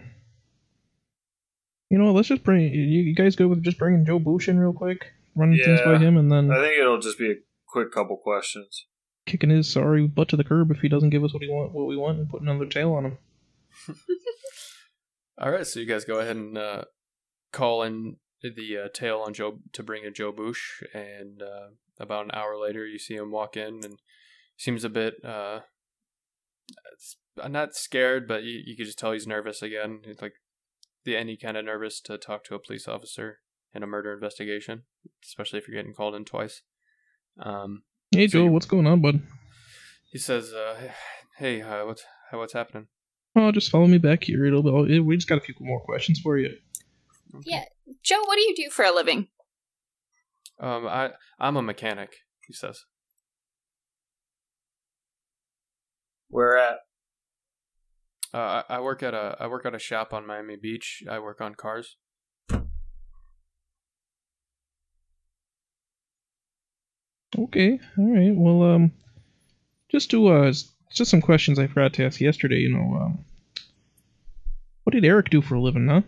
You 1.89 1.97
know, 1.97 2.11
let's 2.13 2.27
just 2.27 2.43
bring 2.43 2.61
you, 2.61 2.81
you 2.83 3.15
guys 3.15 3.35
go 3.35 3.47
with 3.47 3.63
just 3.63 3.77
bringing 3.79 4.05
Joe 4.05 4.19
Bush 4.19 4.47
in 4.47 4.59
real 4.59 4.73
quick, 4.73 5.11
running 5.35 5.57
things 5.63 5.81
by 5.81 5.97
him, 5.97 6.17
and 6.17 6.31
then 6.31 6.51
I 6.51 6.61
think 6.61 6.79
it'll 6.79 6.99
just 6.99 7.17
be 7.17 7.31
a 7.31 7.35
quick 7.67 7.91
couple 7.91 8.15
questions. 8.17 8.85
kicking 9.25 9.49
his 9.49 9.71
sorry 9.71 10.07
butt 10.07 10.29
to 10.29 10.37
the 10.37 10.43
curb 10.43 10.71
if 10.71 10.79
he 10.81 10.87
doesn't 10.89 11.09
give 11.09 11.23
us 11.23 11.33
what 11.33 11.41
he 11.43 11.49
want, 11.49 11.71
what 11.73 11.87
we 11.87 11.97
want, 11.97 12.19
and 12.19 12.29
putting 12.29 12.47
another 12.47 12.67
tail 12.67 12.93
on 12.93 13.05
him. 13.05 13.17
All 15.41 15.51
right, 15.51 15.65
so 15.65 15.79
you 15.79 15.85
guys 15.85 16.05
go 16.05 16.19
ahead 16.19 16.35
and 16.35 16.57
uh, 16.57 16.83
call 17.51 17.81
in 17.83 18.17
the 18.43 18.77
uh, 18.85 18.87
tail 18.93 19.23
on 19.25 19.33
Joe 19.33 19.59
to 19.73 19.83
bring 19.83 20.03
in 20.03 20.13
Joe 20.13 20.31
Bush, 20.31 20.83
and 20.93 21.41
uh, 21.41 21.69
about 21.99 22.25
an 22.25 22.31
hour 22.33 22.55
later, 22.57 22.85
you 22.85 22.99
see 22.99 23.15
him 23.15 23.31
walk 23.31 23.57
in, 23.57 23.81
and 23.83 23.99
seems 24.57 24.83
a 24.83 24.89
bit 24.89 25.15
uh, 25.25 25.61
it's- 26.91 27.15
not 27.47 27.75
scared, 27.75 28.27
but 28.27 28.43
you, 28.43 28.61
you 28.65 28.75
could 28.75 28.85
just 28.85 28.99
tell 28.99 29.11
he's 29.11 29.27
nervous 29.27 29.61
again. 29.61 30.01
He's 30.05 30.21
like 30.21 30.33
the 31.05 31.15
any 31.15 31.37
kind 31.37 31.57
of 31.57 31.65
nervous 31.65 31.99
to 32.01 32.17
talk 32.17 32.43
to 32.45 32.55
a 32.55 32.59
police 32.59 32.87
officer 32.87 33.39
in 33.73 33.83
a 33.83 33.87
murder 33.87 34.13
investigation, 34.13 34.83
especially 35.23 35.59
if 35.59 35.67
you're 35.67 35.77
getting 35.79 35.93
called 35.93 36.15
in 36.15 36.25
twice. 36.25 36.61
Um, 37.39 37.83
Hey 38.11 38.27
So 38.27 38.39
Joe, 38.39 38.51
what's 38.51 38.65
going 38.65 38.87
on, 38.87 39.01
bud? 39.01 39.21
he 40.11 40.17
says, 40.17 40.51
uh, 40.53 40.89
"Hey, 41.37 41.61
uh, 41.61 41.85
what's 41.85 42.03
what's 42.31 42.53
happening?" 42.53 42.87
Oh, 43.35 43.51
just 43.51 43.69
follow 43.69 43.85
me 43.85 43.99
back 43.99 44.23
here. 44.23 44.45
It'll 44.45 44.63
be. 44.85 44.99
We 44.99 45.15
just 45.15 45.29
got 45.29 45.37
a 45.37 45.41
few 45.41 45.53
more 45.59 45.79
questions 45.81 46.19
for 46.19 46.37
you. 46.37 46.49
Yeah. 47.45 47.65
Joe, 48.03 48.21
what 48.25 48.35
do 48.35 48.41
you 48.41 48.55
do 48.55 48.69
for 48.71 48.83
a 48.83 48.91
living? 48.91 49.27
Um, 50.59 50.87
I 50.87 51.11
I'm 51.39 51.55
a 51.57 51.61
mechanic. 51.61 52.09
He 52.47 52.53
says. 52.53 52.85
Where 56.29 56.57
at? 56.57 56.77
Uh, 58.33 58.63
I, 58.69 58.75
I 58.75 58.79
work 58.81 59.01
at 59.01 59.13
a 59.13 59.35
I 59.39 59.47
work 59.47 59.65
at 59.65 59.73
a 59.73 59.79
shop 59.79 60.13
on 60.13 60.25
Miami 60.25 60.55
Beach. 60.55 61.03
I 61.09 61.19
work 61.19 61.41
on 61.41 61.55
cars. 61.55 61.97
Okay, 67.37 67.79
all 67.97 68.13
right. 68.13 68.35
Well, 68.35 68.63
um, 68.63 68.91
just 69.89 70.11
to 70.11 70.27
uh, 70.27 70.53
just 70.93 71.09
some 71.11 71.21
questions 71.21 71.57
I 71.57 71.67
forgot 71.67 71.93
to 71.93 72.05
ask 72.05 72.19
yesterday. 72.19 72.57
You 72.57 72.73
know, 72.73 72.97
um, 73.01 73.25
what 74.83 74.93
did 74.93 75.05
Eric 75.05 75.29
do 75.29 75.41
for 75.41 75.55
a 75.55 75.61
living, 75.61 75.87
huh? 75.87 76.01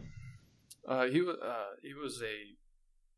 Uh, 0.88 1.06
he 1.06 1.22
was 1.22 1.38
uh 1.38 1.76
he 1.82 1.94
was 1.94 2.22
a 2.22 2.56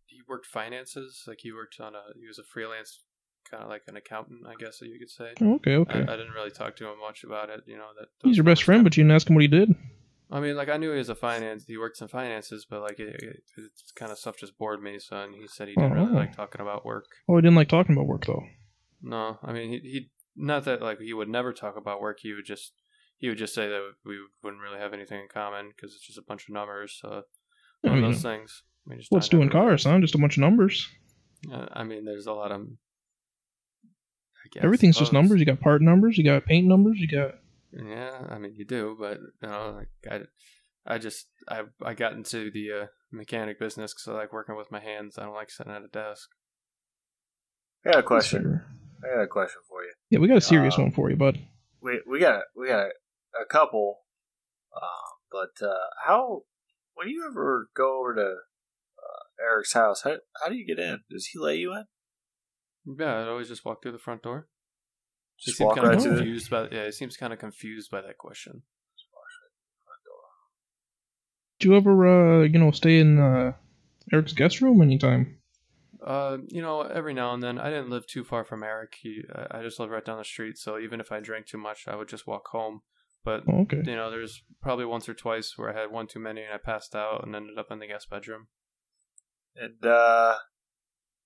he 0.06 0.22
worked 0.28 0.46
finances. 0.46 1.24
Like 1.28 1.40
he 1.42 1.52
worked 1.52 1.80
on 1.80 1.96
a 1.96 2.18
he 2.20 2.28
was 2.28 2.40
a 2.40 2.44
freelance 2.44 3.04
kind 3.50 3.64
of 3.64 3.70
like 3.70 3.84
an 3.88 3.96
accountant, 3.96 4.42
I 4.48 4.54
guess 4.60 4.80
you 4.82 4.98
could 5.00 5.10
say. 5.10 5.34
Oh, 5.42 5.56
okay, 5.56 5.76
okay. 5.76 6.00
I, 6.00 6.14
I 6.14 6.18
didn't 6.18 6.34
really 6.34 6.52
talk 6.52 6.76
to 6.78 6.86
him 6.88 7.00
much 7.00 7.24
about 7.24 7.50
it. 7.50 7.62
You 7.66 7.78
know 7.78 7.88
that 8.00 8.08
He's 8.24 8.38
your 8.38 8.44
best 8.44 8.64
friend, 8.64 8.84
but 8.84 8.96
you 8.98 9.04
didn't 9.04 9.16
ask 9.16 9.30
him 9.30 9.36
what 9.36 9.42
he 9.44 9.48
did. 9.48 9.70
I 10.32 10.40
mean, 10.40 10.56
like 10.56 10.70
I 10.70 10.78
knew 10.78 10.92
he 10.92 10.98
was 10.98 11.10
a 11.10 11.16
finance. 11.16 11.66
He 11.68 11.78
works 11.78 12.02
in 12.02 12.08
finances, 12.08 12.66
but 12.68 12.82
like 12.82 13.00
it, 13.00 13.16
it, 13.22 13.44
it's 13.58 13.92
kind 13.96 14.12
of 14.12 14.18
stuff 14.18 14.38
just 14.38 14.58
bored 14.58 14.82
me. 14.82 14.98
So 15.00 15.18
and 15.18 15.36
he 15.36 15.48
said 15.48 15.68
he 15.68 15.76
didn't 15.76 15.94
really 15.94 16.12
Oh. 16.12 16.16
like 16.16 16.36
talking 16.36 16.62
about 16.62 16.86
work. 16.86 17.06
Oh, 17.30 17.36
he 17.36 17.42
didn't 17.42 17.56
like 17.56 17.70
talking 17.70 17.96
about 17.96 18.08
work 18.08 18.26
though. 18.26 18.44
No, 19.02 19.38
I 19.44 19.52
mean 19.54 19.70
he 19.72 19.78
he 19.80 20.10
not 20.36 20.66
that 20.66 20.82
like 20.82 21.00
he 21.00 21.14
would 21.14 21.30
never 21.30 21.54
talk 21.54 21.76
about 21.78 22.02
work. 22.02 22.18
He 22.22 22.34
would 22.34 22.46
just 22.46 22.74
he 23.18 23.30
would 23.30 23.38
just 23.38 23.54
say 23.54 23.68
that 23.70 23.82
we 24.06 24.18
wouldn't 24.44 24.62
really 24.64 24.80
have 24.80 24.94
anything 24.94 25.20
in 25.22 25.28
common 25.32 25.70
because 25.76 25.94
it's 25.94 26.06
just 26.08 26.18
a 26.18 26.24
bunch 26.28 26.48
of 26.50 26.54
numbers. 26.54 26.98
So 27.00 27.24
I 27.84 27.90
one 27.90 27.98
of 27.98 28.02
mean, 28.04 28.12
those 28.14 28.22
things. 28.24 28.64
I 28.88 28.90
mean, 28.90 29.00
just 29.00 29.12
What's 29.12 29.30
doing 29.30 29.50
really- 29.50 29.52
cars, 29.52 29.84
huh? 29.84 30.00
Just 30.00 30.16
a 30.16 30.18
bunch 30.18 30.38
of 30.38 30.42
numbers. 30.42 30.90
Uh, 31.54 31.68
I 31.74 31.84
mean, 31.84 32.06
there's 32.06 32.26
a 32.26 32.34
lot 32.34 32.52
of. 32.52 32.62
I 34.54 34.60
guess, 34.60 34.64
Everything's 34.66 34.98
just 34.98 35.14
numbers. 35.14 35.40
You 35.40 35.46
got 35.46 35.60
part 35.60 35.82
numbers. 35.82 36.18
You 36.18 36.24
got 36.24 36.46
paint 36.46 36.68
numbers. 36.68 37.00
You 37.00 37.08
got. 37.08 37.36
Yeah, 37.72 38.28
I 38.30 38.38
mean 38.38 38.54
you 38.56 38.66
do, 38.66 38.96
but 39.00 39.18
you 39.20 39.50
know, 39.50 39.76
like 39.78 39.90
I, 40.88 40.94
I 40.94 40.98
just 41.00 41.28
I 41.50 41.64
I 41.82 41.96
got 41.96 42.14
into 42.14 42.52
the 42.52 42.84
uh, 42.84 42.86
mechanic 43.12 43.60
business 43.60 43.94
because 43.94 44.08
I 44.08 44.16
like 44.16 44.32
working 44.32 44.56
with 44.56 44.72
my 44.72 44.80
hands. 44.80 45.18
I 45.18 45.24
don't 45.24 45.34
like 45.34 45.50
sitting 45.50 45.74
at 45.74 45.82
a 45.82 45.88
desk. 45.88 46.30
I 47.86 47.92
got 47.92 48.00
a 48.00 48.04
question. 48.04 48.44
Fair. 48.44 49.12
I 49.12 49.16
got 49.16 49.24
a 49.24 49.28
question 49.28 49.62
for 49.68 49.84
you. 49.84 49.92
Yeah, 50.10 50.20
we 50.20 50.28
got 50.28 50.38
a 50.38 50.42
serious 50.42 50.78
Uh, 50.78 50.84
one 50.84 50.92
for 50.92 51.10
you, 51.10 51.16
bud. 51.16 51.40
We 51.82 52.02
we 52.08 52.20
got 52.20 52.44
we 52.56 52.68
got 52.68 52.86
a, 52.86 52.90
a 53.42 53.46
couple, 53.50 54.02
um, 54.76 54.90
but 55.32 55.66
uh, 55.66 55.74
how 56.06 56.44
when 56.94 57.10
you 57.10 57.28
ever 57.28 57.70
go 57.76 58.00
over 58.00 58.14
to 58.16 58.22
uh, 58.22 59.44
Eric's 59.44 59.74
house, 59.74 60.04
how 60.04 60.18
how 60.42 60.50
do 60.50 60.56
you 60.56 60.66
get 60.66 60.78
in? 60.78 61.00
Does 61.10 61.26
he 61.26 61.40
let 61.40 61.58
you 61.58 61.74
in? 61.74 61.86
Yeah, 62.86 63.22
I'd 63.22 63.28
always 63.28 63.48
just 63.48 63.64
walk 63.66 63.82
through 63.82 63.94
the 63.94 64.00
front 64.00 64.24
door. 64.24 64.48
Just 65.40 65.58
seems 65.58 65.68
walk 65.68 65.76
kind 65.78 65.88
right 65.88 65.98
of 65.98 66.04
confused 66.04 66.50
by 66.50 66.68
yeah. 66.72 66.86
He 66.86 66.92
seems 66.92 67.18
kind 67.18 67.34
of 67.34 67.40
confused 67.40 67.90
by 67.90 68.02
that 68.02 68.18
question. 68.18 68.64
Do 71.60 71.70
you 71.70 71.76
ever, 71.78 72.42
uh, 72.42 72.44
you 72.44 72.60
know, 72.60 72.72
stay 72.72 73.00
in 73.00 73.20
uh, 73.20 73.54
Eric's 74.12 74.34
guest 74.34 74.60
room 74.60 74.82
anytime? 74.82 75.38
Uh, 76.06 76.40
you 76.50 76.62
know, 76.62 76.82
every 76.82 77.14
now 77.14 77.34
and 77.34 77.42
then. 77.42 77.58
I 77.58 77.70
didn't 77.70 77.90
live 77.90 78.06
too 78.06 78.26
far 78.26 78.44
from 78.44 78.64
Eric. 78.64 78.96
He, 79.02 79.22
I 79.34 79.60
I 79.60 79.64
just 79.64 79.80
lived 79.80 79.92
right 79.92 80.04
down 80.04 80.18
the 80.18 80.26
street. 80.26 80.58
So 80.58 80.78
even 80.78 81.00
if 81.00 81.12
I 81.12 81.22
drank 81.22 81.46
too 81.48 81.58
much, 81.58 81.88
I 81.88 81.96
would 81.96 82.10
just 82.10 82.28
walk 82.28 82.48
home. 82.50 82.82
But 83.24 83.44
Oh, 83.48 83.62
okay. 83.62 83.82
you 83.86 83.96
know, 83.96 84.12
there's 84.12 84.44
probably 84.62 84.84
once 84.84 85.08
or 85.08 85.14
twice 85.14 85.54
where 85.56 85.74
I 85.74 85.80
had 85.80 85.92
one 85.92 86.08
too 86.08 86.20
many 86.20 86.42
and 86.42 86.54
I 86.54 86.58
passed 86.58 86.94
out 86.94 87.24
and 87.26 87.34
ended 87.34 87.58
up 87.58 87.72
in 87.72 87.80
the 87.80 87.88
guest 87.88 88.10
bedroom. 88.10 88.48
And 89.56 89.86
uh, 89.86 90.36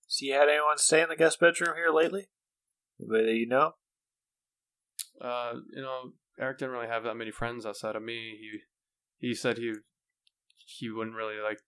so 0.08 0.26
you 0.26 0.34
had 0.34 0.50
anyone 0.50 0.78
stay 0.78 1.02
in 1.02 1.10
the 1.10 1.16
guest 1.16 1.40
bedroom 1.40 1.76
here 1.76 1.92
lately? 1.94 2.28
Anybody 3.00 3.26
that 3.26 3.38
you 3.38 3.48
know? 3.48 3.74
Uh, 5.22 5.54
you 5.74 5.82
know, 5.82 6.14
Eric 6.40 6.60
didn't 6.60 6.74
really 6.74 6.88
have 6.88 7.04
that 7.04 7.16
many 7.16 7.32
friends 7.32 7.66
outside 7.66 7.96
of 7.96 8.04
me. 8.04 8.38
He 8.40 9.28
he 9.28 9.34
said 9.34 9.58
he 9.58 9.74
he 10.56 10.90
wouldn't 10.90 11.16
really 11.16 11.40
like. 11.44 11.60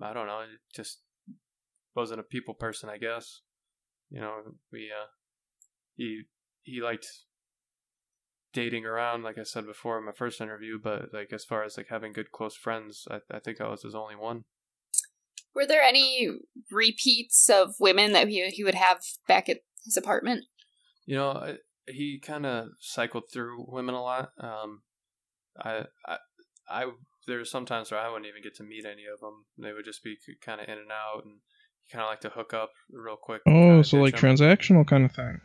I 0.00 0.12
don't 0.12 0.26
know. 0.26 0.42
Just 0.74 1.00
wasn't 1.94 2.20
a 2.20 2.24
people 2.24 2.54
person, 2.54 2.88
I 2.88 2.98
guess. 2.98 3.40
You 4.10 4.20
know, 4.20 4.36
we 4.72 4.90
uh, 4.90 5.06
he 5.96 6.22
he 6.62 6.80
liked 6.80 7.06
dating 8.52 8.84
around, 8.84 9.22
like 9.22 9.38
I 9.38 9.42
said 9.42 9.66
before 9.66 9.98
in 9.98 10.06
my 10.06 10.12
first 10.12 10.40
interview. 10.40 10.78
But 10.82 11.12
like 11.12 11.32
as 11.32 11.44
far 11.44 11.64
as 11.64 11.76
like 11.76 11.88
having 11.90 12.12
good 12.12 12.32
close 12.32 12.56
friends, 12.56 13.06
I 13.10 13.18
I 13.30 13.40
think 13.40 13.60
I 13.60 13.68
was 13.68 13.82
his 13.82 13.94
only 13.94 14.16
one. 14.16 14.44
Were 15.54 15.66
there 15.66 15.82
any 15.82 16.30
repeats 16.70 17.48
of 17.48 17.76
women 17.78 18.12
that 18.12 18.28
he, 18.28 18.44
he 18.50 18.64
would 18.64 18.74
have 18.74 19.00
back 19.28 19.48
at 19.48 19.58
his 19.84 19.96
apartment? 19.96 20.44
You 21.06 21.16
know, 21.16 21.30
I, 21.30 21.54
he 21.86 22.18
kind 22.18 22.46
of 22.46 22.68
cycled 22.80 23.24
through 23.32 23.66
women 23.68 23.94
a 23.94 24.02
lot. 24.02 24.30
Um, 24.38 24.82
I, 25.58 25.84
I, 26.06 26.16
I, 26.68 26.86
there 27.26 27.38
were 27.38 27.44
some 27.44 27.66
times 27.66 27.90
where 27.90 28.00
I 28.00 28.08
wouldn't 28.08 28.26
even 28.26 28.42
get 28.42 28.56
to 28.56 28.64
meet 28.64 28.84
any 28.84 29.04
of 29.12 29.20
them. 29.20 29.44
They 29.58 29.72
would 29.72 29.84
just 29.84 30.02
be 30.02 30.16
kind 30.44 30.60
of 30.60 30.68
in 30.68 30.78
and 30.78 30.90
out, 30.90 31.24
and 31.24 31.36
he 31.82 31.92
kind 31.92 32.02
of 32.02 32.10
like 32.10 32.20
to 32.20 32.30
hook 32.30 32.52
up 32.54 32.70
real 32.90 33.16
quick. 33.16 33.42
Oh, 33.46 33.82
so 33.82 33.98
like 33.98 34.14
ditch 34.14 34.24
'em. 34.24 34.36
transactional 34.36 34.86
kind 34.86 35.04
of 35.04 35.12
thing. 35.12 35.40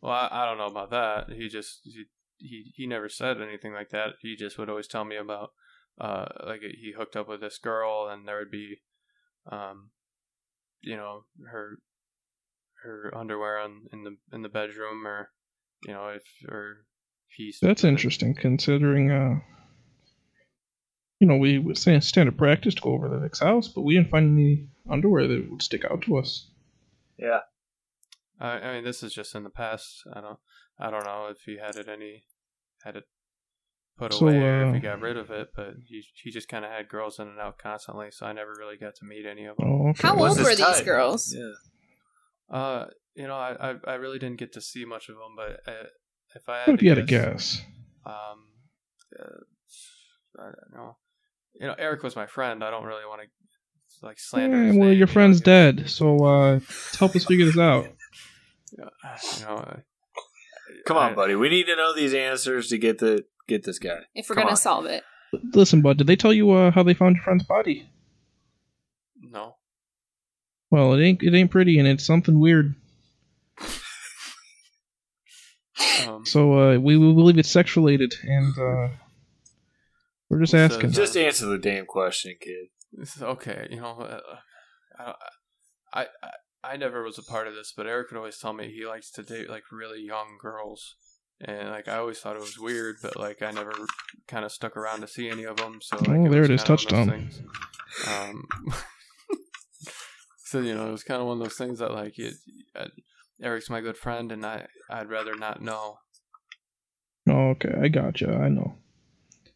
Well, 0.00 0.12
I, 0.12 0.28
I 0.30 0.46
don't 0.46 0.58
know 0.58 0.66
about 0.66 0.90
that. 0.90 1.34
He 1.34 1.48
just 1.48 1.80
he, 1.84 2.04
he 2.36 2.72
he 2.74 2.86
never 2.86 3.08
said 3.08 3.40
anything 3.40 3.72
like 3.72 3.90
that. 3.90 4.14
He 4.20 4.36
just 4.36 4.58
would 4.58 4.68
always 4.68 4.88
tell 4.88 5.04
me 5.04 5.16
about 5.16 5.50
uh 6.00 6.26
like 6.46 6.60
he 6.60 6.94
hooked 6.96 7.16
up 7.16 7.28
with 7.28 7.40
this 7.40 7.58
girl, 7.58 8.08
and 8.10 8.26
there 8.26 8.38
would 8.38 8.50
be, 8.50 8.78
um, 9.50 9.90
you 10.82 10.96
know 10.96 11.24
her 11.50 11.78
her 12.82 13.12
underwear 13.16 13.58
on 13.58 13.82
in 13.92 14.04
the 14.04 14.16
in 14.32 14.42
the 14.42 14.48
bedroom, 14.48 15.06
or 15.06 15.30
you 15.86 15.92
know 15.92 16.08
if 16.08 16.22
or 16.48 16.84
he. 17.28 17.54
That's 17.60 17.84
interesting, 17.84 18.34
considering 18.34 19.10
uh, 19.10 19.40
you 21.22 21.28
know, 21.28 21.36
we 21.36 21.56
was 21.60 21.80
saying 21.80 22.00
standard 22.00 22.36
practice 22.36 22.74
to 22.74 22.80
go 22.82 22.94
over 22.94 23.08
the 23.08 23.20
next 23.20 23.38
house, 23.38 23.68
but 23.68 23.82
we 23.82 23.94
didn't 23.94 24.10
find 24.10 24.36
any 24.36 24.66
underwear 24.90 25.28
that 25.28 25.48
would 25.48 25.62
stick 25.62 25.84
out 25.88 26.02
to 26.02 26.16
us. 26.16 26.50
Yeah. 27.16 27.42
I, 28.40 28.58
I 28.58 28.74
mean, 28.74 28.84
this 28.84 29.04
is 29.04 29.14
just 29.14 29.36
in 29.36 29.44
the 29.44 29.50
past. 29.50 30.02
I 30.12 30.20
don't 30.20 30.40
I 30.80 30.90
don't 30.90 31.04
know 31.04 31.28
if 31.30 31.38
he 31.46 31.58
had 31.58 31.76
it 31.76 31.88
any 31.88 32.24
had 32.82 32.96
it 32.96 33.04
put 33.98 34.12
So, 34.14 34.26
away 34.26 34.38
or 34.38 34.62
if 34.64 34.68
uh, 34.70 34.72
he 34.74 34.80
got 34.80 35.00
rid 35.00 35.16
of 35.16 35.30
it, 35.30 35.48
but 35.54 35.74
he 35.86 36.04
he 36.22 36.30
just 36.30 36.48
kind 36.48 36.64
of 36.64 36.70
had 36.70 36.88
girls 36.88 37.18
in 37.18 37.28
and 37.28 37.38
out 37.38 37.58
constantly, 37.58 38.10
so 38.10 38.26
I 38.26 38.32
never 38.32 38.54
really 38.58 38.76
got 38.76 38.94
to 38.96 39.04
meet 39.04 39.24
any 39.26 39.44
of 39.46 39.56
them. 39.56 39.66
Oh, 39.68 39.88
okay. 39.90 40.06
How 40.08 40.16
old 40.18 40.38
were 40.38 40.44
these 40.50 40.58
type? 40.58 40.84
girls? 40.84 41.34
Yeah. 41.36 42.56
Uh, 42.56 42.86
you 43.14 43.26
know, 43.26 43.34
I, 43.36 43.70
I 43.70 43.74
I 43.86 43.94
really 43.94 44.18
didn't 44.18 44.38
get 44.38 44.52
to 44.54 44.60
see 44.60 44.84
much 44.84 45.08
of 45.08 45.16
them, 45.16 45.34
but 45.36 45.60
uh, 45.72 45.86
if 46.34 46.48
I 46.48 46.58
had 46.60 46.68
If 46.74 46.78
to 46.80 46.84
you 46.84 46.90
had 46.90 46.96
to 46.96 47.02
guess, 47.04 47.56
guess. 47.56 47.64
um, 48.06 48.46
uh, 49.18 50.40
I 50.40 50.44
don't 50.44 50.74
know. 50.74 50.96
You 51.60 51.66
know, 51.66 51.74
Eric 51.78 52.02
was 52.02 52.16
my 52.16 52.26
friend. 52.26 52.64
I 52.64 52.70
don't 52.70 52.84
really 52.84 53.04
want 53.06 53.20
to 53.22 54.06
like 54.06 54.18
slander. 54.18 54.56
His 54.62 54.76
well, 54.76 54.88
name, 54.88 54.88
your 54.88 54.92
you 54.94 55.06
know, 55.06 55.12
friend's 55.12 55.40
dead, 55.40 55.90
so 55.90 56.16
uh, 56.24 56.60
help 56.98 57.14
us 57.14 57.24
figure 57.26 57.46
this 57.46 57.58
out. 57.58 57.86
You 58.78 58.84
know, 59.44 59.56
I- 59.58 59.82
Come 60.86 60.96
on, 60.96 61.12
I- 61.12 61.14
buddy. 61.14 61.34
We 61.34 61.50
need 61.50 61.66
to 61.66 61.76
know 61.76 61.94
these 61.94 62.14
answers 62.14 62.68
to 62.68 62.78
get 62.78 62.98
the 62.98 63.24
get 63.48 63.64
this 63.64 63.78
guy. 63.78 64.00
If 64.14 64.28
we're 64.28 64.34
Come 64.36 64.42
gonna 64.44 64.50
on. 64.52 64.56
solve 64.56 64.86
it, 64.86 65.02
Listen, 65.54 65.80
bud, 65.80 65.96
did 65.98 66.06
they 66.06 66.16
tell 66.16 66.32
you 66.32 66.50
uh, 66.50 66.70
how 66.70 66.82
they 66.82 66.92
found 66.94 67.16
your 67.16 67.24
friend's 67.24 67.44
body? 67.44 67.88
No. 69.20 69.56
Well, 70.70 70.92
it 70.94 71.02
ain't 71.02 71.22
it 71.22 71.34
ain't 71.34 71.50
pretty, 71.50 71.78
and 71.78 71.88
it's 71.88 72.04
something 72.04 72.38
weird. 72.38 72.74
Um, 76.06 76.24
So 76.26 76.52
uh, 76.58 76.78
we, 76.78 76.96
we 76.96 77.12
believe 77.14 77.38
it's 77.38 77.50
sex 77.50 77.76
related, 77.76 78.14
and 78.22 78.58
uh, 78.58 78.88
we're 80.28 80.40
just 80.40 80.54
asking. 80.54 80.90
that? 80.90 80.96
Just 80.96 81.16
answer 81.16 81.46
the 81.46 81.58
damn 81.58 81.86
question, 81.86 82.34
kid. 82.40 82.68
This 82.92 83.16
is 83.16 83.22
okay. 83.22 83.68
You 83.70 83.80
know, 83.80 84.00
uh, 84.00 84.20
I, 84.98 85.14
I, 85.92 86.06
I, 86.22 86.30
I 86.72 86.76
never 86.76 87.02
was 87.02 87.18
a 87.18 87.22
part 87.22 87.46
of 87.48 87.54
this, 87.54 87.72
but 87.76 87.86
Eric 87.86 88.10
would 88.10 88.18
always 88.18 88.38
tell 88.38 88.52
me 88.52 88.70
he 88.70 88.86
likes 88.86 89.10
to 89.12 89.22
date 89.22 89.48
like 89.50 89.64
really 89.72 90.02
young 90.02 90.38
girls, 90.40 90.94
and 91.44 91.70
like 91.70 91.88
I 91.88 91.96
always 91.96 92.18
thought 92.20 92.36
it 92.36 92.42
was 92.42 92.58
weird, 92.58 92.96
but 93.02 93.16
like 93.16 93.42
I 93.42 93.50
never 93.50 93.72
kind 94.28 94.44
of 94.44 94.52
stuck 94.52 94.76
around 94.76 95.00
to 95.00 95.08
see 95.08 95.28
any 95.28 95.44
of 95.44 95.56
them. 95.56 95.80
So 95.82 95.96
like, 95.96 96.20
Oh, 96.20 96.28
there 96.28 96.44
it 96.44 96.50
is, 96.50 96.62
kinda 96.64 96.76
one 96.84 97.06
of 97.06 97.08
those 97.08 97.22
touchdown. 97.22 97.30
Um, 98.06 98.48
so 100.44 100.60
you 100.60 100.74
know, 100.74 100.88
it 100.88 100.92
was 100.92 101.04
kind 101.04 101.20
of 101.20 101.26
one 101.26 101.38
of 101.38 101.42
those 101.42 101.56
things 101.56 101.78
that 101.80 101.92
like 101.92 102.18
it, 102.18 102.34
uh, 102.76 102.88
Eric's 103.42 103.70
my 103.70 103.80
good 103.80 103.96
friend, 103.96 104.30
and 104.30 104.46
I 104.46 104.66
I'd 104.88 105.08
rather 105.10 105.34
not 105.34 105.62
know. 105.62 105.98
Oh, 107.28 107.50
okay, 107.50 107.74
I 107.80 107.88
gotcha. 107.88 108.34
I 108.34 108.48
know. 108.48 108.74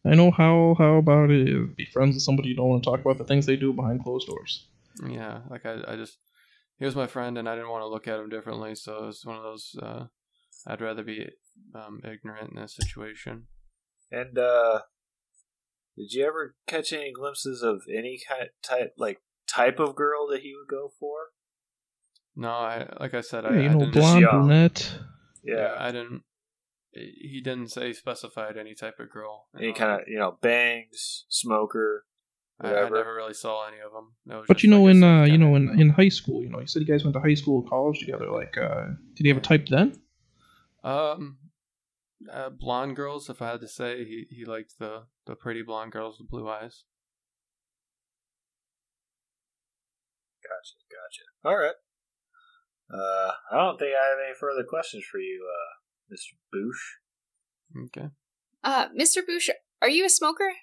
I 0.05 0.15
know 0.15 0.31
how 0.31 0.75
how 0.77 0.95
about 0.95 1.31
it 1.31 1.47
is 1.49 1.69
be 1.75 1.85
friends 1.85 2.15
with 2.15 2.23
somebody 2.23 2.49
you 2.49 2.55
don't 2.55 2.69
want 2.69 2.83
to 2.83 2.89
talk 2.89 3.01
about 3.01 3.17
the 3.17 3.25
things 3.25 3.45
they 3.45 3.55
do 3.55 3.73
behind 3.73 4.03
closed 4.03 4.27
doors. 4.27 4.67
Yeah, 5.05 5.41
like 5.49 5.65
I, 5.65 5.79
I 5.87 5.95
just 5.95 6.17
he 6.79 6.85
was 6.85 6.95
my 6.95 7.07
friend, 7.07 7.37
and 7.37 7.47
I 7.47 7.55
didn't 7.55 7.69
want 7.69 7.83
to 7.83 7.87
look 7.87 8.07
at 8.07 8.19
him 8.19 8.29
differently. 8.29 8.75
So 8.75 9.03
it 9.03 9.05
was 9.07 9.25
one 9.25 9.37
of 9.37 9.43
those. 9.43 9.75
Uh, 9.81 10.05
I'd 10.65 10.81
rather 10.81 11.03
be 11.03 11.27
um, 11.75 12.01
ignorant 12.03 12.51
in 12.55 12.61
this 12.61 12.75
situation. 12.75 13.47
And 14.11 14.37
uh 14.37 14.81
did 15.97 16.13
you 16.13 16.25
ever 16.25 16.55
catch 16.67 16.93
any 16.93 17.11
glimpses 17.11 17.63
of 17.63 17.81
any 17.91 18.19
kind 18.27 18.49
type 18.63 18.93
like 18.97 19.19
type 19.47 19.79
of 19.79 19.95
girl 19.95 20.27
that 20.27 20.41
he 20.41 20.53
would 20.55 20.69
go 20.69 20.91
for? 20.99 21.15
No, 22.35 22.49
I 22.49 22.87
like 22.99 23.13
I 23.15 23.21
said, 23.21 23.45
I, 23.45 23.55
Yeah, 23.55 23.61
you 23.61 23.69
I 23.69 23.73
know, 23.73 23.79
didn't. 23.79 23.93
blonde, 23.93 24.21
young. 24.21 24.47
brunette. 24.47 24.99
yeah, 25.43 25.75
I 25.77 25.91
didn't. 25.91 26.21
He 26.93 27.41
didn't 27.43 27.69
say 27.69 27.93
specified 27.93 28.57
any 28.57 28.73
type 28.73 28.99
of 28.99 29.09
girl. 29.11 29.47
Any 29.57 29.67
know, 29.69 29.73
kind 29.73 29.91
of 30.01 30.07
you 30.07 30.17
know 30.19 30.37
bangs, 30.41 31.25
smoker, 31.29 32.05
I, 32.61 32.69
I 32.69 32.89
never 32.89 33.13
really 33.15 33.33
saw 33.33 33.67
any 33.67 33.77
of 33.79 33.91
them. 33.91 34.13
But 34.47 34.47
just 34.57 34.63
you 34.63 34.69
know, 34.69 34.83
like 34.83 34.95
in 34.95 35.03
uh, 35.03 35.23
you 35.25 35.37
know, 35.37 35.55
in, 35.55 35.79
in 35.79 35.89
high 35.89 36.09
school, 36.09 36.41
you 36.43 36.49
know, 36.49 36.59
you 36.59 36.67
said 36.67 36.81
you 36.81 36.87
guys 36.87 37.03
went 37.03 37.13
to 37.15 37.19
high 37.19 37.35
school, 37.35 37.61
and 37.61 37.69
college 37.69 37.99
together. 37.99 38.29
Like, 38.31 38.57
uh, 38.57 38.85
did 39.15 39.23
he 39.23 39.27
have 39.29 39.37
a 39.37 39.41
type 39.41 39.67
then? 39.67 39.99
Um, 40.87 41.37
uh, 42.31 42.49
blonde 42.49 42.95
girls. 42.95 43.29
If 43.29 43.41
I 43.41 43.51
had 43.51 43.61
to 43.61 43.67
say, 43.67 44.03
he 44.05 44.25
he 44.29 44.45
liked 44.45 44.73
the 44.79 45.03
the 45.25 45.35
pretty 45.35 45.61
blonde 45.61 45.91
girls 45.91 46.17
with 46.19 46.29
blue 46.29 46.47
eyes. 46.49 46.83
Gotcha, 50.43 50.77
gotcha. 50.89 51.25
All 51.49 51.57
right. 51.57 51.75
Uh, 52.93 53.31
I 53.51 53.57
don't 53.57 53.77
think 53.77 53.91
I 53.91 54.09
have 54.09 54.17
any 54.25 54.33
further 54.39 54.63
questions 54.67 55.03
for 55.11 55.19
you, 55.19 55.45
uh, 55.45 56.13
Mr. 56.13 56.37
Boosh. 56.53 57.83
Okay, 57.87 58.07
uh, 58.63 58.87
Mr. 58.97 59.25
Bush, 59.25 59.49
are 59.81 59.89
you 59.89 60.05
a 60.05 60.09
smoker? 60.09 60.53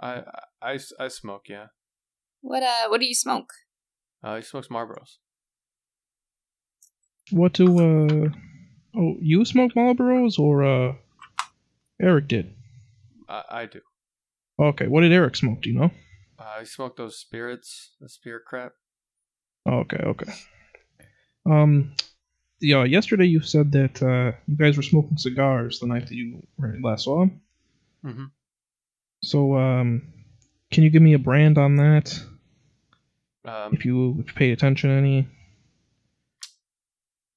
I 0.00 0.22
I, 0.62 0.78
I 1.00 1.08
smoke. 1.08 1.46
Yeah, 1.48 1.66
What 2.40 2.62
uh, 2.62 2.88
what 2.88 3.00
do 3.00 3.06
you 3.06 3.14
smoke? 3.16 3.50
uh, 4.22 4.36
he 4.36 4.42
smokes 4.42 4.68
Marlboros. 4.68 5.16
What 7.32 7.52
do 7.54 7.66
uh? 7.80 8.28
Oh, 8.96 9.16
you 9.20 9.44
smoke 9.44 9.72
Marlboros 9.74 10.38
or 10.38 10.64
uh? 10.64 10.94
Eric 12.00 12.28
did. 12.28 12.54
I, 13.28 13.42
I 13.50 13.66
do. 13.66 13.80
Okay, 14.58 14.86
what 14.88 15.02
did 15.02 15.12
Eric 15.12 15.36
smoke? 15.36 15.62
Do 15.62 15.70
you 15.70 15.78
know? 15.78 15.90
Uh, 16.38 16.56
I 16.60 16.64
smoked 16.64 16.96
those 16.96 17.16
spirits, 17.18 17.92
the 18.00 18.08
spirit 18.08 18.44
crap. 18.46 18.72
Okay, 19.68 19.96
okay. 19.98 20.32
Um, 21.46 21.94
yeah. 22.60 22.84
Yesterday 22.84 23.26
you 23.26 23.40
said 23.40 23.72
that 23.72 24.02
uh, 24.02 24.36
you 24.46 24.56
guys 24.56 24.76
were 24.76 24.82
smoking 24.82 25.16
cigars 25.16 25.78
the 25.80 25.86
night 25.86 26.08
that 26.08 26.14
you 26.14 26.42
last 26.82 27.04
saw 27.04 27.22
him. 27.22 27.40
Mhm. 28.04 28.30
So, 29.22 29.56
um, 29.56 30.12
can 30.70 30.82
you 30.82 30.90
give 30.90 31.02
me 31.02 31.14
a 31.14 31.18
brand 31.18 31.56
on 31.56 31.76
that? 31.76 32.20
Um, 33.44 33.74
If 33.74 33.84
you 33.84 34.16
if 34.20 34.28
you 34.28 34.34
pay 34.34 34.52
attention 34.52 34.90
any. 34.90 35.28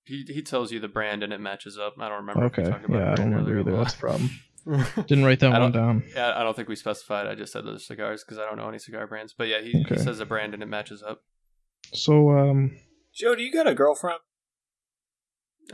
He 0.07 0.23
he 0.27 0.41
tells 0.41 0.71
you 0.71 0.79
the 0.79 0.87
brand 0.87 1.21
and 1.23 1.31
it 1.33 1.39
matches 1.39 1.77
up. 1.77 1.95
I 1.99 2.07
don't 2.09 2.19
remember. 2.25 2.45
if 2.45 2.57
we 2.57 2.63
Okay. 2.63 2.71
talked 2.71 2.85
about 2.85 2.97
Yeah, 2.99 3.07
I 3.07 3.11
the 3.11 3.17
don't 3.17 3.29
brand 3.31 3.47
remember 3.47 3.69
either. 3.71 3.77
That's 3.77 3.93
the 3.93 3.99
problem. 3.99 4.29
Didn't 5.07 5.23
write 5.25 5.39
that 5.41 5.51
one 5.51 5.71
down. 5.71 6.03
yeah, 6.15 6.33
I 6.35 6.43
don't 6.43 6.55
think 6.55 6.67
we 6.67 6.75
specified. 6.75 7.27
I 7.27 7.35
just 7.35 7.53
said 7.53 7.65
those 7.65 7.85
cigars 7.87 8.23
because 8.23 8.37
I 8.37 8.45
don't 8.45 8.57
know 8.57 8.67
any 8.67 8.79
cigar 8.79 9.07
brands. 9.07 9.33
But 9.37 9.47
yeah, 9.47 9.61
he, 9.61 9.81
Okay. 9.85 9.95
he 9.95 10.01
says 10.01 10.17
the 10.17 10.25
brand 10.25 10.53
and 10.53 10.61
it 10.63 10.65
matches 10.67 11.01
up. 11.03 11.21
So, 11.93 12.31
um, 12.31 12.77
Joe, 13.13 13.33
do 13.35 13.43
you 13.43 13.51
got 13.51 13.67
a 13.67 13.73
girlfriend? 13.73 14.19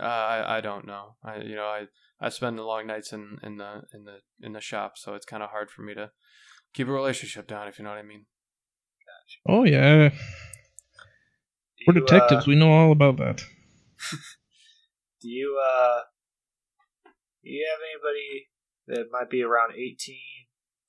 Uh, 0.00 0.04
I 0.04 0.58
I 0.58 0.60
don't 0.60 0.86
know. 0.86 1.16
I 1.24 1.38
you 1.38 1.54
know 1.56 1.66
I 1.66 1.86
I 2.20 2.28
spend 2.28 2.58
the 2.58 2.62
long 2.62 2.86
nights 2.86 3.12
in 3.12 3.38
in 3.42 3.56
the 3.56 3.82
in 3.92 4.04
the 4.04 4.18
in 4.40 4.52
the 4.52 4.60
shop, 4.60 4.92
so 4.96 5.14
it's 5.14 5.26
kind 5.26 5.42
of 5.42 5.50
hard 5.50 5.70
for 5.70 5.82
me 5.82 5.94
to 5.94 6.10
keep 6.72 6.88
a 6.88 6.92
relationship 6.92 7.46
down. 7.48 7.68
If 7.68 7.78
you 7.78 7.84
know 7.84 7.90
what 7.90 7.98
I 7.98 8.02
mean. 8.02 8.26
oh 9.48 9.64
yeah, 9.64 10.10
We're 11.86 11.94
You, 11.94 12.00
detectives. 12.00 12.44
uh, 12.46 12.48
we 12.48 12.54
know 12.56 12.70
all 12.72 12.92
about 12.92 13.16
that. 13.18 13.42
do 15.20 15.28
you 15.28 15.60
uh 15.62 16.00
do 17.42 17.50
you 17.50 17.66
have 17.70 17.80
anybody 17.90 18.48
that 18.86 19.10
might 19.12 19.30
be 19.30 19.42
around 19.42 19.72
18, 19.74 20.16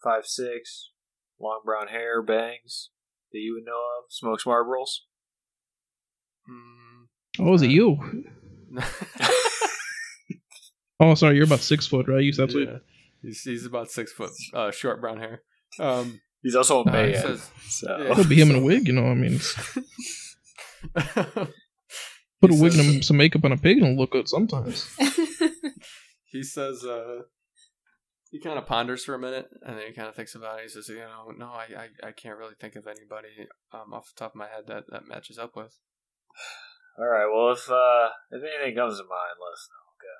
5, 0.03 0.25
6, 0.25 0.91
long 1.39 1.61
brown 1.65 1.87
hair, 1.87 2.21
bangs 2.21 2.91
that 3.31 3.39
you 3.39 3.53
would 3.55 3.65
know 3.65 3.73
of? 3.99 4.05
Smokes 4.09 4.45
Marlboros? 4.45 5.01
Mm, 6.49 7.07
Oh, 7.39 7.53
is 7.53 7.61
it 7.61 7.71
you? 7.71 7.97
Oh, 10.99 11.13
sorry. 11.13 11.35
You're 11.35 11.45
about 11.45 11.59
six 11.59 11.85
foot, 11.85 12.07
right? 12.07 12.23
You 12.23 12.31
said 12.31 12.49
that's 12.49 12.55
yeah. 12.57 12.77
He's, 13.21 13.41
he's 13.41 13.65
about 13.65 13.91
six 13.91 14.13
foot, 14.13 14.31
uh, 14.53 14.71
short 14.71 15.01
brown 15.01 15.17
hair. 15.19 15.41
Um, 15.79 16.21
He's 16.41 16.55
also 16.55 16.83
a 16.83 16.87
uh, 16.87 16.91
man. 16.91 17.13
says, 17.15 17.49
so. 17.67 17.97
yeah. 17.97 18.13
Could 18.13 18.29
be 18.29 18.39
him 18.39 18.51
in 18.51 18.57
a 18.57 18.61
wig, 18.61 18.87
you 18.87 18.93
know. 18.93 19.01
What 19.01 19.11
I 19.11 19.15
mean, 19.15 19.39
it's- 22.41 22.49
put 22.49 22.51
a 22.59 22.61
wig 22.61 22.73
says- 22.73 22.87
and 22.87 23.05
some 23.05 23.17
makeup 23.17 23.43
on 23.45 23.51
a 23.51 23.57
pig 23.57 23.79
and 23.81 23.97
look 23.97 24.11
good 24.11 24.27
sometimes. 24.29 24.87
he 26.31 26.43
says 26.43 26.83
uh 26.83 27.21
he 28.31 28.39
kind 28.41 28.57
of 28.57 28.65
ponders 28.65 29.05
for 29.05 29.13
a 29.15 29.19
minute 29.19 29.47
and 29.65 29.77
then 29.77 29.87
he 29.87 29.93
kind 29.93 30.09
of 30.09 30.15
thinks 30.15 30.35
about 30.35 30.59
it 30.59 30.63
he 30.63 30.69
says 30.69 30.89
you 30.89 30.95
know 30.97 31.31
no 31.37 31.45
I, 31.47 31.67
I 32.03 32.07
i 32.09 32.11
can't 32.11 32.37
really 32.37 32.55
think 32.59 32.75
of 32.75 32.85
anybody 32.87 33.29
um 33.71 33.93
off 33.93 34.07
the 34.13 34.19
top 34.19 34.31
of 34.31 34.35
my 34.35 34.47
head 34.47 34.65
that 34.67 34.83
that 34.91 35.07
matches 35.07 35.37
up 35.37 35.55
with 35.55 35.77
All 36.97 37.05
right. 37.07 37.27
Well, 37.29 37.51
if 37.51 37.69
uh, 37.69 38.07
if 38.31 38.41
anything 38.41 38.75
comes 38.77 38.97
to 38.97 39.03
mind, 39.03 39.35
let 39.41 39.51
us 39.51 39.69
know. 39.73 39.83
Okay. 39.99 40.17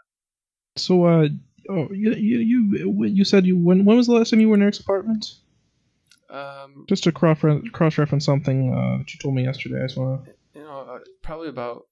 So, 0.76 1.06
uh, 1.06 1.28
oh, 1.70 1.94
you 1.94 2.12
you 2.12 2.40
you 2.76 3.06
you 3.06 3.24
said 3.24 3.46
you 3.46 3.58
when 3.58 3.86
when 3.86 3.96
was 3.96 4.08
the 4.08 4.14
last 4.14 4.32
time 4.32 4.42
you 4.42 4.50
were 4.50 4.56
in 4.56 4.62
Eric's 4.62 4.82
apartment? 4.82 5.26
um 6.30 6.86
Just 6.90 7.06
to 7.06 7.14
cross 7.14 7.40
cross 7.72 7.98
reference 7.98 8.26
something 8.26 8.74
uh, 8.74 8.98
that 8.98 9.14
you 9.14 9.20
told 9.22 9.36
me 9.36 9.44
yesterday. 9.46 9.80
I 9.84 9.86
just 9.88 9.96
want 9.98 10.26
to. 10.26 10.32
you 10.54 10.66
know 10.66 10.80
uh, 10.80 11.00
probably 11.24 11.48
about 11.48 11.84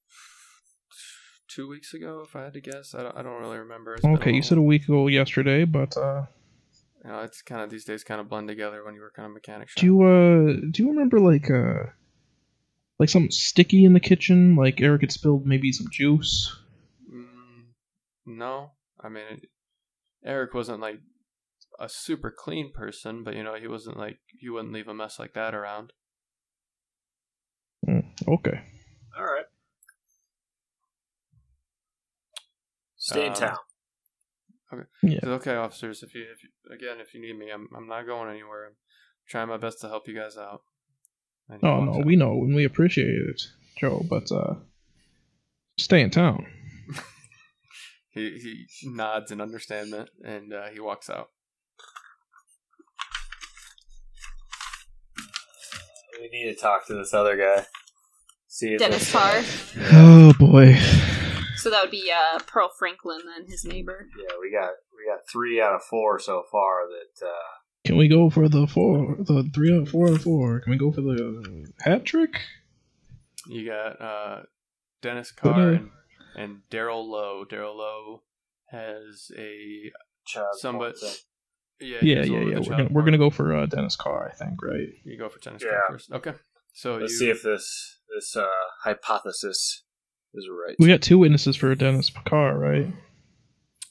two 1.54 1.68
weeks 1.70 1.94
ago 1.94 2.24
if 2.26 2.36
i 2.36 2.44
had 2.44 2.54
to 2.54 2.62
guess 2.62 2.96
i 2.96 3.04
don't, 3.04 3.18
I 3.18 3.22
don't 3.22 3.40
really 3.42 3.58
remember 3.58 3.96
It's 3.96 4.06
Okay, 4.06 4.34
you 4.34 4.42
said 4.42 4.58
a 4.58 4.62
week 4.62 4.84
ago 4.84 5.08
yesterday, 5.08 5.66
but 5.66 5.96
uh, 5.98 6.24
you 7.04 7.10
know 7.10 7.20
it's 7.20 7.42
kind 7.42 7.62
of 7.62 7.70
these 7.70 7.86
days 7.86 8.04
kind 8.04 8.22
of 8.22 8.30
blend 8.30 8.48
together 8.48 8.84
when 8.84 8.96
you 8.96 9.02
work 9.02 9.20
on 9.20 9.26
a 9.26 9.30
mechanic 9.30 9.70
shop 9.70 9.82
do 9.82 9.86
you 9.86 10.02
uh 10.04 10.54
do 10.72 10.84
you 10.84 10.90
remember 10.90 11.20
like 11.20 11.50
uh 11.52 11.92
like 13.00 13.10
something 13.10 13.32
sticky 13.32 13.86
in 13.86 13.94
the 13.94 14.00
kitchen? 14.00 14.56
Like 14.56 14.82
Eric 14.82 15.02
had 15.02 15.12
spilled 15.12 15.46
maybe 15.46 15.72
some 15.72 15.88
juice. 15.92 16.56
Mm, 17.14 17.74
no, 18.26 18.72
I 19.00 19.10
mean, 19.10 19.24
it, 19.30 19.50
Eric 20.24 20.54
wasn't 20.54 20.80
like 20.80 21.00
a 21.80 21.90
super 21.90 22.32
clean 22.32 22.72
person, 22.72 23.24
but 23.24 23.36
you 23.36 23.44
know, 23.44 23.56
he 23.56 23.68
wasn't 23.68 23.98
like 23.98 24.20
he 24.40 24.50
wouldn't 24.50 24.74
leave 24.74 24.88
a 24.88 24.94
mess 24.94 25.20
like 25.20 25.34
that 25.34 25.54
around. 25.54 25.92
Mm, 27.88 28.06
okay. 28.28 28.62
All 29.18 29.26
right. 29.26 29.46
Stay 33.04 33.26
in 33.26 33.34
Uh, 33.34 33.36
town. 33.36 33.58
Yeah. 35.04 35.18
It's 35.18 35.26
okay, 35.26 35.56
officers. 35.56 36.02
If 36.04 36.16
you, 36.16 36.22
if 36.34 36.42
you, 36.42 36.50
again, 36.74 37.02
if 37.02 37.14
you 37.14 37.22
need 37.22 37.38
me, 37.38 37.52
I'm, 37.54 37.68
I'm 37.76 37.86
not 37.88 38.06
going 38.08 38.30
anywhere. 38.30 38.66
I'm 38.68 38.76
trying 39.28 39.50
my 39.50 39.58
best 39.58 39.82
to 39.82 39.88
help 39.90 40.08
you 40.08 40.16
guys 40.16 40.38
out. 40.38 40.62
And 41.50 41.60
Oh 41.64 41.84
no, 41.84 41.96
out. 42.00 42.06
we 42.06 42.16
know 42.16 42.32
and 42.44 42.56
we 42.56 42.64
appreciate 42.64 43.08
it, 43.08 43.42
Joe. 43.78 44.06
But 44.10 44.32
uh, 44.32 44.56
stay 45.78 46.02
in 46.02 46.10
town. 46.10 46.46
He 48.16 48.30
he 48.82 48.90
nods 48.90 49.32
in 49.32 49.42
understanding, 49.42 50.06
and 50.24 50.54
uh, 50.54 50.68
he 50.72 50.80
walks 50.80 51.10
out. 51.10 51.30
We 56.22 56.30
need 56.30 56.54
to 56.54 56.56
talk 56.56 56.86
to 56.88 56.94
this 56.94 57.12
other 57.14 57.36
guy. 57.36 57.66
See 58.48 58.74
if 58.74 58.80
Dennis 58.80 59.12
that's- 59.12 59.74
Carr. 59.74 59.88
Oh 59.94 60.34
boy. 60.40 60.78
So 61.64 61.69
that 61.69 61.81
would 61.81 61.91
be 61.91 62.11
uh, 62.11 62.40
Pearl 62.45 62.69
Franklin, 62.77 63.22
then 63.26 63.48
his 63.48 63.64
neighbor. 63.64 64.06
Yeah, 64.19 64.35
we 64.41 64.52
got 64.52 64.72
we 64.91 65.10
got 65.10 65.22
three 65.31 65.61
out 65.61 65.73
of 65.73 65.81
four 65.81 66.19
so 66.19 66.44
far 66.52 66.81
that 66.90 67.26
uh, 67.26 67.53
Can 67.85 67.95
we 67.95 68.10
go 68.10 68.30
for 68.30 68.49
the 68.49 68.68
four, 68.68 69.15
the 69.18 69.49
three 69.56 69.73
out 69.73 69.84
of 69.84 69.90
four 69.90 70.10
out 70.10 70.15
of 70.15 70.22
four? 70.23 70.60
Can 70.60 70.72
we 70.72 70.77
go 70.77 70.91
for 70.91 70.99
the 70.99 71.72
hat 71.80 72.03
trick? 72.03 72.41
You 73.48 73.65
got 73.65 74.02
uh, 74.02 74.41
Dennis 75.02 75.31
Carr 75.31 75.69
and, 75.69 75.90
and 76.35 76.57
Daryl 76.69 77.07
Lowe. 77.07 77.45
Daryl 77.49 77.77
Lowe 77.77 78.23
has 78.69 79.31
a 79.38 79.90
child 80.26 80.56
Somebody- 80.60 80.98
porn 80.99 81.14
yeah 81.80 81.98
Yeah, 82.02 82.23
yeah, 82.23 82.40
yeah. 82.40 82.60
We're 82.60 82.77
gonna, 82.77 82.88
we're 82.91 83.03
gonna 83.03 83.18
go 83.18 83.30
for 83.30 83.56
uh, 83.56 83.68
Dennis 83.68 83.95
Carr, 83.95 84.30
I 84.30 84.35
think, 84.35 84.61
right? 84.61 84.90
You 85.06 85.18
go 85.18 85.30
for 85.30 85.40
Dennis 85.40 85.64
Yeah. 85.64 85.69
Carr 85.69 85.84
first. 85.91 86.11
Okay. 86.11 86.34
So 86.73 86.98
Let's 86.98 87.14
you, 87.14 87.19
see 87.19 87.30
if 87.30 87.41
this 87.41 87.99
this 88.14 88.35
uh, 88.35 88.48
hypothesis 88.84 89.84
is 90.34 90.48
right. 90.50 90.76
We 90.80 90.88
got 90.88 91.02
two 91.02 91.18
witnesses 91.18 91.56
for 91.56 91.74
Dennis 91.76 92.12
Carr, 92.26 92.58
right? 92.58 92.88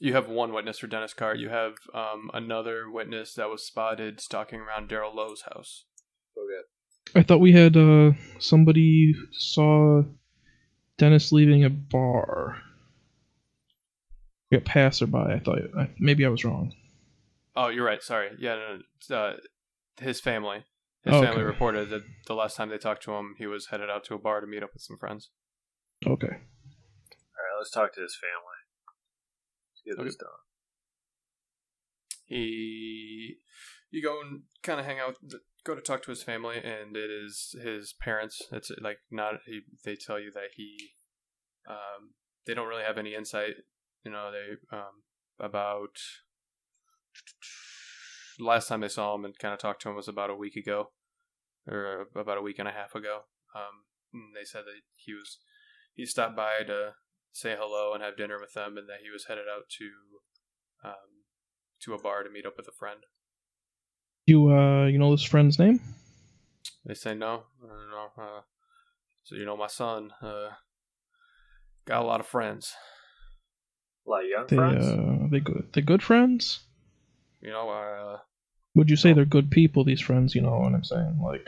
you 0.01 0.15
have 0.15 0.29
one 0.29 0.53
witness 0.53 0.81
for 0.81 0.89
Dennis 0.89 1.15
Carr. 1.15 1.37
You 1.37 1.49
have 1.49 1.75
um, 1.95 2.29
another 2.35 2.91
witness 2.91 3.35
that 3.35 3.49
was 3.49 3.65
spotted 3.65 4.21
stalking 4.21 4.59
around 4.59 4.89
Daryl 4.89 5.15
Lowe's 5.15 5.43
house. 5.43 5.85
Okay. 6.37 7.21
I 7.21 7.23
thought 7.23 7.39
we 7.39 7.53
had 7.53 7.77
uh, 7.77 8.11
somebody 8.41 9.15
saw 9.31 10.03
Dennis 10.99 11.31
leaving 11.31 11.63
a 11.65 11.71
bar. 11.71 12.57
A 14.53 14.59
passerby. 14.59 15.17
I 15.17 15.39
thought 15.39 15.61
I, 15.79 15.89
maybe 16.01 16.27
I 16.27 16.31
was 16.31 16.45
wrong. 16.45 16.73
Oh, 17.55 17.69
you're 17.69 17.87
right. 17.87 18.03
Sorry. 18.03 18.31
Yeah, 18.41 18.57
no, 18.57 18.79
no, 19.09 19.17
uh, 19.17 19.37
his 20.01 20.21
family. 20.21 20.65
His 21.05 21.15
Oh, 21.15 21.23
family 21.23 21.43
okay. 21.43 21.43
reported 21.43 21.91
that 21.91 22.03
the 22.27 22.35
last 22.35 22.57
time 22.57 22.69
they 22.71 22.79
talked 22.79 23.05
to 23.05 23.13
him, 23.13 23.35
he 23.39 23.47
was 23.47 23.69
headed 23.69 23.89
out 23.89 24.05
to 24.05 24.15
a 24.15 24.19
bar 24.19 24.41
to 24.41 24.47
meet 24.49 24.63
up 24.65 24.71
with 24.75 24.83
some 24.83 24.99
friends. 24.99 25.31
Okay. 26.07 26.27
All 26.27 27.45
right, 27.45 27.59
let's 27.59 27.71
talk 27.71 27.95
to 27.95 28.01
his 28.01 28.17
family. 28.17 28.59
Let's 29.71 29.99
get 29.99 30.05
this 30.05 30.17
done. 30.17 30.29
He, 32.25 33.37
you 33.91 34.03
go 34.03 34.21
and 34.21 34.43
kind 34.63 34.81
of 34.81 34.87
hang 34.87 34.99
out, 34.99 35.17
go 35.65 35.75
to 35.75 35.81
talk 35.81 36.03
to 36.05 36.11
his 36.11 36.23
family, 36.23 36.57
and 36.57 36.97
it 36.97 37.11
is 37.11 37.55
his 37.63 37.95
parents. 38.01 38.43
It's 38.51 38.71
like 38.81 38.99
not 39.11 39.35
he. 39.47 39.61
They 39.85 39.97
tell 39.97 40.19
you 40.19 40.33
that 40.33 40.51
he, 40.57 40.77
um, 41.69 42.15
they 42.47 42.55
don't 42.55 42.69
really 42.69 42.85
have 42.85 42.99
any 42.99 43.15
insight. 43.15 43.55
You 44.05 44.11
know, 44.11 44.31
they 44.33 44.77
um 44.77 45.03
about 45.39 45.97
last 48.41 48.69
time 48.69 48.81
they 48.81 48.89
saw 48.89 49.15
him 49.15 49.25
and 49.25 49.39
kind 49.39 49.55
of 49.55 49.61
talked 49.61 49.83
to 49.83 49.91
him 49.91 49.97
was 49.97 50.09
about 50.09 50.31
a 50.31 50.35
week 50.37 50.57
ago, 50.57 50.91
or 51.69 52.07
about 52.17 52.39
a 52.39 52.43
week 52.43 52.59
and 52.59 52.69
a 52.69 52.73
half 52.73 52.95
ago. 52.95 53.21
Um, 53.55 53.85
and 54.13 54.35
they 54.35 54.45
said 54.45 54.63
that 54.65 54.81
he 54.97 55.13
was 55.13 55.39
he 55.95 56.07
stopped 56.07 56.37
by 56.37 56.63
to 56.67 56.93
say 57.33 57.55
hello 57.59 57.95
and 57.95 58.03
have 58.03 58.17
dinner 58.17 58.39
with 58.41 58.53
them, 58.55 58.77
and 58.77 58.89
that 58.89 59.01
he 59.03 59.11
was 59.11 59.27
headed 59.27 59.45
out 59.53 59.69
to 59.79 60.89
um, 60.89 61.25
to 61.83 61.95
a 61.95 62.03
bar 62.03 62.23
to 62.23 62.31
meet 62.31 62.47
up 62.47 62.55
with 62.57 62.69
a 62.69 62.73
friend. 62.73 63.01
You 64.27 64.51
uh, 64.53 64.87
you 64.87 64.99
know 64.99 65.11
this 65.11 65.25
friend's 65.25 65.59
name? 65.59 65.81
They 66.85 66.95
say 66.95 67.15
no, 67.15 67.45
I. 67.63 68.09
Uh, 68.19 68.41
so 69.25 69.37
you 69.37 69.45
know, 69.45 69.57
my 69.57 69.67
son 69.69 70.11
uh, 70.23 70.51
got 71.87 72.03
a 72.03 72.07
lot 72.07 72.21
of 72.21 72.27
friends. 72.27 72.75
A 74.07 74.11
lot 74.11 74.25
of 74.25 74.29
young 74.31 74.47
They 74.49 74.57
friends. 74.57 74.85
uh, 74.87 75.29
they 75.31 75.41
good. 75.41 75.69
They 75.73 75.81
good 75.81 76.03
friends. 76.03 76.61
You 77.41 77.51
know, 77.51 77.69
uh, 77.71 78.19
Would 78.75 78.91
you 78.91 78.97
say 78.97 79.13
they're 79.13 79.25
good 79.25 79.51
people? 79.51 79.85
These 79.85 80.01
friends, 80.01 80.35
you 80.35 80.43
know 80.43 80.59
what 80.59 80.75
I'm 80.75 80.85
saying? 80.85 81.19
Like, 81.23 81.47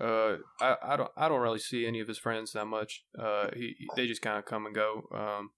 uh, 0.00 0.36
I, 0.60 0.76
I 0.82 0.96
don't 0.96 1.10
I 1.16 1.28
don't 1.28 1.40
really 1.40 1.58
see 1.58 1.86
any 1.86 2.00
of 2.00 2.08
his 2.08 2.18
friends 2.18 2.52
that 2.52 2.66
much. 2.66 3.04
Uh, 3.18 3.48
he 3.54 3.74
they 3.96 4.06
just 4.06 4.22
kind 4.22 4.38
of 4.38 4.44
come 4.44 4.66
and 4.66 4.74
go. 4.74 5.08
Um, 5.14 5.50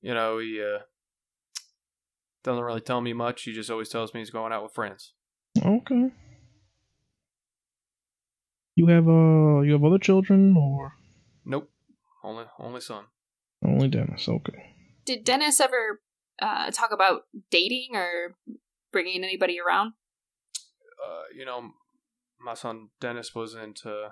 you 0.00 0.14
know, 0.14 0.38
he 0.38 0.62
uh, 0.62 0.80
doesn't 2.42 2.64
really 2.64 2.80
tell 2.80 3.00
me 3.00 3.12
much. 3.12 3.42
He 3.42 3.52
just 3.52 3.70
always 3.70 3.88
tells 3.88 4.14
me 4.14 4.20
he's 4.20 4.30
going 4.30 4.52
out 4.52 4.62
with 4.62 4.72
friends. 4.74 5.12
okay. 5.64 6.10
You 8.76 8.86
have 8.86 9.06
uh, 9.08 9.60
you 9.60 9.72
have 9.72 9.84
other 9.84 9.98
children 9.98 10.56
or 10.56 10.94
Nope, 11.44 11.70
only 12.24 12.44
only 12.58 12.80
son. 12.80 13.04
only 13.64 13.88
Dennis? 13.88 14.28
Okay. 14.28 14.74
Did 15.04 15.24
Dennis 15.24 15.60
ever 15.60 16.00
uh, 16.40 16.70
talk 16.70 16.92
about 16.92 17.22
dating 17.50 17.90
or 17.94 18.36
bringing 18.92 19.22
anybody 19.24 19.58
around? 19.60 19.92
uh, 21.04 21.22
you 21.36 21.44
know, 21.44 21.70
my 22.42 22.54
son 22.54 22.88
Dennis 23.00 23.34
wasn't 23.34 23.80
uh, 23.84 24.10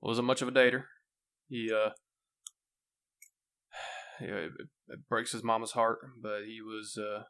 wasn't 0.00 0.26
much 0.26 0.42
of 0.42 0.48
a 0.48 0.52
dater. 0.52 0.84
He 1.48 1.70
uh, 1.72 1.90
it, 4.20 4.52
it 4.88 5.08
breaks 5.08 5.32
his 5.32 5.44
mama's 5.44 5.72
heart, 5.72 5.98
but 6.22 6.44
he 6.46 6.60
was 6.60 6.98
uh, 6.98 7.24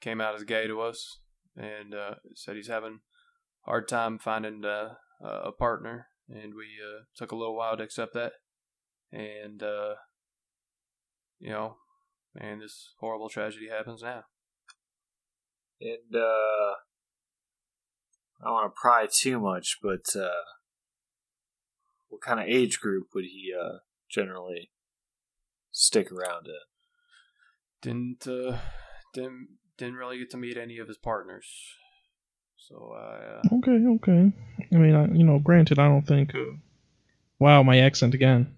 came 0.00 0.20
out 0.20 0.34
as 0.34 0.44
gay 0.44 0.66
to 0.66 0.80
us, 0.80 1.20
and 1.56 1.94
uh, 1.94 2.14
said 2.34 2.56
he's 2.56 2.68
having 2.68 3.00
a 3.66 3.70
hard 3.70 3.88
time 3.88 4.18
finding 4.18 4.64
uh, 4.64 4.94
a 5.22 5.52
partner, 5.52 6.08
and 6.28 6.54
we 6.54 6.66
uh, 6.82 7.04
took 7.16 7.32
a 7.32 7.36
little 7.36 7.56
while 7.56 7.76
to 7.76 7.82
accept 7.82 8.14
that, 8.14 8.32
and 9.12 9.62
uh, 9.62 9.94
you 11.38 11.50
know, 11.50 11.76
and 12.36 12.60
this 12.60 12.94
horrible 13.00 13.28
tragedy 13.28 13.68
happens 13.68 14.02
now. 14.02 14.24
And 15.80 16.16
uh 16.16 16.74
I 18.40 18.44
don't 18.44 18.54
want 18.54 18.74
to 18.74 18.80
pry 18.80 19.06
too 19.10 19.40
much, 19.40 19.78
but 19.82 20.14
uh 20.16 20.42
what 22.14 22.22
kind 22.22 22.38
of 22.38 22.46
age 22.46 22.78
group 22.80 23.08
would 23.12 23.24
he 23.24 23.52
uh, 23.52 23.78
generally 24.08 24.70
stick 25.72 26.12
around 26.12 26.46
in? 26.46 26.54
Didn't 27.82 28.26
uh, 28.28 28.58
didn't 29.12 29.48
didn't 29.76 29.96
really 29.96 30.18
get 30.18 30.30
to 30.30 30.36
meet 30.36 30.56
any 30.56 30.78
of 30.78 30.86
his 30.86 30.96
partners. 30.96 31.44
So 32.56 32.94
I 32.96 33.16
uh, 33.16 33.56
Okay, 33.58 33.84
okay. 33.96 34.32
I 34.72 34.76
mean, 34.76 34.94
I, 34.94 35.06
you 35.08 35.24
know, 35.24 35.40
granted, 35.40 35.80
I 35.80 35.88
don't 35.88 36.06
think. 36.06 36.34
Uh, 36.34 36.56
wow, 37.40 37.64
my 37.64 37.80
accent 37.80 38.14
again. 38.14 38.54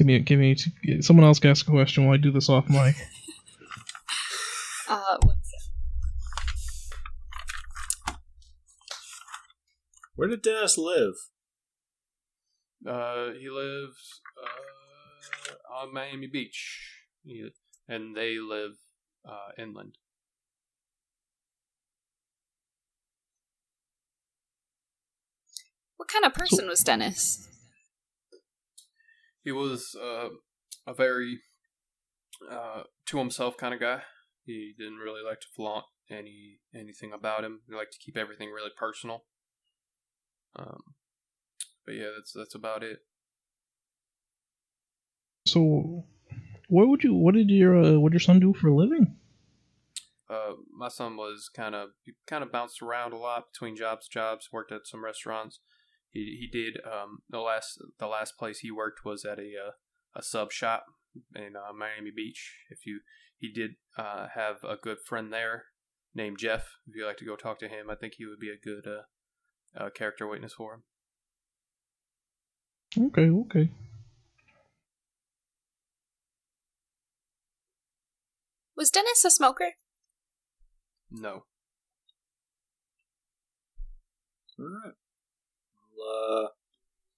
Give 0.00 0.06
me, 0.08 0.18
give 0.18 0.40
me. 0.40 0.56
Someone 1.00 1.24
else 1.24 1.38
can 1.38 1.52
ask 1.52 1.68
a 1.68 1.70
question 1.70 2.04
while 2.04 2.14
I 2.14 2.16
do 2.16 2.32
this 2.32 2.48
off 2.48 2.68
mic. 2.68 2.96
Uh, 4.86 5.16
one 5.22 5.33
Where 10.16 10.28
did 10.28 10.42
Dennis 10.42 10.78
live? 10.78 11.14
uh, 12.86 13.32
he 13.32 13.48
lives 13.48 14.20
uh, 14.42 15.74
on 15.74 15.92
Miami 15.94 16.26
Beach, 16.26 17.00
He- 17.24 17.50
and 17.88 18.14
they 18.16 18.38
live 18.38 18.76
uh, 19.26 19.52
inland. 19.56 19.96
what 25.96 26.08
kind 26.08 26.24
of 26.24 26.34
person 26.34 26.68
was 26.68 26.80
Dennis? 26.80 27.48
He 29.42 29.52
was 29.52 29.94
uh, 30.00 30.28
a 30.86 30.94
very 30.94 31.40
uh, 32.50 32.82
to 33.06 33.18
himself 33.18 33.56
kind 33.56 33.74
of 33.74 33.80
guy. 33.80 34.02
He 34.44 34.74
didn't 34.76 34.96
really 34.96 35.22
like 35.26 35.40
to 35.40 35.46
flaunt 35.54 35.84
any 36.10 36.58
anything 36.74 37.12
about 37.12 37.44
him. 37.44 37.60
He 37.68 37.74
liked 37.74 37.92
to 37.92 37.98
keep 37.98 38.16
everything 38.16 38.50
really 38.50 38.70
personal. 38.76 39.24
Um, 40.56 40.80
but 41.84 41.94
yeah, 41.94 42.08
that's 42.16 42.32
that's 42.32 42.54
about 42.54 42.82
it. 42.82 42.98
So, 45.46 46.04
what 46.68 46.88
would 46.88 47.04
you? 47.04 47.14
What 47.14 47.34
did 47.34 47.50
your 47.50 47.76
uh, 47.76 47.98
what 47.98 48.12
did 48.12 48.14
your 48.14 48.20
son 48.20 48.40
do 48.40 48.54
for 48.54 48.68
a 48.68 48.74
living? 48.74 49.16
Uh, 50.28 50.54
my 50.76 50.88
son 50.88 51.16
was 51.16 51.50
kind 51.54 51.74
of 51.74 51.90
kind 52.26 52.42
of 52.42 52.50
bounced 52.50 52.80
around 52.80 53.12
a 53.12 53.18
lot 53.18 53.52
between 53.52 53.76
jobs, 53.76 54.08
jobs. 54.08 54.48
Worked 54.52 54.72
at 54.72 54.86
some 54.86 55.04
restaurants. 55.04 55.60
He 56.10 56.38
he 56.40 56.48
did 56.50 56.78
um 56.90 57.18
the 57.28 57.40
last 57.40 57.78
the 57.98 58.06
last 58.06 58.38
place 58.38 58.60
he 58.60 58.70
worked 58.70 59.04
was 59.04 59.24
at 59.24 59.38
a 59.38 59.52
uh, 59.66 59.72
a 60.16 60.22
sub 60.22 60.52
shop 60.52 60.86
in 61.34 61.56
uh, 61.56 61.72
Miami 61.72 62.10
Beach. 62.14 62.60
If 62.70 62.86
you 62.86 63.00
he 63.36 63.52
did 63.52 63.72
uh 63.98 64.28
have 64.34 64.64
a 64.64 64.76
good 64.76 64.98
friend 65.04 65.32
there 65.32 65.64
named 66.14 66.38
Jeff. 66.38 66.70
If 66.86 66.96
you 66.96 67.04
like 67.04 67.18
to 67.18 67.26
go 67.26 67.36
talk 67.36 67.58
to 67.58 67.68
him, 67.68 67.90
I 67.90 67.96
think 67.96 68.14
he 68.16 68.24
would 68.24 68.38
be 68.38 68.50
a 68.50 68.56
good 68.56 68.86
uh, 69.76 69.90
character 69.90 70.26
witness 70.26 70.54
for 70.54 70.74
him. 70.74 70.82
Okay, 73.06 73.28
okay. 73.28 73.70
Was 78.76 78.90
Dennis 78.90 79.24
a 79.24 79.30
smoker? 79.30 79.72
No. 81.10 81.44
All 84.58 84.66
right. 84.66 84.94
Well, 85.96 86.44
uh, 86.44 86.48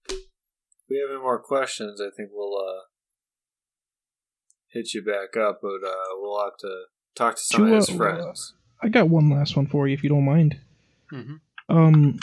if 0.09 0.85
we 0.89 0.99
have 0.99 1.11
any 1.11 1.21
more 1.21 1.39
questions, 1.39 2.01
I 2.01 2.09
think 2.17 2.31
we'll 2.33 2.57
uh, 2.57 2.83
hit 4.69 4.95
you 4.95 5.03
back 5.03 5.37
up, 5.37 5.61
but 5.63 5.87
uh, 5.87 6.15
we'll 6.15 6.43
have 6.45 6.57
to 6.59 6.85
talk 7.15 7.37
to 7.37 7.43
some 7.43 7.67
Do, 7.67 7.75
of 7.75 7.77
his 7.77 7.91
uh, 7.91 7.97
friends. 7.97 8.55
I 8.83 8.89
got 8.89 9.09
one 9.09 9.31
last 9.31 9.57
one 9.57 9.67
for 9.67 9.89
you, 9.89 9.95
if 9.95 10.03
you 10.03 10.11
don't 10.11 10.25
mind. 10.25 10.61
Mm-hmm. 11.13 11.77
Um, 11.77 12.19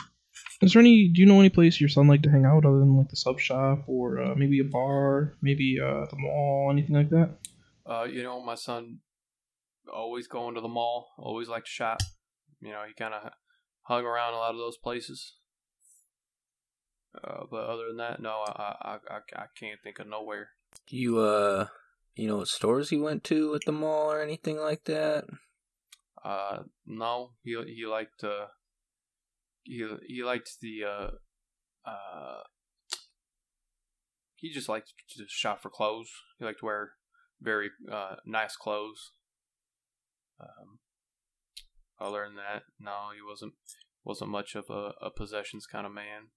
is 0.64 0.74
there 0.74 0.82
any? 0.82 1.10
Do 1.10 1.22
you 1.22 1.28
know 1.28 1.40
any 1.40 1.50
place 1.50 1.80
your 1.80 1.90
son 1.90 2.08
like 2.08 2.24
to 2.24 2.32
hang 2.32 2.46
out 2.46 2.66
other 2.66 2.80
than 2.80 2.98
like 2.98 3.10
the 3.10 3.16
sub 3.16 3.40
shop 3.40 3.84
or 3.88 4.22
uh, 4.22 4.36
maybe 4.36 4.60
a 4.60 4.64
bar, 4.64 5.34
maybe 5.42 5.80
uh, 5.82 6.06
the 6.10 6.18
mall, 6.18 6.70
anything 6.72 6.96
like 6.96 7.10
that? 7.10 7.38
Uh, 7.86 8.04
you 8.04 8.24
know, 8.24 8.42
my 8.42 8.56
son 8.56 9.00
always 9.92 10.28
going 10.28 10.56
to 10.56 10.62
the 10.62 10.68
mall, 10.68 11.10
always 11.18 11.48
liked 11.48 11.68
to 11.68 11.72
shop. 11.72 12.00
You 12.62 12.70
know, 12.70 12.84
he 12.88 12.94
kind 12.94 13.14
of 13.14 13.32
hung 13.84 14.06
around 14.06 14.34
a 14.34 14.38
lot 14.38 14.52
of 14.52 14.58
those 14.58 14.78
places. 14.78 15.36
Uh, 17.16 17.44
but 17.52 17.66
other 17.66 17.88
than 17.90 17.98
that, 17.98 18.22
no, 18.22 18.44
I, 18.48 18.76
I, 18.82 18.98
I, 19.10 19.20
I 19.36 19.46
can't 19.60 19.80
think 19.84 20.00
of 20.00 20.08
nowhere. 20.08 20.50
You 20.88 21.20
uh, 21.20 21.68
you 22.16 22.28
know 22.28 22.38
what 22.38 22.48
stores 22.48 22.90
he 22.90 22.98
went 22.98 23.24
to 23.26 23.54
at 23.56 23.62
the 23.66 23.72
mall 23.72 24.12
or 24.12 24.22
anything 24.22 24.58
like 24.58 24.86
that? 24.86 25.26
Uh, 26.24 26.64
no, 26.86 27.32
he 27.44 27.62
he 27.68 27.86
liked 27.86 28.24
uh, 28.24 28.48
he 29.64 29.88
he 30.08 30.24
liked 30.24 30.52
the 30.62 30.84
uh, 30.84 31.90
uh, 31.90 32.42
he 34.36 34.52
just 34.52 34.70
liked 34.70 34.94
to 35.18 35.24
shop 35.28 35.62
for 35.62 35.70
clothes. 35.70 36.10
He 36.38 36.46
liked 36.46 36.60
to 36.60 36.66
wear 36.66 36.92
very 37.42 37.72
uh 37.92 38.16
nice 38.26 38.56
clothes. 38.56 39.12
Um, 40.40 40.80
other 42.00 42.26
than 42.26 42.36
that, 42.36 42.64
no, 42.80 43.10
he 43.14 43.22
wasn't 43.28 43.54
wasn't 44.04 44.32
much 44.32 44.56
of 44.56 44.66
a, 44.70 44.92
a 45.02 45.10
possessions 45.10 45.66
kind 45.66 45.86
of 45.86 45.94
man. 45.94 46.30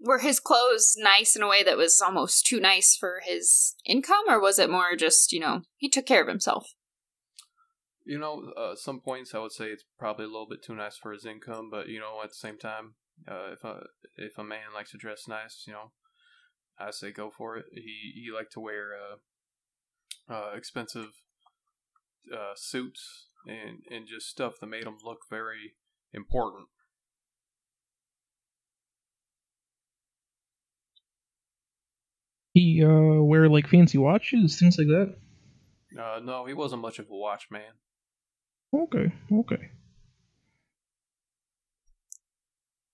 Were 0.00 0.18
his 0.18 0.38
clothes 0.38 0.94
nice 0.96 1.34
in 1.34 1.42
a 1.42 1.48
way 1.48 1.64
that 1.64 1.76
was 1.76 2.00
almost 2.00 2.46
too 2.46 2.60
nice 2.60 2.96
for 2.96 3.20
his 3.24 3.74
income, 3.84 4.24
or 4.28 4.40
was 4.40 4.58
it 4.58 4.70
more 4.70 4.94
just, 4.96 5.32
you 5.32 5.40
know, 5.40 5.62
he 5.76 5.88
took 5.88 6.06
care 6.06 6.22
of 6.22 6.28
himself? 6.28 6.68
You 8.08 8.18
know, 8.18 8.50
uh, 8.56 8.74
some 8.74 9.00
points 9.00 9.34
I 9.34 9.38
would 9.38 9.52
say 9.52 9.66
it's 9.66 9.84
probably 9.98 10.24
a 10.24 10.28
little 10.28 10.46
bit 10.48 10.62
too 10.62 10.74
nice 10.74 10.96
for 10.96 11.12
his 11.12 11.26
income, 11.26 11.68
but 11.70 11.88
you 11.88 12.00
know, 12.00 12.22
at 12.24 12.30
the 12.30 12.36
same 12.36 12.56
time, 12.56 12.94
uh, 13.30 13.52
if 13.52 13.62
a 13.62 13.82
if 14.16 14.38
a 14.38 14.42
man 14.42 14.72
likes 14.74 14.92
to 14.92 14.96
dress 14.96 15.28
nice, 15.28 15.64
you 15.66 15.74
know, 15.74 15.92
I 16.78 16.90
say 16.90 17.12
go 17.12 17.30
for 17.30 17.58
it. 17.58 17.66
He 17.70 18.14
he 18.14 18.30
liked 18.34 18.54
to 18.54 18.60
wear 18.60 18.92
uh, 20.30 20.32
uh, 20.32 20.56
expensive 20.56 21.10
uh, 22.32 22.54
suits 22.56 23.26
and 23.46 23.80
and 23.90 24.06
just 24.06 24.26
stuff 24.26 24.54
that 24.58 24.68
made 24.68 24.84
him 24.84 24.96
look 25.04 25.18
very 25.28 25.74
important. 26.14 26.68
He 32.54 32.82
uh 32.82 33.20
wear 33.22 33.50
like 33.50 33.68
fancy 33.68 33.98
watches, 33.98 34.58
things 34.58 34.78
like 34.78 34.86
that. 34.86 35.14
Uh, 36.02 36.20
no, 36.20 36.46
he 36.46 36.54
wasn't 36.54 36.80
much 36.80 36.98
of 36.98 37.10
a 37.10 37.14
watch 37.14 37.48
man. 37.50 37.72
Okay, 38.74 39.12
okay. 39.32 39.70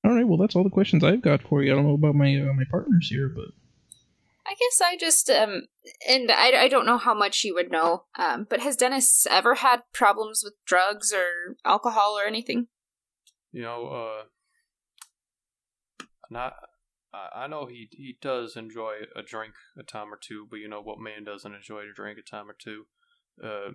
All 0.05 0.14
right, 0.14 0.26
well 0.26 0.38
that's 0.38 0.55
all 0.55 0.64
the 0.64 0.70
questions 0.70 1.02
I've 1.02 1.22
got 1.22 1.42
for 1.42 1.62
you. 1.62 1.72
I 1.72 1.76
don't 1.76 1.86
know 1.86 1.94
about 1.94 2.14
my 2.14 2.36
uh, 2.36 2.52
my 2.52 2.64
partners 2.70 3.09
here, 3.10 3.28
but 3.28 3.46
I 4.46 4.51
guess 4.51 4.80
I 4.82 4.96
just 4.96 5.30
um 5.30 5.62
and 6.09 6.30
I, 6.30 6.64
I 6.64 6.68
don't 6.68 6.86
know 6.86 6.98
how 6.98 7.14
much 7.14 7.42
you 7.42 7.55
would 7.55 7.70
know 7.70 8.05
um 8.18 8.46
but 8.48 8.60
has 8.60 8.76
Dennis 8.76 9.26
ever 9.30 9.56
had 9.56 9.82
problems 9.92 10.42
with 10.44 10.55
drugs 10.66 11.12
or 11.12 11.56
alcohol 11.64 12.18
or 12.18 12.26
anything? 12.26 12.68
You 13.51 13.62
know, 13.62 13.86
uh, 13.86 14.22
not. 16.30 16.55
I 17.12 17.44
I 17.44 17.46
know 17.46 17.66
he 17.66 17.88
he 17.90 18.18
does 18.20 18.56
enjoy 18.56 18.94
a 19.16 19.22
drink 19.22 19.55
a 19.78 19.82
time 19.82 20.12
or 20.12 20.18
two, 20.20 20.46
but 20.51 20.59
you 20.59 20.68
know 20.68 20.82
what 20.82 20.98
man 20.98 21.24
doesn't 21.24 21.55
enjoy 21.55 21.82
to 21.82 21.92
drink 21.92 22.18
a 22.18 22.22
time 22.22 22.51
or 22.51 22.56
two. 22.59 22.86
Uh, 23.42 23.72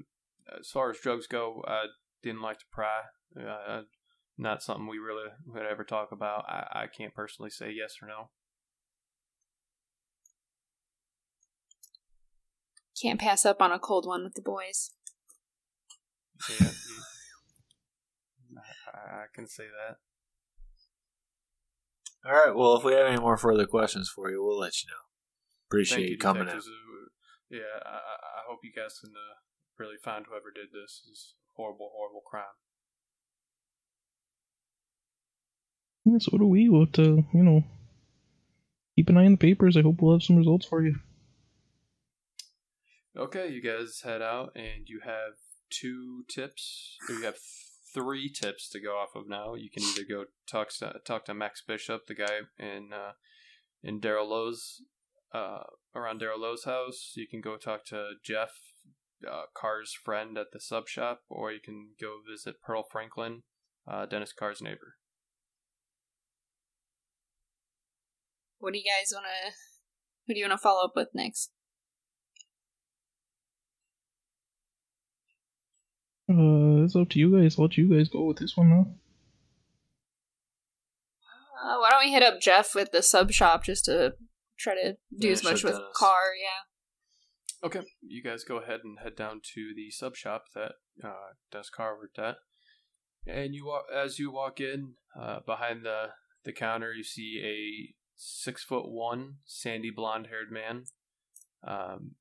as 0.59 0.69
far 0.69 0.89
as 0.89 0.97
drugs 0.99 1.27
go, 1.27 1.63
I 1.67 1.85
didn't 2.23 2.41
like 2.41 2.59
to 2.59 2.65
pry. 2.71 3.01
Uh, 3.39 3.81
not 4.37 4.63
something 4.63 4.87
we 4.87 4.97
really 4.97 5.29
would 5.45 5.63
ever 5.65 5.83
talk 5.83 6.11
about. 6.11 6.45
I, 6.47 6.83
I 6.83 6.87
can't 6.87 7.13
personally 7.13 7.49
say 7.51 7.71
yes 7.71 7.95
or 8.01 8.07
no. 8.07 8.29
Can't 13.01 13.19
pass 13.19 13.45
up 13.45 13.61
on 13.61 13.71
a 13.71 13.79
cold 13.79 14.05
one 14.05 14.23
with 14.23 14.33
the 14.33 14.41
boys. 14.41 14.91
Yeah, 16.49 16.67
I, 18.93 18.97
I 18.97 19.25
can 19.33 19.47
say 19.47 19.63
that. 19.65 19.97
All 22.29 22.33
right. 22.35 22.53
Well, 22.55 22.75
if 22.75 22.83
we 22.83 22.93
have 22.93 23.07
any 23.07 23.19
more 23.19 23.37
further 23.37 23.65
questions 23.65 24.09
for 24.13 24.29
you, 24.29 24.43
we'll 24.43 24.59
let 24.59 24.83
you 24.83 24.89
know. 24.89 25.03
Appreciate 25.69 25.95
Thank 25.97 26.05
you 26.07 26.11
you, 26.13 26.17
coming 26.17 26.41
in. 26.41 26.47
detectives. 26.47 26.67
Uh, 26.67 27.09
Yeah, 27.51 27.79
I, 27.85 27.89
I 27.89 28.15
I 28.39 28.41
hope 28.49 28.59
you 28.63 28.71
guys 28.75 28.99
can 28.99 29.11
uh, 29.11 29.35
really 29.79 29.97
find 30.03 30.25
whoever 30.27 30.51
did 30.53 30.69
this. 30.73 31.01
This 31.09 31.33
horrible, 31.55 31.91
horrible 31.93 32.21
crime. 32.25 32.57
yeah, 36.05 36.17
so 36.19 36.37
do 36.37 36.45
we. 36.45 36.69
But 36.69 36.99
uh, 36.99 37.21
you 37.33 37.43
know, 37.43 37.63
keep 38.95 39.09
an 39.09 39.17
eye 39.17 39.25
on 39.25 39.33
the 39.33 39.37
papers. 39.37 39.77
I 39.77 39.81
hope 39.81 40.01
we'll 40.01 40.13
have 40.13 40.23
some 40.23 40.37
results 40.37 40.65
for 40.65 40.83
you. 40.83 40.95
Okay, 43.17 43.49
you 43.49 43.61
guys 43.61 44.01
head 44.03 44.21
out, 44.21 44.51
and 44.55 44.87
you 44.87 45.01
have 45.03 45.33
two 45.69 46.23
tips. 46.29 46.97
Or 47.07 47.15
you 47.15 47.23
have 47.23 47.37
three 47.93 48.29
tips 48.29 48.69
to 48.69 48.79
go 48.79 48.91
off 48.91 49.15
of 49.15 49.27
now. 49.27 49.55
You 49.55 49.69
can 49.69 49.83
either 49.83 50.03
go 50.07 50.25
talk 50.47 50.69
to, 50.79 50.95
talk 51.05 51.25
to 51.25 51.33
Max 51.33 51.61
Bishop, 51.65 52.07
the 52.07 52.15
guy 52.15 52.39
in 52.57 52.89
uh, 52.93 53.13
in 53.83 53.99
Daryl 53.99 54.29
Lowe's 54.29 54.81
uh, 55.33 55.63
around 55.95 56.21
Daryl 56.21 56.39
Lowe's 56.39 56.65
house. 56.65 57.13
You 57.15 57.27
can 57.27 57.41
go 57.41 57.57
talk 57.57 57.85
to 57.87 58.11
Jeff, 58.23 58.51
uh, 59.27 59.43
Carr's 59.55 59.93
friend 59.93 60.37
at 60.37 60.47
the 60.53 60.59
sub 60.59 60.87
shop, 60.87 61.21
or 61.29 61.51
you 61.51 61.59
can 61.63 61.89
go 61.99 62.17
visit 62.29 62.61
Pearl 62.61 62.83
Franklin, 62.91 63.43
uh, 63.87 64.05
Dennis 64.05 64.33
Carr's 64.33 64.61
neighbor. 64.61 64.95
what 68.61 68.73
do 68.73 68.79
you 68.79 68.83
guys 68.85 69.11
want 69.13 69.25
to? 69.25 69.51
Who 70.27 70.33
do 70.33 70.39
you 70.39 70.45
want 70.47 70.59
to 70.59 70.61
follow 70.61 70.83
up 70.83 70.91
with 70.95 71.07
next? 71.13 71.49
Uh, 76.29 76.83
it's 76.83 76.95
up 76.95 77.09
to 77.09 77.19
you 77.19 77.39
guys. 77.39 77.55
I'll 77.57 77.65
let 77.65 77.77
you 77.77 77.87
guys 77.89 78.09
go 78.09 78.25
with 78.25 78.37
this 78.37 78.55
one 78.55 78.69
now. 78.69 78.87
Uh, 81.61 81.77
why 81.79 81.89
don't 81.89 82.05
we 82.05 82.11
hit 82.11 82.21
up 82.23 82.39
Jeff 82.39 82.75
with 82.75 82.91
the 82.91 83.01
sub 83.01 83.31
shop 83.31 83.63
just 83.63 83.85
to 83.85 84.13
try 84.57 84.75
to 84.75 84.93
do 85.17 85.27
Yeah, 85.27 85.33
as 85.33 85.43
much 85.43 85.63
with 85.63 85.73
down. 85.73 85.83
car? 85.95 86.33
Yeah. 86.39 86.68
Okay, 87.61 87.81
you 88.01 88.23
guys 88.23 88.45
go 88.45 88.57
ahead 88.57 88.81
and 88.85 88.99
head 88.99 89.17
down 89.17 89.41
to 89.53 89.73
the 89.75 89.91
sub 89.91 90.15
shop 90.15 90.45
that 90.55 90.73
uh, 91.03 91.33
Dennis 91.51 91.69
Carr 91.69 91.97
worked 91.97 92.17
at, 92.17 92.37
and 93.27 93.53
you 93.53 93.65
walk 93.65 93.83
as 93.93 94.17
you 94.17 94.31
walk 94.31 94.61
in 94.61 94.93
uh, 95.19 95.39
behind 95.45 95.83
the 95.83 96.11
the 96.45 96.53
counter. 96.53 96.93
You 96.93 97.03
see 97.03 97.41
a 97.43 97.93
six 98.15 98.63
foot 98.63 98.89
one, 98.89 99.35
sandy 99.45 99.91
blonde 99.93 100.27
haired 100.27 100.51
man. 100.51 100.85
Um, 101.67 102.11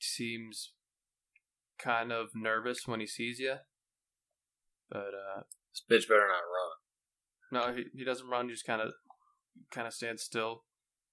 seems 0.00 0.72
kind 1.78 2.10
of 2.10 2.30
nervous 2.34 2.80
when 2.86 2.98
he 2.98 3.06
sees 3.06 3.38
you, 3.38 3.54
but 4.90 4.98
uh, 5.14 5.42
This 5.70 5.84
bitch 5.88 6.08
better 6.08 6.26
not 6.28 7.62
run. 7.62 7.72
no, 7.72 7.76
he, 7.76 7.84
he 7.96 8.04
doesn't 8.04 8.28
run. 8.28 8.48
You 8.48 8.54
just 8.54 8.66
kind 8.66 8.82
of 8.82 8.90
kind 9.70 9.86
of 9.86 9.94
stand 9.94 10.18
still, 10.18 10.64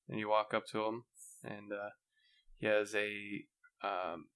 and 0.09 0.19
you 0.19 0.29
walk 0.29 0.51
up 0.55 0.63
to 0.71 0.85
him, 0.85 1.03
and 1.43 1.71
uh, 1.71 1.89
he 2.61 2.67
has 2.67 2.93
a 2.93 3.45
um, 3.83 4.27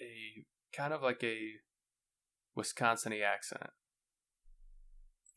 a 0.00 0.44
kind 0.74 0.94
of 0.94 1.02
like 1.02 1.22
a 1.22 1.36
Wisconsin 2.56 3.12
accent. 3.12 3.70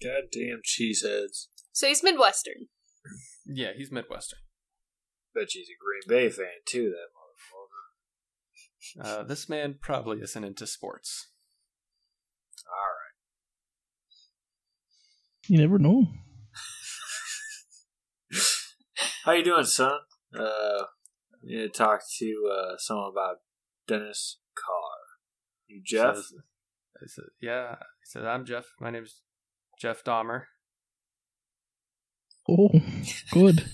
Goddamn 0.01 0.61
cheeseheads. 0.65 1.47
So 1.73 1.87
he's 1.87 2.01
Midwestern. 2.01 2.67
Yeah, 3.45 3.71
he's 3.75 3.91
Midwestern. 3.91 4.39
Bet 5.35 5.51
she's 5.51 5.67
a 5.67 5.77
Green 5.79 6.03
Bay 6.07 6.29
fan 6.29 6.47
too, 6.65 6.91
that 6.91 7.09
motherfucker. 9.03 9.19
Uh, 9.19 9.23
this 9.23 9.49
man 9.49 9.75
probably 9.81 10.19
isn't 10.21 10.43
into 10.43 10.65
sports. 10.65 11.27
Alright. 12.67 13.15
You 15.47 15.57
never 15.59 15.77
know. 15.77 16.07
How 19.25 19.33
you 19.33 19.43
doing, 19.43 19.65
son? 19.65 19.99
Uh, 20.37 20.83
I 21.43 21.47
need 21.47 21.57
to 21.61 21.69
talk 21.69 22.01
to 22.19 22.51
uh, 22.51 22.75
someone 22.77 23.11
about 23.11 23.37
Dennis 23.87 24.37
Carr. 24.55 24.97
You 25.67 25.81
Jeff? 25.85 26.15
Says- 26.17 26.33
I 26.97 27.07
said, 27.07 27.23
yeah. 27.41 27.75
He 27.79 28.05
said, 28.05 28.25
I'm 28.25 28.45
Jeff. 28.45 28.65
My 28.79 28.91
name's 28.91 29.21
Jeff 29.79 30.03
Dahmer. 30.03 30.43
Oh, 32.47 32.69
good. 33.31 33.65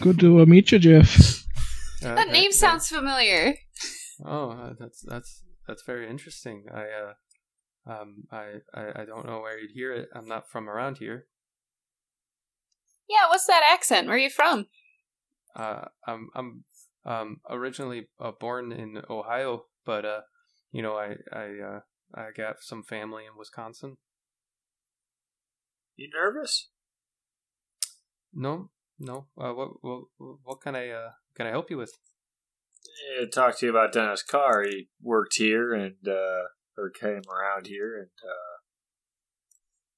Good 0.00 0.18
to 0.20 0.40
uh, 0.40 0.46
meet 0.46 0.72
you, 0.72 0.78
Jeff. 0.78 1.44
Uh, 2.02 2.14
That 2.14 2.30
name 2.30 2.52
sounds 2.52 2.88
familiar. 2.88 3.54
Oh, 4.24 4.50
uh, 4.50 4.72
that's 4.78 5.02
that's 5.02 5.42
that's 5.66 5.82
very 5.84 6.08
interesting. 6.08 6.64
I 6.72 6.84
uh, 6.84 7.92
um, 7.92 8.24
I, 8.30 8.44
I 8.74 9.02
I 9.02 9.04
don't 9.04 9.26
know 9.26 9.40
where 9.40 9.58
you'd 9.58 9.70
hear 9.72 9.92
it. 9.92 10.08
I'm 10.14 10.28
not 10.28 10.48
from 10.50 10.68
around 10.68 10.98
here. 10.98 11.26
Yeah, 13.08 13.28
what's 13.28 13.46
that 13.46 13.62
accent? 13.70 14.06
Where 14.06 14.16
are 14.16 14.18
you 14.18 14.30
from? 14.30 14.66
Uh, 15.54 15.86
I'm 16.06 16.28
I'm 16.34 16.64
um 17.04 17.40
originally 17.48 18.08
uh, 18.20 18.32
born 18.38 18.72
in 18.72 19.02
Ohio, 19.08 19.64
but 19.84 20.04
uh, 20.04 20.20
you 20.72 20.82
know, 20.82 20.96
I 20.96 21.16
I 21.32 21.44
uh, 21.64 21.80
I 22.14 22.30
got 22.36 22.56
some 22.60 22.82
family 22.82 23.24
in 23.24 23.38
Wisconsin. 23.38 23.96
You 25.96 26.10
nervous? 26.12 26.70
No, 28.32 28.70
no. 28.98 29.26
Uh, 29.38 29.52
what 29.52 29.82
what 29.82 30.04
what 30.42 30.60
can 30.60 30.74
I 30.74 30.90
uh 30.90 31.10
can 31.36 31.46
I 31.46 31.50
help 31.50 31.70
you 31.70 31.78
with? 31.78 31.92
Yeah, 33.18 33.26
talk 33.26 33.58
to 33.58 33.66
you 33.66 33.70
about 33.70 33.92
Dennis 33.92 34.22
Carr. 34.22 34.64
He 34.64 34.88
worked 35.02 35.36
here 35.36 35.72
and 35.72 35.96
uh, 36.06 36.48
or 36.76 36.90
came 36.90 37.22
around 37.30 37.66
here, 37.66 37.96
and 37.96 38.10
uh, 38.22 38.56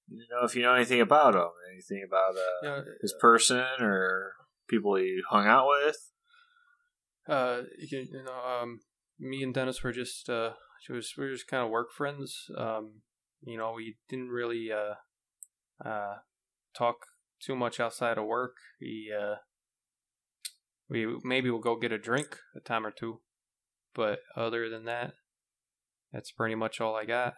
you 0.09 0.27
know 0.31 0.45
if 0.45 0.55
you 0.55 0.63
know 0.63 0.75
anything 0.75 1.01
about 1.01 1.35
him, 1.35 1.49
anything 1.73 2.05
about 2.07 2.37
uh, 2.37 2.41
Yeah, 2.63 2.81
his 3.01 3.15
person 3.21 3.65
or 3.81 4.35
people 4.69 4.97
he 4.97 5.21
hung 5.31 5.47
out 5.47 5.67
with. 5.69 6.13
uh, 7.29 7.63
you, 7.79 8.07
you 8.13 8.23
know, 8.25 8.61
um, 8.63 8.81
me 9.19 9.43
and 9.43 9.55
Dennis 9.55 9.83
were 9.83 9.93
just 9.93 10.29
uh, 10.29 10.51
was 10.89 11.15
we 11.17 11.25
were 11.25 11.33
just 11.33 11.49
kind 11.49 11.65
of 11.65 11.71
work 11.71 11.93
friends. 11.93 12.47
Um, 12.57 13.03
you 13.43 13.57
know, 13.59 13.73
we 13.73 13.97
didn't 14.09 14.29
really 14.29 14.71
uh, 14.73 14.95
uh, 15.89 16.17
talk 16.77 16.97
too 17.41 17.57
much 17.57 17.81
outside 17.81 18.19
of 18.19 18.25
work. 18.27 18.57
He 18.79 19.11
uh, 19.17 19.37
we 20.89 21.07
maybe 21.25 21.51
we'll 21.51 21.61
go 21.61 21.77
get 21.77 21.93
a 21.93 21.99
drink 21.99 22.39
a 22.57 22.61
time 22.61 22.87
or 22.87 22.93
two, 22.93 23.21
but 23.95 24.21
other 24.37 24.69
than 24.69 24.85
that, 24.85 25.15
that's 26.13 26.31
pretty 26.31 26.55
much 26.55 26.81
all 26.81 26.95
I 26.95 27.05
got. 27.05 27.35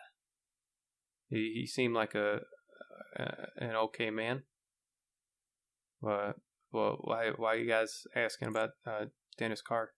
He 1.28 1.52
he 1.60 1.66
seemed 1.66 1.94
like 1.94 2.14
a, 2.14 2.40
a 3.16 3.24
an 3.58 3.76
okay 3.76 4.10
man. 4.10 4.42
But 6.00 6.36
well, 6.72 6.98
why 7.00 7.30
why 7.36 7.54
you 7.54 7.66
guys 7.66 8.06
asking 8.14 8.48
about 8.48 8.70
uh, 8.86 9.06
Dennis 9.38 9.62
Carr? 9.62 9.90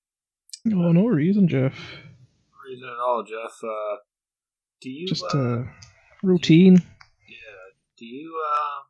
Oh, 0.67 0.93
no 0.93 1.07
reason, 1.07 1.49
Jeff. 1.49 1.75
Reason 2.69 2.89
at 2.89 3.01
all, 3.01 3.25
Jeff. 3.25 3.59
Uh, 3.65 3.97
do 4.81 4.91
you 4.91 5.07
Just 5.07 5.25
uh, 5.35 5.39
uh, 5.39 5.65
routine. 6.23 6.75
Yeah. 6.75 7.75
Do 7.99 8.05
you 8.07 8.35
um 8.47 8.85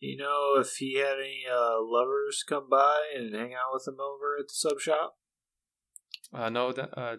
you 0.00 0.16
know 0.16 0.56
if 0.58 0.76
he 0.78 0.98
had 0.98 1.18
any 1.18 1.44
uh 1.50 1.76
lovers 1.80 2.44
come 2.46 2.68
by 2.70 3.00
and 3.16 3.34
hang 3.34 3.54
out 3.54 3.72
with 3.72 3.86
him 3.86 3.98
over 4.00 4.36
at 4.38 4.48
the 4.48 4.54
sub 4.54 4.80
shop? 4.80 5.16
Uh, 6.32 6.48
no, 6.48 6.72
that, 6.72 6.96
uh, 6.96 7.16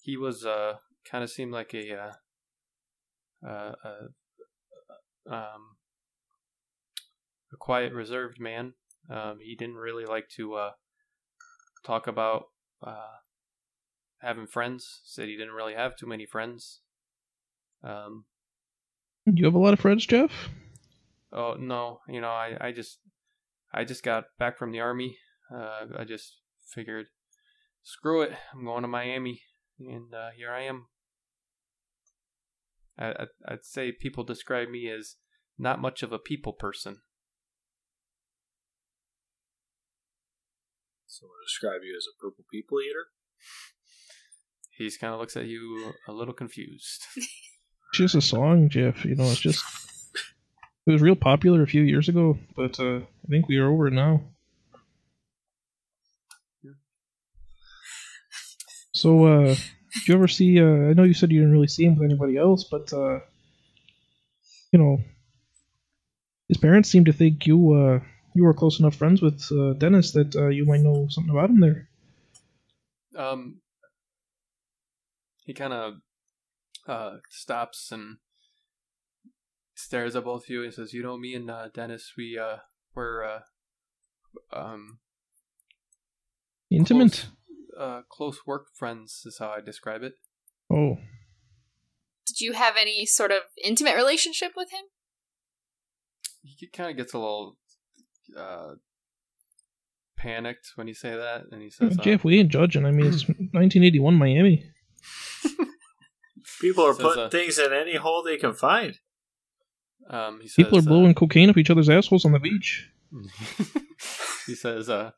he 0.00 0.16
was 0.16 0.44
uh 0.44 0.74
kind 1.10 1.24
of 1.24 1.30
seemed 1.30 1.52
like 1.52 1.72
a 1.74 2.12
uh, 3.44 3.46
uh, 3.46 3.72
uh, 3.84 5.34
um 5.34 5.75
a 7.52 7.56
quiet, 7.56 7.92
reserved 7.92 8.40
man. 8.40 8.74
Um, 9.08 9.38
he 9.40 9.54
didn't 9.54 9.76
really 9.76 10.04
like 10.04 10.28
to 10.36 10.54
uh 10.54 10.70
talk 11.84 12.06
about 12.06 12.46
uh 12.82 13.18
having 14.18 14.46
friends. 14.46 15.00
Said 15.04 15.28
he 15.28 15.36
didn't 15.36 15.54
really 15.54 15.74
have 15.74 15.96
too 15.96 16.06
many 16.06 16.26
friends. 16.26 16.80
Um, 17.84 18.24
Do 19.26 19.34
you 19.36 19.44
have 19.44 19.54
a 19.54 19.58
lot 19.58 19.74
of 19.74 19.80
friends, 19.80 20.06
Jeff? 20.06 20.32
Oh 21.32 21.54
no, 21.58 22.00
you 22.08 22.20
know, 22.20 22.28
I, 22.30 22.56
I 22.60 22.72
just 22.72 22.98
I 23.72 23.84
just 23.84 24.02
got 24.02 24.24
back 24.38 24.58
from 24.58 24.72
the 24.72 24.80
army. 24.80 25.18
Uh, 25.54 25.86
I 25.96 26.04
just 26.04 26.40
figured, 26.74 27.06
screw 27.82 28.22
it, 28.22 28.32
I'm 28.52 28.64
going 28.64 28.82
to 28.82 28.88
Miami, 28.88 29.42
and 29.78 30.12
uh, 30.12 30.30
here 30.36 30.50
I 30.50 30.62
am. 30.62 30.86
I, 32.98 33.06
I 33.10 33.26
I'd 33.46 33.64
say 33.64 33.92
people 33.92 34.24
describe 34.24 34.68
me 34.68 34.90
as 34.90 35.16
not 35.58 35.80
much 35.80 36.02
of 36.02 36.12
a 36.12 36.18
people 36.18 36.52
person. 36.52 37.02
Someone 41.18 41.38
describe 41.46 41.80
you 41.82 41.96
as 41.96 42.04
a 42.04 42.20
purple 42.20 42.44
people 42.52 42.78
eater? 42.78 43.06
He 44.76 44.90
kind 45.00 45.14
of 45.14 45.20
looks 45.20 45.34
at 45.34 45.46
you 45.46 45.94
a 46.06 46.12
little 46.12 46.34
confused. 46.34 47.04
It's 47.90 47.98
just 47.98 48.14
a 48.16 48.20
song, 48.20 48.68
Jeff. 48.68 49.04
You 49.06 49.14
know, 49.14 49.24
it's 49.24 49.40
just. 49.40 49.64
It 50.86 50.92
was 50.92 51.00
real 51.00 51.16
popular 51.16 51.62
a 51.62 51.66
few 51.66 51.82
years 51.82 52.08
ago, 52.08 52.36
but 52.54 52.78
uh, 52.78 52.98
I 52.98 53.28
think 53.30 53.48
we 53.48 53.56
are 53.56 53.70
over 53.70 53.86
it 53.86 53.92
now. 53.92 54.22
So, 58.92 59.24
uh, 59.24 59.54
did 59.94 60.08
you 60.08 60.14
ever 60.14 60.28
see? 60.28 60.60
Uh, 60.60 60.90
I 60.90 60.92
know 60.92 61.04
you 61.04 61.14
said 61.14 61.30
you 61.30 61.40
didn't 61.40 61.52
really 61.52 61.68
see 61.68 61.86
him 61.86 61.96
with 61.96 62.04
anybody 62.04 62.36
else, 62.36 62.64
but 62.64 62.92
uh, 62.92 63.20
you 64.72 64.78
know, 64.78 64.98
his 66.48 66.58
parents 66.58 66.90
seem 66.90 67.06
to 67.06 67.12
think 67.12 67.46
you 67.46 67.72
uh, 67.72 68.00
you 68.36 68.44
were 68.44 68.54
close 68.54 68.78
enough 68.78 68.94
friends 68.94 69.22
with 69.22 69.42
uh, 69.52 69.72
Dennis 69.74 70.12
that 70.12 70.34
uh, 70.36 70.48
you 70.48 70.64
might 70.64 70.80
know 70.80 71.06
something 71.08 71.30
about 71.30 71.50
him 71.50 71.60
there. 71.60 71.88
Um, 73.16 73.60
he 75.44 75.54
kind 75.54 75.72
of 75.72 75.94
uh, 76.86 77.16
stops 77.30 77.90
and 77.90 78.18
stares 79.74 80.14
at 80.16 80.24
both 80.24 80.44
of 80.44 80.50
you 80.50 80.64
and 80.64 80.74
says, 80.74 80.92
"You 80.92 81.02
know, 81.02 81.16
me 81.16 81.34
and 81.34 81.50
uh, 81.50 81.68
Dennis, 81.72 82.12
we 82.16 82.38
uh, 82.38 82.58
were 82.94 83.24
uh, 83.24 84.56
um, 84.56 84.98
Intimate. 86.70 87.26
Close, 87.76 87.78
uh, 87.78 88.02
close 88.08 88.38
work 88.46 88.66
friends 88.74 89.22
is 89.24 89.38
how 89.38 89.50
I 89.50 89.60
describe 89.60 90.02
it. 90.02 90.14
Oh, 90.70 90.98
Did 92.26 92.40
you 92.40 92.54
have 92.54 92.74
any 92.80 93.06
sort 93.06 93.30
of 93.30 93.42
intimate 93.62 93.94
relationship 93.94 94.52
with 94.56 94.70
him? 94.72 94.82
He 96.42 96.66
kind 96.66 96.90
of 96.90 96.96
gets 96.96 97.12
a 97.12 97.18
little 97.18 97.56
uh, 98.36 98.74
panicked 100.16 100.72
when 100.76 100.88
you 100.88 100.94
say 100.94 101.14
that, 101.14 101.44
and 101.52 101.62
he 101.62 101.70
says, 101.70 101.98
uh, 101.98 102.02
Jeff, 102.02 102.24
we 102.24 102.38
ain't 102.38 102.50
judging. 102.50 102.84
I 102.86 102.90
mean, 102.90 103.06
it's 103.06 103.28
1981 103.28 104.14
Miami. 104.14 104.64
People 106.60 106.84
are 106.84 106.94
Says, 106.94 107.02
putting 107.02 107.24
uh, 107.24 107.28
things 107.28 107.58
in 107.58 107.72
any 107.72 107.96
hole 107.96 108.22
they 108.22 108.36
can 108.38 108.54
find. 108.54 108.98
Um, 110.08 110.40
he 110.40 110.48
says, 110.48 110.64
People 110.64 110.78
are 110.78 110.82
uh, 110.82 110.84
blowing 110.84 111.14
cocaine 111.14 111.50
up 111.50 111.58
each 111.58 111.70
other's 111.70 111.90
assholes 111.90 112.24
on 112.24 112.32
the 112.32 112.38
beach. 112.38 112.90
he 114.46 114.54
says, 114.54 114.88
uh, 114.88 115.10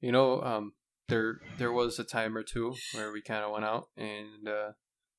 you 0.00 0.12
know, 0.12 0.40
um, 0.42 0.72
there 1.08 1.40
there 1.58 1.72
was 1.72 1.98
a 1.98 2.04
time 2.04 2.36
or 2.36 2.42
two 2.42 2.74
where 2.94 3.12
we 3.12 3.20
kind 3.20 3.44
of 3.44 3.52
went 3.52 3.64
out 3.64 3.88
and 3.96 4.48
uh, 4.48 4.72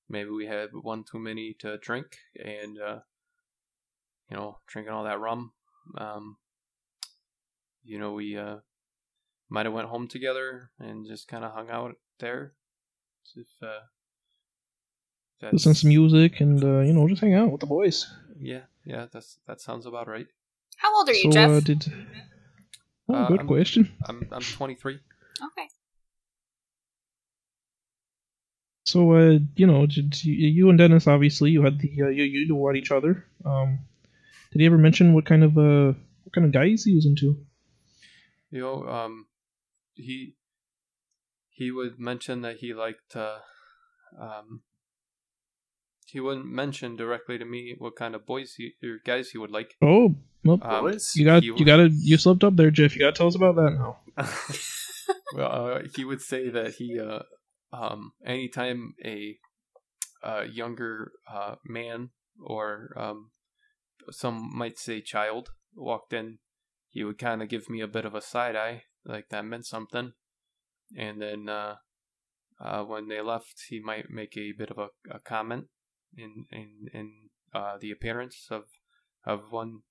maybe 0.09 0.29
we 0.29 0.47
had 0.47 0.69
one 0.73 1.03
too 1.03 1.19
many 1.19 1.55
to 1.59 1.77
drink 1.77 2.17
and 2.43 2.77
uh, 2.79 2.99
you 4.29 4.37
know 4.37 4.59
drinking 4.67 4.93
all 4.93 5.03
that 5.03 5.19
rum. 5.19 5.51
Um, 5.97 6.37
you 7.85 7.99
know, 7.99 8.13
we 8.13 8.37
uh, 8.37 8.57
might 9.49 9.65
have 9.65 9.73
went 9.73 9.87
home 9.87 10.07
together 10.07 10.71
and 10.79 11.05
just 11.07 11.27
kind 11.27 11.45
of 11.45 11.51
hung 11.53 11.69
out 11.69 11.95
there. 12.19 12.53
If 13.35 13.47
uh, 13.61 13.67
that's, 15.41 15.53
Listen 15.53 15.73
to 15.73 15.79
some 15.79 15.89
music 15.89 16.39
and 16.41 16.63
uh, 16.63 16.79
you 16.79 16.93
know 16.93 17.07
just 17.07 17.21
hang 17.21 17.33
out 17.33 17.51
with 17.51 17.61
the 17.61 17.67
boys. 17.67 18.05
yeah, 18.39 18.61
yeah, 18.85 19.05
that's 19.11 19.37
that 19.47 19.61
sounds 19.61 19.85
about 19.85 20.07
right. 20.07 20.27
How 20.77 20.95
old 20.97 21.09
are 21.09 21.13
you, 21.13 21.23
so 21.23 21.31
Jeff? 21.31 21.49
uh, 21.51 21.59
did 21.61 21.85
oh, 23.09 23.13
Uh, 23.15 23.27
good 23.27 23.39
I'm- 23.39 23.47
question. 23.47 23.91
I'm 24.07 24.27
I'm 24.31 24.41
23. 24.41 24.93
okay. 24.95 25.67
So 28.85 29.13
uh, 29.13 29.39
you 29.55 29.65
know, 29.65 29.85
did 29.87 30.23
you, 30.23 30.33
you 30.33 30.69
and 30.69 30.77
Dennis 30.77 31.07
obviously 31.07 31.49
you 31.51 31.63
had 31.63 31.79
the 31.79 31.89
uh, 32.03 32.07
you 32.09 32.23
you 32.23 32.47
know 32.47 32.55
what 32.55 32.75
each 32.75 32.91
other. 32.91 33.25
Um, 33.43 33.79
did 34.51 34.59
he 34.61 34.65
ever 34.67 34.77
mention 34.77 35.13
what 35.13 35.25
kind 35.25 35.43
of 35.43 35.57
uh 35.57 35.93
what 36.23 36.33
kind 36.33 36.45
of 36.45 36.51
guys 36.51 36.83
he 36.83 36.93
was 36.95 37.05
into? 37.05 37.37
You 38.51 38.61
know, 38.61 38.87
um, 38.87 39.27
he 39.93 40.35
he 41.49 41.71
would 41.71 41.99
mention 41.99 42.41
that 42.41 42.57
he 42.57 42.73
liked. 42.73 43.15
Uh, 43.15 43.39
um, 44.19 44.61
he 46.05 46.19
wouldn't 46.19 46.45
mention 46.45 46.95
directly 46.95 47.37
to 47.37 47.45
me 47.45 47.75
what 47.77 47.95
kind 47.95 48.15
of 48.15 48.25
boys 48.25 48.53
he 48.57 48.73
or 48.83 48.99
guys 49.05 49.31
he 49.31 49.37
would 49.37 49.51
like. 49.51 49.75
Oh, 49.81 50.15
well, 50.43 50.59
Um, 50.61 50.83
Boys? 50.83 51.13
you 51.15 51.25
got 51.25 51.41
he 51.41 51.47
you 51.47 51.65
got 51.65 51.77
to 51.77 51.89
you 51.89 52.17
slipped 52.17 52.43
up 52.43 52.55
there, 52.55 52.71
Jeff. 52.71 52.95
You 52.95 53.01
got 53.01 53.15
to 53.15 53.17
tell 53.17 53.27
us 53.27 53.35
about 53.35 53.55
that 53.55 53.71
now. 53.71 53.97
well, 55.35 55.67
uh, 55.73 55.79
he 55.95 56.05
would 56.05 56.21
say 56.21 56.49
that 56.49 56.75
he, 56.75 56.99
uh, 56.99 57.23
um, 57.73 58.13
anytime 58.25 58.93
a 59.03 59.37
uh, 60.23 60.43
younger 60.43 61.11
uh, 61.31 61.55
man 61.65 62.09
or 62.39 62.93
um, 62.95 63.31
some 64.11 64.51
might 64.55 64.77
say 64.77 65.01
child 65.01 65.49
walked 65.75 66.13
in, 66.13 66.37
he 66.95 67.03
would 67.03 67.17
kind 67.19 67.41
of 67.43 67.49
give 67.49 67.69
me 67.69 67.81
a 67.81 67.87
bit 67.95 68.05
of 68.05 68.15
a 68.15 68.21
side 68.21 68.55
eye, 68.55 68.83
like 69.03 69.27
that 69.29 69.43
meant 69.45 69.65
something. 69.65 70.13
And 70.97 71.21
then 71.21 71.49
uh, 71.49 71.75
uh, 72.59 72.83
when 72.83 73.09
they 73.09 73.19
left, 73.21 73.65
he 73.69 73.81
might 73.81 74.09
make 74.09 74.37
a 74.37 74.53
bit 74.57 74.71
of 74.71 74.77
a, 74.77 74.87
a 75.11 75.19
comment 75.19 75.65
in 76.17 76.45
in 76.51 76.69
in 76.93 77.07
uh, 77.53 77.75
the 77.81 77.91
appearance 77.91 78.47
of 78.49 78.63
of 79.25 79.51
one 79.51 79.81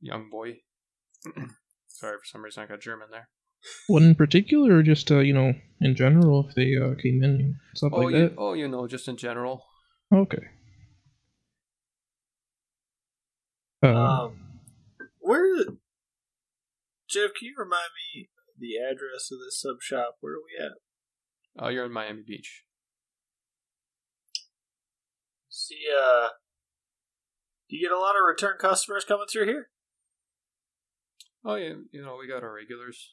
young 0.00 0.30
boy. 0.30 0.58
Sorry, 1.88 2.18
for 2.18 2.24
some 2.24 2.44
reason 2.44 2.62
I 2.62 2.66
got 2.66 2.80
German 2.80 3.08
there. 3.10 3.28
One 3.88 4.04
in 4.04 4.14
particular, 4.14 4.76
or 4.76 4.82
just 4.84 5.10
uh, 5.10 5.18
you 5.20 5.34
know 5.34 5.54
in 5.80 5.96
general 5.96 6.46
if 6.48 6.54
they 6.54 6.76
uh, 6.76 6.94
came 7.02 7.24
in 7.24 7.30
and 7.40 7.54
stuff 7.74 7.92
Oh, 7.94 8.02
like 8.02 8.14
you, 8.14 8.28
that. 8.28 8.34
oh, 8.38 8.52
you 8.52 8.68
know, 8.68 8.86
just 8.86 9.08
in 9.08 9.16
general. 9.16 9.64
Okay. 10.14 10.44
Uh, 13.82 13.88
Um, 13.88 14.36
where, 15.20 15.64
Jeff? 17.14 17.30
Can 17.38 17.46
you 17.46 17.54
remind 17.56 17.94
me 18.14 18.28
the 18.58 18.76
address 18.76 19.30
of 19.30 19.38
this 19.38 19.60
sub 19.60 19.76
shop? 19.80 20.16
Where 20.20 20.34
are 20.34 20.36
we 20.38 20.64
at? 20.64 20.72
Oh, 21.56 21.68
you're 21.68 21.86
in 21.86 21.92
Miami 21.92 22.22
Beach. 22.26 22.64
See, 25.48 25.84
uh, 25.88 26.28
do 27.70 27.76
you 27.76 27.88
get 27.88 27.96
a 27.96 28.00
lot 28.00 28.16
of 28.16 28.26
return 28.26 28.56
customers 28.58 29.04
coming 29.04 29.26
through 29.32 29.46
here? 29.46 29.68
Oh, 31.44 31.54
yeah, 31.54 31.74
you 31.92 32.02
know, 32.02 32.16
we 32.18 32.26
got 32.26 32.42
our 32.42 32.52
regulars. 32.52 33.12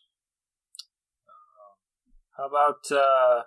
How 2.37 2.47
about 2.47 2.91
uh, 2.91 3.43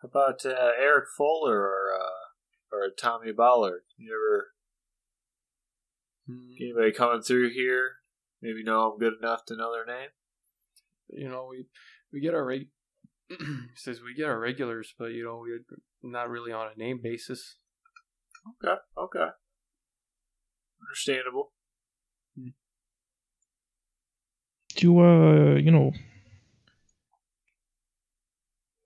how 0.00 0.08
about 0.08 0.44
uh, 0.44 0.72
Eric 0.76 1.04
Fuller 1.16 1.60
or 1.60 1.92
uh, 1.94 2.74
or 2.74 2.90
Tommy 2.98 3.30
Ballard? 3.30 3.82
You 3.96 4.12
ever 4.12 4.51
anybody 6.28 6.92
coming 6.92 7.22
through 7.22 7.50
here? 7.50 7.96
Maybe 8.40 8.62
know 8.62 8.92
I'm 8.92 8.98
good 8.98 9.14
enough 9.20 9.44
to 9.46 9.56
know 9.56 9.72
their 9.72 9.86
name. 9.86 10.08
You 11.08 11.28
know, 11.28 11.48
we 11.50 11.66
we 12.12 12.20
get 12.20 12.34
our 12.34 12.44
reg- 12.44 12.68
says 13.76 14.00
we 14.02 14.14
get 14.14 14.28
our 14.28 14.38
regulars, 14.38 14.94
but 14.98 15.12
you 15.12 15.24
know, 15.24 15.38
we're 15.38 15.64
not 16.02 16.28
really 16.30 16.52
on 16.52 16.68
a 16.74 16.78
name 16.78 17.00
basis. 17.02 17.56
Okay, 18.64 18.74
okay, 18.98 19.28
understandable. 20.82 21.52
do 24.74 24.86
you 24.86 25.00
uh 25.00 25.54
you 25.56 25.70
know 25.70 25.92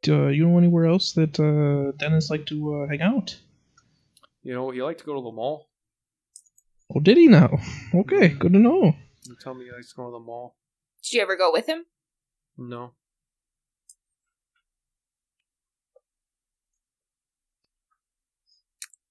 do 0.02 0.26
uh, 0.26 0.28
you 0.28 0.46
know 0.46 0.58
anywhere 0.58 0.86
else 0.86 1.12
that 1.12 1.38
uh, 1.40 1.96
Dennis 1.98 2.30
like 2.30 2.46
to 2.46 2.82
uh, 2.82 2.88
hang 2.88 3.02
out? 3.02 3.36
You 4.42 4.54
know, 4.54 4.70
he 4.70 4.82
liked 4.82 5.00
to 5.00 5.06
go 5.06 5.14
to 5.14 5.22
the 5.22 5.32
mall. 5.32 5.68
Oh, 6.94 7.00
did 7.00 7.16
he 7.16 7.26
now? 7.26 7.58
Okay, 7.94 8.28
good 8.28 8.52
to 8.52 8.58
know. 8.58 8.94
You 9.24 9.36
tell 9.40 9.54
me 9.54 9.64
he 9.64 9.72
likes 9.72 9.90
to 9.90 9.96
go 9.96 10.06
to 10.06 10.12
the 10.12 10.18
mall. 10.20 10.56
Did 11.02 11.16
you 11.16 11.22
ever 11.22 11.36
go 11.36 11.50
with 11.52 11.68
him? 11.68 11.84
No. 12.56 12.92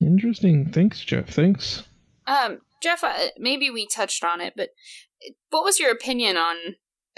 Interesting. 0.02 0.72
Thanks, 0.72 1.02
Jeff. 1.02 1.30
Thanks. 1.30 1.84
Um, 2.28 2.60
Jeff, 2.82 3.04
uh, 3.04 3.28
maybe 3.38 3.70
we 3.70 3.88
touched 3.88 4.24
on 4.24 4.42
it, 4.42 4.54
but 4.56 4.70
what 5.50 5.64
was 5.64 5.80
your 5.80 5.92
opinion 5.92 6.38
on, 6.38 6.56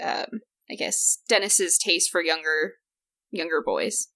um, 0.02 0.40
I 0.70 0.74
guess 0.74 1.18
Dennis's 1.28 1.78
taste 1.78 2.10
for 2.10 2.22
younger, 2.22 2.74
younger 3.30 3.62
boys? 3.64 4.08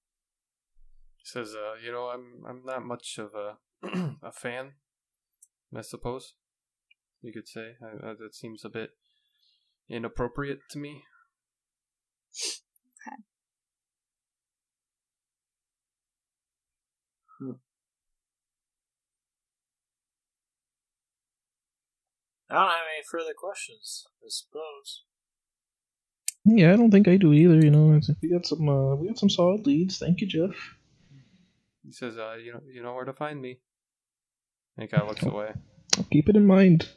He 1.16 1.24
says, 1.24 1.55
uh, 1.55 1.74
you 1.85 1.93
know, 1.93 2.06
I'm 2.06 2.43
I'm 2.48 2.64
not 2.64 2.85
much 2.85 3.19
of 3.19 3.31
a 3.35 3.59
a 4.23 4.32
fan. 4.32 4.73
I 5.74 5.81
suppose 5.81 6.35
you 7.23 7.32
could 7.32 7.49
say 7.49 7.77
I, 7.82 8.11
I, 8.11 8.15
that 8.15 8.35
seems 8.35 8.65
a 8.65 8.69
bit 8.69 8.90
inappropriate 9.89 10.61
to 10.70 10.78
me. 10.78 11.03
Okay. 13.07 13.23
Hmm. 17.39 17.53
I 22.51 22.55
don't 22.55 22.69
have 22.69 22.86
any 22.94 23.05
further 23.11 23.35
questions. 23.36 24.05
I 24.23 24.28
suppose. 24.28 25.05
Yeah, 26.44 26.73
I 26.73 26.77
don't 26.77 26.90
think 26.90 27.09
I 27.09 27.16
do 27.16 27.32
either. 27.32 27.65
You 27.65 27.70
know, 27.70 28.01
we 28.20 28.28
got 28.28 28.47
some 28.47 28.69
uh, 28.69 28.97
we 28.97 29.09
got 29.09 29.19
some 29.19 29.31
solid 29.31 29.66
leads. 29.66 29.99
Thank 29.99 30.20
you, 30.20 30.27
Jeff. 30.27 30.57
He 31.85 31.93
says, 31.93 32.16
uh, 32.16 32.35
you 32.35 32.53
know, 32.53 32.61
you 32.70 32.82
know 32.82 32.94
where 32.94 33.05
to 33.05 33.12
find 33.12 33.40
me. 33.40 33.61
And 34.77 34.90
guy 34.90 35.07
looks 35.07 35.23
away. 35.23 35.53
Keep 36.11 36.28
it 36.31 36.36
in 36.36 36.47
mind. 36.47 36.89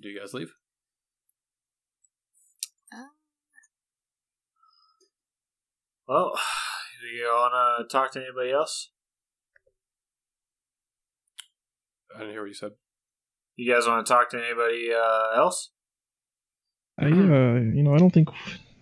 Do 0.00 0.08
you 0.08 0.20
guys 0.20 0.34
leave? 0.34 0.52
Well, 6.08 6.38
do 7.00 7.08
you 7.08 7.24
want 7.24 7.88
to 7.88 7.92
talk 7.92 8.12
to 8.12 8.20
anybody 8.20 8.52
else? 8.52 8.90
I 12.14 12.20
didn't 12.20 12.34
hear 12.34 12.42
what 12.42 12.48
you 12.48 12.54
said. 12.54 12.72
You 13.56 13.72
guys 13.72 13.86
want 13.86 14.06
to 14.06 14.12
talk 14.12 14.30
to 14.30 14.36
anybody 14.36 14.90
uh, 14.92 15.36
else? 15.36 15.70
I 16.98 17.06
uh, 17.06 17.08
you 17.08 17.82
know, 17.82 17.94
I 17.94 17.98
don't 17.98 18.12
think 18.12 18.28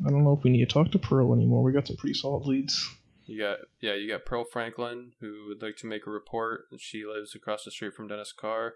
I 0.05 0.11
don't 0.11 0.25
know 0.25 0.33
if 0.33 0.43
we 0.43 0.51
need 0.51 0.66
to 0.66 0.73
talk 0.73 0.91
to 0.93 0.99
Pearl 0.99 1.35
anymore. 1.35 1.62
We 1.62 1.73
got 1.73 1.87
some 1.87 1.97
pretty 1.97 2.15
solid 2.15 2.47
leads. 2.47 2.89
You 3.27 3.41
got 3.41 3.59
yeah, 3.81 3.95
you 3.95 4.09
got 4.09 4.27
Pearl 4.27 4.45
Franklin 4.45 5.12
who 5.21 5.47
would 5.49 5.62
like 5.62 5.77
to 5.79 5.87
make 5.87 6.07
a 6.07 6.11
report. 6.11 6.66
She 6.79 7.05
lives 7.05 7.35
across 7.35 7.65
the 7.65 7.71
street 7.71 7.95
from 7.95 8.09
Dennis 8.09 8.33
Carr. 8.33 8.75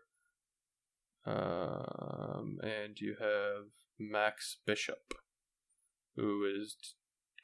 Um, 1.27 2.59
and 2.63 2.99
you 2.99 3.17
have 3.21 3.67
Max 3.99 4.57
Bishop, 4.65 5.15
who 6.17 6.45
is 6.45 6.77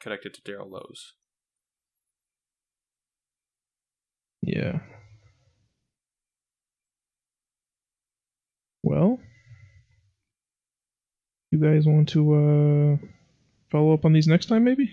connected 0.01 0.33
to 0.35 0.41
Daryl 0.41 0.71
Lowe's. 0.71 1.13
Yeah. 4.41 4.81
Well, 8.83 9.19
you 11.51 11.59
guys 11.59 11.87
want 11.87 12.09
to 12.11 12.35
uh 12.35 13.07
follow 13.75 13.93
up 13.93 14.05
on 14.05 14.13
these 14.13 14.29
next 14.29 14.47
time, 14.47 14.63
maybe? 14.63 14.89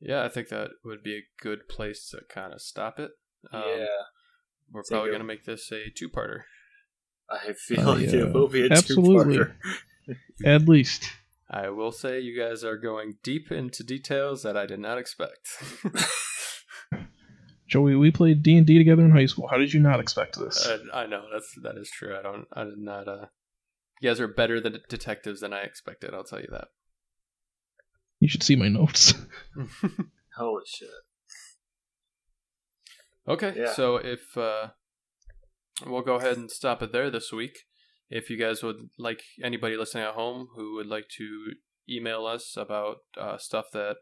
Yeah, 0.00 0.24
I 0.24 0.30
think 0.30 0.48
that 0.48 0.70
would 0.82 1.02
be 1.02 1.14
a 1.16 1.42
good 1.42 1.68
place 1.68 2.08
to 2.10 2.20
kind 2.34 2.54
of 2.54 2.62
stop 2.62 2.98
it. 2.98 3.10
Um, 3.52 3.62
yeah, 3.66 3.86
we're 4.72 4.80
Take 4.82 4.90
probably 4.92 5.10
going 5.10 5.20
to 5.20 5.26
make 5.26 5.44
this 5.44 5.70
a 5.72 5.90
two-parter. 5.94 6.40
I 7.30 7.52
feel 7.52 7.80
Uh, 7.86 7.94
like 7.96 8.10
yeah. 8.10 8.20
it 8.20 8.32
will 8.32 8.48
be 8.48 8.66
a 8.66 8.70
Absolutely. 8.70 9.36
two-parter. 9.36 9.54
At 10.44 10.66
least. 10.68 11.10
I 11.50 11.68
will 11.68 11.92
say 11.92 12.18
you 12.20 12.38
guys 12.40 12.64
are 12.64 12.78
going 12.78 13.16
deep 13.22 13.52
into 13.52 13.84
details 13.84 14.42
that 14.42 14.56
I 14.56 14.64
did 14.64 14.80
not 14.80 14.96
expect. 14.96 15.48
Joey, 17.68 17.94
we 17.94 18.10
played 18.10 18.42
D 18.42 18.56
and 18.56 18.66
D 18.66 18.78
together 18.78 19.04
in 19.04 19.10
high 19.10 19.26
school. 19.26 19.48
How 19.48 19.58
did 19.58 19.72
you 19.74 19.80
not 19.80 20.00
expect 20.00 20.38
this? 20.38 20.66
Uh, 20.66 20.78
I 20.94 21.06
know 21.06 21.24
that's 21.32 21.54
that 21.62 21.76
is 21.76 21.90
true. 21.90 22.16
I 22.18 22.22
don't. 22.22 22.46
I 22.52 22.64
did 22.64 22.78
not. 22.78 23.06
Uh, 23.06 23.26
you 24.00 24.10
guys 24.10 24.20
are 24.20 24.28
better 24.28 24.60
than 24.60 24.80
detectives 24.88 25.40
than 25.40 25.52
I 25.52 25.60
expected. 25.60 26.12
I'll 26.14 26.24
tell 26.24 26.40
you 26.40 26.48
that. 26.50 26.68
you 28.18 28.28
should 28.28 28.42
see 28.42 28.56
my 28.56 28.68
notes. 28.68 29.14
Holy 30.36 30.62
shit. 30.66 30.88
Okay, 33.28 33.54
Yeah. 33.56 33.72
so 33.72 33.96
if 33.96 34.36
uh, 34.36 34.68
we'll 35.86 36.02
go 36.02 36.16
ahead 36.16 36.36
and 36.36 36.50
stop 36.50 36.82
it 36.82 36.92
there 36.92 37.10
this 37.10 37.32
week. 37.32 37.58
If 38.08 38.28
you 38.28 38.36
guys 38.36 38.62
would 38.64 38.88
like 38.98 39.22
anybody 39.42 39.76
listening 39.76 40.02
at 40.04 40.14
home 40.14 40.48
who 40.56 40.74
would 40.74 40.88
like 40.88 41.06
to 41.18 41.52
email 41.88 42.26
us 42.26 42.56
about 42.56 42.96
uh, 43.16 43.38
stuff 43.38 43.66
that 43.72 43.96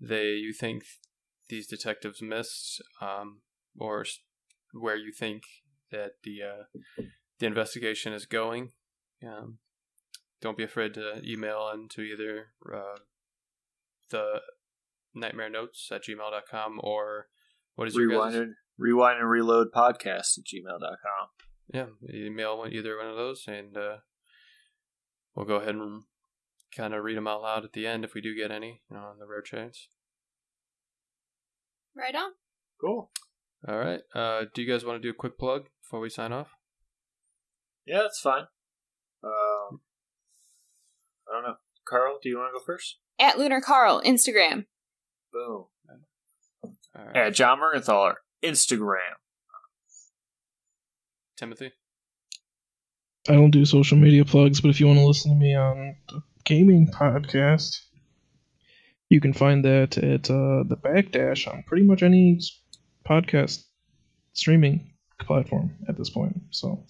they 0.00 0.34
you 0.34 0.52
think 0.52 0.84
these 1.48 1.66
detectives 1.66 2.22
missed, 2.22 2.80
um, 3.00 3.40
or 3.76 4.04
where 4.72 4.96
you 4.96 5.12
think 5.12 5.42
that 5.90 6.12
the 6.22 6.38
uh, 6.42 7.02
the 7.40 7.46
investigation 7.46 8.12
is 8.12 8.26
going, 8.26 8.70
um, 9.26 9.58
don't 10.40 10.56
be 10.56 10.64
afraid 10.64 10.94
to 10.94 11.20
email 11.24 11.70
into 11.72 12.02
either 12.02 12.48
uh, 12.74 12.96
the 14.10 14.40
nightmare 15.14 15.50
notes 15.50 15.88
at 15.92 16.02
gmail.com 16.04 16.80
or 16.82 17.28
what 17.76 17.88
is 17.88 17.94
your 17.94 18.08
Rewind 18.08 18.32
guys' 18.32 18.40
and, 18.42 18.54
rewind 18.78 19.18
and 19.20 19.28
reload 19.30 19.68
podcast 19.74 20.38
at 20.38 20.44
gmail.com. 20.52 21.28
yeah 21.72 21.86
email 22.12 22.58
one- 22.58 22.72
either 22.72 22.96
one 22.96 23.06
of 23.06 23.16
those 23.16 23.44
and 23.46 23.76
uh, 23.76 23.96
we'll 25.34 25.46
go 25.46 25.56
ahead 25.56 25.74
and 25.74 26.02
kind 26.76 26.94
of 26.94 27.04
read 27.04 27.16
them 27.16 27.28
out 27.28 27.42
loud 27.42 27.64
at 27.64 27.72
the 27.74 27.86
end 27.86 28.04
if 28.04 28.14
we 28.14 28.20
do 28.20 28.34
get 28.34 28.50
any 28.50 28.80
you 28.90 28.96
know, 28.96 29.02
on 29.04 29.18
the 29.18 29.26
rare 29.26 29.42
chance 29.42 29.88
Right 31.94 32.14
on. 32.14 32.32
Cool. 32.80 33.10
all 33.68 33.78
right 33.78 34.00
uh, 34.14 34.44
do 34.54 34.62
you 34.62 34.68
guys 34.72 34.84
want 34.84 35.00
to 35.00 35.06
do 35.06 35.10
a 35.10 35.14
quick 35.18 35.38
plug 35.38 35.66
before 35.82 36.00
we 36.00 36.08
sign 36.08 36.32
off 36.32 36.48
Yeah, 37.86 37.98
that's 38.02 38.20
fine. 38.20 38.44
I 41.32 41.36
don't 41.36 41.44
know. 41.44 41.56
Carl, 41.84 42.18
do 42.22 42.28
you 42.28 42.36
want 42.38 42.52
to 42.52 42.58
go 42.58 42.64
first? 42.64 42.98
At 43.18 43.38
Lunar 43.38 43.60
Carl, 43.60 44.02
Instagram. 44.04 44.66
Boom. 45.32 45.64
all 46.62 46.74
right 46.94 47.16
At 47.16 47.34
John 47.34 47.58
Mergenthaler, 47.58 48.14
Instagram. 48.44 49.16
timothy 51.36 51.72
I 53.28 53.34
don't 53.34 53.50
do 53.50 53.64
social 53.64 53.96
media 53.96 54.24
plugs, 54.24 54.60
but 54.60 54.70
if 54.70 54.80
you 54.80 54.86
want 54.88 54.98
to 54.98 55.06
listen 55.06 55.30
to 55.30 55.38
me 55.38 55.54
on 55.54 55.94
the 56.08 56.22
gaming 56.44 56.88
podcast, 56.88 57.78
you 59.08 59.20
can 59.20 59.32
find 59.32 59.64
that 59.64 59.96
at 59.96 60.28
uh, 60.28 60.64
the 60.66 60.76
Backdash 60.76 61.46
on 61.46 61.62
pretty 61.62 61.84
much 61.84 62.02
any 62.02 62.40
podcast 63.08 63.62
streaming 64.32 64.92
platform 65.20 65.76
at 65.88 65.96
this 65.96 66.10
point. 66.10 66.40
So, 66.50 66.84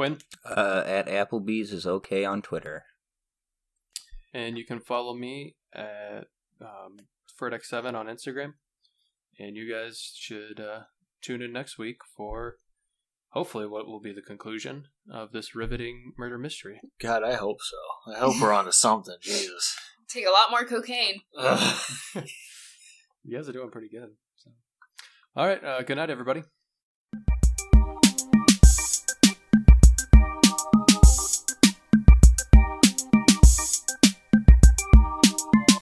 quinn 0.00 0.18
Uh, 0.46 0.82
at 0.86 1.06
Applebee's 1.08 1.72
is 1.72 1.86
okay 1.86 2.24
on 2.24 2.40
Twitter. 2.40 2.84
and 4.32 4.56
you 4.56 4.64
can 4.64 4.80
follow 4.80 5.14
me 5.14 5.56
at 5.74 6.24
um, 6.60 6.96
Ferdex7 7.38 7.94
on 7.94 8.06
Instagram. 8.06 8.54
And 9.38 9.56
you 9.56 9.70
guys 9.72 10.12
should 10.16 10.58
uh, 10.60 10.80
tune 11.20 11.42
in 11.42 11.52
next 11.52 11.78
week 11.78 11.98
for 12.16 12.56
hopefully 13.30 13.66
what 13.66 13.86
will 13.86 14.00
be 14.00 14.12
the 14.12 14.22
conclusion 14.22 14.84
of 15.10 15.32
this 15.32 15.54
riveting 15.54 16.12
murder 16.18 16.38
mystery. 16.38 16.80
God, 17.00 17.22
I 17.22 17.34
hope 17.34 17.58
so. 17.60 18.12
I 18.14 18.18
hope 18.18 18.40
we're 18.40 18.52
on 18.52 18.64
to 18.66 18.72
something. 18.72 19.16
Jesus. 19.22 19.76
Take 20.08 20.26
a 20.26 20.30
lot 20.30 20.50
more 20.50 20.64
cocaine. 20.64 21.20
You 23.22 23.36
guys 23.36 23.50
are 23.50 23.52
doing 23.52 23.70
pretty 23.70 23.90
good. 23.90 24.08
So. 24.36 24.50
All 25.36 25.46
right. 25.46 25.62
Uh, 25.62 25.82
good 25.82 25.96
night, 25.96 26.08
everybody. 26.08 26.42